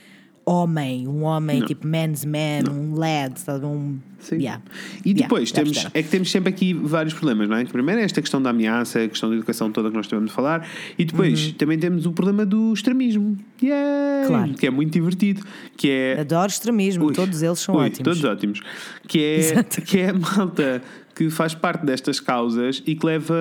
homem. 0.47 1.07
Um 1.07 1.23
homem, 1.23 1.61
tipo 1.65 1.85
man's 1.87 2.23
man, 2.23 2.71
um 2.71 2.95
lad, 2.95 3.37
sabe? 3.37 3.65
Um. 3.65 3.99
Sim. 4.19 4.37
Yeah. 4.37 4.63
E 5.05 5.09
Yeah, 5.09 5.21
depois 5.23 5.49
já 5.49 5.55
temos, 5.55 5.87
é 5.93 6.01
que 6.03 6.09
temos 6.09 6.31
sempre 6.31 6.49
aqui 6.49 6.73
vários 6.73 7.13
problemas, 7.13 7.47
não 7.47 7.57
é? 7.57 7.65
Que 7.65 7.71
primeiro 7.71 8.01
é 8.01 8.03
esta 8.03 8.19
questão 8.19 8.41
da 8.41 8.49
ameaça, 8.49 9.03
a 9.03 9.07
questão 9.07 9.29
da 9.29 9.35
educação 9.35 9.71
toda 9.71 9.89
que 9.89 9.95
nós 9.95 10.07
tivemos 10.07 10.31
a 10.31 10.33
falar, 10.33 10.67
e 10.97 11.05
depois 11.05 11.51
também 11.53 11.77
temos 11.77 12.05
o 12.05 12.11
problema 12.11 12.45
do 12.45 12.73
extremismo! 12.73 13.37
Uhum. 13.61 14.27
Claro. 14.27 14.53
que 14.55 14.67
é 14.67 14.69
muito 14.69 14.91
divertido, 14.91 15.43
que 15.75 15.89
é 15.89 16.19
Adoro 16.19 16.47
extremismo, 16.47 17.05
Ui, 17.05 17.13
todos 17.13 17.41
eles 17.41 17.59
são 17.59 17.75
ui, 17.75 17.85
ótimos. 17.85 18.03
Todos 18.03 18.23
ótimos. 18.23 18.61
Que 19.07 19.19
é, 19.19 19.37
Exato. 19.37 19.81
que 19.81 19.99
é 19.99 20.09
a 20.09 20.13
malta 20.13 20.81
que 21.15 21.29
faz 21.29 21.55
parte 21.55 21.85
destas 21.85 22.19
causas 22.19 22.83
e 22.85 22.95
que 22.95 23.05
leva 23.05 23.35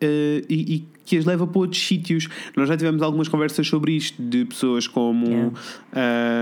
eh, 0.00 0.42
e, 0.48 0.74
e 0.74 0.97
que 1.08 1.16
as 1.16 1.24
leva 1.24 1.46
para 1.46 1.58
outros 1.58 1.84
sítios. 1.86 2.28
Nós 2.56 2.68
já 2.68 2.76
tivemos 2.76 3.00
algumas 3.02 3.28
conversas 3.28 3.66
sobre 3.66 3.92
isto 3.96 4.22
de 4.22 4.44
pessoas 4.44 4.86
como 4.86 5.26
Yeah. 5.28 5.52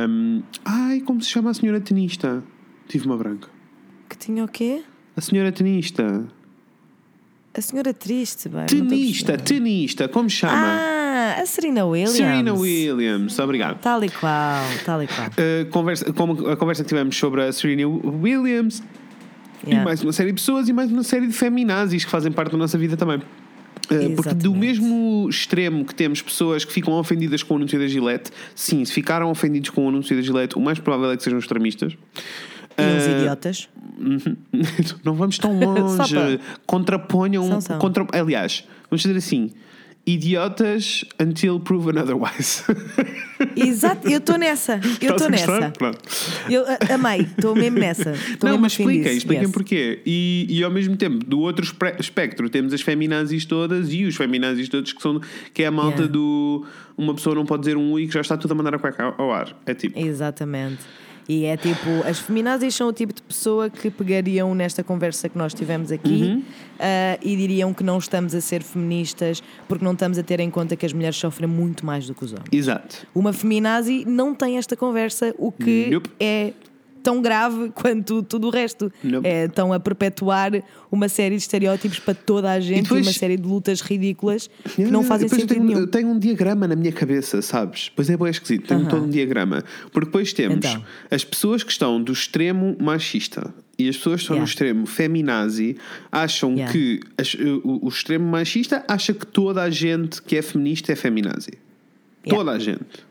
hum, 0.09 0.43
ai, 0.65 1.01
como 1.01 1.21
se 1.23 1.31
chama 1.31 1.51
a 1.51 1.55
senhora 1.55 1.81
tenista? 1.81 2.43
Tive 2.89 3.07
uma 3.07 3.17
branca. 3.17 3.49
Que 4.09 4.17
tinha 4.17 4.45
o 4.45 4.49
quê? 4.49 4.83
A 5.17 5.21
senhora 5.21 5.51
tenista. 5.53 6.27
A 7.55 7.61
senhora 7.61 7.95
triste, 7.95 8.49
bem. 8.49 8.67
Tenista, 8.67 9.37
tenista, 9.39 10.09
como 10.09 10.29
chama? 10.29 10.53
Ah, 10.53 11.41
a 11.41 11.47
Serena 11.47 11.87
Williams. 11.87 12.17
Serena 12.17 12.53
Williams. 12.53 13.39
Obrigado. 13.39 13.81
Tal 13.81 14.05
e 14.05 14.11
qual, 14.11 14.63
tal 14.85 15.03
e 15.03 15.07
qual. 15.07 15.29
Uh, 15.29 15.67
conversa, 15.71 16.13
como 16.13 16.49
a 16.49 16.57
conversa 16.57 16.83
que 16.83 16.89
tivemos 16.89 17.17
sobre 17.17 17.43
a 17.43 17.53
Serena 17.53 17.89
Williams 17.89 18.83
Yeah. 19.65 19.83
e 19.83 19.85
mais 19.85 20.03
uma 20.03 20.13
série 20.13 20.29
de 20.31 20.35
pessoas 20.35 20.69
e 20.69 20.73
mais 20.73 20.93
uma 20.93 21.03
série 21.03 21.27
de 21.27 21.33
feminazis 21.33 22.05
que 22.05 22.11
fazem 22.11 22.31
parte 22.31 22.53
da 22.53 22.59
nossa 22.59 22.77
vida 22.79 22.97
também. 22.97 23.21
Uh, 23.91 24.17
porque 24.17 24.35
do 24.35 24.55
mesmo 24.55 25.29
extremo 25.29 25.85
que 25.85 25.95
temos 25.95 26.21
pessoas 26.21 26.65
que 26.65 26.73
ficam 26.73 26.95
ofendidas 26.95 27.43
com 27.43 27.55
o 27.55 27.57
anúncio 27.57 27.79
da 27.79 27.87
Gillette, 27.87 28.31
sim, 28.55 28.85
se 28.85 28.93
ficaram 28.93 29.31
ofendidos 29.31 29.71
com 29.71 29.87
o 29.87 29.89
anúncio 29.89 30.17
da 30.17 30.23
Gillette, 30.23 30.57
o 30.57 30.61
mais 30.61 30.79
provável 30.79 31.13
é 31.13 31.17
que 31.17 31.23
sejam 31.23 31.39
extremistas. 31.39 31.93
E 32.79 32.83
uns 32.83 33.07
Uh, 33.07 33.21
idiotas. 33.21 33.69
Não 35.05 35.15
vamos 35.15 35.39
tão 35.39 35.57
longe. 35.59 36.41
Contraponham. 36.67 37.47
São, 37.49 37.61
são. 37.61 37.79
Contra, 37.79 38.07
aliás, 38.13 38.65
vamos 38.91 39.03
dizer 39.03 39.17
assim: 39.17 39.51
idiotas 40.07 41.05
until 41.21 41.59
proven 41.61 41.99
otherwise. 41.99 42.63
Exato, 43.57 44.09
eu 44.09 44.19
estou 44.19 44.39
nessa. 44.39 44.81
Eu 45.01 45.13
estou 45.13 45.29
nessa. 45.29 45.71
Pronto. 45.71 45.99
Eu 46.49 46.65
a- 46.65 46.95
amei, 46.95 47.23
estou 47.23 47.55
mesmo 47.55 47.79
nessa. 47.79 48.13
Estou 48.13 48.49
Não, 48.51 48.59
mas 48.59 48.73
expliquem, 48.73 49.17
expliquem 49.17 49.43
Yes. 49.45 49.53
porquê. 49.53 50.01
E, 50.07 50.47
e 50.49 50.63
ao 50.63 50.71
mesmo 50.71 50.97
tempo, 50.97 51.25
do 51.25 51.41
outro 51.41 51.67
espectro, 51.99 52.49
temos 52.49 52.73
as 52.73 52.81
feminazis 52.83 53.45
todas 53.45 53.93
e 53.93 54.05
os 54.05 54.17
feminazis 54.17 54.69
todos 54.69 54.93
que 54.93 55.03
são 55.03 55.21
que 55.53 55.63
é 55.63 55.67
a 55.67 55.71
malta 55.71 55.97
Yeah. 56.03 56.13
do 56.13 56.65
uma 56.97 57.15
pessoa 57.15 57.35
não 57.35 57.45
pode 57.45 57.61
dizer 57.63 57.77
um 57.77 57.93
ui 57.93 58.07
que 58.07 58.15
já 58.15 58.21
está 58.21 58.37
tudo 58.37 58.53
a 58.53 58.55
mandar 58.55 58.75
a 58.75 58.79
cueca 58.79 59.15
ao 59.19 59.33
ar. 59.33 59.55
É 59.67 59.75
tipo. 59.75 59.99
Exatamente. 59.99 60.79
E 61.29 61.45
é 61.45 61.57
tipo, 61.57 61.89
as 62.07 62.19
feminazis 62.21 62.75
são 62.75 62.87
o 62.89 62.93
tipo 62.93 63.13
de 63.13 63.21
pessoa 63.23 63.69
que 63.69 63.91
pegariam 63.91 64.55
nesta 64.55 64.85
conversa 64.85 65.29
que 65.29 65.37
nós 65.37 65.53
tivemos 65.53 65.91
aqui 65.91 66.23
Uhum. 66.23 66.43
ah, 66.79 67.19
e 67.21 67.35
diriam 67.37 67.75
que 67.75 67.83
não 67.83 67.99
estamos 67.99 68.35
a 68.35 68.41
ser 68.41 68.63
feministas 68.63 69.43
porque 69.67 69.85
não 69.85 69.93
estamos 69.93 70.19
a 70.19 70.23
ter 70.23 70.39
em 70.39 70.51
conta 70.51 70.77
que 70.77 70.87
as 70.87 70.93
mulheres 70.93 71.17
sofrem 71.17 71.49
muito 71.49 71.85
mais 71.85 72.07
do 72.07 72.15
que 72.15 72.25
os 72.25 72.33
homens. 72.33 72.49
Exato. 72.53 73.07
Uma 73.15 73.33
feminazi 73.33 74.05
não 74.07 74.35
tem 74.35 74.57
esta 74.57 74.77
conversa, 74.77 75.35
o 75.39 75.51
que 75.51 75.89
Nope. 75.91 76.11
é 76.21 76.53
tão 77.07 77.23
grave 77.23 77.71
quanto 77.73 78.21
tudo 78.25 78.49
o 78.49 78.51
resto. 78.51 78.93
Nope. 79.05 79.27
É, 79.29 79.45
estão 79.45 79.73
a 79.73 79.79
perpetuar 79.79 80.51
uma 80.91 81.09
série 81.09 81.37
de 81.37 81.43
estereótipos 81.43 82.01
para 82.01 82.15
toda 82.15 82.51
a 82.51 82.59
gente 82.59 82.81
e, 82.81 82.83
depois- 82.83 83.07
uma 83.07 83.13
série 83.13 83.37
de 83.37 83.47
lutas 83.47 83.81
ridículas 83.81 84.51
que 84.75 84.83
não 84.87 85.05
fazem 85.05 85.29
sentido 85.29 85.49
tenho, 85.55 85.65
nenhum. 85.65 85.79
eu 85.79 85.87
tenho 85.87 86.09
um 86.09 86.19
diagrama 86.19 86.67
na 86.67 86.75
minha 86.75 86.91
cabeça, 86.91 87.41
sabes? 87.43 87.93
Pois 87.95 88.11
é, 88.11 88.17
bem 88.17 88.29
esquisito. 88.29 88.67
Tenho 88.67 88.81
Aham. 88.81 88.89
todo 88.91 89.05
um 89.05 89.09
diagrama. 89.11 89.63
Porque 89.93 90.07
depois 90.07 90.33
temos 90.33 90.57
Então. 90.57 90.83
as 91.09 91.25
pessoas 91.25 91.63
que 91.63 91.71
estão 91.71 92.03
do 92.03 92.13
extremo 92.13 92.77
machista 92.81 93.55
e 93.79 93.89
as 93.89 93.97
pessoas 93.97 94.17
que 94.17 94.23
estão 94.25 94.37
Yeah. 94.37 94.41
no 94.41 94.49
extremo 94.49 94.87
feminazi 94.87 95.77
acham 96.11 96.55
Yeah. 96.55 96.73
que 96.73 97.01
as- 97.17 97.35
o, 97.35 97.85
o 97.85 97.89
extremo 97.89 98.27
machista 98.27 98.85
acha 98.89 99.13
que 99.15 99.25
toda 99.27 99.63
a 99.63 99.71
gente 99.71 100.21
que 100.23 100.37
é 100.37 100.43
feminista 100.43 100.93
é 100.93 100.97
feminazi. 100.97 101.53
Yeah. 102.27 102.37
Toda 102.37 102.51
a 102.51 102.59
gente. 102.59 103.07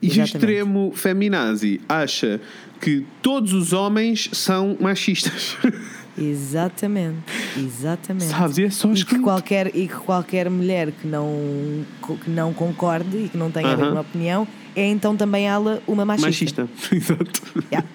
E 0.00 0.06
o 0.06 0.10
Exatamente. 0.10 0.34
extremo 0.36 0.92
feminazi 0.94 1.80
acha 1.88 2.40
que 2.80 3.04
todos 3.22 3.52
os 3.52 3.72
homens 3.72 4.28
são 4.32 4.76
machistas. 4.80 5.56
Exatamente, 6.20 7.18
exatamente. 7.56 8.24
Sabes? 8.24 8.58
E 8.58 8.64
é 8.64 8.70
só 8.70 8.92
e 8.92 9.04
que, 9.04 9.20
qualquer, 9.20 9.68
e 9.68 9.86
que 9.86 9.94
qualquer 9.94 10.50
mulher 10.50 10.90
que 10.90 11.06
não, 11.06 11.84
que 12.24 12.28
não 12.28 12.52
concorde 12.52 13.16
e 13.16 13.28
que 13.28 13.38
não 13.38 13.52
tenha 13.52 13.68
a 13.68 13.72
Aham. 13.74 13.84
mesma 13.84 14.00
opinião 14.00 14.48
é 14.74 14.84
então 14.86 15.16
também 15.16 15.46
ela 15.46 15.80
uma 15.86 16.04
machista. 16.04 16.62
Machista. 16.62 16.68
Exato. 16.92 17.42
Yeah. 17.70 17.86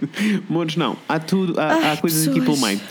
Não. 0.78 0.96
Há 1.08 1.20
tudo, 1.20 1.60
há, 1.60 1.74
Ai, 1.74 1.92
há 1.92 1.98
coisas 1.98 2.26
aqui 2.28 2.40
pessoas. 2.40 2.60
pelo 2.60 2.68
meio. 2.72 2.82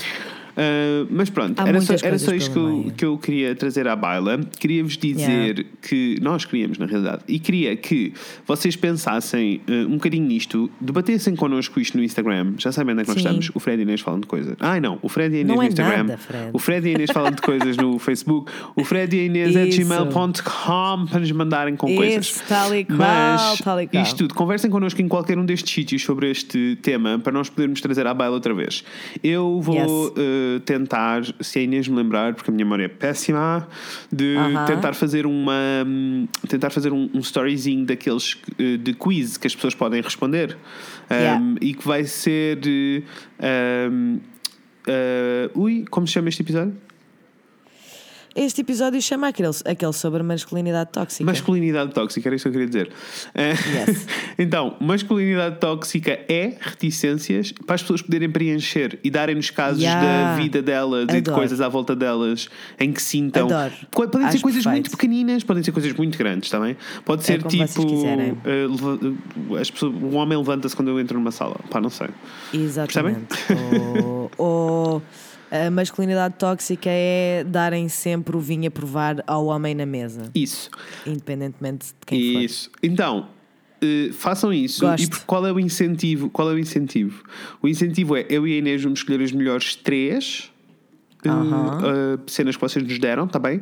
Ah, 0.57 1.07
mas 1.11 1.31
pronto, 1.31 1.59
Há 1.61 1.69
era 1.69 1.81
só, 1.81 1.93
era 1.95 2.01
coisas 2.03 2.23
só 2.23 2.35
isto 2.35 2.51
que 2.53 2.59
eu, 2.59 2.93
que 2.97 3.05
eu 3.05 3.19
queria 3.19 3.55
trazer 3.55 3.87
à 3.89 3.97
baila. 3.97 4.41
Queria-vos 4.59 4.97
dizer 4.97 5.23
Yeah. 5.23 5.65
que 5.83 6.17
nós 6.21 6.45
queríamos, 6.45 6.79
na 6.79 6.87
realidade, 6.87 7.23
e 7.29 7.39
queria 7.39 7.75
que 7.77 8.13
vocês 8.47 8.77
pensassem 8.77 9.61
ah, 9.67 9.73
um 9.89 9.95
bocadinho 9.95 10.27
nisto, 10.27 10.71
debatessem 10.81 11.35
connosco 11.37 11.81
isto 11.81 11.97
no 11.97 12.05
Instagram. 12.05 12.55
Já 12.59 12.71
sabem 12.73 12.93
onde 12.93 13.03
é 13.03 13.05
que 13.05 13.11
nós 13.11 13.21
Sim. 13.23 13.27
estamos? 13.29 13.51
O 13.55 13.61
Fred 13.61 13.81
e 13.81 13.83
Inês 13.83 14.01
falam 14.01 14.21
de 14.21 14.27
coisas. 14.27 14.55
Ai 14.61 14.81
não, 14.81 14.99
o 15.03 15.09
Fred 15.09 15.35
e 15.35 15.41
Inês 15.41 15.49
Não 15.49 15.57
no 15.57 15.63
é 15.63 15.67
Instagram. 15.69 15.97
nada, 16.05 16.19
Fred. 16.19 16.51
O 16.53 16.59
Fred 16.59 16.89
e 16.89 16.93
Inês 16.95 17.11
falam 17.13 17.31
de 17.33 17.41
coisas 17.43 17.77
no 17.77 17.99
Facebook. 17.99 18.51
O 18.77 18.85
Fred 18.85 19.17
e 19.17 19.27
Inês 19.27 19.57
é 19.57 19.67
Isso. 19.67 19.81
gmail.com 19.81 21.07
para 21.07 21.21
nos 21.21 21.33
mandarem 21.33 21.77
com 21.77 21.95
coisas. 21.95 22.27
Esse, 22.29 22.43
tal 22.45 22.75
e 22.75 22.85
qual, 22.85 22.99
Mas 22.99 23.59
tal 23.59 23.81
e 23.81 23.87
qual. 23.87 24.03
isto 24.03 24.17
tudo, 24.19 24.35
conversem 24.35 24.71
connosco 24.71 25.01
em 25.01 25.09
qualquer 25.09 25.39
um 25.39 25.45
destes 25.45 25.73
sítios 25.73 26.03
sobre 26.03 26.31
este 26.31 26.77
tema 26.83 27.19
para 27.19 27.33
nós 27.33 27.49
podermos 27.49 27.81
trazer 27.81 28.07
à 28.07 28.15
baila 28.15 28.35
outra 28.35 28.55
vez. 28.55 28.85
Eu 29.23 29.61
vou 29.61 29.73
Yes. 29.73 30.13
Tentar, 30.65 31.23
se 31.41 31.59
a 31.59 31.63
Inês 31.63 31.89
me 31.89 31.97
lembrar, 31.97 32.35
porque 32.35 32.51
a 32.51 32.53
minha 32.53 32.65
memória 32.65 32.85
é 32.85 32.89
péssima, 32.89 33.67
de 34.13 34.37
Aham. 34.37 34.65
tentar 34.67 34.95
fazer 34.95 35.27
uma 35.27 35.53
tentar 36.49 36.71
fazer 36.71 36.93
um, 36.93 37.09
um 37.15 37.21
storyzinho 37.21 37.85
daqueles 37.87 38.37
eh, 38.59 38.77
de 38.77 38.95
quiz 38.95 39.37
que 39.37 39.47
as 39.47 39.55
pessoas 39.55 39.75
podem 39.75 40.01
responder 40.01 40.57
Um, 41.11 41.15
Yeah. 41.15 41.43
e 41.61 41.75
que 41.75 41.87
vai 41.87 42.05
ser 42.05 42.59
eh, 42.67 43.89
um, 43.91 44.19
eh, 44.87 45.51
ui, 45.55 45.85
como 45.91 46.07
se 46.07 46.15
chama 46.15 46.29
este 46.31 46.41
episódio? 46.43 46.75
Este 48.35 48.61
episódio 48.63 49.01
chama 49.03 49.29
aquele, 49.29 49.51
aquele 49.65 49.93
sobre 49.93 50.23
masculinidade 50.23 50.91
tóxica. 50.91 51.25
Masculinidade 51.25 51.93
tóxica, 51.93 52.29
era 52.29 52.37
isso 52.37 52.45
que 52.45 52.49
eu 52.49 52.53
queria 52.53 52.67
dizer. 52.67 52.91
Eh, 53.35 53.53
Yes. 53.53 54.07
então, 54.39 54.77
masculinidade 54.81 55.59
tóxica 55.61 56.13
é 56.29 56.57
reticências 56.61 57.53
para 57.53 57.75
as 57.75 57.83
pessoas 57.83 58.03
poderem 58.03 58.31
preencher 58.31 58.99
e 59.05 59.11
darem-nos 59.11 59.51
casos 59.51 59.83
Yeah. 59.83 60.31
da 60.31 60.37
vida 60.37 60.63
delas 60.63 61.05
e 61.05 61.07
de 61.13 61.17
Adoro. 61.19 61.37
coisas 61.37 61.61
à 61.61 61.69
volta 61.69 61.95
delas 61.95 62.49
em 62.81 62.93
que 62.93 63.03
sintam. 63.03 63.47
Adoro. 63.47 63.73
Podem 63.91 64.21
ser 64.23 64.27
Acho 64.29 64.41
coisas 64.43 64.63
perfeito. 64.63 64.85
muito 64.87 64.91
pequeninas, 64.91 65.45
podem 65.45 65.63
ser 65.63 65.73
coisas 65.73 65.93
muito 65.93 66.17
grandes 66.19 66.51
também. 66.51 66.77
Pode 67.05 67.25
ser 67.25 67.43
como 67.43 67.51
tipo. 67.51 68.03
leva- 68.45 69.61
as 69.61 69.71
pessoas, 69.71 69.93
um 69.95 70.17
homem 70.17 70.37
levanta-se 70.39 70.75
quando 70.75 70.89
eu 70.89 70.99
entro 71.01 71.19
numa 71.19 71.31
sala. 71.31 71.57
Pá, 71.71 71.81
não 71.81 71.91
sei. 71.91 72.09
Exatamente. 72.53 73.27
ou, 74.07 74.31
ou 74.39 75.03
a 75.53 75.71
masculinidade 75.71 76.35
tóxica 76.39 76.89
é 76.91 77.45
darem 77.47 77.89
sempre 77.89 78.37
o 78.37 78.41
vinho 78.41 78.69
a 78.69 78.71
provar 78.71 79.23
ao 79.27 79.47
homem 79.47 79.75
na 79.75 79.85
mesa, 79.85 80.31
Isso. 80.35 80.71
independentemente 81.07 81.89
de 81.89 82.07
quem 82.07 82.33
for. 82.33 82.41
Isso. 82.41 82.71
Então, 82.83 83.29
eh, 83.83 84.11
façam 84.13 84.53
isso. 84.53 84.81
Gosto. 84.81 85.03
E 85.05 85.21
qual 85.27 85.47
é 85.47 85.53
o 85.53 85.61
incentivo? 85.61 86.31
Qual 86.31 86.51
é 86.51 86.55
o 86.55 86.59
incentivo? 86.59 87.23
O 87.61 87.69
incentivo 87.69 88.17
é 88.17 88.25
eu 88.31 88.47
e 88.47 88.55
a 88.55 88.59
Inês 88.59 88.83
vamos 88.83 89.01
escolher 89.01 89.23
as 89.23 89.33
melhores 89.33 89.77
três. 89.77 90.51
eh, 91.25 91.29
Aham. 91.29 91.79
eh, 91.85 92.19
cenas 92.27 92.57
que 92.57 92.61
vocês 92.63 92.85
nos 92.85 92.99
deram, 92.99 93.29
tá 93.29 93.39
bem? 93.39 93.61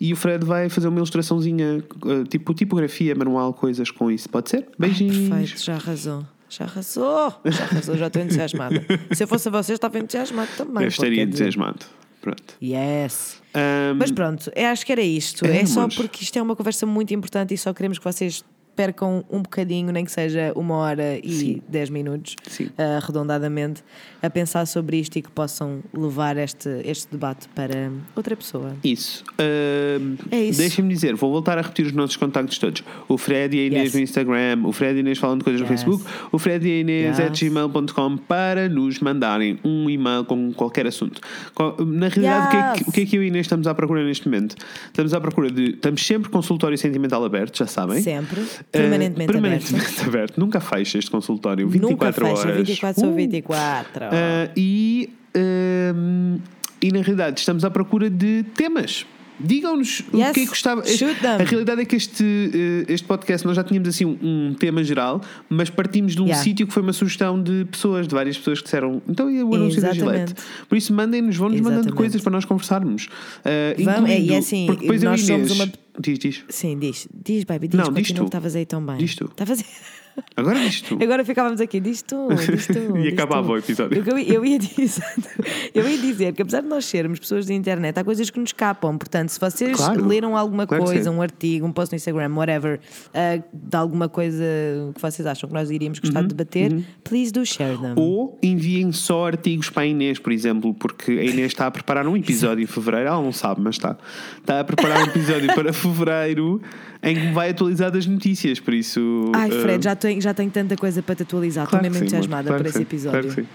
E 0.00 0.12
o 0.12 0.16
Fred 0.16 0.44
vai 0.46 0.68
fazer 0.70 0.88
uma 0.88 0.96
ilustraçãozinha, 0.98 1.82
eh, 2.06 2.24
tipo 2.28 2.54
tipografia, 2.54 3.14
manual, 3.14 3.52
coisas 3.52 3.90
com 3.90 4.10
isso. 4.10 4.28
Pode 4.30 4.48
ser? 4.48 4.66
Beijinhos. 4.78 5.28
Perfeito, 5.28 5.62
já 5.62 5.74
arrasou. 5.74 6.24
Já 6.52 6.64
arrasou, 6.66 7.34
já 7.46 7.64
arrasou, 7.64 7.96
já 7.96 8.06
estou 8.08 8.20
entusiasmada. 8.20 8.84
Se 9.12 9.24
eu 9.24 9.28
fosse 9.28 9.48
a 9.48 9.50
vocês, 9.50 9.76
estava 9.76 9.98
entusiasmado 9.98 10.50
também. 10.54 10.82
eu 10.82 10.88
estaria 10.88 11.24
dizer, 11.26 11.46
entusiasmado. 11.46 11.86
Pronto. 12.20 12.54
Yes. 12.62 13.42
Ahm, 13.54 13.96
Mas 13.98 14.10
pronto, 14.10 14.52
acho 14.54 14.84
que 14.86 14.92
era 14.92 15.00
isto. 15.00 15.46
É, 15.46 15.60
É, 15.62 15.66
só 15.66 15.88
porque 15.88 16.22
isto 16.22 16.38
é 16.38 16.42
uma 16.42 16.54
conversa 16.54 16.84
muito 16.84 17.12
importante 17.14 17.54
e 17.54 17.58
só 17.58 17.72
queremos 17.72 17.98
que 17.98 18.04
vocês 18.04 18.44
percam 18.74 19.24
um 19.30 19.42
bocadinho, 19.42 19.92
nem 19.92 20.04
que 20.04 20.10
seja 20.12 20.52
uma 20.56 20.74
hora 20.76 21.18
e 21.22 21.30
Sim. 21.32 21.62
dez 21.68 21.90
minutos, 21.90 22.36
ah, 22.78 22.96
arredondadamente, 22.96 23.82
a 24.22 24.30
pensar 24.30 24.66
sobre 24.66 24.98
isto 24.98 25.16
e 25.16 25.22
que 25.22 25.30
possam 25.30 25.80
levar 25.92 26.36
este, 26.36 26.68
este 26.84 27.08
debate 27.10 27.48
para 27.54 27.90
outra 28.16 28.34
pessoa. 28.36 28.74
Isso. 28.82 29.24
Ahm, 29.38 30.16
É 30.30 30.40
isso. 30.44 30.58
Deixem-me 30.60 30.92
dizer, 30.92 31.14
vou 31.14 31.30
voltar 31.30 31.58
a 31.58 31.62
repetir 31.62 31.86
os 31.86 31.92
nossos 31.92 32.16
contactos 32.16 32.58
todos. 32.58 32.82
O 33.08 33.18
Fred 33.18 33.56
e 33.56 33.60
a 33.60 33.66
Inês 33.66 33.84
Yes. 33.86 33.94
no 33.94 34.00
Instagram, 34.00 34.62
o 34.64 34.72
Fred 34.72 34.94
e 34.94 34.96
a 34.98 35.00
Inês 35.00 35.18
falando 35.18 35.44
coisas 35.44 35.60
no 35.60 35.66
Yes. 35.66 35.82
Facebook, 35.82 36.04
o 36.32 36.38
Fred 36.38 36.66
e 36.66 36.70
a 36.72 36.80
Inês 36.80 37.18
Yes. 37.18 37.38
gmail.com 37.38 38.16
para 38.16 38.68
nos 38.68 39.00
mandarem 39.00 39.58
um 39.64 39.88
e-mail 39.90 40.24
com 40.24 40.52
qualquer 40.52 40.86
assunto. 40.86 41.20
Na 41.86 42.08
realidade, 42.08 42.46
o, 42.46 42.50
que 42.50 42.56
é 42.56 42.62
que, 42.72 42.78
Yes. 42.78 42.88
o 42.88 42.92
que 42.92 43.00
é 43.02 43.06
que 43.06 43.16
eu 43.16 43.22
e 43.22 43.26
a 43.26 43.28
Inês 43.28 43.46
estamos 43.46 43.66
à 43.66 43.74
procura 43.74 44.04
neste 44.04 44.26
momento? 44.28 44.56
Estamos 44.86 45.12
à 45.12 45.20
procura 45.20 45.50
de. 45.50 45.70
Estamos 45.70 46.04
sempre 46.06 46.30
consultório 46.30 46.78
sentimental 46.78 47.24
aberto, 47.24 47.58
já 47.58 47.66
sabem. 47.66 48.00
Sempre, 48.02 48.40
permanentemente, 48.70 49.30
aberto. 49.30 49.32
permanentemente 49.32 50.02
aberto. 50.06 50.38
Nunca 50.40 50.60
fecha 50.60 50.98
este 50.98 51.10
consultório. 51.10 51.68
24 51.68 51.90
Nunca 52.26 52.36
fecha, 52.36 52.48
horas. 52.48 52.56
24 52.68 53.00
sobre 53.00 53.12
Uh. 53.12 53.16
24. 53.16 54.04
Ah, 54.06 54.50
e, 54.56 55.10
ahm, 55.34 56.36
e 56.80 56.90
na 56.92 57.00
realidade 57.02 57.40
estamos 57.40 57.64
à 57.64 57.70
procura 57.70 58.08
de 58.10 58.44
temas. 58.54 59.06
Digam-nos 59.44 60.00
o 60.12 60.16
Yes, 60.16 60.32
que 60.32 60.40
é 60.40 60.42
que 60.44 60.46
gostava. 60.46 60.82
A 60.82 61.44
realidade 61.44 61.82
é 61.82 61.84
que 61.84 61.96
este, 61.96 62.24
eh, 62.88 62.92
este 62.92 63.06
podcast 63.06 63.46
nós 63.46 63.56
já 63.56 63.64
tínhamos 63.64 63.88
assim 63.88 64.04
um, 64.04 64.54
tema 64.58 64.82
geral, 64.84 65.20
mas 65.48 65.68
partimos 65.70 66.14
de 66.14 66.20
um 66.22 66.26
Yeah. 66.26 66.42
sítio 66.44 66.66
que 66.66 66.72
foi 66.72 66.82
uma 66.82 66.92
sugestão 66.92 67.42
de 67.42 67.64
pessoas, 67.66 68.06
de 68.06 68.14
várias 68.14 68.38
pessoas 68.38 68.58
que 68.58 68.64
disseram 68.64 69.02
então 69.08 69.30
e 69.30 69.42
o 69.42 69.54
anúncio 69.54 69.80
da. 69.80 69.92
Gillette. 69.92 70.34
Por 70.68 70.76
isso 70.78 70.92
mandem-nos, 70.92 71.36
vão-nos 71.36 71.60
mandando 71.60 71.92
coisas 71.94 72.20
para 72.20 72.32
nós 72.32 72.44
conversarmos. 72.44 73.08
Ah, 73.44 73.74
Vamos, 73.82 74.10
é, 74.10 74.14
e 74.14 74.22
incluindo- 74.22 74.34
assim, 74.38 74.66
porque 74.66 74.80
depois 74.82 75.02
eu 75.02 75.10
nós 75.10 75.20
e 75.20 75.32
Inês- 75.32 75.48
somos 75.48 75.60
uma- 75.68 75.72
Diz, 76.00 76.18
diz. 76.18 76.42
Sim, 76.48 76.78
diz, 76.78 77.06
diz, 77.12 77.44
baby, 77.44 77.68
diz, 77.68 77.78
Não, 77.78 77.92
diz 77.92 78.08
tu. 78.12 78.14
que 78.14 78.24
estavas 78.24 78.56
aí 78.56 78.64
tão 78.64 78.84
bem. 78.84 78.96
Diz 78.96 79.14
tu. 79.14 79.26
Estavas 79.26 79.62
Agora 80.36 80.58
diz 80.60 80.80
tu. 80.82 80.98
Agora 81.02 81.24
ficávamos 81.24 81.60
aqui, 81.60 81.80
diz 81.80 82.02
tu, 82.02 82.28
diz 82.34 82.66
tu. 82.66 82.72
E 82.98 83.02
diz 83.04 83.12
acabava 83.14 83.46
tu. 83.48 83.52
o 83.52 83.58
episódio. 83.58 84.02
Eu, 84.06 84.18
eu, 84.18 84.44
ia 84.44 84.58
dizer, 84.58 85.02
eu 85.74 85.88
ia 85.88 85.98
dizer 85.98 86.32
que 86.34 86.42
apesar 86.42 86.60
de 86.62 86.68
nós 86.68 86.84
sermos 86.84 87.18
pessoas 87.18 87.46
de 87.46 87.54
internet, 87.54 87.98
há 87.98 88.04
coisas 88.04 88.28
que 88.30 88.38
nos 88.38 88.50
escapam. 88.50 88.96
Portanto, 88.98 89.30
se 89.30 89.40
vocês 89.40 89.76
Claro. 89.76 90.06
leram 90.06 90.36
alguma 90.36 90.66
Claro 90.66 90.84
coisa, 90.84 91.10
um 91.10 91.22
artigo, 91.22 91.66
um 91.66 91.72
post 91.72 91.92
no 91.92 91.96
Instagram, 91.96 92.34
whatever, 92.34 92.78
uh, 93.08 93.42
de 93.52 93.76
alguma 93.76 94.08
coisa 94.08 94.44
que 94.94 95.00
vocês 95.00 95.26
acham 95.26 95.48
que 95.48 95.54
nós 95.54 95.70
iríamos 95.70 95.98
gostar 95.98 96.20
Uhum, 96.20 96.26
de 96.28 96.34
debater, 96.34 96.84
please 97.04 97.32
do 97.32 97.44
share 97.46 97.76
them. 97.78 97.94
Ou 97.96 98.38
enviem 98.42 98.92
só 98.92 99.26
artigos 99.26 99.70
para 99.70 99.82
a 99.82 99.86
Inês, 99.86 100.18
por 100.18 100.32
exemplo, 100.32 100.74
porque 100.74 101.10
a 101.12 101.24
Inês 101.24 101.46
está 101.52 101.66
a 101.66 101.70
preparar 101.70 102.06
um 102.06 102.16
episódio 102.16 102.62
em 102.62 102.66
fevereiro, 102.66 103.08
ela 103.08 103.22
não 103.22 103.32
sabe, 103.32 103.60
mas 103.60 103.76
está. 103.76 103.96
Está 104.38 104.60
a 104.60 104.64
preparar 104.64 105.00
um 105.00 105.04
episódio 105.06 105.54
para 105.54 105.72
fevereiro 105.72 106.60
em 107.02 107.14
que 107.16 107.32
vai 107.32 107.50
atualizar 107.50 107.90
das 107.90 108.06
notícias, 108.06 108.60
por 108.60 108.72
isso. 108.72 109.32
Ai, 109.34 109.50
uh, 109.50 109.60
Fred, 109.60 109.82
já 109.84 109.96
tenho, 109.96 110.20
já 110.20 110.32
tenho 110.32 110.50
tanta 110.50 110.76
coisa 110.76 111.02
para 111.02 111.16
te 111.16 111.22
atualizar. 111.24 111.64
Estou 111.64 111.80
Claro 111.80 111.90
mesmo 111.92 112.04
entusiasmada 112.04 112.48
claro 112.48 112.62
por 112.62 112.68
esse 112.68 112.78
sim, 112.78 112.82
episódio. 112.82 113.32
claro. 113.32 113.48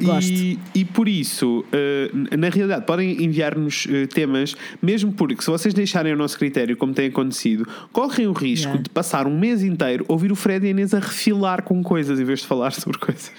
Uh, 0.00 0.04
Gosto. 0.04 0.30
E, 0.30 0.58
e 0.74 0.84
por 0.84 1.08
isso, 1.08 1.60
uh, 1.60 2.36
na 2.36 2.48
realidade, 2.50 2.84
podem 2.84 3.24
enviar-nos 3.24 3.86
uh, 3.86 4.06
temas, 4.08 4.54
mesmo 4.82 5.12
porque 5.12 5.40
se 5.42 5.50
vocês 5.50 5.72
deixarem 5.72 6.12
o 6.12 6.16
nosso 6.16 6.38
critério, 6.38 6.76
como 6.76 6.92
tem 6.92 7.08
acontecido, 7.08 7.66
correm 7.92 8.26
o 8.26 8.32
risco 8.32 8.60
Yeah. 8.60 8.82
de 8.82 8.90
passar 8.90 9.26
um 9.26 9.38
mês 9.38 9.62
inteiro 9.62 10.04
a 10.08 10.12
ouvir 10.12 10.30
o 10.30 10.36
Fred 10.36 10.64
e 10.64 10.68
a 10.68 10.70
Inês 10.72 10.92
a 10.92 10.98
refilar 10.98 11.62
com 11.62 11.82
coisas 11.82 12.20
em 12.20 12.24
vez 12.24 12.40
de 12.40 12.46
falar 12.46 12.72
sobre 12.72 12.98
coisas. 12.98 13.30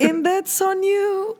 And 0.00 0.22
that's 0.22 0.60
on 0.60 0.82
you! 0.82 1.36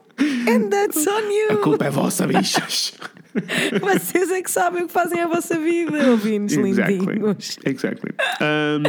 And 0.47 0.69
that's 0.69 1.05
on 1.07 1.19
a 1.19 1.53
you! 1.53 1.57
culpa 1.59 1.85
é 1.85 1.89
vossa, 1.91 2.25
bichas. 2.25 2.93
Vocês 3.81 4.31
é 4.31 4.41
que 4.41 4.51
sabem 4.51 4.83
o 4.83 4.87
que 4.87 4.93
fazem 4.93 5.21
a 5.21 5.27
vossa 5.27 5.57
vida, 5.57 6.11
ouvintes 6.11 6.55
lindinhos. 6.55 7.57
Exactly. 7.65 8.11
Um, 8.41 8.83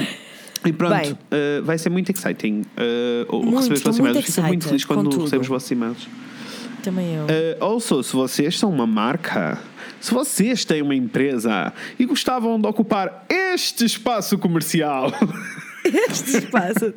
e 0.64 0.72
pronto, 0.72 0.94
Bem. 0.94 1.12
uh, 1.12 1.64
vai 1.64 1.76
ser 1.76 1.90
muito 1.90 2.12
exciting 2.12 2.62
uh, 2.76 3.36
Muito, 3.36 3.56
receber 3.56 3.74
os 3.74 3.82
vossos 3.82 3.98
e-mails. 3.98 4.24
Fico 4.24 4.46
muito 4.46 4.64
feliz 4.66 4.84
quando 4.84 5.10
tudo. 5.10 5.24
recebo 5.24 5.42
os 5.42 5.48
vossos 5.48 5.70
e-mails. 5.70 6.08
Também 6.82 7.14
eu. 7.14 7.24
Uh, 7.24 7.64
also, 7.64 8.02
se 8.02 8.12
vocês 8.12 8.58
são 8.58 8.70
uma 8.70 8.86
marca, 8.86 9.58
se 10.00 10.12
vocês 10.12 10.64
têm 10.64 10.82
uma 10.82 10.94
empresa 10.94 11.72
e 11.98 12.04
gostavam 12.04 12.60
de 12.60 12.66
ocupar 12.66 13.24
este 13.28 13.84
espaço 13.84 14.38
comercial, 14.38 15.12
Este 16.10 16.38
espaço. 16.38 16.92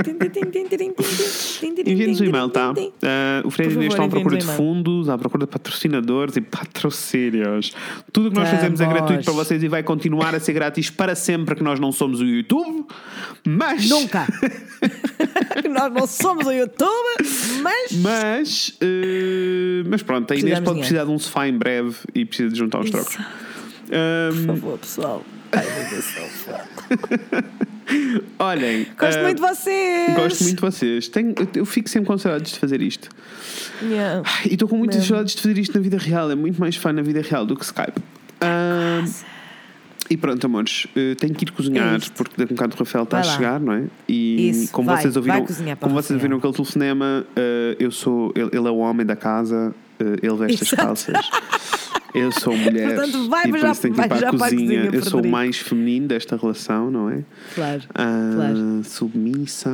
enviem-nos 1.86 2.21
um 2.21 2.25
e-mail, 2.25 2.49
tá? 2.49 2.71
Uh, 2.71 3.47
o 3.47 3.49
Fred 3.51 3.71
e 3.71 3.73
Por 3.73 3.79
Inês 3.81 3.93
estão 3.93 4.05
à 4.05 4.09
procura 4.09 4.38
de 4.38 4.45
um 4.45 4.49
fundos, 4.49 5.09
à 5.09 5.17
procura 5.17 5.45
de 5.45 5.51
patrocinadores 5.51 6.36
e 6.36 6.41
patrocínios. 6.41 7.71
Tudo 8.11 8.27
o 8.27 8.31
que 8.31 8.38
nós 8.38 8.49
Tá, 8.49 8.57
fazemos 8.57 8.79
é 8.81 8.86
gratuito 8.88 9.23
para 9.23 9.33
vocês 9.33 9.63
e 9.63 9.67
vai 9.67 9.81
continuar 9.83 10.36
a 10.36 10.39
ser 10.39 10.53
grátis 10.53 10.89
para 10.89 11.15
sempre, 11.15 11.55
que 11.55 11.63
nós 11.63 11.79
não 11.79 11.91
somos 11.91 12.21
o 12.21 12.25
YouTube, 12.25 12.86
mas. 13.45 13.89
Nunca! 13.89 14.25
Nós 15.69 15.91
não 15.93 16.07
somos 16.07 16.45
o 16.45 16.51
YouTube, 16.51 17.17
mas. 17.61 17.91
Mas, 17.93 18.77
eh, 18.81 19.83
mas 19.88 20.01
pronto, 20.03 20.31
a 20.31 20.36
Inês 20.36 20.59
Precisamos 20.59 20.65
pode 20.65 20.75
de 20.75 20.79
precisar 20.81 21.05
de 21.05 21.11
um 21.11 21.19
sofá 21.19 21.47
em 21.47 21.57
breve 21.57 21.95
e 22.13 22.23
precisa 22.23 22.49
de 22.49 22.57
juntar 22.57 22.79
uns 22.79 22.91
trocos. 22.91 23.15
Por 23.15 23.23
Ahm, 23.91 24.45
favor, 24.45 24.77
pessoal. 24.77 25.25
Ai, 25.56 25.66
meu 25.80 25.89
Deus 25.89 26.06
do 26.06 26.43
céu. 26.43 26.62
olhem, 28.39 28.88
Gosto 28.97 29.18
ah, 29.20 29.22
muito 29.24 29.36
de 29.41 29.41
vocês. 29.56 30.16
gosto 30.16 30.43
muito 30.43 30.56
de 30.56 30.62
vocês. 30.62 31.08
Tenho- 31.08 31.36
eu, 31.38 31.47
eu 31.56 31.66
fico 31.66 31.89
sempre 31.89 32.08
com 32.08 32.18
saudades 32.18 32.53
de 32.53 32.60
fazer 32.60 32.82
isto. 32.82 33.10
Yeah. 33.82 34.28
E 34.45 34.53
estou 34.53 34.68
com 34.68 34.78
muitas 34.78 35.06
saudades 35.06 35.36
de 35.36 35.41
fazer 35.41 35.58
isto 35.58 35.74
na 35.76 35.82
vida 35.82 35.97
real. 35.97 36.30
É 36.32 36.36
muito 36.36 36.60
mais 36.60 36.76
fã 36.76 36.91
na 36.93 37.01
vida 37.01 37.22
real 37.22 37.45
do 37.45 37.56
que 37.56 37.64
Skype. 37.64 38.01
Ahm, 38.41 39.06
e 40.10 40.18
pronto, 40.18 40.45
amores, 40.45 40.86
eh, 40.95 41.16
tenho 41.16 41.34
que 41.34 41.45
ir 41.45 41.51
cozinhar 41.51 41.95
É 41.95 41.97
isto. 41.97 42.12
porque 42.14 42.34
daqui 42.38 42.51
a 42.51 42.53
um 42.53 42.58
bocado 42.58 42.76
o 42.76 42.80
Rafael 42.80 43.03
está 43.06 43.20
a 43.20 43.24
chegar, 43.24 43.60
não 43.60 43.74
é? 43.74 43.84
E 44.08 44.49
Isso, 44.49 44.72
como 44.72 44.88
vai, 44.88 45.01
vocês 45.01 45.16
ouviram, 45.16 45.45
como 45.80 45.95
vocês 45.95 46.12
ouviram 46.12 46.38
aquele 46.38 46.53
telefonema, 46.53 47.26
eh, 47.36 47.76
eu 47.80 47.89
sou, 47.91 48.32
ele, 48.36 48.49
ele 48.53 48.68
é 48.68 48.72
o 48.72 48.78
homem 48.78 49.03
da 49.06 49.16
casa, 49.16 49.74
eh, 49.99 50.03
ele 50.22 50.36
veste 50.36 50.64
as 50.64 50.74
Exato. 50.74 50.84
calças. 50.88 51.16
Eu 52.16 52.32
sou 52.32 52.55
mulher 52.55 52.95
Portanto, 52.95 53.30
vai 53.30 53.45
e 53.45 53.49
por 53.49 53.59
já- 53.59 53.72
isso 53.72 53.82
tenho 53.82 53.93
que 53.93 53.99
ir 53.99 54.01
vai 54.01 54.07
para 54.09 54.18
já 54.20 54.30
a 54.30 54.34
para 54.34 54.45
a 54.45 54.49
cozinha. 54.49 54.82
cozinha, 54.82 54.89
eu 54.95 55.03
sou 55.03 55.22
o 55.22 55.28
mais 55.28 55.57
feminino 55.57 56.07
desta 56.07 56.38
relação, 56.38 56.89
não 56.91 57.09
é? 57.09 57.24
Claro. 57.53 57.82
Ah, 57.93 58.32
Claro. 58.36 58.84
Submissa, 58.84 59.70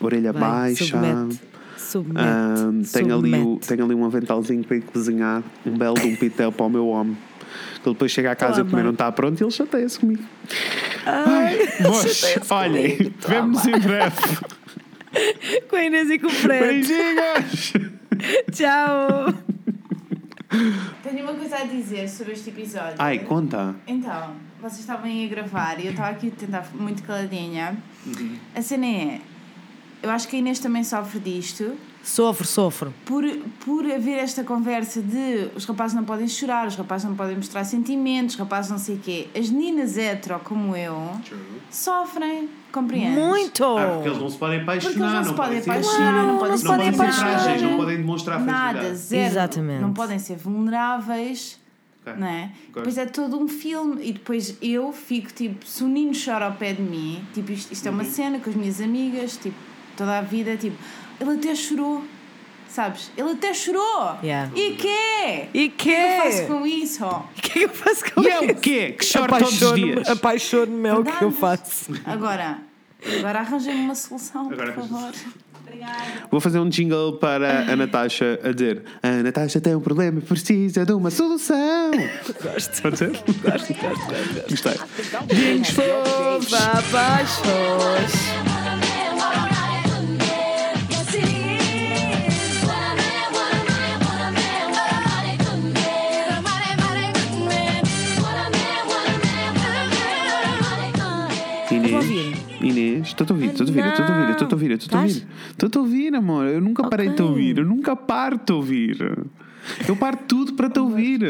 orelha 0.00 0.32
Vai, 0.32 0.40
baixa. 0.42 0.84
submete. 0.84 1.40
Submete. 1.76 2.20
Ah, 2.26 2.54
tenho, 2.92 3.14
ali 3.18 3.30
o, 3.34 3.36
submete. 3.42 3.68
tenho 3.68 3.84
ali 3.84 3.94
um 3.94 4.04
aventalzinho 4.04 4.64
para 4.64 4.76
ir 4.76 4.82
cozinhar, 4.82 5.42
um 5.64 5.76
belo 5.76 5.94
de 5.94 6.06
um 6.08 6.16
pitel 6.16 6.50
para 6.50 6.66
o 6.66 6.70
meu 6.70 6.88
homem. 6.88 7.16
Que 7.82 7.88
ele 7.88 7.94
depois 7.94 8.10
chega 8.10 8.32
à 8.32 8.36
casa 8.36 8.54
e 8.54 8.64
Toma. 8.64 8.70
comer 8.70 8.82
não 8.82 8.90
está 8.92 9.10
pronto 9.12 9.40
e 9.40 9.44
ele 9.44 9.50
chateia-se 9.50 9.98
comigo. 10.00 10.22
Ai, 11.06 11.58
chateia-se 11.78 12.52
olhem, 12.52 13.12
vemos 13.26 13.64
em 13.66 13.78
breve. 13.78 14.16
Com 15.70 15.76
a 15.76 15.84
Inês 15.84 16.10
e 16.10 16.18
com 16.18 16.26
o 16.26 16.30
Fred. 16.30 16.86
Beijinhos! 16.88 17.72
Tchau. 18.52 19.32
Tenho 21.02 21.24
uma 21.24 21.34
coisa 21.34 21.56
a 21.56 21.64
dizer 21.64 22.08
sobre 22.08 22.32
este 22.34 22.50
episódio. 22.50 22.96
Ai, 22.98 23.18
conta. 23.20 23.74
Então, 23.86 24.34
vocês 24.60 24.80
estavam 24.80 25.06
aí 25.06 25.26
a 25.26 25.28
gravar 25.28 25.78
e 25.80 25.86
eu 25.86 25.90
estava 25.92 26.10
aqui 26.10 26.28
a 26.28 26.30
tentar 26.30 26.68
muito 26.74 27.02
caladinha. 27.02 27.76
A 28.54 28.62
cena 28.62 28.86
é, 28.86 29.20
eu 30.02 30.10
acho 30.10 30.28
que 30.28 30.36
a 30.36 30.38
Inês 30.38 30.58
também 30.58 30.84
sofre 30.84 31.18
disto. 31.18 31.72
Sofro, 32.02 32.46
sofro. 32.46 32.94
Por, 33.04 33.24
por 33.64 33.84
haver 33.90 34.18
esta 34.18 34.44
conversa 34.44 35.02
de 35.02 35.48
os 35.56 35.64
rapazes 35.64 35.96
não 35.96 36.04
podem 36.04 36.28
chorar, 36.28 36.68
os 36.68 36.76
rapazes 36.76 37.08
não 37.08 37.16
podem 37.16 37.34
mostrar 37.36 37.64
sentimentos, 37.64 38.34
os 38.36 38.38
rapazes 38.40 38.70
não 38.70 38.78
sei 38.78 38.94
o 38.94 38.98
quê. 38.98 39.26
As 39.36 39.50
meninas 39.50 39.96
hetero, 39.96 40.38
como 40.44 40.76
eu, 40.76 40.94
sofrem, 41.70 42.48
compreendes? 42.72 43.18
Muito! 43.18 43.64
Ah, 43.64 44.02
não 44.04 44.30
se 44.30 44.38
podem 44.38 44.64
Porque 44.64 44.88
eles 44.88 44.98
não 44.98 45.24
se 45.24 45.34
podem 45.34 45.58
apaixonar, 45.58 46.26
não 46.26 46.38
podem 46.38 46.56
se 46.56 46.64
podem 46.64 46.90
demonstrar 46.92 47.30
apaixonar. 47.30 47.60
não 47.70 47.76
podem 47.76 47.96
demonstrar 47.96 48.40
Nada, 48.40 48.94
zero. 48.94 49.26
Exatamente. 49.26 49.80
Não 49.80 49.92
podem 49.92 50.18
ser 50.18 50.36
vulneráveis. 50.36 51.58
Ok. 52.02 52.14
Não 52.20 52.26
é? 52.28 52.42
Gosto. 52.42 52.74
Depois 52.74 52.98
é 52.98 53.06
todo 53.06 53.36
um 53.36 53.48
filme 53.48 54.00
e 54.08 54.12
depois 54.12 54.56
eu 54.62 54.92
fico 54.92 55.32
tipo, 55.32 55.66
se 55.66 55.82
o 55.82 55.88
Nino 55.88 56.12
chora 56.14 56.46
ao 56.46 56.52
pé 56.52 56.72
de 56.72 56.82
mim, 56.82 57.20
tipo, 57.34 57.50
isto, 57.50 57.72
isto 57.72 57.86
é 57.86 57.90
Uhum. 57.90 57.96
uma 57.96 58.04
cena 58.04 58.38
com 58.38 58.48
as 58.48 58.54
minhas 58.54 58.80
amigas, 58.80 59.36
tipo, 59.36 59.56
toda 59.96 60.18
a 60.18 60.22
vida, 60.22 60.56
tipo, 60.56 60.76
ele 61.20 61.30
até 61.32 61.54
chorou, 61.54 62.04
sabes? 62.68 63.10
Ele 63.16 63.30
até 63.32 63.52
chorou! 63.54 64.16
Yeah. 64.22 64.50
E 64.54 64.72
quê? 64.72 65.48
E 65.54 65.66
O 65.66 65.70
que 65.70 65.90
é 65.90 66.18
que 66.18 66.18
eu 66.18 66.22
faço 66.22 66.40
quê? 66.42 66.46
com 66.46 66.66
isso? 66.66 67.04
O 67.06 67.42
que 67.42 67.48
é 67.48 67.52
que 67.52 67.64
eu 67.64 67.68
faço 67.70 68.04
com 68.14 68.22
E 68.22 68.28
é 68.28 68.40
o 68.40 68.44
isso? 68.44 68.54
quê? 68.56 68.92
Que 68.98 69.12
chora 69.12 69.38
todos 69.38 69.48
os 69.54 69.62
Apaixono-me- 69.62 69.94
dias. 69.94 70.08
Apaixono-me 70.10 70.88
é 70.88 70.94
o 70.94 71.04
que 71.04 71.22
eu 71.24 71.30
faço. 71.32 71.92
Agora, 72.04 72.58
Agora 73.18 73.38
arranjem 73.40 73.74
uma 73.76 73.94
solução, 73.94 74.50
Agora 74.50 74.72
por 74.72 74.88
favor. 74.88 75.12
Obrigada. 75.62 75.94
Vou 76.30 76.40
fazer 76.40 76.58
um 76.60 76.68
jingle 76.68 77.14
para 77.18 77.72
a 77.72 77.76
Natasha 77.76 78.38
a 78.42 78.52
dizer: 78.52 78.84
A 79.02 79.22
Natasha 79.22 79.60
tem 79.60 79.74
um 79.74 79.80
problema 79.80 80.18
e 80.20 80.22
precisa 80.22 80.84
de 80.86 80.92
uma 80.92 81.10
solução. 81.10 81.90
Gosto. 82.42 82.82
Pode 82.82 82.98
ser? 82.98 83.10
Gosto, 83.10 83.42
gosto, 83.42 83.74
gosto. 83.74 84.50
Gostei. 84.50 84.74
Vinhos 85.36 85.70
fofos, 85.70 86.52
abaixos. 86.54 88.45
Inês, 102.60 103.08
estou 103.08 103.26
a 103.28 103.32
ouvir, 103.32 103.46
estou 103.50 103.66
a 103.66 103.68
ouvir, 103.68 103.84
estou 103.86 104.04
a 104.04 104.08
ouvir, 104.08 104.30
estou 104.30 104.48
a 104.48 104.52
ouvir, 104.52 104.70
estou 104.72 104.98
a 104.98 105.02
ouvir. 105.02 105.26
Estou 105.50 105.70
a 105.74 105.78
ouvir, 105.84 106.14
amor. 106.14 106.46
Eu 106.46 106.60
nunca 106.60 106.88
parei 106.88 107.08
de 107.10 107.16
te 107.16 107.22
ouvir, 107.22 107.58
eu 107.58 107.64
nunca 107.64 107.96
paro 107.96 108.38
de 108.38 108.44
te 108.44 108.52
ouvir. 108.52 108.98
Eu 109.88 109.96
paro 109.96 110.18
tudo 110.28 110.54
para 110.54 110.70
te 110.70 110.78
ouvir. 110.78 111.20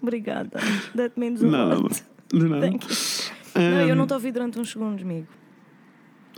Obrigada. 0.00 0.58
That 0.96 1.12
means 1.16 1.42
a 1.42 1.46
Não, 1.46 1.80
lot. 1.82 2.02
não, 2.32 2.48
não. 2.48 2.60
Thank 2.60 2.86
you. 2.88 2.96
Não, 3.54 3.88
eu 3.88 3.94
não 3.94 4.06
te 4.06 4.14
ouvi 4.14 4.32
durante 4.32 4.58
uns 4.58 4.70
segundos, 4.70 5.02
amigo. 5.02 5.26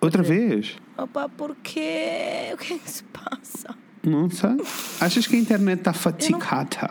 Outra 0.02 0.22
vez? 0.22 0.76
Opa, 0.98 1.28
porquê? 1.28 2.50
O 2.52 2.56
que 2.58 2.74
é 2.74 2.78
que 2.78 2.90
se 2.90 3.04
passa? 3.04 3.74
Não 4.02 4.28
sei. 4.28 4.56
Achas 5.00 5.26
que 5.26 5.36
a 5.36 5.38
internet 5.38 5.78
está 5.78 5.92
fatigada? 5.94 6.90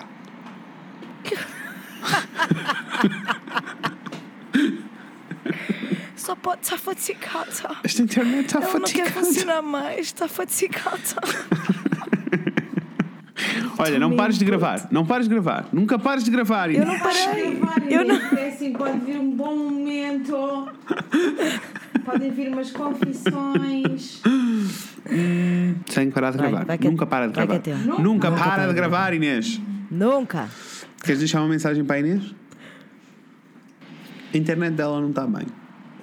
Só 6.23 6.35
pode 6.37 6.61
estar 6.63 6.77
fatigada. 6.77 7.75
Esta 7.83 8.01
internet 8.01 8.45
está 8.45 8.59
Ela 8.59 8.79
não 8.79 8.81
quer 8.81 9.07
fatigada. 9.07 9.25
funcionar 9.25 9.61
mais, 9.61 9.99
está 9.99 10.25
fatigada. 10.29 10.97
Olha, 13.77 13.99
não 13.99 14.15
pares 14.15 14.37
de 14.37 14.45
gravar. 14.45 14.87
Não 14.89 15.05
pares 15.05 15.27
de 15.27 15.33
gravar. 15.33 15.67
Nunca 15.73 15.99
pares 15.99 16.23
de 16.23 16.31
gravar. 16.31 16.71
Eu 16.71 16.85
não 16.85 16.97
parei. 16.97 17.59
Eu 17.89 18.01
Eu 18.01 18.07
não. 18.07 18.15
É 18.37 18.47
assim, 18.47 18.71
pode 18.71 18.99
vir 18.99 19.17
um 19.19 19.31
bom 19.35 19.53
momento. 19.57 20.69
Podem 22.05 22.31
vir 22.31 22.47
umas 22.53 22.71
confissões. 22.71 24.21
Sem 25.89 26.09
parar 26.11 26.31
de 26.31 26.37
Vai, 26.37 26.49
gravar. 26.49 26.65
vai 26.65 26.77
é- 26.81 26.85
Nunca 26.85 27.05
para 27.05 27.27
de 27.27 27.33
vai 27.33 27.47
que 27.47 27.69
gravar. 27.69 27.83
é. 27.83 27.85
Nunca 27.85 28.01
Nunca 28.01 28.31
para 28.31 28.43
para 28.51 28.61
de 28.63 28.67
de 28.69 28.73
gravar, 28.75 29.13
Inês. 29.13 29.59
Nunca. 29.91 30.47
Queres 31.03 31.19
deixar 31.19 31.41
uma 31.41 31.49
mensagem 31.49 31.83
para 31.83 31.97
a 31.97 31.99
Inês? 31.99 32.33
A 34.33 34.37
internet 34.37 34.73
dela 34.73 35.01
não 35.01 35.09
está 35.09 35.27
bem. 35.27 35.45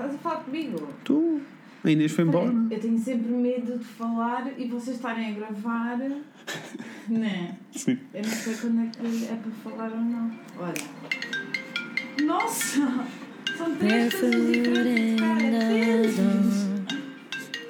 Estás 0.01 0.15
a 0.15 0.19
falar 0.19 0.45
comigo? 0.45 0.89
Tu. 1.05 1.43
A 1.85 1.91
Inês 1.91 2.13
foi 2.13 2.25
embora. 2.25 2.51
Eu 2.71 2.81
tenho 2.81 2.99
sempre 2.99 3.31
medo 3.33 3.79
de 3.79 3.85
falar 3.85 4.51
e 4.59 4.67
vocês 4.67 4.97
estarem 4.97 5.29
a 5.29 5.33
gravar. 5.33 5.99
Né? 7.09 7.57
Sim. 7.73 7.99
Eu 8.15 8.23
não 8.23 8.31
sei 8.31 8.55
quando 8.55 8.81
é 8.83 8.87
que 8.87 9.25
é 9.25 9.37
para 9.37 9.51
falar 9.71 9.91
ou 9.91 10.01
não. 10.01 10.31
Olha. 10.59 10.75
Nossa! 12.25 13.05
São 13.57 13.75
três 13.77 14.15
coisas 14.15 14.47
diferentes. 14.53 15.21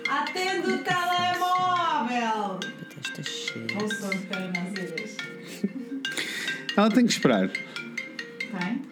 Cara, 0.07 0.23
Atende 0.23 0.73
o 0.73 0.78
telemóvel! 0.85 2.61
Esta 3.01 3.23
cheia. 3.23 3.66
Ou 3.81 3.89
são 3.90 4.11
de 4.11 4.19
carinhas 4.27 5.16
Ela 6.77 6.90
tem 6.90 7.07
que 7.07 7.12
esperar. 7.12 7.48
Tem? 7.48 8.90